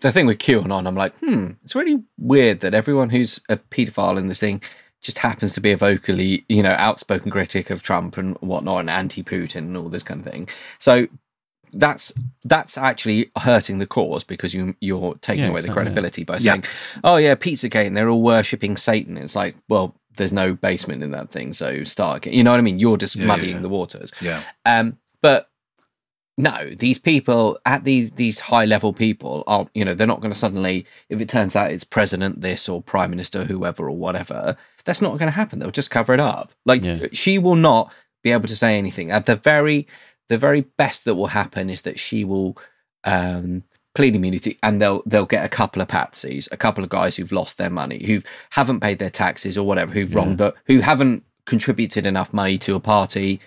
the 0.00 0.10
thing 0.10 0.26
with 0.26 0.38
QAnon, 0.38 0.86
I'm 0.86 0.96
like, 0.96 1.14
hmm, 1.18 1.50
it's 1.62 1.74
really 1.76 2.02
weird 2.18 2.60
that 2.60 2.74
everyone 2.74 3.10
who's 3.10 3.40
a 3.48 3.56
paedophile 3.56 4.18
in 4.18 4.26
this 4.26 4.40
thing 4.40 4.60
just 5.02 5.18
happens 5.18 5.52
to 5.52 5.60
be 5.60 5.72
a 5.72 5.76
vocally, 5.76 6.44
you 6.48 6.62
know, 6.62 6.74
outspoken 6.78 7.30
critic 7.30 7.70
of 7.70 7.82
Trump 7.82 8.16
and 8.18 8.36
whatnot, 8.38 8.80
and 8.80 8.90
anti-Putin 8.90 9.56
and 9.56 9.76
all 9.76 9.88
this 9.88 10.02
kind 10.02 10.24
of 10.26 10.32
thing. 10.32 10.48
So 10.78 11.06
that's 11.72 12.12
that's 12.44 12.78
actually 12.78 13.30
hurting 13.38 13.78
the 13.78 13.86
cause 13.86 14.24
because 14.24 14.54
you 14.54 14.74
you're 14.80 15.14
taking 15.16 15.44
Yeah, 15.44 15.50
away 15.50 15.60
the 15.60 15.66
exactly, 15.68 15.84
yeah. 15.84 15.84
credibility 15.84 16.24
by 16.24 16.34
Yeah. 16.34 16.38
saying, 16.52 16.64
"Oh 17.04 17.16
yeah, 17.16 17.34
Pizzagate," 17.34 17.86
and 17.86 17.96
they're 17.96 18.08
all 18.08 18.22
worshipping 18.22 18.76
Satan. 18.76 19.16
It's 19.16 19.36
like, 19.36 19.56
well, 19.68 19.94
there's 20.16 20.32
no 20.32 20.54
basement 20.54 21.02
in 21.02 21.10
that 21.10 21.30
thing, 21.30 21.52
so 21.52 21.84
start 21.84 22.18
again. 22.18 22.34
You 22.34 22.44
know 22.44 22.52
what 22.52 22.60
I 22.60 22.62
mean? 22.62 22.78
You're 22.78 22.96
just 22.96 23.16
Yeah, 23.16 23.22
yeah, 23.22 23.28
muddying 23.28 23.56
yeah. 23.56 23.62
the 23.62 23.68
waters. 23.68 24.12
yeah. 24.20 24.42
Um, 24.64 24.98
but 25.22 25.50
no, 26.38 26.70
these 26.78 26.98
people 26.98 27.58
at 27.64 27.84
these 27.84 28.12
these 28.12 28.38
high 28.38 28.64
level 28.66 28.92
people 28.92 29.42
are 29.46 29.66
you 29.74 29.84
know 29.84 29.94
they're 29.94 30.06
not 30.06 30.20
going 30.20 30.32
to 30.32 30.38
suddenly 30.38 30.86
if 31.08 31.20
it 31.20 31.28
turns 31.28 31.56
out 31.56 31.72
it's 31.72 31.84
president 31.84 32.42
this 32.42 32.68
or 32.68 32.82
prime 32.82 33.10
minister 33.10 33.44
whoever 33.44 33.88
or 33.88 33.96
whatever 33.96 34.56
that's 34.86 35.02
not 35.02 35.10
going 35.18 35.26
to 35.30 35.30
happen. 35.30 35.58
They'll 35.58 35.70
just 35.70 35.90
cover 35.90 36.14
it 36.14 36.20
up. 36.20 36.52
Like 36.64 36.82
Yeah. 36.82 37.06
she 37.12 37.38
will 37.38 37.56
not 37.56 37.92
be 38.22 38.32
able 38.32 38.48
to 38.48 38.56
say 38.56 38.78
anything. 38.78 39.10
At 39.10 39.26
the 39.26 39.36
very 39.36 39.86
the 40.28 40.38
very 40.38 40.62
best 40.62 41.04
that 41.04 41.14
will 41.16 41.28
happen 41.28 41.68
is 41.68 41.82
that 41.82 41.98
she 42.00 42.24
will 42.24 42.56
um 43.04 43.62
plead 43.94 44.14
immunity 44.14 44.58
and 44.62 44.80
they'll 44.80 45.02
they'll 45.06 45.26
get 45.26 45.44
a 45.44 45.48
couple 45.48 45.82
of 45.82 45.88
patsies, 45.88 46.48
a 46.50 46.56
couple 46.56 46.82
of 46.82 46.90
guys 46.90 47.16
who've 47.16 47.32
lost 47.32 47.58
their 47.58 47.70
money, 47.70 48.02
who 48.06 48.20
haven't 48.50 48.80
paid 48.80 48.98
their 48.98 49.10
taxes 49.10 49.58
or 49.58 49.66
whatever, 49.66 49.92
who've 49.92 50.14
wronged 50.14 50.38
the 50.38 50.54
who 50.66 50.80
haven't 50.80 51.24
contributed 51.44 52.06
enough 52.06 52.32
money 52.32 52.58
to 52.58 52.74
a 52.74 52.80
party. 52.80 53.40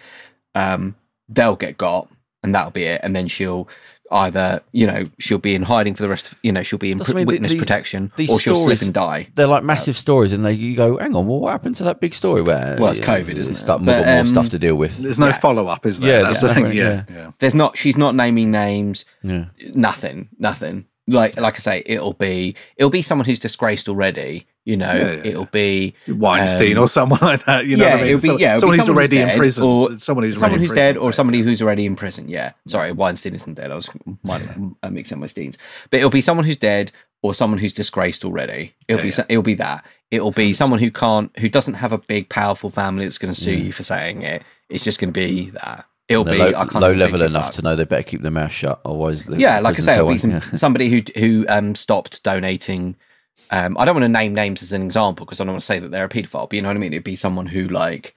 Um, 0.55 0.95
they'll 1.27 1.55
get 1.55 1.77
got 1.77 2.09
and 2.41 2.55
that'll 2.55 2.71
be 2.71 2.83
it. 2.83 3.01
And 3.03 3.15
then 3.15 3.27
she'll 3.27 3.67
either, 4.11 4.61
you 4.71 4.87
know, 4.87 5.05
she'll 5.19 5.37
be 5.37 5.53
in 5.55 5.63
hiding 5.63 5.93
for 5.95 6.03
the 6.03 6.09
rest 6.09 6.31
of, 6.31 6.37
you 6.43 6.51
know, 6.51 6.63
she'll 6.63 6.79
be 6.79 6.91
in 6.91 6.99
pr- 6.99 7.13
mean, 7.13 7.27
witness 7.27 7.51
these- 7.51 7.59
protection 7.59 8.11
these 8.15 8.29
or 8.29 8.39
she'll 8.39 8.55
stories- 8.55 8.79
slip 8.79 8.87
and 8.87 8.93
die. 8.93 9.27
they're 9.35 9.47
like 9.47 9.63
massive 9.63 9.95
stories, 9.97 10.33
and 10.33 10.43
they 10.45 10.51
you 10.53 10.75
go, 10.75 10.97
hang 10.97 11.15
on, 11.15 11.27
well, 11.27 11.39
what 11.39 11.51
happened 11.51 11.75
to 11.77 11.83
that 11.83 11.99
big 11.99 12.13
story 12.13 12.41
where? 12.41 12.75
Well, 12.79 12.89
it's 12.91 12.99
yeah, 12.99 13.05
COVID, 13.05 13.35
isn't 13.35 13.53
it? 13.55 13.57
Stuff, 13.57 13.81
But, 13.83 13.97
more, 13.97 14.05
more 14.05 14.19
um, 14.19 14.27
stuff 14.27 14.49
to 14.49 14.59
deal 14.59 14.75
with. 14.75 14.97
There's 14.97 15.19
no 15.19 15.27
Yeah. 15.27 15.39
follow 15.39 15.67
up, 15.67 15.85
is 15.85 15.99
there? 15.99 16.21
Yeah, 16.21 16.27
That's 16.27 16.41
yeah, 16.41 16.47
the 16.49 16.53
thing. 16.55 16.63
right, 16.65 16.73
Yeah, 16.73 17.03
yeah. 17.09 17.31
There's 17.39 17.55
not, 17.55 17.77
she's 17.77 17.97
not 17.97 18.15
naming 18.15 18.51
names, 18.51 19.05
Yeah, 19.23 19.45
nothing, 19.73 20.29
nothing. 20.37 20.85
Like, 21.09 21.39
like 21.39 21.55
I 21.55 21.57
say, 21.59 21.83
it'll 21.85 22.13
be, 22.13 22.55
it'll 22.77 22.89
be 22.89 23.01
someone 23.01 23.25
who's 23.25 23.39
disgraced 23.39 23.89
already, 23.89 24.47
you 24.65 24.77
know, 24.77 24.93
Yeah, 24.93 25.11
yeah, 25.13 25.21
it'll 25.23 25.45
be 25.45 25.95
Weinstein 26.07 26.77
Um, 26.77 26.83
or 26.83 26.87
someone 26.87 27.19
like 27.21 27.43
that. 27.45 27.65
You 27.65 27.77
know 27.77 27.85
yeah, 27.85 27.91
what 27.95 27.99
I 27.99 28.03
mean? 28.03 28.13
it'll 28.15 28.21
be- 28.21 28.27
So- 28.27 28.37
yeah, 28.37 28.57
it'll 28.57 28.69
be 28.71 28.77
someone 28.77 28.77
who's 28.77 28.85
someone 28.85 29.03
who's 29.03 29.11
already 29.13 29.17
in 29.33 29.37
prison. 29.37 29.63
or 29.63 29.97
someone 29.99 30.23
who's 30.25 30.39
someone 30.39 30.59
who's 30.59 30.71
dead 30.71 30.97
or 30.97 31.11
somebody 31.13 31.41
who's 31.41 31.61
already 31.61 31.85
in 31.85 31.95
prison. 31.95 32.29
Yeah, 32.29 32.51
sorry, 32.67 32.91
Weinstein 32.91 33.33
isn't 33.35 33.55
dead. 33.55 33.71
I 33.71 33.75
was 33.75 33.89
might 34.23 34.41
uh, 34.83 34.89
mixing 34.89 35.17
up 35.17 35.21
my 35.21 35.27
steens, 35.27 35.57
but 35.89 35.97
it'll 35.97 36.09
be 36.09 36.21
someone 36.21 36.45
who's 36.45 36.57
dead 36.57 36.91
or 37.21 37.33
someone 37.33 37.59
who's 37.59 37.73
disgraced 37.73 38.23
already. 38.23 38.73
It'll 38.87 39.01
be 39.01 39.09
it'll 39.29 39.41
be 39.43 39.55
that. 39.55 39.83
It'll 40.11 40.31
be 40.31 40.53
someone 40.53 40.79
who 40.79 40.89
can't 40.91 41.35
who 41.39 41.49
doesn't 41.49 41.75
have 41.75 41.91
a 41.91 41.97
big 41.97 42.29
powerful 42.29 42.69
family 42.69 43.05
that's 43.05 43.17
going 43.17 43.33
to 43.33 43.39
sue 43.39 43.53
you 43.55 43.71
for 43.71 43.83
saying 43.83 44.21
it. 44.21 44.43
It's 44.69 44.83
just 44.83 44.99
going 44.99 45.11
to 45.13 45.19
be 45.19 45.49
that. 45.51 45.85
It'll 46.09 46.23
be 46.23 46.37
low, 46.37 46.65
low 46.73 46.91
level 46.91 47.21
enough 47.21 47.51
that. 47.51 47.53
to 47.53 47.61
know 47.61 47.75
they 47.75 47.85
better 47.85 48.01
keep 48.01 48.23
their 48.23 48.31
mouth 48.31 48.51
shut, 48.51 48.81
otherwise, 48.83 49.25
the 49.25 49.37
Yeah, 49.37 49.59
like 49.59 49.77
I 49.77 49.81
say, 49.83 49.93
it'll 49.93 50.09
be 50.09 50.17
some, 50.17 50.41
somebody 50.55 50.89
who 50.89 51.03
who 51.19 51.45
um, 51.47 51.75
stopped 51.75 52.23
donating. 52.23 52.95
Um, 53.51 53.77
I 53.77 53.85
don't 53.85 53.93
want 53.93 54.05
to 54.05 54.09
name 54.09 54.33
names 54.33 54.63
as 54.63 54.73
an 54.73 54.81
example 54.81 55.25
because 55.25 55.39
I 55.39 55.43
don't 55.43 55.53
want 55.53 55.61
to 55.61 55.65
say 55.65 55.77
that 55.77 55.91
they're 55.91 56.05
a 56.05 56.09
paedophile, 56.09 56.49
but 56.49 56.53
you 56.53 56.63
know 56.63 56.69
what 56.69 56.77
I 56.77 56.79
mean. 56.79 56.93
It'd 56.93 57.03
be 57.03 57.15
someone 57.15 57.45
who 57.45 57.67
like, 57.67 58.15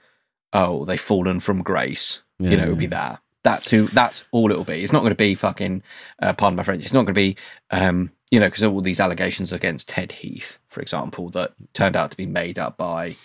oh, 0.54 0.86
they've 0.86 0.98
fallen 0.98 1.40
from 1.40 1.62
grace. 1.62 2.20
Yeah, 2.38 2.50
you 2.50 2.56
know, 2.56 2.62
it'll 2.64 2.76
be 2.76 2.84
yeah. 2.84 2.90
that. 2.90 3.20
That's 3.42 3.68
who. 3.68 3.88
That's 3.88 4.24
all 4.30 4.50
it'll 4.50 4.64
be. 4.64 4.82
It's 4.82 4.92
not 4.92 5.00
going 5.00 5.10
to 5.10 5.14
be 5.14 5.34
fucking. 5.34 5.82
Uh, 6.18 6.32
pardon 6.32 6.56
my 6.56 6.62
French. 6.62 6.82
It's 6.82 6.94
not 6.94 7.04
going 7.04 7.14
to 7.14 7.20
be. 7.20 7.36
Um, 7.70 8.10
you 8.30 8.40
know, 8.40 8.46
because 8.46 8.62
all 8.62 8.80
these 8.80 9.00
allegations 9.00 9.52
against 9.52 9.90
Ted 9.90 10.12
Heath, 10.12 10.56
for 10.68 10.80
example, 10.80 11.28
that 11.30 11.52
turned 11.74 11.94
out 11.94 12.10
to 12.10 12.16
be 12.16 12.24
made 12.24 12.58
up 12.58 12.78
by 12.78 13.16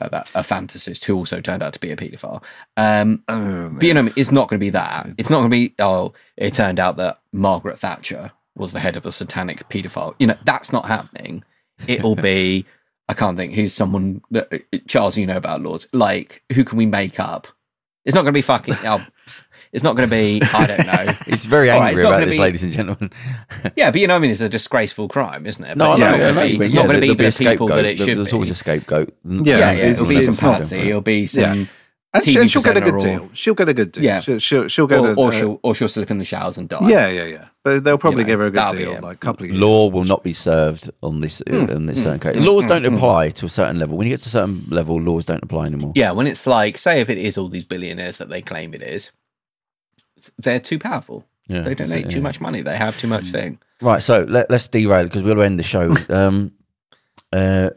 uh, 0.00 0.08
that, 0.08 0.28
a 0.34 0.42
fantasist 0.42 1.04
who 1.04 1.16
also 1.16 1.40
turned 1.40 1.62
out 1.62 1.72
to 1.72 1.78
be 1.80 1.90
a 1.90 1.96
paedophile. 1.96 2.42
Um, 2.76 3.22
Oh, 3.28 3.70
but 3.70 3.82
you 3.84 3.94
know, 3.94 4.10
it's 4.16 4.32
not 4.32 4.48
going 4.48 4.58
to 4.58 4.64
be 4.64 4.70
that. 4.70 5.08
It's 5.18 5.30
not 5.30 5.38
going 5.38 5.50
to 5.50 5.56
be. 5.56 5.74
Oh, 5.78 6.12
it 6.36 6.54
turned 6.54 6.80
out 6.80 6.96
that 6.96 7.20
Margaret 7.32 7.78
Thatcher 7.78 8.32
was 8.56 8.72
the 8.72 8.80
head 8.80 8.96
of 8.96 9.06
a 9.06 9.12
satanic 9.12 9.68
paedophile. 9.68 10.14
You 10.18 10.28
know, 10.28 10.38
that's 10.44 10.72
not 10.72 10.86
happening. 10.86 11.44
It'll 11.86 12.16
be. 12.16 12.66
I 13.08 13.12
can't 13.12 13.36
think 13.36 13.52
who's 13.52 13.74
someone 13.74 14.22
that 14.30 14.50
Charles. 14.88 15.18
You 15.18 15.26
know 15.26 15.36
about 15.36 15.60
laws. 15.60 15.86
Like, 15.92 16.42
who 16.54 16.64
can 16.64 16.78
we 16.78 16.86
make 16.86 17.20
up? 17.20 17.46
It's 18.04 18.14
not 18.14 18.22
going 18.22 18.32
to 18.32 18.38
be 18.38 18.42
fucking. 18.42 18.76
Oh, 18.84 19.04
it's 19.74 19.82
not 19.82 19.96
going 19.96 20.08
to 20.08 20.14
be. 20.14 20.40
I 20.40 20.66
don't 20.66 20.86
know. 20.86 21.12
He's 21.26 21.46
very 21.46 21.68
angry 21.68 21.92
it's 21.92 22.00
not 22.00 22.14
about 22.14 22.24
this, 22.26 22.34
be- 22.34 22.40
ladies 22.40 22.62
and 22.62 22.72
gentlemen. 22.72 23.10
Yeah, 23.76 23.90
but 23.90 24.00
you 24.00 24.06
know, 24.06 24.14
I 24.16 24.18
mean, 24.20 24.30
it's 24.30 24.40
a 24.40 24.48
disgraceful 24.48 25.08
crime, 25.08 25.46
isn't 25.46 25.64
it? 25.64 25.76
No, 25.76 25.88
But 25.88 25.94
I 25.94 25.98
know, 25.98 26.06
it's 26.06 26.12
not 26.12 26.14
I 26.14 26.18
gonna 26.18 26.32
know, 26.32 26.46
be- 26.46 26.56
but 26.58 26.64
It's 26.64 26.72
yeah, 26.74 26.80
not 26.80 26.86
going 26.86 26.94
to 26.94 27.00
there'll 27.00 27.16
be 27.16 27.24
the 27.24 27.30
people 27.30 27.66
scapegoat. 27.66 27.68
that 27.70 27.84
it 27.84 27.98
There- 27.98 28.06
should 28.06 28.18
There's 28.18 28.28
be. 28.28 28.32
always 28.34 28.50
a 28.50 28.54
scapegoat. 28.54 29.14
Yeah, 29.24 29.40
yeah, 29.44 29.58
yeah, 29.58 29.72
it's- 29.72 30.00
it'll 30.00 30.08
be 30.08 30.20
some 30.22 30.48
not- 30.48 30.58
patsy. 30.58 30.76
It'll 30.78 31.00
be 31.00 31.26
some. 31.26 31.42
Yeah. 31.42 31.66
And 32.14 32.22
TV 32.22 32.30
she, 32.32 32.38
and 32.38 32.50
she'll 32.52 32.62
get 32.62 32.76
a 32.76 32.80
good 32.80 32.94
or- 32.94 33.00
deal. 33.00 33.30
She'll 33.34 33.54
get 33.54 33.68
a 33.68 33.74
good 33.74 33.90
deal. 33.90 34.04
Yeah. 34.04 34.20
She'll, 34.20 34.38
she'll, 34.38 34.68
she'll 34.68 34.86
get 34.86 35.00
Or, 35.00 35.10
a, 35.10 35.14
or 35.14 35.32
a- 35.32 35.34
she'll 35.36 35.58
or 35.64 35.74
she'll 35.74 35.88
slip 35.88 36.12
in 36.12 36.18
the 36.18 36.24
showers 36.24 36.56
and 36.56 36.68
die. 36.68 36.88
Yeah, 36.88 37.08
yeah, 37.08 37.24
yeah. 37.24 37.44
But 37.64 37.82
they'll 37.82 37.98
probably 37.98 38.22
know, 38.22 38.28
give 38.28 38.38
her 38.38 38.46
a 38.46 38.50
good 38.52 38.58
that'll 38.58 38.74
be 38.78 38.84
deal, 38.84 38.92
it. 38.94 39.02
like 39.02 39.16
a 39.16 39.18
couple 39.18 39.44
of 39.46 39.50
years. 39.50 39.60
Law 39.60 39.88
will 39.88 40.04
not 40.04 40.22
be 40.22 40.32
served 40.32 40.90
on 41.02 41.18
this 41.18 41.40
uh, 41.40 41.50
Hmm, 41.50 41.70
on 41.74 41.86
this 41.86 41.96
hmm. 41.98 42.02
certain 42.04 42.20
case. 42.20 42.36
Hmm. 42.38 42.44
Laws 42.44 42.64
hmm. 42.64 42.68
don't 42.68 42.84
apply 42.86 43.30
to 43.30 43.46
a 43.46 43.48
certain 43.48 43.80
level. 43.80 43.96
When 43.98 44.06
you 44.06 44.12
get 44.12 44.22
to 44.22 44.28
a 44.28 44.30
certain 44.30 44.64
level, 44.68 45.00
laws 45.00 45.24
don't 45.24 45.42
apply 45.42 45.66
anymore. 45.66 45.90
Yeah, 45.96 46.12
when 46.12 46.28
it's 46.28 46.46
like, 46.46 46.78
say, 46.78 47.00
if 47.00 47.10
it 47.10 47.18
is 47.18 47.36
all 47.36 47.48
these 47.48 47.64
billionaires 47.64 48.18
that 48.18 48.28
they 48.28 48.42
claim 48.42 48.74
it 48.74 48.82
is, 48.82 49.10
they're 50.38 50.60
too 50.60 50.78
powerful. 50.78 51.24
Yeah, 51.46 51.60
they 51.60 51.74
that's 51.74 51.90
donate 51.90 52.06
it, 52.06 52.10
too 52.10 52.16
yeah. 52.18 52.22
much 52.22 52.40
money. 52.40 52.62
They 52.62 52.76
have 52.76 52.98
too 52.98 53.06
much 53.08 53.26
thing. 53.30 53.58
Right, 53.82 54.02
so 54.02 54.22
let, 54.22 54.50
let's 54.50 54.66
derail 54.68 55.04
because 55.04 55.22
we'll 55.22 55.42
end 55.42 55.58
the 55.58 55.62
show. 55.62 55.94
Um, 56.08 56.52
uh, 57.32 57.70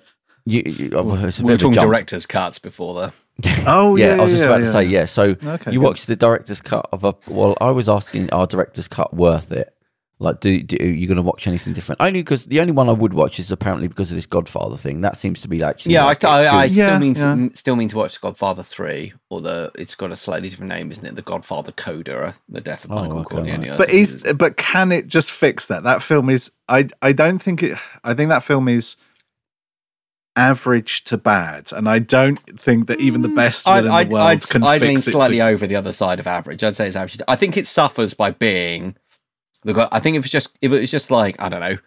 you, 0.45 0.61
you, 0.65 0.89
well, 0.93 1.03
We 1.03 1.11
were 1.11 1.17
bit 1.17 1.39
of 1.39 1.45
a 1.49 1.57
talking 1.57 1.73
director's 1.73 2.25
cuts 2.25 2.59
before 2.59 2.93
the. 2.93 3.13
Oh, 3.67 3.95
yeah. 3.95 4.15
yeah, 4.15 4.21
I 4.21 4.23
was 4.23 4.31
just 4.31 4.43
yeah, 4.43 4.47
about 4.47 4.57
to 4.59 4.63
yeah. 4.63 4.71
say 4.71 4.83
yeah. 4.85 5.05
So 5.05 5.23
Okay, 5.23 5.71
you 5.71 5.79
good. 5.79 5.85
watched 5.85 6.07
the 6.07 6.15
director's 6.15 6.61
cut 6.61 6.87
of 6.91 7.03
a. 7.03 7.13
Well, 7.27 7.55
I 7.59 7.71
was 7.71 7.89
asking, 7.89 8.31
are 8.31 8.47
director's 8.47 8.87
cut 8.87 9.13
worth 9.13 9.51
it? 9.51 9.75
Like, 10.19 10.39
do, 10.39 10.63
do 10.63 10.77
are 10.79 10.83
you 10.85 11.05
going 11.05 11.17
to 11.17 11.21
watch 11.21 11.45
anything 11.45 11.73
different? 11.73 12.01
Only 12.01 12.21
because 12.21 12.45
the 12.45 12.59
only 12.59 12.71
one 12.73 12.89
I 12.89 12.91
would 12.91 13.13
watch 13.13 13.39
is 13.39 13.51
apparently 13.51 13.87
because 13.87 14.11
of 14.11 14.15
this 14.17 14.25
Godfather 14.25 14.75
thing. 14.75 15.01
That 15.01 15.15
seems 15.15 15.41
to 15.41 15.47
be 15.47 15.61
actually. 15.61 15.93
Yeah, 15.93 16.03
I, 16.03 16.07
like, 16.07 16.23
it 16.23 16.27
I, 16.27 16.47
I 16.63 16.67
feels- 16.67 16.77
Yeah, 16.77 16.87
still 16.87 16.99
mean 16.99 17.15
yeah. 17.15 17.49
to, 17.49 17.55
still 17.55 17.75
mean 17.75 17.87
to 17.89 17.97
watch 17.97 18.19
Godfather 18.19 18.63
three, 18.63 19.13
although 19.29 19.69
it's 19.75 19.93
got 19.93 20.11
a 20.11 20.15
slightly 20.15 20.49
different 20.49 20.69
name, 20.71 20.91
isn't 20.91 21.05
it? 21.05 21.15
The 21.15 21.21
Godfather 21.21 21.71
Coda, 21.71 22.17
uh, 22.19 22.33
the 22.49 22.61
death 22.61 22.85
of 22.85 22.93
Oh, 22.93 22.95
Michael 22.95 23.19
okay, 23.19 23.35
Corleone. 23.35 23.69
right. 23.69 23.77
but 23.77 23.91
is 23.91 24.23
but 24.35 24.57
can 24.57 24.91
it 24.91 25.07
just 25.07 25.29
fix 25.29 25.67
that? 25.67 25.83
That 25.83 26.01
film 26.01 26.31
is 26.31 26.49
I 26.67 26.89
I 27.03 27.11
don't 27.11 27.37
think 27.37 27.61
it 27.61 27.77
I 28.03 28.15
think 28.15 28.29
that 28.29 28.43
film 28.43 28.67
is 28.67 28.97
average 30.35 31.03
to 31.05 31.17
bad, 31.17 31.71
and 31.73 31.89
I 31.89 31.99
don't 31.99 32.37
think 32.59 32.87
that 32.87 32.99
even 32.99 33.21
the 33.21 33.27
mm, 33.27 33.35
best 33.35 33.67
I'd, 33.67 33.83
within 33.83 34.07
the 34.09 34.13
world 34.15 34.27
I'd, 34.27 34.49
can 34.49 34.63
I'd 34.63 34.81
lean 34.81 34.95
fix 34.97 35.07
it. 35.07 35.11
slightly 35.11 35.37
to- 35.37 35.45
over 35.45 35.65
the 35.67 35.75
other 35.75 35.93
side 35.93 36.19
of 36.19 36.27
average. 36.27 36.63
I'd 36.63 36.75
say 36.75 36.87
it's 36.87 36.95
average. 36.95 37.21
I 37.27 37.35
think 37.35 37.57
it 37.57 37.65
suffers 37.67 38.13
by 38.13 38.31
being 38.31 38.95
the. 39.67 39.73
God- 39.73 39.89
I 39.91 39.99
think 39.99 40.17
if 40.17 40.23
it's 40.25 40.31
just 40.31 40.49
if 40.61 40.71
it 40.71 40.79
was 40.81 40.89
just 40.91 41.11
like 41.11 41.35
I 41.39 41.49
don't 41.49 41.59
know, 41.61 41.77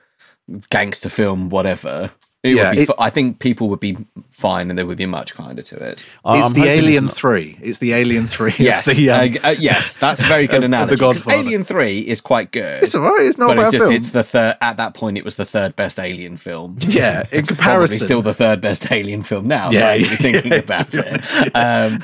gangster 0.70 1.09
film, 1.09 1.49
whatever. 1.49 2.11
It 2.43 2.57
Yeah, 2.57 2.70
would 2.70 2.76
be. 2.76 2.83
it- 2.85 2.91
I 2.99 3.11
think 3.11 3.39
people 3.39 3.68
would 3.68 3.81
be 3.81 3.99
fine, 4.31 4.70
and 4.70 4.78
there 4.78 4.87
would 4.87 4.97
be 4.97 5.05
much 5.05 5.35
kinder 5.35 5.61
to 5.61 5.76
it. 5.76 5.93
It's 5.93 6.05
I'm 6.24 6.55
the 6.55 6.64
Alien 6.64 7.05
not- 7.05 7.14
Three. 7.14 7.59
It's 7.61 7.81
the 7.81 7.93
Alien 7.93 8.26
Three. 8.28 8.55
Yes, 8.59 8.87
the, 8.87 9.11
um, 9.11 9.37
uh, 9.45 9.49
uh, 9.49 9.55
yes, 9.59 9.95
that's 9.99 10.22
a 10.22 10.24
very 10.24 10.47
good 10.47 10.64
of- 10.64 10.64
of 10.64 10.70
The 10.70 10.76
analogy. 10.76 10.97
'cause 10.97 11.22
Godfather. 11.22 11.37
Alien 11.37 11.64
Three 11.64 11.99
is 11.99 12.22
quite 12.22 12.51
good. 12.51 12.83
it's 12.83 12.95
alright. 12.95 13.26
It's 13.26 13.37
not 13.37 13.49
but 13.49 13.59
a 13.59 13.61
it's 13.61 13.66
bad 13.66 13.72
just 13.72 13.83
film. 13.85 13.95
it's 13.95 14.11
the 14.12 14.22
third 14.22 14.57
at 14.62 14.78
that 14.78 14.95
point 14.95 15.18
it 15.18 15.24
was 15.26 15.37
the 15.37 15.45
third 15.45 15.76
best 15.76 15.99
alien 16.01 16.39
film 16.39 16.78
yeah, 16.81 17.24
in 17.31 17.41
It's 17.41 17.49
comparison, 17.49 17.99
probably 17.99 18.07
still 18.07 18.22
the 18.22 18.33
third 18.33 18.62
best 18.62 18.91
alien 18.91 19.22
film 19.22 19.47
now 19.47 19.70
Yeah, 19.70 19.93
yeah 19.93 20.07
yeah, 20.09 20.16
thinking 20.16 20.53
yeah, 20.53 20.59
about 20.61 20.91
to 20.93 21.03
be 21.03 21.09
it 21.11 21.51
um 21.55 22.03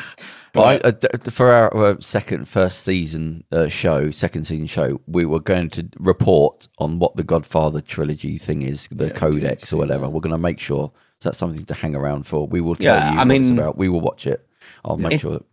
But 0.57 0.85
I, 0.85 0.89
uh, 0.89 0.91
d- 0.93 1.31
for 1.31 1.51
our 1.51 1.77
uh, 1.77 1.97
second, 2.01 2.49
first 2.49 2.83
season 2.83 3.45
uh, 3.53 3.69
show, 3.69 4.11
second 4.11 4.47
season 4.47 4.67
show, 4.67 5.01
we 5.07 5.25
were 5.25 5.41
going 5.41 5.71
to 5.71 5.89
report 5.99 6.67
on 6.79 6.99
what 6.99 7.17
the 7.17 7.23
Godfather 7.23 7.81
trilogy 7.81 8.39
thing 8.39 8.63
is, 8.63 8.89
the 8.91 9.07
Yeah, 9.07 9.13
codex 9.13 9.73
or 9.73 9.77
whatever. 9.77 10.09
We're 10.09 10.21
going 10.21 10.33
to 10.33 10.39
make 10.39 10.59
sure 10.61 10.91
that's 11.21 11.39
something 11.39 11.65
to 11.65 11.75
hang 11.75 11.95
around 11.95 12.27
for. 12.27 12.47
We 12.47 12.61
will 12.61 12.75
tell 12.77 12.95
Yeah, 12.97 13.13
you 13.15 13.19
I 13.21 13.25
mean- 13.25 13.59
about. 13.59 13.77
We 13.79 13.89
will 13.89 14.01
watch 14.01 14.27
it. 14.27 14.47
I'll 14.85 14.97
make 14.97 15.15
It- 15.15 15.21
sure 15.21 15.33
that 15.39 15.45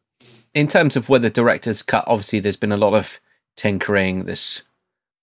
in 0.53 0.67
terms 0.67 0.95
of 0.95 1.09
whether 1.09 1.29
directors 1.31 1.81
cut 1.81 2.03
obviously 2.05 2.39
there's 2.39 2.57
been 2.57 2.71
a 2.71 2.77
lot 2.77 2.93
of 2.93 3.19
tinkering 3.55 4.25
there's 4.25 4.61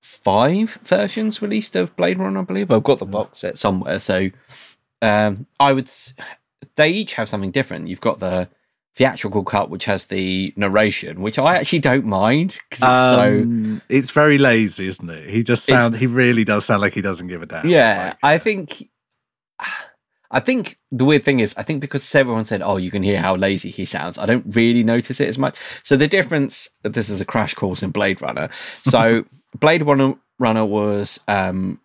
five 0.00 0.76
versions 0.82 1.40
released 1.40 1.76
of 1.76 1.94
blade 1.94 2.18
runner 2.18 2.40
i 2.40 2.42
believe 2.42 2.68
i've 2.70 2.82
got 2.82 2.98
the 2.98 3.06
box 3.06 3.40
set 3.40 3.56
somewhere 3.56 4.00
so 4.00 4.28
um 5.02 5.46
i 5.60 5.72
would 5.72 5.84
s- 5.84 6.14
they 6.74 6.90
each 6.90 7.12
have 7.14 7.28
something 7.28 7.52
different 7.52 7.86
you've 7.86 8.00
got 8.00 8.18
the 8.18 8.48
theatrical 9.00 9.42
cut 9.42 9.70
which 9.70 9.86
has 9.86 10.06
the 10.06 10.52
narration 10.56 11.22
which 11.22 11.38
i 11.38 11.56
actually 11.56 11.78
don't 11.78 12.04
mind 12.04 12.58
because 12.68 12.82
it's 12.82 13.16
so 13.16 13.42
Um, 13.42 13.82
it's 13.88 14.10
very 14.10 14.36
lazy, 14.36 14.86
isn't 14.88 15.08
it? 15.08 15.26
He 15.34 15.42
just 15.42 15.64
sound. 15.64 15.96
He 15.96 16.06
really 16.06 16.44
does 16.44 16.66
sound 16.66 16.82
like 16.82 16.92
he 16.92 17.00
doesn't 17.00 17.28
give 17.28 17.40
a 17.42 17.46
damn. 17.46 17.66
Yeah, 17.66 18.08
Like, 18.08 18.18
I 18.22 18.38
think. 18.38 18.90
I 20.32 20.38
think 20.38 20.78
the 20.92 21.04
weird 21.04 21.24
thing 21.24 21.40
is, 21.40 21.54
I 21.56 21.64
think 21.64 21.80
because 21.80 22.14
everyone 22.14 22.44
said, 22.44 22.62
"Oh, 22.62 22.76
you 22.76 22.90
can 22.90 23.02
hear 23.02 23.20
how 23.20 23.34
lazy 23.34 23.70
he 23.70 23.84
sounds," 23.84 24.16
I 24.18 24.26
don't 24.26 24.44
really 24.54 24.84
notice 24.84 25.18
it 25.20 25.28
as 25.28 25.38
much. 25.38 25.56
So 25.82 25.96
the 25.96 26.06
difference. 26.06 26.68
This 26.84 27.08
is 27.08 27.20
a 27.20 27.24
crash 27.24 27.54
course 27.54 27.82
in 27.82 27.90
Blade 27.90 28.20
Runner. 28.22 28.48
So 28.84 29.24
Blade 29.58 29.82
Runner 29.84 30.14
Runner 30.38 30.64
was 30.64 31.18
um, 31.26 31.80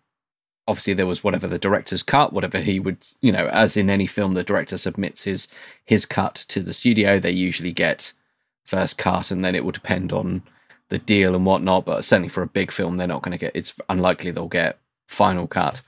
obviously 0.68 0.94
there 0.94 1.06
was 1.06 1.22
whatever 1.22 1.46
the 1.46 1.58
director's 1.58 2.02
cut, 2.02 2.32
whatever 2.32 2.60
he 2.60 2.80
would, 2.80 3.06
you 3.20 3.32
know, 3.32 3.48
as 3.48 3.76
in 3.76 3.88
any 3.88 4.06
film, 4.06 4.34
the 4.34 4.42
director 4.42 4.76
submits 4.76 5.24
his 5.24 5.48
his 5.84 6.04
cut 6.04 6.34
to 6.48 6.60
the 6.60 6.72
studio. 6.72 7.18
They 7.18 7.30
usually 7.30 7.72
get 7.72 8.12
first 8.64 8.98
cut, 8.98 9.30
and 9.30 9.44
then 9.44 9.54
it 9.54 9.64
will 9.64 9.72
depend 9.72 10.12
on 10.12 10.42
the 10.88 10.98
deal 10.98 11.34
and 11.34 11.46
whatnot. 11.46 11.84
But 11.84 12.04
certainly 12.04 12.28
for 12.28 12.42
a 12.42 12.48
big 12.48 12.72
film, 12.72 12.96
they're 12.96 13.06
not 13.06 13.22
going 13.22 13.32
to 13.32 13.38
get. 13.38 13.54
It's 13.54 13.74
unlikely 13.88 14.30
they'll 14.32 14.48
get 14.48 14.78
final 15.06 15.46
cut. 15.46 15.82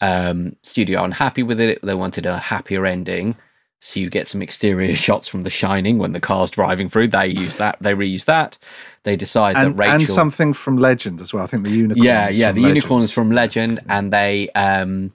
Um, 0.00 0.56
studio 0.62 1.04
unhappy 1.04 1.42
with 1.42 1.60
it. 1.60 1.80
They 1.82 1.94
wanted 1.94 2.26
a 2.26 2.38
happier 2.38 2.86
ending, 2.86 3.36
so 3.80 4.00
you 4.00 4.10
get 4.10 4.28
some 4.28 4.42
exterior 4.42 4.96
shots 5.06 5.28
from 5.28 5.44
The 5.44 5.50
Shining 5.50 5.98
when 5.98 6.12
the 6.12 6.20
car's 6.20 6.50
driving 6.50 6.88
through. 6.88 7.08
They 7.08 7.28
use 7.28 7.56
that. 7.58 7.76
They 7.80 7.94
reuse 7.94 8.24
that. 8.24 8.58
They 9.04 9.16
decide 9.16 9.56
and, 9.56 9.72
that 9.74 9.78
Rachel 9.78 9.94
and 9.94 10.08
something 10.08 10.52
from 10.52 10.76
Legend 10.76 11.20
as 11.20 11.34
well. 11.34 11.42
I 11.42 11.46
think 11.46 11.64
the 11.64 11.70
unicorn. 11.70 12.04
yeah, 12.04 12.28
is 12.28 12.38
yeah. 12.38 12.52
The 12.52 12.60
Legend. 12.60 12.76
unicorn 12.76 13.02
is 13.02 13.10
from 13.10 13.30
Legend, 13.32 13.80
and 13.88 14.12
they 14.12 14.48
um 14.50 15.12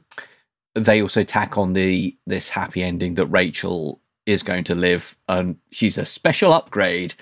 they 0.76 1.02
also 1.02 1.24
tack 1.24 1.58
on 1.58 1.74
the 1.74 2.16
this 2.26 2.50
happy 2.50 2.84
ending 2.84 3.16
that 3.16 3.28
Rachel 3.28 4.02
is 4.26 4.44
going 4.44 4.66
to 4.66 4.76
live, 4.76 5.16
and 5.30 5.56
she's 5.72 5.98
a 5.98 6.04
special 6.04 6.52
upgrade 6.52 7.14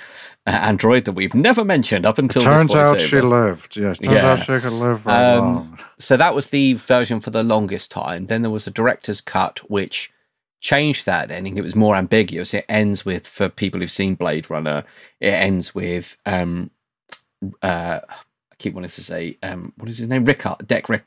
uh, 0.47 0.49
android 0.49 1.05
that 1.05 1.11
we've 1.11 1.35
never 1.35 1.63
mentioned 1.63 2.03
up 2.05 2.17
until 2.17 2.41
Turns 2.41 2.69
this 2.71 2.77
out 2.77 2.99
she 2.99 3.21
lived. 3.21 3.77
Yes, 3.77 3.99
turns 3.99 4.13
Yeah. 4.13 4.31
out 4.31 4.39
she 4.39 4.59
could 4.59 4.73
live 4.73 5.01
very 5.01 5.15
Um, 5.15 5.43
long. 5.55 5.79
so 5.99 6.17
that 6.17 6.33
was 6.33 6.49
the 6.49 6.73
version 6.73 7.19
for 7.19 7.29
the 7.29 7.43
longest 7.43 7.91
time. 7.91 8.25
Then 8.25 8.41
there 8.41 8.49
was 8.51 8.65
a 8.65 8.71
director's 8.71 9.21
cut, 9.21 9.59
which 9.69 10.11
changed 10.59 11.05
that 11.05 11.31
ending. 11.31 11.57
It 11.57 11.63
was 11.63 11.75
more 11.75 11.95
ambiguous. 11.95 12.53
It 12.53 12.65
ends 12.67 13.05
with, 13.05 13.27
for 13.27 13.49
people 13.49 13.79
who've 13.79 13.91
seen 13.91 14.15
Blade 14.15 14.49
Runner, 14.49 14.83
it 15.19 15.33
ends 15.33 15.75
with, 15.75 16.17
um, 16.25 16.71
uh, 17.61 17.99
I 18.07 18.55
keep 18.57 18.73
wanting 18.73 18.89
to 18.89 19.03
say, 19.03 19.37
um, 19.43 19.73
what 19.77 19.89
is 19.89 19.99
his 19.99 20.07
name? 20.07 20.25
Rickard, 20.25 20.67
Deck, 20.67 20.89
Rick, 20.89 21.05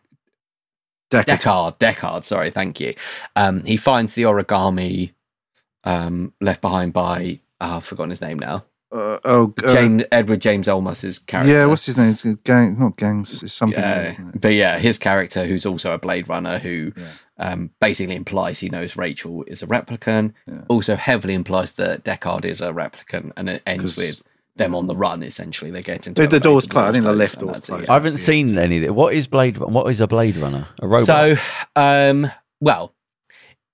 Deckard. 1.10 1.24
Deckard, 1.24 1.78
Deckard, 1.78 2.24
sorry, 2.24 2.50
thank 2.50 2.80
you. 2.80 2.94
Um, 3.34 3.64
he 3.64 3.76
finds 3.76 4.14
the 4.14 4.22
origami 4.22 5.12
um, 5.84 6.34
left 6.40 6.60
behind 6.60 6.92
by, 6.92 7.40
oh, 7.60 7.76
I've 7.76 7.84
forgotten 7.84 8.10
his 8.10 8.20
name 8.20 8.38
now. 8.38 8.64
Uh, 8.90 9.18
oh, 9.24 9.54
uh, 9.64 9.72
James 9.72 10.04
Edward 10.10 10.40
James 10.40 10.66
Olmos's 10.66 11.18
character. 11.18 11.52
yeah. 11.52 11.66
What's 11.66 11.84
his 11.86 11.96
name? 11.96 12.10
It's 12.10 12.24
gang, 12.44 12.78
not 12.78 12.96
gangs. 12.96 13.42
It's 13.42 13.52
something. 13.52 13.78
Yeah, 13.82 13.94
else, 14.04 14.12
isn't 14.14 14.28
it? 14.36 14.40
but 14.40 14.48
yeah, 14.54 14.78
his 14.78 14.98
character, 14.98 15.44
who's 15.44 15.66
also 15.66 15.92
a 15.92 15.98
Blade 15.98 16.28
Runner, 16.28 16.58
who 16.58 16.92
Yeah. 16.96 17.04
um, 17.38 17.70
basically 17.80 18.16
implies 18.16 18.60
he 18.60 18.70
knows 18.70 18.96
Rachel 18.96 19.44
is 19.46 19.62
a 19.62 19.66
replicant. 19.66 20.32
Yeah. 20.46 20.62
Also, 20.68 20.96
heavily 20.96 21.34
implies 21.34 21.72
that 21.74 22.02
Deckard 22.04 22.44
is 22.46 22.60
a 22.62 22.68
replicant, 22.72 23.32
and 23.36 23.50
it 23.50 23.62
ends 23.66 23.96
with 23.98 24.22
them 24.56 24.74
on 24.74 24.86
the 24.86 24.96
run. 24.96 25.22
Essentially, 25.22 25.70
they 25.70 25.82
get 25.82 26.06
into 26.06 26.22
The- 26.22 26.28
the 26.28 26.40
door's 26.40 26.66
closed. 26.66 26.88
I 26.88 26.92
think 26.92 27.04
the 27.04 27.08
closed, 27.10 27.18
lift 27.18 27.38
door's 27.40 27.52
that's 27.52 27.68
it, 27.68 27.72
closed. 27.72 27.84
yeah. 27.88 27.92
I 27.92 27.94
haven't 27.94 28.18
seen 28.18 28.56
any 28.58 28.78
of 28.78 28.82
it. 28.84 28.94
What 28.94 29.12
is 29.12 29.26
Blade? 29.26 29.58
What 29.58 29.90
is 29.90 30.00
a 30.00 30.06
Blade 30.06 30.36
Runner? 30.36 30.66
A 30.80 30.88
robot? 30.88 31.06
So, 31.06 31.36
um, 31.76 32.30
well, 32.60 32.94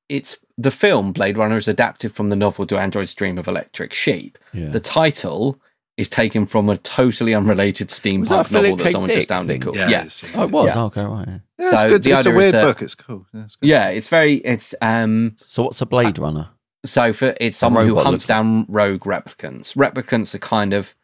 it's 0.08 0.36
the 0.58 0.70
film 0.70 1.12
Blade 1.12 1.36
Runner 1.38 1.56
is 1.56 1.68
adapted 1.68 2.12
from 2.12 2.28
the 2.28 2.36
novel 2.36 2.64
Do 2.64 2.76
Androids 2.76 3.14
Dream 3.14 3.38
of 3.38 3.48
Electric 3.48 3.92
Sheep. 3.92 4.38
yeah. 4.52 4.68
The 4.68 4.80
title 4.80 5.60
is 5.96 6.08
taken 6.08 6.44
from 6.46 6.68
a 6.68 6.76
totally 6.78 7.34
unrelated 7.34 7.88
Was 7.88 8.00
that 8.00 8.46
steampunk 8.46 8.50
novel 8.52 8.76
that 8.76 8.84
K. 8.84 8.90
someone 8.90 9.08
Dick 9.10 9.16
just 9.18 9.28
downloaded. 9.28 9.62
Cool. 9.62 9.76
Yeah, 9.76 9.88
Yeah, 9.88 10.00
it 10.02 10.06
is, 10.06 10.24
oh, 10.34 10.42
it 10.44 10.50
was. 10.50 10.66
yeah. 10.66 10.74
Oh, 10.82 10.84
okay, 10.86 11.04
right. 11.04 11.28
yeah. 11.28 11.38
Yeah, 11.60 11.70
So 11.70 11.76
it's 11.76 11.82
good. 11.90 12.02
the 12.02 12.10
It's 12.10 12.16
a 12.16 12.20
idea 12.20 12.32
is 12.32 12.36
weird 12.36 12.54
that- 12.54 12.64
book. 12.64 12.82
It's 12.82 12.94
cool. 12.96 13.26
Yeah, 13.32 13.44
it's 13.44 13.56
good. 13.56 13.68
yeah, 13.68 13.88
it's 13.90 14.08
very 14.08 14.34
it's 14.34 14.74
um 14.82 15.36
So 15.38 15.62
what's 15.64 15.80
a 15.80 15.86
Blade 15.86 16.18
Runner? 16.18 16.48
So 16.84 17.12
for 17.12 17.34
it's 17.40 17.56
someone 17.56 17.86
who 17.86 17.94
hunts 17.94 18.10
looks 18.10 18.24
like- 18.28 18.36
down 18.36 18.66
rogue 18.68 19.02
replicants. 19.02 19.74
Replicants 19.76 20.34
are 20.34 20.38
kind 20.38 20.74
of 20.74 20.94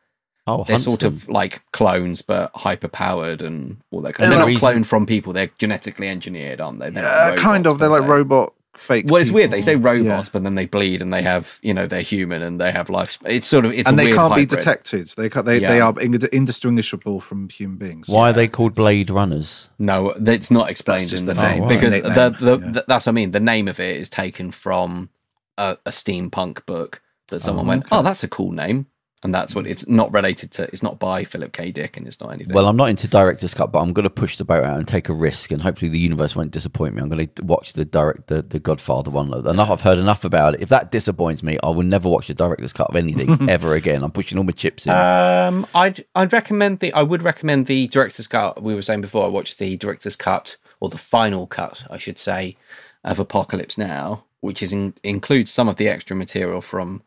Oh, 0.46 0.64
they're 0.64 0.78
sort 0.78 1.00
them. 1.00 1.14
of 1.14 1.28
like 1.28 1.60
clones, 1.70 2.20
but 2.22 2.50
hyper 2.56 2.88
powered 2.88 3.42
and 3.42 3.76
all 3.92 4.00
that 4.00 4.14
kind. 4.14 4.24
Yeah, 4.26 4.30
They're 4.30 4.38
not 4.40 4.48
reason- 4.48 4.68
cloned 4.82 4.86
from 4.86 5.06
people. 5.06 5.32
They're 5.32 5.50
genetically 5.58 6.08
engineered, 6.08 6.60
aren't 6.60 6.80
they? 6.80 6.90
They're 6.90 7.04
not 7.04 7.32
Uh, 7.32 7.36
kind 7.36 7.66
of. 7.68 7.78
They're 7.78 7.88
like 7.88 8.02
se. 8.02 8.08
robot 8.08 8.54
fake. 8.76 9.06
Well, 9.08 9.20
it's 9.20 9.30
weird. 9.30 9.50
They 9.50 9.62
say 9.62 9.76
robots, 9.76 10.28
Yeah. 10.28 10.30
but 10.32 10.42
then 10.44 10.54
they 10.54 10.66
bleed 10.66 11.02
and 11.02 11.12
they 11.12 11.22
have 11.22 11.58
you 11.62 11.74
know 11.74 11.86
they're 11.86 12.02
human 12.02 12.42
and 12.42 12.60
they 12.60 12.72
have 12.72 12.88
life. 12.88 13.18
It's 13.24 13.48
sort 13.48 13.64
of 13.64 13.72
it's 13.72 13.88
and 13.88 13.98
a 13.98 14.02
they 14.02 14.06
weird 14.06 14.16
can't 14.16 14.36
be 14.36 14.46
detected. 14.46 15.08
They 15.16 15.28
can't, 15.28 15.46
they, 15.46 15.58
Yeah. 15.58 15.72
they 15.72 15.80
are 15.80 16.00
ind- 16.00 16.24
indistinguishable 16.24 17.20
from 17.20 17.48
human 17.48 17.76
beings. 17.78 18.08
Why 18.08 18.26
Yeah. 18.26 18.30
are 18.30 18.32
they 18.34 18.48
called 18.48 18.74
Blade 18.74 19.10
Runners? 19.10 19.70
No, 19.78 20.10
it's 20.10 20.50
not 20.50 20.70
explained 20.70 21.08
just 21.08 21.22
in 21.22 21.26
the 21.26 21.34
the 21.34 21.42
name, 21.42 21.58
film 21.58 21.70
it's 21.70 21.80
because 21.80 21.90
nickname, 21.92 22.14
the, 22.14 22.30
the, 22.30 22.58
yeah. 22.66 22.72
the- 22.72 22.84
that's 22.86 23.06
what 23.06 23.12
I 23.12 23.14
mean. 23.14 23.30
The 23.32 23.40
name 23.40 23.68
of 23.68 23.80
it 23.80 23.96
is 23.96 24.08
taken 24.08 24.50
from 24.50 25.10
a, 25.58 25.76
a 25.86 25.90
steampunk 25.90 26.64
book 26.66 27.02
that 27.28 27.40
someone 27.42 27.66
oh, 27.66 27.68
went, 27.68 27.84
okay. 27.86 27.96
"Oh, 27.96 28.02
that's 28.02 28.22
a 28.24 28.28
cool 28.28 28.52
name," 28.52 28.86
and 29.22 29.34
that's 29.34 29.54
what 29.54 29.66
it's 29.66 29.86
not 29.86 30.12
related 30.12 30.50
to. 30.52 30.62
It's 30.64 30.82
not 30.82 30.98
by 30.98 31.24
Philip 31.24 31.52
K. 31.52 31.70
Dick, 31.70 31.96
and 31.96 32.06
it's 32.06 32.20
not 32.20 32.32
anything. 32.32 32.54
Well, 32.54 32.66
I'm 32.66 32.76
not 32.76 32.88
into 32.88 33.06
director's 33.06 33.52
cut, 33.52 33.70
but 33.70 33.80
I'm 33.80 33.92
going 33.92 34.04
to 34.04 34.10
push 34.10 34.38
the 34.38 34.44
boat 34.44 34.64
out 34.64 34.78
and 34.78 34.88
take 34.88 35.10
a 35.10 35.12
risk, 35.12 35.50
and 35.50 35.60
hopefully 35.60 35.90
the 35.90 35.98
universe 35.98 36.34
won't 36.34 36.52
disappoint 36.52 36.94
me. 36.94 37.02
I'm 37.02 37.10
going 37.10 37.28
to 37.28 37.44
watch 37.44 37.74
the 37.74 37.84
direct 37.84 38.28
the, 38.28 38.40
the 38.40 38.58
Godfather 38.58 39.10
one. 39.10 39.32
Enough, 39.32 39.70
I've 39.70 39.80
heard 39.82 39.98
enough 39.98 40.24
about 40.24 40.54
it. 40.54 40.62
If 40.62 40.70
that 40.70 40.90
disappoints 40.90 41.42
me, 41.42 41.58
I 41.62 41.68
will 41.68 41.82
never 41.82 42.08
watch 42.08 42.28
the 42.28 42.34
director's 42.34 42.72
cut 42.72 42.88
of 42.88 42.96
anything 42.96 43.48
ever 43.50 43.74
again. 43.74 44.02
I'm 44.02 44.10
pushing 44.10 44.38
all 44.38 44.44
my 44.44 44.52
chips 44.52 44.86
in. 44.86 44.92
Um, 44.92 45.66
I'd 45.74 46.04
I'd 46.14 46.32
recommend 46.32 46.80
the 46.80 46.92
I 46.94 47.02
would 47.02 47.22
recommend 47.22 47.66
the 47.66 47.88
director's 47.88 48.26
cut. 48.26 48.62
We 48.62 48.74
were 48.74 48.82
saying 48.82 49.02
before 49.02 49.26
I 49.26 49.28
watched 49.28 49.58
the 49.58 49.76
director's 49.76 50.16
cut 50.16 50.56
or 50.80 50.88
the 50.88 50.98
final 50.98 51.46
cut, 51.46 51.84
I 51.90 51.98
should 51.98 52.18
say, 52.18 52.56
of 53.04 53.18
Apocalypse 53.18 53.76
Now, 53.76 54.24
which 54.40 54.62
is 54.62 54.72
in, 54.72 54.94
includes 55.02 55.50
some 55.50 55.68
of 55.68 55.76
the 55.76 55.88
extra 55.88 56.16
material 56.16 56.62
from 56.62 57.02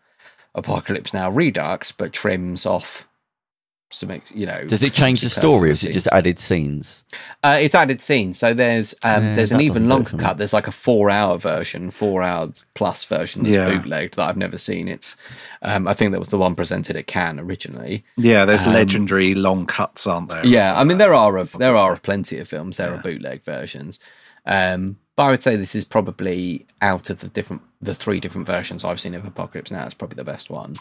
Apocalypse 0.56 1.14
Now 1.14 1.30
Redux, 1.30 1.92
but 1.92 2.14
trims 2.14 2.66
off 2.66 3.08
some, 3.92 4.10
you 4.34 4.48
know. 4.48 4.64
Does 4.66 4.82
it 4.82 4.94
change 4.94 5.22
the 5.22 5.30
story, 5.30 5.70
or 5.70 5.74
is 5.74 5.84
it 5.84 5.94
just 5.94 6.08
added 6.08 6.40
scenes? 6.40 7.04
Uh, 7.44 7.60
it's 7.62 7.76
added 7.76 8.02
scenes. 8.02 8.40
So 8.40 8.52
there's 8.54 8.96
um, 9.04 9.24
Yeah, 9.24 9.36
there's 9.36 9.52
an 9.52 9.62
even 9.62 9.84
doesn't 9.88 9.90
do 9.90 9.94
it 9.94 10.14
longer 10.14 10.18
cut. 10.18 10.38
There's 10.40 10.54
like 10.54 10.66
a 10.66 10.72
four 10.72 11.12
hour 11.12 11.38
version, 11.38 11.92
four 11.92 12.24
hour 12.24 12.52
plus 12.74 13.04
version 13.04 13.44
that's 13.44 13.56
Yeah. 13.56 13.70
bootlegged 13.70 14.16
that 14.16 14.28
I've 14.30 14.38
never 14.38 14.58
seen. 14.58 14.88
It's 14.88 15.16
um, 15.62 15.88
I 15.88 15.94
think 15.94 16.12
that 16.12 16.20
was 16.20 16.30
the 16.30 16.40
one 16.40 16.56
presented 16.56 16.96
at 16.96 17.06
Cannes 17.06 17.40
originally. 17.40 18.04
Yeah, 18.18 18.46
there's 18.46 18.64
Um, 18.64 18.74
legendary 18.74 19.36
long 19.36 19.68
cuts, 19.68 20.08
aren't 20.08 20.30
there? 20.30 20.44
Yeah, 20.44 20.74
I 20.80 20.84
mean 20.84 20.98
there 20.98 21.14
are 21.14 21.38
of 21.38 21.52
there 21.60 21.76
are 21.76 21.94
of 21.94 22.02
plenty 22.02 22.40
of 22.40 22.48
films. 22.48 22.78
There 22.78 22.92
are 22.94 22.98
bootleg 22.98 23.44
versions, 23.44 24.00
um, 24.48 24.98
but 25.16 25.24
I 25.24 25.32
would 25.32 25.44
say 25.44 25.56
this 25.56 25.76
is 25.76 25.84
probably 25.84 26.66
out 26.82 27.10
of 27.10 27.20
the 27.20 27.28
different 27.30 27.62
the 27.82 27.96
three 27.96 28.20
different 28.20 28.48
versions 28.48 28.84
I've 28.84 29.00
seen 29.00 29.14
of 29.16 29.26
Apocalypse 29.26 29.72
Now. 29.72 29.86
It's 29.86 29.94
probably 29.94 30.16
the 30.16 30.24
best 30.24 30.50
one. 30.50 30.76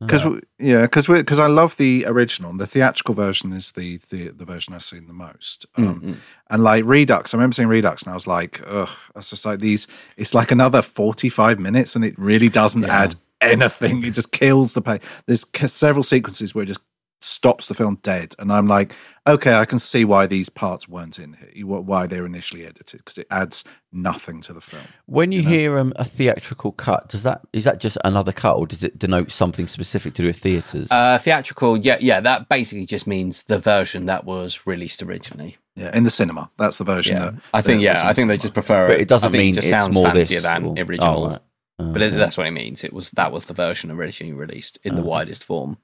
Uh, 0.00 0.06
because 0.06 0.40
yeah, 0.58 0.82
because 0.82 1.08
we 1.08 1.18
because 1.18 1.38
I 1.38 1.46
love 1.46 1.76
the 1.76 2.04
original. 2.06 2.52
The 2.56 2.66
theatrical 2.66 3.14
version 3.14 3.52
is 3.52 3.72
the 3.72 4.00
the, 4.10 4.28
the 4.28 4.44
version 4.44 4.74
I've 4.74 4.82
seen 4.82 5.06
the 5.06 5.12
most. 5.12 5.66
Mm, 5.78 5.88
um, 5.88 6.00
Mm-mm. 6.00 6.16
And 6.50 6.62
like 6.64 6.84
Redux, 6.84 7.32
I 7.32 7.36
remember 7.36 7.54
seeing 7.54 7.68
Redux, 7.68 8.02
and 8.02 8.10
I 8.10 8.14
was 8.14 8.26
like, 8.26 8.60
ugh, 8.66 8.88
it's 9.16 9.30
just 9.30 9.46
like 9.46 9.60
these. 9.60 9.86
It's 10.16 10.34
like 10.34 10.50
another 10.50 10.82
forty-five 10.82 11.58
minutes, 11.60 11.94
and 11.94 12.04
it 12.04 12.18
really 12.18 12.48
doesn't 12.48 12.82
Yeah. 12.82 13.02
add 13.02 13.14
anything. 13.40 14.04
It 14.04 14.14
just 14.14 14.32
kills 14.32 14.74
the 14.74 14.82
pain. 14.82 15.00
There's 15.26 15.46
several 15.72 16.02
sequences 16.02 16.54
where 16.54 16.64
it 16.64 16.66
just 16.66 16.80
stops 17.24 17.68
the 17.68 17.74
film 17.74 17.98
dead, 18.02 18.34
and 18.38 18.52
I'm 18.52 18.68
like, 18.68 18.94
okay, 19.26 19.54
I 19.54 19.64
can 19.64 19.78
see 19.78 20.04
why 20.04 20.26
these 20.26 20.48
parts 20.48 20.88
weren't 20.88 21.18
in 21.18 21.34
here, 21.34 21.66
why 21.66 22.06
they 22.06 22.20
were 22.20 22.26
initially 22.26 22.66
edited, 22.66 22.98
because 22.98 23.18
it 23.18 23.26
adds 23.30 23.64
nothing 23.92 24.40
to 24.42 24.52
the 24.52 24.60
film. 24.60 24.84
When 25.06 25.32
you 25.32 25.40
you 25.40 25.44
know? 25.44 25.50
hear 25.50 25.78
um, 25.78 25.92
a 25.96 26.04
theatrical 26.04 26.72
cut, 26.72 27.08
does 27.08 27.22
that 27.22 27.42
is 27.52 27.64
that 27.64 27.80
just 27.80 27.98
another 28.04 28.32
cut, 28.32 28.56
or 28.56 28.66
does 28.66 28.84
it 28.84 28.98
denote 28.98 29.32
something 29.32 29.66
specific 29.66 30.14
to 30.14 30.22
do 30.22 30.28
with 30.28 30.38
theatres? 30.38 30.88
Uh, 30.90 31.18
theatrical, 31.18 31.76
yeah, 31.76 31.96
yeah. 32.00 32.20
That 32.20 32.48
basically 32.48 32.86
just 32.86 33.06
means 33.06 33.44
the 33.44 33.58
version 33.58 34.06
that 34.06 34.24
was 34.24 34.66
released 34.66 35.02
originally. 35.02 35.56
Yeah, 35.76 35.96
in 35.96 36.04
the 36.04 36.10
cinema, 36.10 36.50
that's 36.58 36.78
the 36.78 36.84
version. 36.84 37.16
Yeah, 37.16 37.30
that, 37.30 37.34
I 37.52 37.62
think 37.62 37.80
that 37.80 37.84
yeah, 37.84 38.08
I 38.08 38.12
think 38.12 38.28
they 38.28 38.38
just 38.38 38.54
prefer. 38.54 38.84
It, 38.84 38.88
but 38.88 39.00
it 39.00 39.08
doesn't 39.08 39.34
I 39.34 39.38
mean 39.38 39.52
it 39.52 39.54
just 39.56 39.66
it's 39.66 39.70
sounds 39.70 39.94
more 39.94 40.06
fancier 40.06 40.40
this 40.40 40.42
than 40.42 40.64
or- 40.64 40.74
original. 40.78 41.24
Oh, 41.24 41.30
right. 41.30 41.40
Oh, 41.78 41.92
But 41.92 42.02
it, 42.02 42.06
okay. 42.06 42.16
that's 42.16 42.36
what 42.36 42.46
it 42.46 42.52
means. 42.52 42.84
It 42.84 42.92
was 42.92 43.10
that 43.12 43.32
was 43.32 43.46
the 43.46 43.54
version 43.54 43.90
originally 43.90 44.32
released 44.32 44.78
in 44.84 44.94
the 44.94 45.02
widest 45.02 45.42
form. 45.42 45.78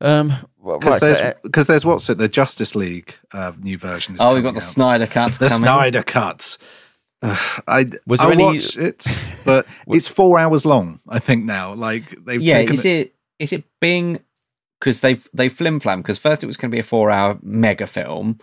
Um, 0.00 0.28
Because 0.62 0.84
right, 0.84 1.00
so, 1.00 1.06
there's, 1.06 1.20
uh, 1.20 1.62
there's 1.64 1.84
what's 1.84 2.08
it? 2.10 2.18
The 2.18 2.28
Justice 2.28 2.74
League 2.74 3.14
uh, 3.32 3.52
new 3.60 3.78
version. 3.78 4.14
Is 4.14 4.20
Oh, 4.20 4.34
we've 4.34 4.42
got 4.42 4.54
the 4.54 4.60
out. 4.60 4.62
Snyder 4.62 5.06
cut. 5.06 5.32
The 5.38 5.48
coming. 5.48 5.64
Snyder 5.64 6.02
cut. 6.02 6.58
Ugh, 7.22 7.62
I 7.66 7.86
Was 8.06 8.20
I 8.20 8.32
any- 8.32 8.44
watched 8.44 8.76
it, 8.76 9.04
but 9.44 9.66
it's 9.88 10.06
four 10.08 10.38
hours 10.38 10.64
long. 10.64 11.00
I 11.08 11.18
think 11.18 11.44
now, 11.44 11.74
like 11.74 12.24
they've 12.24 12.40
Yeah, 12.40 12.58
taken 12.58 12.74
is 12.74 12.84
it 12.84 13.14
is 13.40 13.52
it 13.52 13.64
being 13.80 14.20
because 14.78 15.00
they've 15.00 15.26
they 15.34 15.48
flim 15.48 15.80
flam 15.80 16.00
because 16.00 16.18
first 16.18 16.44
it 16.44 16.46
was 16.46 16.56
going 16.56 16.70
to 16.70 16.74
be 16.74 16.78
a 16.78 16.84
four 16.84 17.10
hour 17.10 17.36
mega 17.42 17.88
film, 17.88 18.38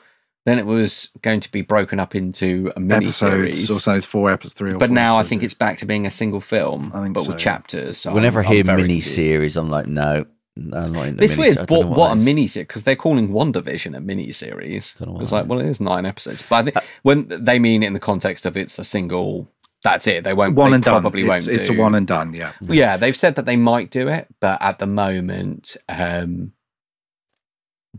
then 0.45 0.60
it 0.60 0.66
was 0.66 1.08
going 1.22 1.39
to 1.39 1.49
be 1.53 1.62
broken 1.62 2.01
up 2.01 2.16
into 2.16 2.70
a 2.76 2.82
mini 2.82 3.10
series. 3.12 3.72
or 3.72 3.80
so. 3.80 3.95
It's 3.95 4.06
four 4.06 4.30
episodes, 4.30 4.56
three 4.56 4.72
or 4.74 4.78
But 4.78 4.88
four 4.89 4.95
now 4.95 5.16
I 5.16 5.24
think 5.24 5.41
it's 5.41 5.53
back 5.53 5.78
to 5.78 5.86
being 5.86 6.06
a 6.06 6.12
single 6.12 6.41
film, 6.41 6.91
I 6.93 7.01
think 7.01 7.14
but 7.16 7.24
so, 7.24 7.32
with 7.32 7.39
chapters. 7.39 7.99
So 7.99 8.14
whenever 8.14 8.41
I'm, 8.41 8.45
I 8.45 8.53
hear 8.56 8.64
mini 8.66 8.99
series, 8.99 9.56
I'm 9.56 9.70
like, 9.70 9.88
no, 9.88 10.26
no, 10.56 10.78
I'm 10.78 10.93
not 10.93 11.08
in 11.08 11.18
the 11.18 11.24
It's 11.24 11.36
weird. 11.36 11.58
don't 11.58 11.70
What, 11.70 11.88
what 11.97 12.16
a 12.16 12.20
is. 12.20 12.26
mini 12.26 12.47
series? 12.47 12.68
Because 12.68 12.84
they're 12.84 12.95
calling 12.95 13.30
WandaVision 13.30 13.95
a 13.95 13.99
mini 13.99 14.32
series. 14.32 14.93
Don't 14.97 15.08
know 15.10 15.14
what 15.16 15.22
It's 15.24 15.32
that 15.32 15.38
like, 15.38 15.47
well, 15.47 15.60
it 15.60 15.68
is 15.68 15.80
nine 15.80 16.06
episodes. 16.06 16.43
But 16.49 16.56
I 16.56 16.64
think 16.72 16.78
when 17.03 17.28
they 17.30 17.60
mean 17.60 17.84
it 17.84 17.88
in 17.88 17.93
the 17.93 17.99
context 17.99 18.45
of 18.45 18.56
it's 18.56 18.80
a 18.80 18.84
single, 18.84 19.47
that's 19.84 20.08
it. 20.08 20.24
They 20.24 20.34
won't. 20.34 20.56
one 20.56 20.72
they 20.72 20.76
and 20.76 20.84
done. 20.84 21.01
probably 21.01 21.22
It's, 21.22 21.30
won't. 21.30 21.47
it's 21.47 21.68
do. 21.68 21.74
a 21.74 21.78
one 21.82 21.93
and 21.95 22.08
done. 22.08 22.34
Yeah, 22.34 22.53
Yeah, 22.62 22.97
they've 22.97 23.16
said 23.16 23.36
that 23.36 23.45
they 23.45 23.56
might 23.58 23.89
do 23.91 24.08
it, 24.08 24.28
but 24.39 24.62
at 24.62 24.80
the 24.80 24.88
moment, 24.88 25.76
um, 25.89 26.53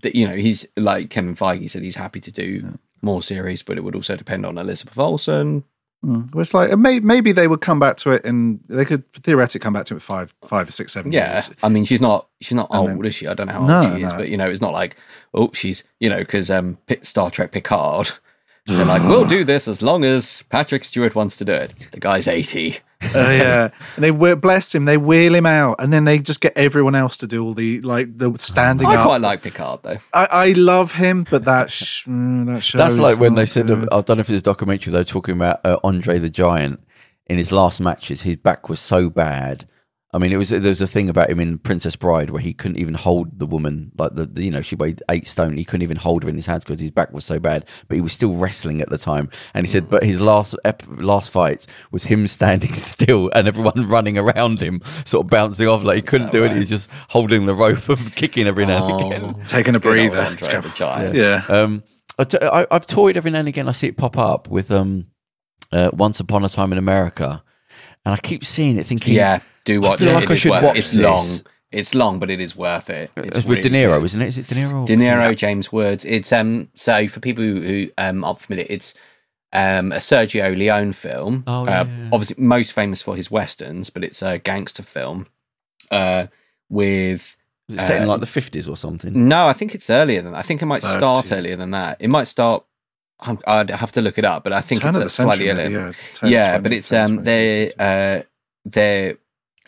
that 0.02 0.14
you 0.14 0.26
know, 0.28 0.36
he's 0.36 0.66
like 0.76 1.10
Kevin 1.10 1.36
Feige 1.36 1.70
said 1.70 1.82
he's 1.82 1.96
happy 1.96 2.20
to 2.20 2.32
do 2.32 2.78
more 3.02 3.22
series, 3.22 3.62
but 3.62 3.76
it 3.78 3.84
would 3.84 3.94
also 3.94 4.16
depend 4.16 4.44
on 4.46 4.58
Elizabeth 4.58 4.98
Olsen. 4.98 5.64
Mm. 6.06 6.32
Well, 6.32 6.40
it's 6.40 6.54
like 6.54 6.72
uh, 6.72 6.76
may, 6.76 7.00
maybe 7.00 7.32
they 7.32 7.48
would 7.48 7.60
come 7.60 7.80
back 7.80 7.96
to 7.98 8.12
it, 8.12 8.24
and 8.24 8.60
they 8.68 8.84
could 8.84 9.02
theoretically 9.14 9.58
come 9.60 9.72
back 9.72 9.86
to 9.86 9.96
it 9.96 10.02
five, 10.02 10.32
five, 10.46 10.72
six, 10.72 10.92
seven 10.92 11.10
Yeah, 11.10 11.34
years. 11.34 11.50
I 11.62 11.68
mean, 11.68 11.84
she's 11.84 12.00
not 12.00 12.28
she's 12.40 12.54
not 12.54 12.68
And 12.70 12.78
old, 12.78 12.88
then- 12.90 13.04
is 13.04 13.14
she? 13.16 13.26
I 13.26 13.34
don't 13.34 13.48
know 13.48 13.54
how 13.54 13.66
No, 13.66 13.80
old 13.90 13.98
she 13.98 14.04
is, 14.04 14.12
no. 14.12 14.18
but 14.18 14.28
you 14.28 14.36
know, 14.36 14.48
it's 14.48 14.60
not 14.60 14.72
like 14.72 14.96
oh, 15.34 15.50
she's 15.52 15.82
you 15.98 16.08
know, 16.08 16.18
because 16.18 16.50
um, 16.50 16.78
Star 17.02 17.30
Trek 17.30 17.50
Picard. 17.52 18.10
They're 18.66 18.84
like, 18.84 19.02
we'll 19.02 19.24
do 19.24 19.44
this 19.44 19.68
as 19.68 19.80
long 19.80 20.04
as 20.04 20.42
Patrick 20.48 20.84
Stewart 20.84 21.14
wants 21.14 21.36
to 21.36 21.44
do 21.44 21.52
it. 21.52 21.72
The 21.92 22.00
guy's 22.00 22.26
eighty. 22.26 22.78
Uh, 23.00 23.08
yeah, 23.14 23.68
and 23.94 24.04
they 24.04 24.10
whe- 24.10 24.34
bless 24.34 24.74
him. 24.74 24.86
They 24.86 24.96
wheel 24.96 25.34
him 25.34 25.46
out, 25.46 25.76
and 25.78 25.92
then 25.92 26.04
they 26.04 26.18
just 26.18 26.40
get 26.40 26.52
everyone 26.56 26.94
else 26.96 27.16
to 27.18 27.26
do 27.28 27.44
all 27.44 27.54
the 27.54 27.80
like 27.82 28.18
the 28.18 28.36
standing 28.38 28.88
I 28.88 28.96
up. 28.96 29.06
quite 29.06 29.20
like 29.20 29.42
Picard 29.42 29.80
though. 29.82 29.98
I, 30.12 30.28
I 30.30 30.52
love 30.52 30.92
him, 30.92 31.26
but 31.30 31.44
that 31.44 31.70
sh- 31.70 32.06
mm, 32.06 32.46
that 32.46 32.64
show. 32.64 32.78
That's 32.78 32.96
like 32.96 33.20
when 33.20 33.34
they 33.34 33.46
said, 33.46 33.68
good. 33.68 33.88
I 33.92 34.00
don't 34.00 34.16
know 34.16 34.20
if 34.20 34.30
it's 34.30 34.40
a 34.40 34.42
documentary, 34.42 34.92
they 34.92 34.98
were 34.98 35.04
talking 35.04 35.36
about 35.36 35.64
uh, 35.64 35.78
Andre 35.84 36.18
the 36.18 36.30
Giant. 36.30 36.80
In 37.28 37.38
his 37.38 37.50
last 37.50 37.80
matches, 37.80 38.22
his 38.22 38.36
back 38.36 38.68
was 38.68 38.78
so 38.80 39.10
bad. 39.10 39.68
I 40.12 40.18
mean, 40.18 40.32
it 40.32 40.36
was 40.36 40.50
there 40.50 40.60
was 40.60 40.80
a 40.80 40.86
thing 40.86 41.08
about 41.08 41.28
him 41.30 41.40
in 41.40 41.58
Princess 41.58 41.96
Bride 41.96 42.30
where 42.30 42.40
he 42.40 42.54
couldn't 42.54 42.78
even 42.78 42.94
hold 42.94 43.38
the 43.38 43.44
woman, 43.44 43.90
like 43.98 44.14
the, 44.14 44.24
the 44.24 44.44
you 44.44 44.50
know 44.52 44.62
she 44.62 44.76
weighed 44.76 45.02
eight 45.10 45.26
stone. 45.26 45.56
He 45.56 45.64
couldn't 45.64 45.82
even 45.82 45.96
hold 45.96 46.22
her 46.22 46.28
in 46.28 46.36
his 46.36 46.46
hands 46.46 46.64
because 46.64 46.80
his 46.80 46.92
back 46.92 47.12
was 47.12 47.24
so 47.24 47.40
bad. 47.40 47.66
But 47.88 47.96
he 47.96 48.00
was 48.00 48.12
still 48.12 48.34
wrestling 48.34 48.80
at 48.80 48.88
the 48.88 48.98
time, 48.98 49.28
and 49.52 49.66
he 49.66 49.70
said, 49.70 49.90
but 49.90 50.04
his 50.04 50.20
last 50.20 50.54
ep- 50.64 50.84
last 50.88 51.30
fight 51.30 51.66
was 51.90 52.04
him 52.04 52.26
standing 52.28 52.72
still 52.72 53.30
and 53.34 53.48
everyone 53.48 53.88
running 53.88 54.16
around 54.16 54.62
him, 54.62 54.80
sort 55.04 55.26
of 55.26 55.30
bouncing 55.30 55.66
off 55.66 55.82
like 55.82 55.96
he 55.96 56.02
couldn't 56.02 56.30
do 56.32 56.44
it. 56.44 56.52
He 56.52 56.58
was 56.60 56.68
just 56.68 56.88
holding 57.08 57.46
the 57.46 57.54
rope 57.54 57.88
and 57.88 58.14
kicking 58.14 58.46
every 58.46 58.64
now 58.64 58.86
and 58.98 59.12
again. 59.12 59.44
taking 59.48 59.74
a 59.74 59.80
breather. 59.80 60.36
Giant. 60.74 61.14
Yeah. 61.16 61.44
Um, 61.48 61.82
I 62.18 62.24
t- 62.24 62.38
I, 62.40 62.66
I've 62.70 62.86
toyed 62.86 63.16
every 63.16 63.32
now 63.32 63.40
and 63.40 63.48
again. 63.48 63.68
I 63.68 63.72
see 63.72 63.88
it 63.88 63.96
pop 63.96 64.16
up 64.16 64.48
with 64.48 64.70
um, 64.70 65.08
uh, 65.72 65.90
Once 65.92 66.20
Upon 66.20 66.44
a 66.44 66.48
Time 66.48 66.72
in 66.72 66.78
America, 66.78 67.42
and 68.04 68.14
I 68.14 68.18
keep 68.18 68.44
seeing 68.44 68.78
it, 68.78 68.86
thinking, 68.86 69.14
Yeah, 69.14 69.40
do 69.66 69.80
watch 69.82 69.98
feel 69.98 70.08
it. 70.08 70.14
like 70.14 70.24
It 70.24 70.30
I 70.30 70.34
should 70.36 70.50
worth- 70.52 70.62
watch 70.64 70.76
It's 70.78 70.90
this. 70.92 71.02
long. 71.02 71.26
It's 71.72 71.94
long, 71.94 72.18
but 72.20 72.30
it 72.30 72.40
is 72.40 72.56
worth 72.56 72.88
it. 72.88 73.10
It's 73.16 73.38
it's 73.38 73.46
with 73.46 73.62
De 73.62 73.68
Niro, 73.68 73.98
good. 73.98 74.04
isn't 74.06 74.22
it? 74.22 74.28
Is 74.28 74.38
it 74.38 74.46
De 74.46 74.54
Niro? 74.54 74.86
De 74.86 74.96
Niro, 74.96 75.36
James 75.36 75.70
Woods. 75.72 76.04
It's 76.06 76.32
um. 76.32 76.68
So 76.74 77.06
for 77.08 77.20
people 77.20 77.44
who, 77.44 77.60
who 77.60 77.90
um 77.98 78.24
aren't 78.24 78.40
familiar, 78.40 78.66
it's 78.70 78.94
um 79.52 79.92
a 79.92 79.96
Sergio 79.96 80.56
Leone 80.56 80.92
film. 80.94 81.44
Oh, 81.46 81.62
uh, 81.66 81.84
yeah. 81.86 82.08
Obviously, 82.12 82.42
most 82.42 82.72
famous 82.72 83.02
for 83.02 83.14
his 83.16 83.30
westerns, 83.30 83.90
but 83.90 84.04
it's 84.04 84.22
a 84.22 84.38
gangster 84.38 84.82
film. 84.82 85.26
Uh, 85.90 86.26
with 86.70 87.36
Is 87.68 87.74
it 87.76 87.80
set 87.80 87.96
in 87.98 88.02
uh, 88.04 88.06
like 88.06 88.20
the 88.20 88.26
fifties 88.26 88.68
or 88.68 88.76
something? 88.76 89.28
no, 89.28 89.46
I 89.48 89.52
think 89.52 89.74
it's 89.74 89.90
earlier 89.90 90.22
than. 90.22 90.32
That. 90.32 90.38
I 90.38 90.42
think 90.42 90.62
it 90.62 90.66
might 90.66 90.82
start 90.82 91.32
earlier 91.32 91.56
than 91.56 91.72
that. 91.72 91.96
It 92.00 92.08
might 92.08 92.28
start. 92.28 92.64
I'm, 93.20 93.38
I'd 93.46 93.70
have 93.70 93.92
to 93.92 94.02
look 94.02 94.18
it 94.18 94.24
up, 94.24 94.44
but 94.44 94.52
I 94.52 94.60
think 94.60 94.84
it's 94.84 94.96
of 94.98 95.04
uh, 95.04 95.08
slightly 95.08 95.46
century, 95.46 95.64
earlier. 95.74 95.86
yeah, 95.88 95.92
10, 96.14 96.30
yeah, 96.30 96.58
20th 96.58 96.62
but 96.62 96.72
it's 96.72 96.92
um 96.92 97.08
century. 97.16 97.24
they're 97.24 97.72
uh 97.78 98.22
they're 98.66 99.16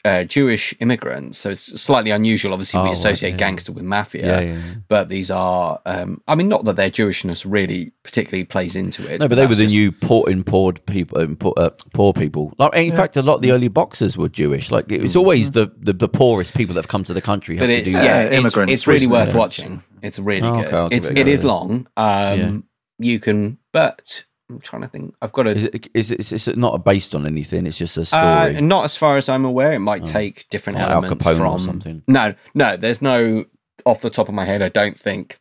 uh, 0.08 0.24
Jewish 0.24 0.74
immigrants, 0.80 1.38
so 1.38 1.50
it's 1.50 1.80
slightly 1.80 2.10
unusual. 2.10 2.52
Obviously, 2.52 2.80
Oh, 2.80 2.82
we 2.84 2.88
right, 2.88 2.98
associate 2.98 3.30
yeah. 3.32 3.36
gangster 3.36 3.72
with 3.72 3.84
mafia, 3.84 4.26
Yeah, 4.26 4.40
yeah. 4.40 4.52
yeah. 4.54 4.74
but 4.88 5.08
these 5.08 5.30
are. 5.30 5.80
Um, 5.86 6.20
I 6.26 6.34
mean, 6.34 6.48
not 6.48 6.64
that 6.64 6.76
their 6.76 6.90
Jewishness 6.90 7.44
really 7.48 7.92
particularly 8.02 8.44
plays 8.44 8.74
into 8.76 9.06
it. 9.12 9.20
No, 9.20 9.28
but 9.28 9.34
they 9.36 9.46
were 9.46 9.54
the 9.54 9.64
just- 9.64 9.74
new 9.74 9.92
poor, 9.92 10.28
in 10.30 10.42
poor 10.44 10.72
people, 10.72 11.20
in 11.20 11.36
poor, 11.36 11.52
uh, 11.56 11.70
poor 11.92 12.12
people. 12.12 12.52
Like, 12.58 12.74
in 12.74 12.96
fact, 12.96 13.16
a 13.16 13.22
lot 13.22 13.36
of 13.36 13.42
the 13.42 13.52
early 13.52 13.68
boxers 13.68 14.16
were 14.16 14.28
Jewish. 14.28 14.70
Like, 14.70 14.90
it's 14.90 15.16
always 15.16 15.52
the, 15.52 15.70
the, 15.78 15.92
the 15.92 16.08
poorest 16.08 16.54
people 16.54 16.74
that 16.74 16.80
have 16.82 16.88
come 16.88 17.04
to 17.04 17.14
the 17.14 17.20
country. 17.22 17.56
Have 17.56 17.62
But 17.62 17.66
to 17.68 17.74
it's 17.74 17.90
do 17.90 17.96
Yeah, 17.96 18.02
yeah, 18.04 18.28
that. 18.40 18.44
it's, 18.44 18.56
it's 18.56 18.86
really 18.86 19.06
worth 19.06 19.28
yeah. 19.28 19.36
watching. 19.36 19.82
It's 20.02 20.18
really 20.18 20.46
Oh, 20.48 20.56
good. 20.56 20.66
okay, 20.66 20.76
I'll 20.76 20.88
it's 20.92 21.08
it 21.08 21.16
a 21.18 21.20
it 21.20 21.24
go 21.24 21.30
is 21.30 21.40
then. 21.40 21.48
long. 21.48 21.88
Um, 21.96 22.64
you 23.00 23.20
can, 23.20 23.58
but 23.72 24.24
I'm 24.50 24.60
trying 24.60 24.82
to 24.82 24.88
think. 24.88 25.14
I've 25.20 25.32
got 25.32 25.46
a 25.46 25.50
Is 25.50 25.64
it, 25.64 25.88
is 25.94 26.10
it, 26.10 26.32
is 26.32 26.48
it 26.48 26.56
not 26.56 26.82
based 26.84 27.14
on 27.14 27.26
anything? 27.26 27.66
It's 27.66 27.76
just 27.76 27.96
a 27.98 28.00
Uh, 28.02 28.04
story. 28.48 28.60
not 28.62 28.84
as 28.84 28.96
far 28.96 29.16
as 29.18 29.28
I'm 29.28 29.44
aware. 29.44 29.72
It 29.72 29.80
might 29.80 30.06
take 30.06 30.48
different 30.48 30.78
Like 30.78 30.86
Al 30.88 30.92
elements 31.04 31.26
Capone 31.26 31.32
or 31.32 31.36
from 31.36 31.58
something. 31.58 32.02
No, 32.08 32.34
no. 32.54 32.76
There's 32.76 33.02
no 33.02 33.44
off 33.84 34.00
the 34.00 34.10
top 34.10 34.28
of 34.28 34.34
my 34.34 34.44
head. 34.46 34.62
I 34.62 34.68
don't 34.70 34.98
think 34.98 35.38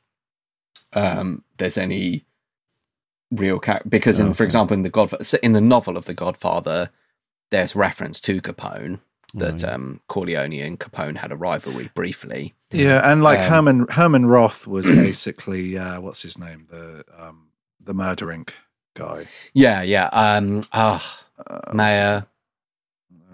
um, 0.93 1.43
there's 1.57 1.77
any 1.77 2.25
real 3.31 3.59
character 3.59 3.89
because, 3.89 4.19
in, 4.19 4.33
for 4.33 4.43
Okay. 4.43 4.47
example, 4.47 4.73
in 4.75 4.83
the 4.83 4.89
Godfather, 4.89 5.37
in 5.41 5.53
the 5.53 5.61
novel 5.61 5.95
of 5.97 6.05
the 6.05 6.13
Godfather, 6.13 6.89
there's 7.51 7.75
reference 7.75 8.19
to 8.21 8.41
Capone 8.41 8.99
that 9.33 9.63
Right. 9.63 9.73
um, 9.73 10.01
Corleone 10.07 10.53
and 10.61 10.79
Capone 10.79 11.17
had 11.17 11.31
a 11.31 11.35
rivalry 11.35 11.89
briefly. 11.93 12.55
Yeah, 12.71 13.09
and 13.09 13.21
like 13.23 13.39
Um, 13.39 13.45
Hyman 13.49 13.87
Hyman 13.89 14.25
Roth 14.25 14.67
was 14.67 14.85
basically 14.85 15.77
uh, 15.77 16.01
what's 16.01 16.21
his 16.23 16.37
name 16.37 16.67
the 16.69 17.05
um, 17.17 17.49
the 17.79 17.93
Murder 17.93 18.27
Inc. 18.27 18.49
guy. 18.97 19.25
Yeah, 19.53 19.81
yeah. 19.81 20.09
Um, 20.11 20.63
ah, 20.73 21.23
Uh, 21.39 21.43
what's 21.53 21.67
his- 21.69 21.75
Mayor. 21.75 22.25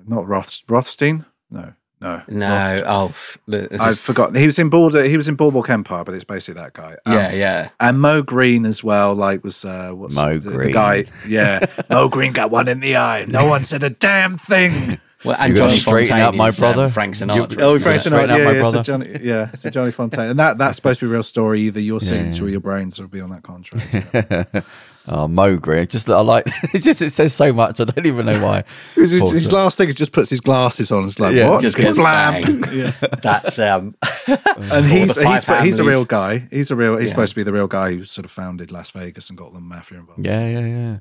not 0.07 0.27
Roth 0.27 0.59
Rothstein. 0.67 1.25
No, 1.49 1.73
No, 2.01 2.21
No, 2.27 2.83
oh, 2.85 3.05
f- 3.09 3.37
look, 3.47 3.69
this 3.69 3.79
I 3.79 3.89
is- 3.91 4.01
forgot. 4.01 4.35
He 4.35 4.45
was 4.45 4.59
in 4.59 4.67
Border. 4.69 5.03
He 5.05 5.15
was 5.15 5.29
in 5.29 5.35
Boardwalk 5.35 5.69
Empire, 5.69 6.03
but 6.03 6.13
it's 6.15 6.25
basically 6.25 6.59
that 6.61 6.73
guy. 6.73 6.97
Um, 7.05 7.13
yeah, 7.13 7.31
yeah. 7.31 7.69
And 7.79 8.01
Moe 8.01 8.21
Greene 8.21 8.65
as 8.65 8.83
well. 8.83 9.15
Like 9.15 9.41
was 9.43 9.63
uh, 9.63 9.91
what's 9.93 10.13
Mo 10.15 10.37
the, 10.37 10.49
the 10.49 10.57
Green. 10.57 10.73
guy? 10.73 11.05
Yeah, 11.25 11.65
Moe 11.89 12.09
Greene 12.09 12.33
got 12.33 12.51
one 12.51 12.67
in 12.67 12.81
the 12.81 12.97
eye. 12.97 13.23
No 13.25 13.45
one 13.45 13.63
said 13.63 13.83
a 13.83 13.89
damn 13.89 14.37
thing. 14.37 14.97
Well, 15.25 15.37
and 15.39 15.55
You're 15.55 15.67
Johnny 15.69 15.79
straighten 15.79 16.17
Fontane 16.17 16.21
up 16.21 16.35
my 16.35 16.51
brother? 16.51 16.83
um, 16.83 16.89
Frank 16.89 17.17
You- 17.17 17.25
Sinatra. 17.27 17.61
Oh, 17.61 17.79
Frank 17.79 18.01
Sinatra. 18.01 18.29
out 18.29 18.39
Yeah, 18.39 18.43
my 18.43 18.51
yeah, 18.51 18.59
brother. 18.59 18.77
So 18.79 18.83
Johnny, 18.83 19.19
yeah, 19.23 19.55
so 19.55 19.69
Johnny 19.69 19.91
Fontane, 19.93 20.29
and 20.31 20.37
that 20.37 20.57
that's 20.57 20.75
supposed 20.75 20.99
to 20.99 21.05
be 21.05 21.09
a 21.11 21.13
real 21.13 21.23
story. 21.23 21.61
Either 21.61 21.79
your 21.79 21.99
Yeah, 22.01 22.07
signature 22.09 22.43
yeah. 22.43 22.43
or 22.43 22.49
your 22.49 22.59
brains 22.59 22.99
will 22.99 23.07
be 23.07 23.21
on 23.21 23.29
that 23.29 23.41
contract. 23.41 23.93
oh, 25.07 25.27
Moe 25.27 25.57
Greene. 25.57 25.87
Just 25.87 26.09
I 26.09 26.19
like. 26.21 26.47
It 26.73 26.79
just 26.79 27.01
it 27.01 27.11
says 27.11 27.33
so 27.33 27.53
much. 27.53 27.79
I 27.79 27.83
don't 27.85 28.05
even 28.05 28.25
know 28.25 28.43
why. 28.43 28.63
his, 28.95 29.11
his, 29.11 29.19
Thought 29.21 29.31
his 29.33 29.49
so. 29.49 29.55
last 29.55 29.77
thing 29.77 29.89
is 29.89 29.95
just 29.95 30.11
puts 30.11 30.29
his 30.29 30.39
glasses 30.41 30.91
on. 30.91 31.05
It's 31.05 31.19
like 31.19 31.35
Yeah, 31.35 31.49
what? 31.49 31.61
just 31.61 31.77
Just 31.77 31.87
goes 31.89 31.97
blam. 31.97 32.41
bang. 32.61 32.63
Yeah. 32.77 32.91
That's 33.21 33.59
um, 33.59 33.95
And 34.27 34.85
he's 34.85 35.15
the 35.15 35.27
he's, 35.29 35.45
but 35.45 35.63
he's 35.65 35.79
a 35.79 35.83
real 35.83 36.05
guy. 36.05 36.47
He's 36.51 36.71
a 36.71 36.75
real. 36.75 36.97
He's 36.97 37.09
Yeah. 37.09 37.15
supposed 37.15 37.31
to 37.33 37.35
be 37.35 37.43
the 37.43 37.53
real 37.53 37.67
guy 37.67 37.91
who 37.91 38.05
sort 38.05 38.25
of 38.25 38.31
founded 38.31 38.71
Las 38.71 38.91
Vegas 38.91 39.29
and 39.29 39.37
got 39.37 39.53
the 39.53 39.59
mafia 39.59 39.99
involved. 39.99 40.25
Yeah, 40.25 40.47
yeah, 40.47 40.65
yeah. 40.65 40.97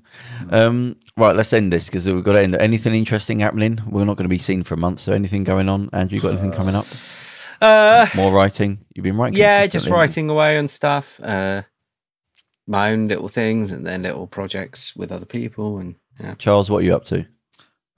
Um, 0.50 0.96
right, 1.16 1.34
let's 1.34 1.52
end 1.52 1.72
this 1.72 1.86
because 1.86 2.06
we've 2.06 2.22
got 2.24 2.32
to 2.32 2.40
end. 2.42 2.54
Anything 2.56 2.94
interesting 2.94 3.40
happening? 3.40 3.80
We're 3.88 4.04
not 4.04 4.16
going 4.16 4.24
to 4.24 4.28
be 4.28 4.38
seen 4.38 4.62
for 4.62 4.74
a 4.74 4.78
month. 4.78 4.98
So 5.00 5.12
anything 5.12 5.44
going 5.44 5.68
on? 5.68 5.88
Andrew, 5.92 6.16
you 6.16 6.22
got 6.22 6.32
anything 6.32 6.52
coming 6.52 6.74
up? 6.74 6.86
uh, 7.60 8.06
More 8.14 8.32
writing? 8.32 8.84
You've 8.94 9.04
been 9.04 9.16
writing? 9.16 9.38
yeah, 9.38 9.66
just 9.66 9.88
writing 9.88 10.28
away 10.28 10.58
and 10.58 10.68
stuff. 10.70 11.20
Uh, 11.22 11.62
my 12.66 12.90
own 12.90 13.08
little 13.08 13.28
things, 13.28 13.70
and 13.72 13.86
then 13.86 14.02
little 14.02 14.26
projects 14.26 14.94
with 14.96 15.12
other 15.12 15.26
people, 15.26 15.78
and 15.78 15.96
yeah. 16.20 16.34
Charles, 16.34 16.70
what 16.70 16.78
are 16.78 16.86
you 16.86 16.94
up 16.94 17.04
to? 17.06 17.26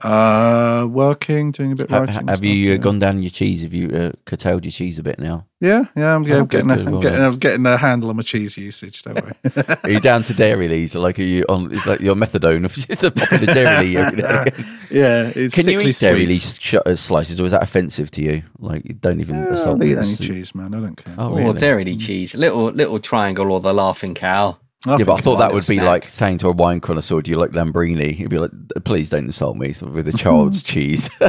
Uh, 0.05 0.85
working, 0.85 1.51
doing 1.51 1.71
a 1.71 1.75
bit 1.75 1.85
of 1.85 1.89
Ha- 1.91 1.99
writing. 1.99 2.15
and 2.17 2.29
have 2.29 2.37
stuff, 2.37 2.45
you 2.47 2.69
uh, 2.69 2.73
yeah. 2.73 2.77
gone 2.77 2.99
down 2.99 3.21
your 3.23 3.31
cheese? 3.31 3.61
Have 3.63 3.73
you 3.73 3.89
uh, 3.89 4.11
curtailed 4.25 4.63
your 4.63 4.71
cheese 4.71 4.99
a 4.99 5.03
bit 5.03 5.17
now? 5.19 5.45
Yeah, 5.59 5.85
yeah. 5.95 6.15
I'm, 6.15 6.23
yeah, 6.23 6.35
Oh, 6.35 6.39
I'm 6.41 6.45
getting, 6.47 6.67
good, 6.67 6.73
a, 6.73 6.77
good, 6.77 6.85
I'm 6.87 6.91
well 6.93 7.01
getting. 7.01 7.21
I'm 7.21 7.37
getting 7.39 7.65
a 7.65 7.77
handle 7.77 8.09
on 8.09 8.15
my 8.17 8.21
cheese 8.23 8.55
usage. 8.57 9.01
Don't 9.03 9.15
worry. 9.23 9.33
Are 9.83 9.89
you 9.89 9.99
down 9.99 10.23
to 10.23 10.33
Dairyleas? 10.33 10.93
Like, 10.95 11.17
are 11.17 11.23
you 11.23 11.43
on? 11.49 11.73
It's 11.73 11.85
like 11.87 12.01
your 12.01 12.15
methadone. 12.15 12.65
It's 12.89 13.03
a 13.03 13.09
popular 13.11 13.53
Dairylea. 13.53 13.95
every 13.95 14.21
now 14.21 14.43
yeah, 14.91 15.31
it's 15.35 15.55
Can 15.55 15.65
you 15.67 15.79
sickly 15.79 15.89
eat 15.89 15.99
dairy 15.99 16.19
sweet. 16.25 16.27
leaf 16.27 16.59
sh- 16.59 16.75
uh, 16.85 16.95
slices, 16.95 17.39
or 17.39 17.45
is 17.45 17.51
that 17.51 17.63
offensive 17.63 18.11
to 18.11 18.21
you? 18.21 18.43
Like, 18.59 18.85
you 18.85 18.93
don't 18.93 19.19
even 19.19 19.35
Yeah, 19.37 19.53
assault 19.53 19.81
I'll 19.81 19.83
eat 19.87 19.93
the 19.95 20.01
any 20.01 20.13
soup. 20.13 20.27
cheese, 20.27 20.53
man. 20.53 20.75
I 20.75 20.79
don't 20.79 20.95
care. 20.95 21.15
Oh, 21.17 21.31
Or 21.31 21.37
really? 21.39 21.57
dairy 21.57 21.97
cheese, 21.97 22.35
little 22.35 22.65
little 22.65 22.99
triangle, 22.99 23.51
or 23.51 23.59
the 23.59 23.73
laughing 23.73 24.13
cow. 24.13 24.57
I 24.85 24.97
Yeah, 24.97 25.05
but 25.05 25.15
I 25.15 25.21
thought 25.21 25.37
that 25.37 25.53
would 25.53 25.65
be 25.67 25.77
snack. 25.77 25.87
like 25.87 26.09
saying 26.09 26.37
to 26.39 26.47
a 26.47 26.51
wine 26.51 26.79
connoisseur, 26.79 27.21
"Do 27.21 27.31
you 27.31 27.37
like 27.37 27.51
Lambrini?" 27.51 28.13
He'd 28.13 28.29
be 28.29 28.37
like, 28.37 28.51
"Please 28.83 29.09
don't 29.09 29.25
insult 29.25 29.57
me 29.57 29.73
with 29.81 30.07
a 30.07 30.13
child's 30.13 30.61
cheese." 30.71 31.09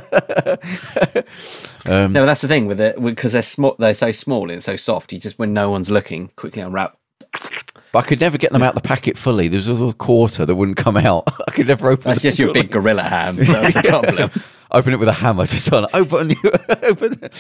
um, 1.87 2.13
No, 2.13 2.27
that's 2.27 2.41
the 2.41 2.49
thing 2.49 2.67
with 2.67 2.81
it 2.81 3.03
because 3.03 3.33
they're 3.33 3.43
small. 3.43 3.77
They're 3.79 3.95
so 3.95 4.13
small 4.13 4.51
and 4.51 4.63
so 4.63 4.77
soft. 4.77 5.13
You 5.13 5.21
just 5.21 5.39
when 5.39 5.53
no 5.53 5.71
one's 5.71 5.91
looking, 5.91 6.29
quickly 6.37 6.63
unwrap. 6.63 6.97
but 7.93 7.99
I 7.99 8.03
could 8.03 8.21
never 8.21 8.39
get 8.39 8.53
them 8.53 8.63
out 8.63 8.75
the 8.75 8.81
packet 8.81 9.17
fully. 9.19 9.49
There 9.49 9.59
was 9.59 9.69
a 9.69 9.73
little 9.73 9.93
quarter 9.93 10.45
that 10.47 10.55
wouldn't 10.55 10.77
come 10.77 10.97
out. 10.97 11.25
I 11.49 11.51
could 11.53 11.67
never 11.69 11.91
open. 11.91 12.07
It. 12.11 12.15
That's 12.15 12.23
just 12.23 12.39
your 12.39 12.53
big 12.53 12.71
gorilla 12.71 13.03
ham. 13.03 13.37
So 13.37 13.53
that's 13.53 13.75
the 13.75 13.83
problem. 13.89 14.31
Open 14.73 14.93
it 14.93 14.97
with 14.99 15.09
a 15.09 15.13
hammer, 15.13 15.47
just 15.47 15.73
on 15.73 15.87
open, 15.95 16.33
open, 16.83 17.31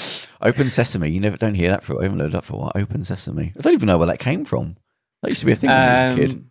open 0.41 0.71
sesame. 0.71 1.11
You 1.11 1.19
never 1.21 1.37
don't 1.37 1.55
hear 1.57 1.71
that 1.71 1.83
for. 1.83 1.99
I 1.99 2.05
haven't 2.05 2.19
loaded 2.19 2.37
up 2.37 2.45
for 2.45 2.55
a 2.55 2.57
while. 2.59 2.73
Open 2.77 3.03
sesame. 3.05 3.53
I 3.59 3.63
don't 3.63 3.73
even 3.73 3.89
know 3.89 3.99
where 3.99 4.07
that 4.07 4.21
came 4.21 4.45
from. 4.45 4.77
That 5.23 5.29
used 5.31 5.41
to 5.41 5.47
be 5.47 5.53
a 5.53 5.57
thing 5.57 5.71
when 5.71 5.79
I 5.79 6.09
was 6.09 6.15
a 6.15 6.21
kid. 6.21 6.31
Um, 6.33 6.51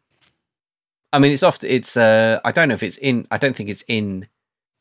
I 1.13 1.20
mean, 1.20 1.32
it's 1.32 1.43
often 1.43 1.70
it's. 1.70 1.95
uh 1.95 2.39
I 2.43 2.51
don't 2.51 2.68
know 2.68 2.74
if 2.76 2.84
it's 2.84 2.97
in. 2.97 3.28
I 3.32 3.38
don't 3.38 3.55
think 3.55 3.70
it's 3.70 3.84
in. 3.88 4.28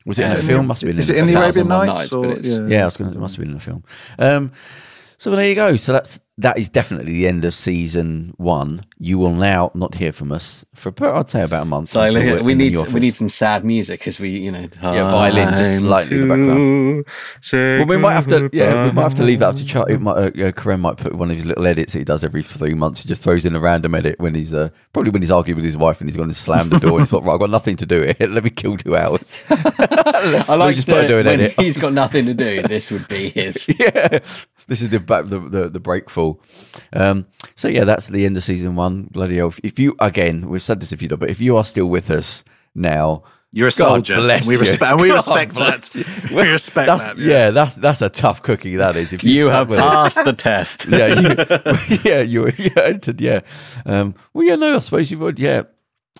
Was 0.06 0.18
it 0.18 0.24
in 0.24 0.30
um, 0.32 0.36
a 0.36 0.42
film? 0.42 0.66
Must 0.66 0.82
have 0.82 0.88
been. 0.88 0.98
Is 0.98 1.08
in 1.10 1.16
it 1.16 1.18
a 1.18 1.20
in 1.22 1.26
the 1.28 1.32
film. 1.32 1.42
Arabian 1.44 1.66
Thousand 1.66 1.72
and 1.72 1.78
One 1.78 1.86
Nights? 1.86 2.00
Nights, 2.00 2.10
but 2.10 2.18
or, 2.18 2.26
it's- 2.32 2.46
yeah, 2.46 2.66
Yeah, 2.76 2.82
I 2.82 2.84
was 2.86 2.96
going 2.96 3.12
to. 3.12 3.18
Must 3.18 3.36
have 3.36 3.42
been 3.44 3.50
in 3.52 3.56
a 3.56 3.60
film. 3.60 3.84
Um, 4.18 4.52
so 5.18 5.30
there 5.30 5.48
you 5.48 5.54
go. 5.54 5.76
So 5.76 5.92
that's 5.92 6.20
that 6.38 6.58
is 6.58 6.68
definitely 6.68 7.12
the 7.12 7.28
end 7.28 7.44
of 7.44 7.54
season 7.54 8.34
one. 8.38 8.84
You 8.98 9.18
will 9.18 9.34
now 9.34 9.70
not 9.74 9.94
hear 9.94 10.12
from 10.12 10.32
us 10.32 10.64
for 10.74 10.92
I'd 11.00 11.30
say 11.30 11.42
about 11.42 11.62
a 11.62 11.64
month. 11.64 11.90
So 11.90 12.02
we 12.42 12.54
need 12.54 12.76
we 12.92 13.00
need 13.00 13.16
some 13.16 13.28
sad 13.28 13.64
music 13.64 14.00
because 14.00 14.18
we 14.18 14.30
you 14.30 14.50
know 14.50 14.68
Yeah, 14.82 15.10
violin 15.10 15.50
just 15.50 15.78
slightly 15.78 16.16
in 16.16 16.28
the 16.28 16.34
background. 16.34 17.04
Well, 17.52 17.86
we 17.86 17.96
might 17.96 18.14
have 18.14 18.26
to. 18.28 18.50
Yeah, 18.52 18.86
we 18.86 18.92
might 18.92 19.02
have 19.04 19.14
to 19.16 19.22
leave 19.22 19.38
that 19.40 19.50
up 19.50 19.56
to. 19.56 19.64
Charlie. 19.64 19.96
Might, 19.96 20.16
uh, 20.16 20.20
uh, 20.20 20.52
Kerem 20.52 20.80
might 20.80 20.96
put 20.96 21.14
one 21.14 21.30
of 21.30 21.36
his 21.36 21.46
little 21.46 21.66
edits 21.66 21.92
that 21.92 22.00
he 22.00 22.04
does 22.04 22.24
every 22.24 22.42
three 22.42 22.74
months. 22.74 23.02
He 23.02 23.08
just 23.08 23.22
throws 23.22 23.44
in 23.44 23.54
a 23.54 23.60
random 23.60 23.94
edit 23.94 24.18
when 24.18 24.34
he's 24.34 24.52
uh, 24.52 24.70
probably 24.92 25.10
when 25.10 25.22
he's 25.22 25.30
arguing 25.30 25.56
with 25.56 25.64
his 25.64 25.76
wife 25.76 26.00
and 26.00 26.10
he's 26.10 26.16
going 26.16 26.28
to 26.28 26.34
slam 26.34 26.68
the 26.68 26.80
door 26.80 26.98
and 26.98 27.00
he's 27.02 27.12
like, 27.12 27.22
"Right, 27.24 27.34
I've 27.34 27.40
got 27.40 27.50
nothing 27.50 27.76
to 27.76 27.86
do 27.86 28.02
here. 28.02 28.16
Let 28.28 28.42
me 28.42 28.50
kill 28.50 28.76
two 28.76 28.96
hours." 28.96 29.40
I 29.50 30.56
like 30.56 30.74
just 30.76 30.88
put 30.88 31.06
do 31.06 31.18
an 31.18 31.26
when 31.26 31.40
edit. 31.40 31.60
he's 31.60 31.76
got 31.76 31.92
nothing 31.92 32.26
to 32.26 32.34
do. 32.34 32.62
This 32.62 32.90
would 32.90 33.06
be 33.08 33.30
his. 33.30 33.68
yeah, 33.78 34.18
this 34.66 34.82
is 34.82 34.88
the 34.90 35.00
back 35.00 35.26
the 35.26 35.38
the, 35.40 35.68
the 35.68 35.80
breakfall. 35.80 36.40
Um, 36.92 37.26
so 37.54 37.68
yeah, 37.68 37.84
that's 37.84 38.08
the 38.08 38.24
end 38.26 38.36
of 38.36 38.44
season 38.44 38.76
one. 38.76 39.04
Bloody 39.10 39.36
hell! 39.36 39.48
If, 39.48 39.60
if 39.62 39.78
you 39.78 39.96
again, 39.98 40.48
we've 40.48 40.62
said 40.62 40.80
this 40.80 40.92
a 40.92 40.96
few 40.96 41.08
times, 41.08 41.20
but 41.20 41.30
if 41.30 41.40
you 41.40 41.56
are 41.56 41.64
still 41.64 41.86
with 41.86 42.10
us 42.10 42.44
now, 42.74 43.22
You're 43.52 43.68
a 43.68 43.70
God 43.70 44.06
sergeant. 44.06 44.20
bless 44.22 44.46
we 44.46 44.54
you. 44.54 44.60
respect. 44.60 44.82
And 44.82 45.00
we 45.00 45.08
God 45.08 45.16
respect 45.16 45.54
bless 45.54 45.92
that. 45.92 46.06
you. 46.30 46.36
We 46.36 46.42
respect 46.48 46.86
that's 46.88 47.02
that. 47.04 47.18
yeah. 47.18 47.50
that's 47.50 47.74
that's 47.76 48.02
a 48.02 48.08
tough 48.08 48.42
cookie. 48.42 48.76
That 48.76 48.96
is. 48.96 49.12
If 49.12 49.22
You 49.22 49.42
stuck 49.44 49.52
have 49.52 49.68
with 49.68 49.78
it. 49.78 49.82
passed 49.82 50.24
the 50.24 50.32
test. 50.32 50.86
yeah, 50.88 51.06
you, 51.20 51.98
yeah, 52.04 52.20
you 52.20 52.48
you 52.56 52.70
entered, 52.76 53.20
yeah. 53.20 53.40
Um, 53.86 54.14
well, 54.32 54.44
yeah, 54.46 54.56
no, 54.56 54.76
I 54.76 54.78
suppose 54.80 55.10
you 55.10 55.18
would, 55.20 55.38
yeah. 55.38 55.62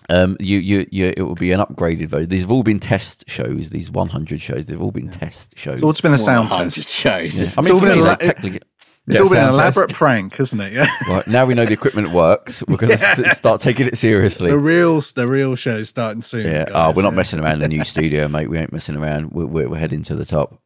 Um, 0.09 0.37
you, 0.39 0.59
you, 0.59 0.87
you, 0.91 1.13
it 1.17 1.21
will 1.23 1.35
be 1.35 1.51
an 1.51 1.59
upgraded 1.59 2.09
version. 2.09 2.29
These 2.29 2.41
have 2.41 2.51
all 2.51 2.63
been 2.63 2.79
test 2.79 3.23
shows. 3.27 3.69
These 3.69 3.89
100 3.91 4.41
shows, 4.41 4.65
they've 4.65 4.81
all 4.81 4.91
been 4.91 5.09
test 5.09 5.53
shows. 5.57 5.75
It's 5.75 5.83
all 5.83 5.93
been 5.93 6.13
a 6.13 6.17
sound 6.17 6.51
test. 6.51 6.89
shows. 6.89 7.35
Yeah. 7.35 7.41
I 7.41 7.45
it's 7.45 7.57
mean, 7.57 7.71
all 7.71 7.79
for 7.79 7.85
been 7.87 7.95
me, 7.95 8.01
a 8.01 8.03
they 8.03 8.09
la- 8.09 8.15
technically, 8.15 8.61
It's 9.07 9.15
yeah, 9.17 9.19
all 9.21 9.29
been 9.29 9.37
an 9.37 9.43
sound 9.45 9.53
elaborate 9.55 9.87
test. 9.89 9.97
prank, 9.97 10.39
isn't 10.39 10.59
it? 10.61 10.73
Yeah. 10.73 10.87
Right, 11.09 11.27
now 11.27 11.45
we 11.45 11.53
know 11.55 11.65
the 11.65 11.73
equipment 11.73 12.11
works. 12.11 12.63
We're 12.67 12.77
going 12.77 12.91
to 12.97 12.99
st- 12.99 13.35
start 13.35 13.61
taking 13.61 13.87
it 13.87 13.97
seriously. 13.97 14.49
The 14.49 14.59
real, 14.59 15.01
the 15.01 15.27
real 15.27 15.55
show's 15.55 15.89
starting 15.89 16.21
soon. 16.21 16.45
Yeah. 16.45 16.65
guys, 16.65 16.73
oh, 16.75 16.93
we're 16.95 17.01
not 17.03 17.13
yeah. 17.13 17.17
messing 17.17 17.39
around 17.39 17.53
in 17.55 17.59
the 17.61 17.67
new 17.69 17.83
studio, 17.83 18.27
mate. 18.29 18.47
We 18.49 18.57
ain't 18.59 18.71
messing 18.73 18.95
around. 18.97 19.31
We're, 19.31 19.45
we're, 19.47 19.69
we're 19.69 19.77
heading 19.79 20.03
to 20.03 20.15
the 20.15 20.25
top. 20.25 20.61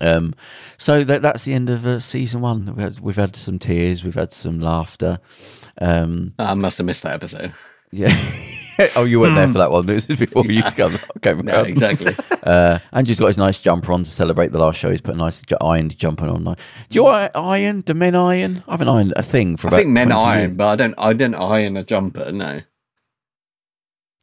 Um, 0.00 0.34
so 0.78 1.04
that 1.04 1.22
that's 1.22 1.44
the 1.44 1.52
end 1.54 1.70
of 1.70 1.86
uh, 1.86 2.00
season 2.00 2.40
one. 2.40 2.74
We 2.74 2.82
had, 2.82 2.98
we've 2.98 3.14
had 3.14 3.36
some 3.36 3.60
tears, 3.60 4.02
we've 4.02 4.16
had 4.16 4.32
some 4.32 4.58
laughter. 4.60 5.20
Um, 5.80 6.34
I 6.40 6.54
must 6.54 6.78
have 6.78 6.86
missed 6.86 7.04
that 7.04 7.14
episode. 7.14 7.54
yeah. 7.92 8.12
oh, 8.96 9.04
you 9.04 9.20
weren't 9.20 9.34
there 9.36 9.48
for 9.48 9.58
that 9.58 9.70
one. 9.70 9.86
This 9.94 10.06
is 10.10 10.18
before 10.18 10.44
you 10.46 10.62
come. 10.62 10.98
came 11.22 11.38
No, 11.40 11.52
around. 11.52 11.66
exactly. 11.66 12.14
Uh, 12.44 12.78
Andrew's 12.92 13.18
got 13.18 13.28
his 13.28 13.38
nice 13.38 13.58
jumper 13.58 13.90
on 13.90 14.04
to 14.04 14.10
celebrate 14.10 14.52
the 14.52 14.58
last 14.58 14.78
show. 14.78 14.90
He's 14.90 15.00
put 15.00 15.14
a 15.14 15.16
nice 15.16 15.42
ironed 15.62 15.96
jumper 15.96 16.26
on. 16.28 16.44
Do 16.44 16.54
you 16.90 17.06
i- 17.06 17.30
iron? 17.34 17.80
Do 17.80 17.94
men 17.94 18.14
iron? 18.14 18.62
I 18.68 18.72
haven't 18.72 18.90
ironed 18.90 19.14
a 19.16 19.22
thing 19.22 19.56
for 19.56 19.68
I 19.72 19.78
think 19.78 19.88
men 19.88 20.12
iron, 20.12 20.40
years. 20.50 20.56
but 20.58 20.66
I 20.68 20.76
don't. 20.76 20.94
I 20.98 21.12
don't 21.14 21.34
iron 21.34 21.78
a 21.78 21.82
jumper. 21.82 22.30
No. 22.32 22.60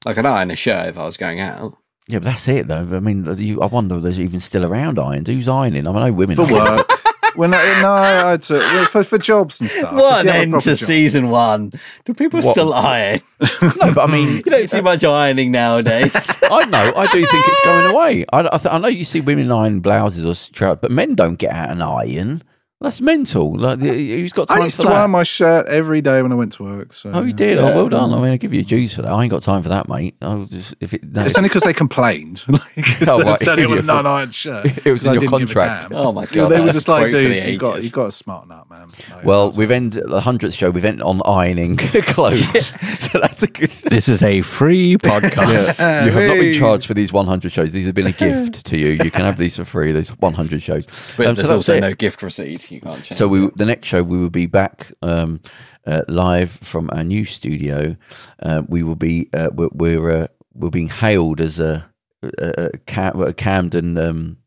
I'd 0.06 0.24
iron 0.24 0.52
a 0.52 0.56
shirt 0.56 0.90
if 0.90 0.98
I 1.00 1.06
was 1.06 1.18
going 1.18 1.40
out. 1.40 1.76
Yeah, 2.08 2.20
but 2.20 2.26
that's 2.26 2.48
it 2.48 2.68
though. 2.68 2.88
I 2.92 3.00
mean, 3.00 3.26
you, 3.38 3.60
I 3.62 3.66
wonder 3.66 3.98
if 3.98 4.04
there's 4.04 4.20
even 4.20 4.40
still 4.40 4.66
around 4.66 5.00
irons. 5.00 5.28
Who's 5.28 5.48
ironing? 5.48 5.88
I 5.88 5.92
mean, 5.92 6.02
I 6.04 6.08
know 6.10 6.14
women 6.14 6.36
for 6.36 6.46
work. 6.52 6.88
When 7.36 7.54
I, 7.54 7.82
no, 7.82 7.92
I 7.92 8.30
had 8.32 8.44
to 8.44 8.86
for, 8.88 9.04
for 9.04 9.18
jobs 9.18 9.62
and 9.62 9.70
stuff. 9.70 9.94
What 9.94 10.20
If 10.20 10.26
you 10.26 10.32
have 10.32 10.40
a 10.40 10.42
end 10.44 10.60
to 10.62 10.76
job. 10.76 10.88
season 10.88 11.30
one? 11.30 11.74
Do 12.06 12.14
people 12.14 12.42
What? 12.42 12.54
still 12.54 12.74
iron? 12.74 13.22
No, 13.62 13.92
but 13.94 14.00
I 14.00 14.08
mean, 14.08 14.38
You 14.38 14.42
don't 14.44 14.70
see 14.70 14.82
much 14.82 15.04
ironing 15.04 15.52
nowadays. 15.52 16.12
I 16.44 16.66
know. 16.66 16.94
I 16.96 17.06
do 17.12 17.26
think 17.26 17.46
it's 17.48 17.62
going 17.66 17.86
away. 17.94 18.26
I, 18.32 18.40
I, 18.42 18.58
th- 18.58 18.74
I 18.74 18.78
know 18.78 18.88
you 18.88 19.04
see 19.06 19.22
women 19.22 19.52
iron 19.52 19.80
blouses 19.80 20.26
or 20.26 20.36
trousers, 20.54 20.80
but 20.82 20.92
men 20.92 21.16
don't 21.16 21.36
get 21.36 21.52
out 21.52 21.72
and 21.72 21.82
iron. 21.82 22.44
That's 22.82 23.00
mental. 23.00 23.56
Like, 23.56 23.80
the- 23.80 23.90
who's 24.22 24.34
got 24.34 24.48
time 24.48 24.62
I 24.62 24.64
used 24.66 24.78
for 24.78 24.82
to 24.84 24.88
that? 24.90 24.96
wear 24.96 25.08
my 25.08 25.22
shirt 25.22 25.68
every 25.68 26.02
day 26.02 26.22
when 26.24 26.32
I 26.32 26.36
went 26.36 26.54
to 26.54 26.64
work. 26.64 26.94
So 26.94 27.12
Oh, 27.14 27.22
you 27.22 27.32
did. 27.32 27.60
Oh, 27.60 27.76
well 27.76 27.90
done. 27.90 28.12
I 28.12 28.16
mean, 28.20 28.32
I 28.32 28.38
give 28.38 28.54
you 28.56 28.62
a 28.62 28.64
dues 28.64 28.96
for 28.96 29.04
that. 29.04 29.12
I 29.12 29.22
ain't 29.22 29.30
got 29.30 29.44
time 29.44 29.62
for 29.62 29.70
that, 29.70 29.88
mate. 29.88 30.16
I'll 30.20 30.46
just 30.46 30.74
if 30.80 30.92
it. 30.96 31.04
No, 31.04 31.24
It's 31.24 31.38
only 31.38 31.50
because 31.50 31.62
they 31.62 31.74
complained. 31.74 32.44
like, 32.48 32.62
Oh, 33.08 33.22
right. 33.22 33.38
it's 33.40 33.48
only 33.48 33.68
with 33.68 33.80
a 33.80 33.84
non-iron 33.84 34.32
shirt. 34.32 34.66
It 34.86 34.92
was 34.92 35.06
in 35.06 35.12
I 35.12 35.14
your 35.14 35.26
a 35.26 35.28
contract. 35.28 35.88
oh 35.92 36.12
my 36.12 36.24
Yeah, 36.24 36.28
god! 36.34 36.50
they 36.50 36.60
were 36.60 36.66
that's 36.66 36.78
just 36.78 36.88
like, 36.88 37.12
dude, 37.12 37.48
you 37.48 37.58
got 37.60 37.74
ages. 37.76 37.86
you 37.86 37.92
got 37.92 38.06
to 38.06 38.12
smarten 38.12 38.52
up, 38.52 38.68
man. 38.70 38.88
No, 39.12 39.20
well, 39.24 39.52
we've 39.52 39.70
ended 39.70 40.04
the 40.08 40.22
hundredth 40.22 40.56
show. 40.56 40.72
We've 40.72 40.84
ended 40.84 41.04
on 41.04 41.22
ironing 41.24 41.78
clothes, 41.78 42.68
so 43.00 43.20
that's 43.20 43.44
a 43.44 43.48
good. 43.48 43.70
This 43.70 44.10
is 44.10 44.24
a 44.24 44.42
free 44.42 44.98
podcast. 44.98 45.80
Uh, 45.80 46.06
you 46.06 46.12
have 46.12 46.28
not 46.30 46.34
been 46.40 46.58
charged 46.60 46.88
for 46.88 46.96
these 46.96 47.14
100 47.14 47.52
shows. 47.52 47.72
These 47.74 47.86
have 47.86 47.94
been 47.96 48.08
a 48.08 48.12
gift 48.12 48.66
to 48.66 48.78
you. 48.80 48.88
You 49.04 49.12
can 49.12 49.22
have 49.22 49.38
these 49.38 49.58
for 49.58 49.66
free. 49.66 49.92
These 49.92 50.10
100 50.10 50.64
shows. 50.64 50.88
But 51.18 51.28
Um, 51.28 51.36
there's 51.36 51.50
that's 51.50 51.52
also 51.52 51.80
no 51.80 51.94
gift 51.94 52.24
receipt. 52.24 52.71
You 52.72 52.82
can't 52.82 53.04
change. 53.04 53.18
So 53.18 53.28
we, 53.28 53.50
the 53.56 53.66
next 53.66 53.88
show, 53.88 54.02
we 54.04 54.18
will 54.18 54.30
be 54.30 54.48
back 54.48 54.92
um, 55.02 55.42
uh, 55.86 56.02
live 56.08 56.52
from 56.52 56.90
our 56.94 57.04
new 57.04 57.26
studio. 57.26 57.96
Uh, 58.42 58.64
we 58.68 58.84
will 58.84 58.96
be 58.96 59.30
uh, 59.34 59.50
we're 59.54 59.70
we're, 59.74 60.12
uh, 60.12 60.28
we're 60.54 60.70
being 60.70 60.90
hailed 60.90 61.42
as 61.42 61.60
a, 61.60 61.90
a, 62.24 62.78
Cam- 62.86 63.22
a 63.22 63.34
Camden 63.34 63.98
um, 63.98 64.38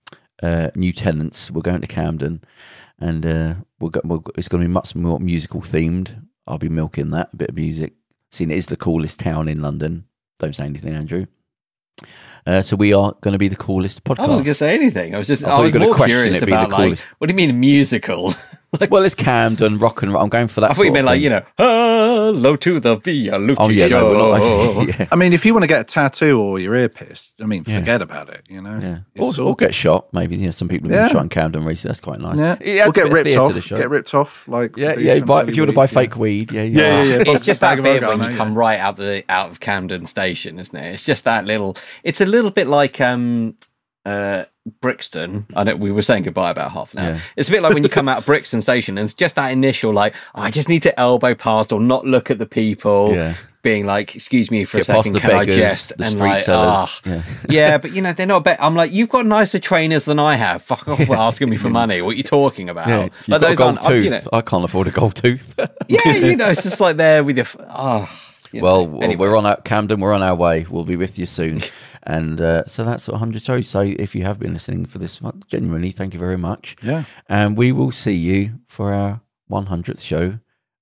uh, 0.43 0.71
new 0.75 0.93
tenants. 0.93 1.51
We're 1.51 1.63
going 1.63 1.81
to 1.83 1.87
Camden, 1.87 2.43
and 2.99 3.27
uh, 3.27 3.55
we'll 3.79 3.91
go, 3.91 4.01
we'll, 4.05 4.25
it's 4.37 4.49
going 4.49 4.63
to 4.63 4.69
be 4.69 4.73
much 4.73 4.95
more 4.95 5.21
musical 5.21 5.61
themed. 5.61 6.25
I'll 6.47 6.59
be 6.59 6.69
milking 6.69 7.11
that 7.11 7.31
a 7.33 7.37
bit 7.37 7.51
of 7.51 7.57
music. 7.57 7.95
Seeing 8.31 8.51
it 8.51 8.57
is 8.57 8.67
the 8.67 8.77
coolest 8.77 9.21
town 9.21 9.49
in 9.49 9.63
London. 9.63 10.05
Don't 10.39 10.57
say 10.57 10.65
anything, 10.65 10.95
Andrew. 10.95 11.27
Uh, 12.47 12.61
so 12.61 12.77
we 12.77 12.93
are 12.93 13.15
going 13.21 13.33
to 13.33 13.39
be 13.39 13.49
the 13.49 13.57
coolest 13.57 14.05
podcast. 14.05 14.25
I 14.25 14.29
wasn't 14.29 14.47
going 14.47 14.53
to 14.53 14.55
say 14.55 14.75
anything. 14.75 15.15
I 15.15 15.19
was 15.19 15.27
just. 15.27 15.45
I 15.45 15.57
I, 15.57 15.61
was 15.61 15.75
more 15.75 15.95
curious 15.95 16.43
it 16.43 16.47
being 16.47 16.59
the 16.59 16.67
about 16.67 16.71
like, 16.71 16.99
what 17.19 17.27
do 17.27 17.33
you 17.33 17.37
mean 17.37 17.51
a 17.51 17.55
musical? 18.81 18.95
well, 18.95 19.05
it's 19.05 19.15
Camden 19.15 19.79
rock 19.79 20.03
and 20.03 20.13
roll. 20.13 20.23
I'm 20.23 20.29
going 20.29 20.49
for 20.49 20.61
that. 20.61 20.71
I 20.71 20.75
thought 20.75 20.83
you 20.83 20.87
sort 20.89 20.95
meant 20.95 21.07
like 21.07 21.21
you 21.21 21.31
know, 21.31 21.43
hello 21.59 22.57
to 22.57 22.81
the 22.81 22.97
Vialucci 22.97 23.57
Oh 23.59 23.69
yeah, 23.69 23.89
show. 23.89 24.13
no, 24.13 24.31
we're 24.77 24.85
yeah, 24.99 25.07
I 25.11 25.17
mean, 25.17 25.33
if 25.33 25.45
you 25.45 25.53
want 25.55 25.63
to 25.63 25.69
get 25.69 25.81
a 25.81 25.85
tattoo 25.85 26.41
or 26.41 26.59
your 26.59 26.75
ear 26.75 26.89
pierced, 26.89 27.35
I 27.41 27.47
mean, 27.47 27.65
Yeah. 27.67 27.81
forget 27.81 28.03
about 28.03 28.29
it. 28.31 28.43
You 28.49 28.63
know, 28.63 28.79
yeah. 28.81 28.99
It's 29.15 29.39
Or, 29.39 29.49
or 29.49 29.57
get 29.57 29.75
shot. 29.75 30.13
Maybe 30.13 30.37
you 30.37 30.47
know, 30.47 30.51
some 30.51 30.69
people 30.69 30.89
have 30.91 30.97
Yeah. 30.97 31.07
been 31.09 31.13
shot 31.17 31.23
in 31.25 31.29
Camden 31.29 31.65
recently. 31.65 31.91
That's 31.91 32.01
quite 32.01 32.21
nice. 32.21 32.39
yeah, 32.39 32.57
It 32.61 32.79
adds 32.81 32.89
or 32.89 32.93
get 32.93 33.13
ripped 33.13 33.37
off. 33.37 33.55
the. 33.55 33.61
Get 33.61 33.91
ripped 33.91 34.15
off, 34.15 34.45
like 34.49 34.77
Yeah, 34.77 34.97
yeah. 34.99 35.15
these 35.15 35.25
Buy, 35.25 35.43
if 35.45 35.57
you 35.57 35.63
want 35.63 35.71
to 35.71 35.75
buy 35.75 35.83
weeds, 35.83 35.93
fake 35.95 36.17
weed, 36.17 36.53
yeah, 36.53 36.63
yeah. 36.63 36.81
Yeah, 36.81 37.03
yeah, 37.03 37.15
yeah. 37.27 37.33
It's 37.33 37.45
just 37.45 37.61
that 37.61 37.79
of 37.79 37.85
bit 37.85 38.03
when 38.03 38.23
you 38.23 38.37
come 38.37 38.55
right 38.55 38.79
out 38.79 38.97
the 38.97 39.25
out 39.29 39.51
of 39.51 39.61
Camden 39.61 40.07
Station, 40.07 40.59
isn't 40.59 40.77
it? 40.77 40.95
It's 40.95 41.05
just 41.05 41.25
that 41.25 41.45
little. 41.45 41.77
It's 42.03 42.21
a 42.21 42.27
little 42.27 42.51
bit 42.51 42.67
like 42.67 43.01
um, 43.01 43.55
uh, 44.05 44.45
Brixton. 44.81 45.47
I 45.55 45.65
know 45.65 45.77
we 45.77 45.91
were 45.93 46.03
saying 46.03 46.25
goodbye 46.25 46.51
about 46.51 46.73
half 46.73 46.93
an 46.95 47.01
hour. 47.01 47.11
Yeah. 47.15 47.21
It's 47.37 47.49
a 47.49 47.53
bit 47.53 47.63
like 47.63 47.75
when 47.75 47.83
you 47.83 47.89
come 47.89 48.09
out 48.09 48.19
of 48.19 48.27
Brixton 48.27 48.61
Station, 48.63 48.99
and 48.99 49.05
it's 49.05 49.15
just 49.15 49.37
that 49.37 49.49
initial 49.51 49.93
like, 49.93 50.15
oh, 50.35 50.43
I 50.43 50.51
just 50.51 50.69
need 50.69 50.83
to 50.83 50.99
elbow 51.01 51.35
past 51.35 51.73
or 51.73 51.81
not 51.81 52.05
look 52.07 52.31
at 52.31 52.39
the 52.39 52.47
people. 52.47 53.15
Yeah. 53.15 53.35
Being 53.63 53.87
like, 53.87 54.15
excuse 54.15 54.51
me 54.51 54.65
for 54.67 54.77
Get 54.77 54.91
a 54.91 54.93
second, 54.93 55.21
can 55.21 55.31
I 55.31 55.39
beggars, 55.39 55.55
jest? 55.57 55.97
the 55.97 56.05
and 56.05 56.13
street 56.13 56.29
like, 56.29 56.45
sellers. 56.45 56.69
ah. 56.77 57.01
Yeah. 57.07 57.23
yeah, 57.49 57.79
but 57.79 57.95
you 57.95 58.03
know 58.03 58.13
they're 58.13 58.27
not. 58.27 58.45
Bet- 58.45 58.63
I'm 58.63 58.75
like, 58.75 58.93
you've 58.93 59.09
got 59.09 59.25
nicer 59.25 59.59
trainers 59.59 60.05
than 60.05 60.19
I 60.19 60.37
have. 60.37 60.61
Fuck 60.63 60.87
off 60.87 61.03
for 61.07 61.17
asking 61.17 61.49
me 61.49 61.57
for 61.57 61.71
money. 61.71 62.03
What 62.03 62.11
are 62.11 62.17
you 62.17 62.23
talking 62.23 62.69
about? 62.69 62.89
Yeah, 62.89 63.09
Like, 63.27 63.41
a 63.41 63.57
gold 63.57 63.79
aren't- 63.79 63.81
tooth. 63.81 64.05
you 64.05 64.11
know- 64.11 64.21
I 64.35 64.43
can't 64.43 64.65
afford 64.65 64.89
a 64.89 64.91
gold 64.91 65.15
tooth. 65.15 65.55
yeah, 65.89 66.13
you 66.13 66.37
know, 66.37 66.51
it's 66.51 66.63
just 66.63 66.79
like 66.79 66.99
there 66.99 67.25
with 67.25 67.39
your. 67.39 67.47
Oh, 67.71 68.07
you 68.53 68.61
know. 68.61 68.65
well, 68.85 69.03
Anyway. 69.03 69.17
we're 69.17 69.35
on 69.35 69.47
our, 69.47 69.57
Camden. 69.63 69.99
We're 69.99 70.13
on 70.13 70.23
our 70.23 70.35
way. 70.35 70.67
We'll 70.69 70.85
be 70.85 70.97
with 70.97 71.19
you 71.19 71.25
soon. 71.25 71.63
And 72.07 72.41
uh, 72.41 72.67
so 72.67 72.85
that's 72.85 73.09
100 73.09 73.43
shows. 73.43 73.69
So 73.69 73.81
if 73.81 74.15
you 74.15 74.25
have 74.25 74.39
been 74.39 74.53
listening 74.53 74.85
for 74.87 74.99
this 74.99 75.21
month, 75.23 75.47
genuinely, 75.49 75.91
thank 75.91 76.13
you 76.13 76.21
very 76.21 76.37
much. 76.37 76.77
Yeah. 76.83 77.05
And 77.29 77.57
we 77.57 77.73
will 77.73 77.93
see 77.93 78.13
you 78.15 78.61
for 78.69 78.93
our 78.93 79.21
100th 79.51 80.03
show 80.05 80.39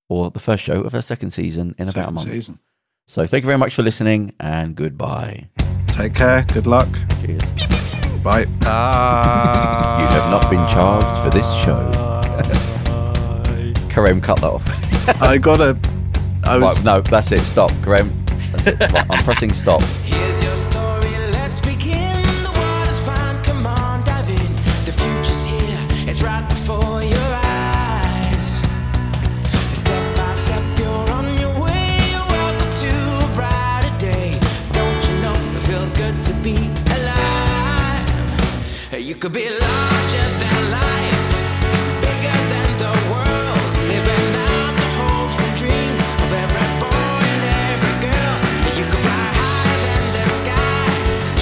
or 0.09 0.29
the 0.31 0.39
first 0.39 0.63
show 0.63 0.81
of 0.81 0.93
our 0.93 1.01
second 1.01 1.31
season 1.31 1.75
in 1.77 1.83
about 1.87 1.89
a 1.89 1.91
Second 1.91 2.13
month. 2.15 2.27
season. 2.29 2.59
So 3.07 3.25
thank 3.25 3.43
you 3.43 3.47
very 3.47 3.57
much 3.57 3.73
for 3.75 3.83
listening 3.83 4.33
and 4.39 4.75
goodbye. 4.75 5.47
Take 5.87 6.13
care. 6.15 6.43
Good 6.53 6.67
luck. 6.67 6.87
Cheers. 7.25 7.41
Bye. 8.23 8.45
You 10.03 10.07
have 10.09 10.31
not 10.31 10.49
been 10.49 10.65
charged 10.67 11.23
for 11.23 11.29
this 11.29 11.45
show. 11.63 11.91
Kerem, 13.93 14.21
cut 14.23 14.39
that 14.41 14.47
off. 14.47 15.21
I 15.21 15.37
got 15.37 15.61
a. 15.61 15.77
I 16.43 16.57
was. 16.57 16.75
Right, 16.77 16.85
no, 16.85 17.01
that's 17.01 17.31
it. 17.31 17.39
Stop, 17.41 17.71
Kerem. 17.83 18.09
That's 18.53 18.67
it. 18.67 18.79
Right, 18.93 19.05
I'm 19.09 19.23
pressing 19.23 19.53
stop. 19.53 19.81
Feels 35.67 35.93
good 35.93 36.21
to 36.21 36.33
be 36.43 36.57
alive? 36.97 38.09
You 38.97 39.15
could 39.15 39.33
be 39.33 39.47
larger 39.49 40.27
than 40.41 40.59
life, 40.71 41.27
bigger 42.03 42.39
than 42.51 42.69
the 42.83 42.93
world, 43.11 43.63
living 43.91 44.27
out 44.47 44.73
the 44.79 44.87
hopes 44.99 45.39
and 45.45 45.53
dreams 45.61 46.01
of 46.23 46.29
every 46.43 46.67
boy 46.83 47.23
and 47.33 47.43
every 47.71 47.95
girl. 48.07 48.35
You 48.77 48.85
could 48.91 49.03
fly 49.07 49.25
higher 49.39 49.79
than 49.87 50.03
the 50.17 50.25
sky, 50.39 50.83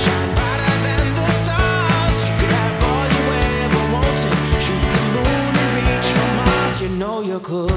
shine 0.04 0.32
brighter 0.38 0.76
than 0.88 1.06
the 1.20 1.28
stars. 1.42 2.18
You 2.28 2.34
could 2.40 2.54
have 2.62 2.78
all 2.90 3.06
you 3.18 3.24
ever 3.66 3.84
wanted, 3.96 4.36
shoot 4.66 4.84
the 4.98 5.04
moon 5.16 5.52
and 5.62 5.72
reach 5.80 6.10
for 6.16 6.30
Mars. 6.40 6.76
You 6.84 6.90
know 7.02 7.18
you 7.22 7.40
could. 7.50 7.72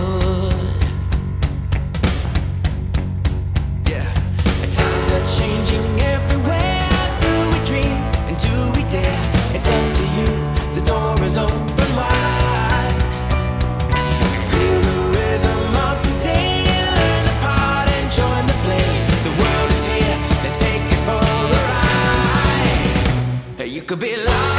Yeah, 3.92 4.08
times 4.76 5.08
are 5.16 5.26
changing 5.38 5.86
everywhere. 6.00 6.33
Could 23.94 24.00
be 24.00 24.16
larger 24.16 24.53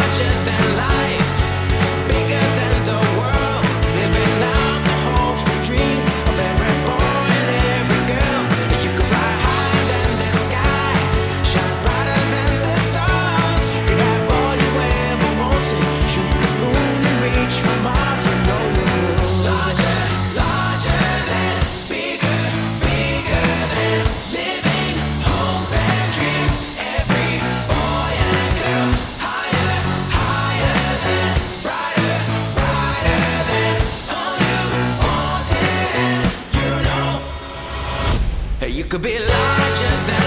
could 38.95 39.01
be 39.01 39.19
larger 39.19 40.05
than 40.07 40.24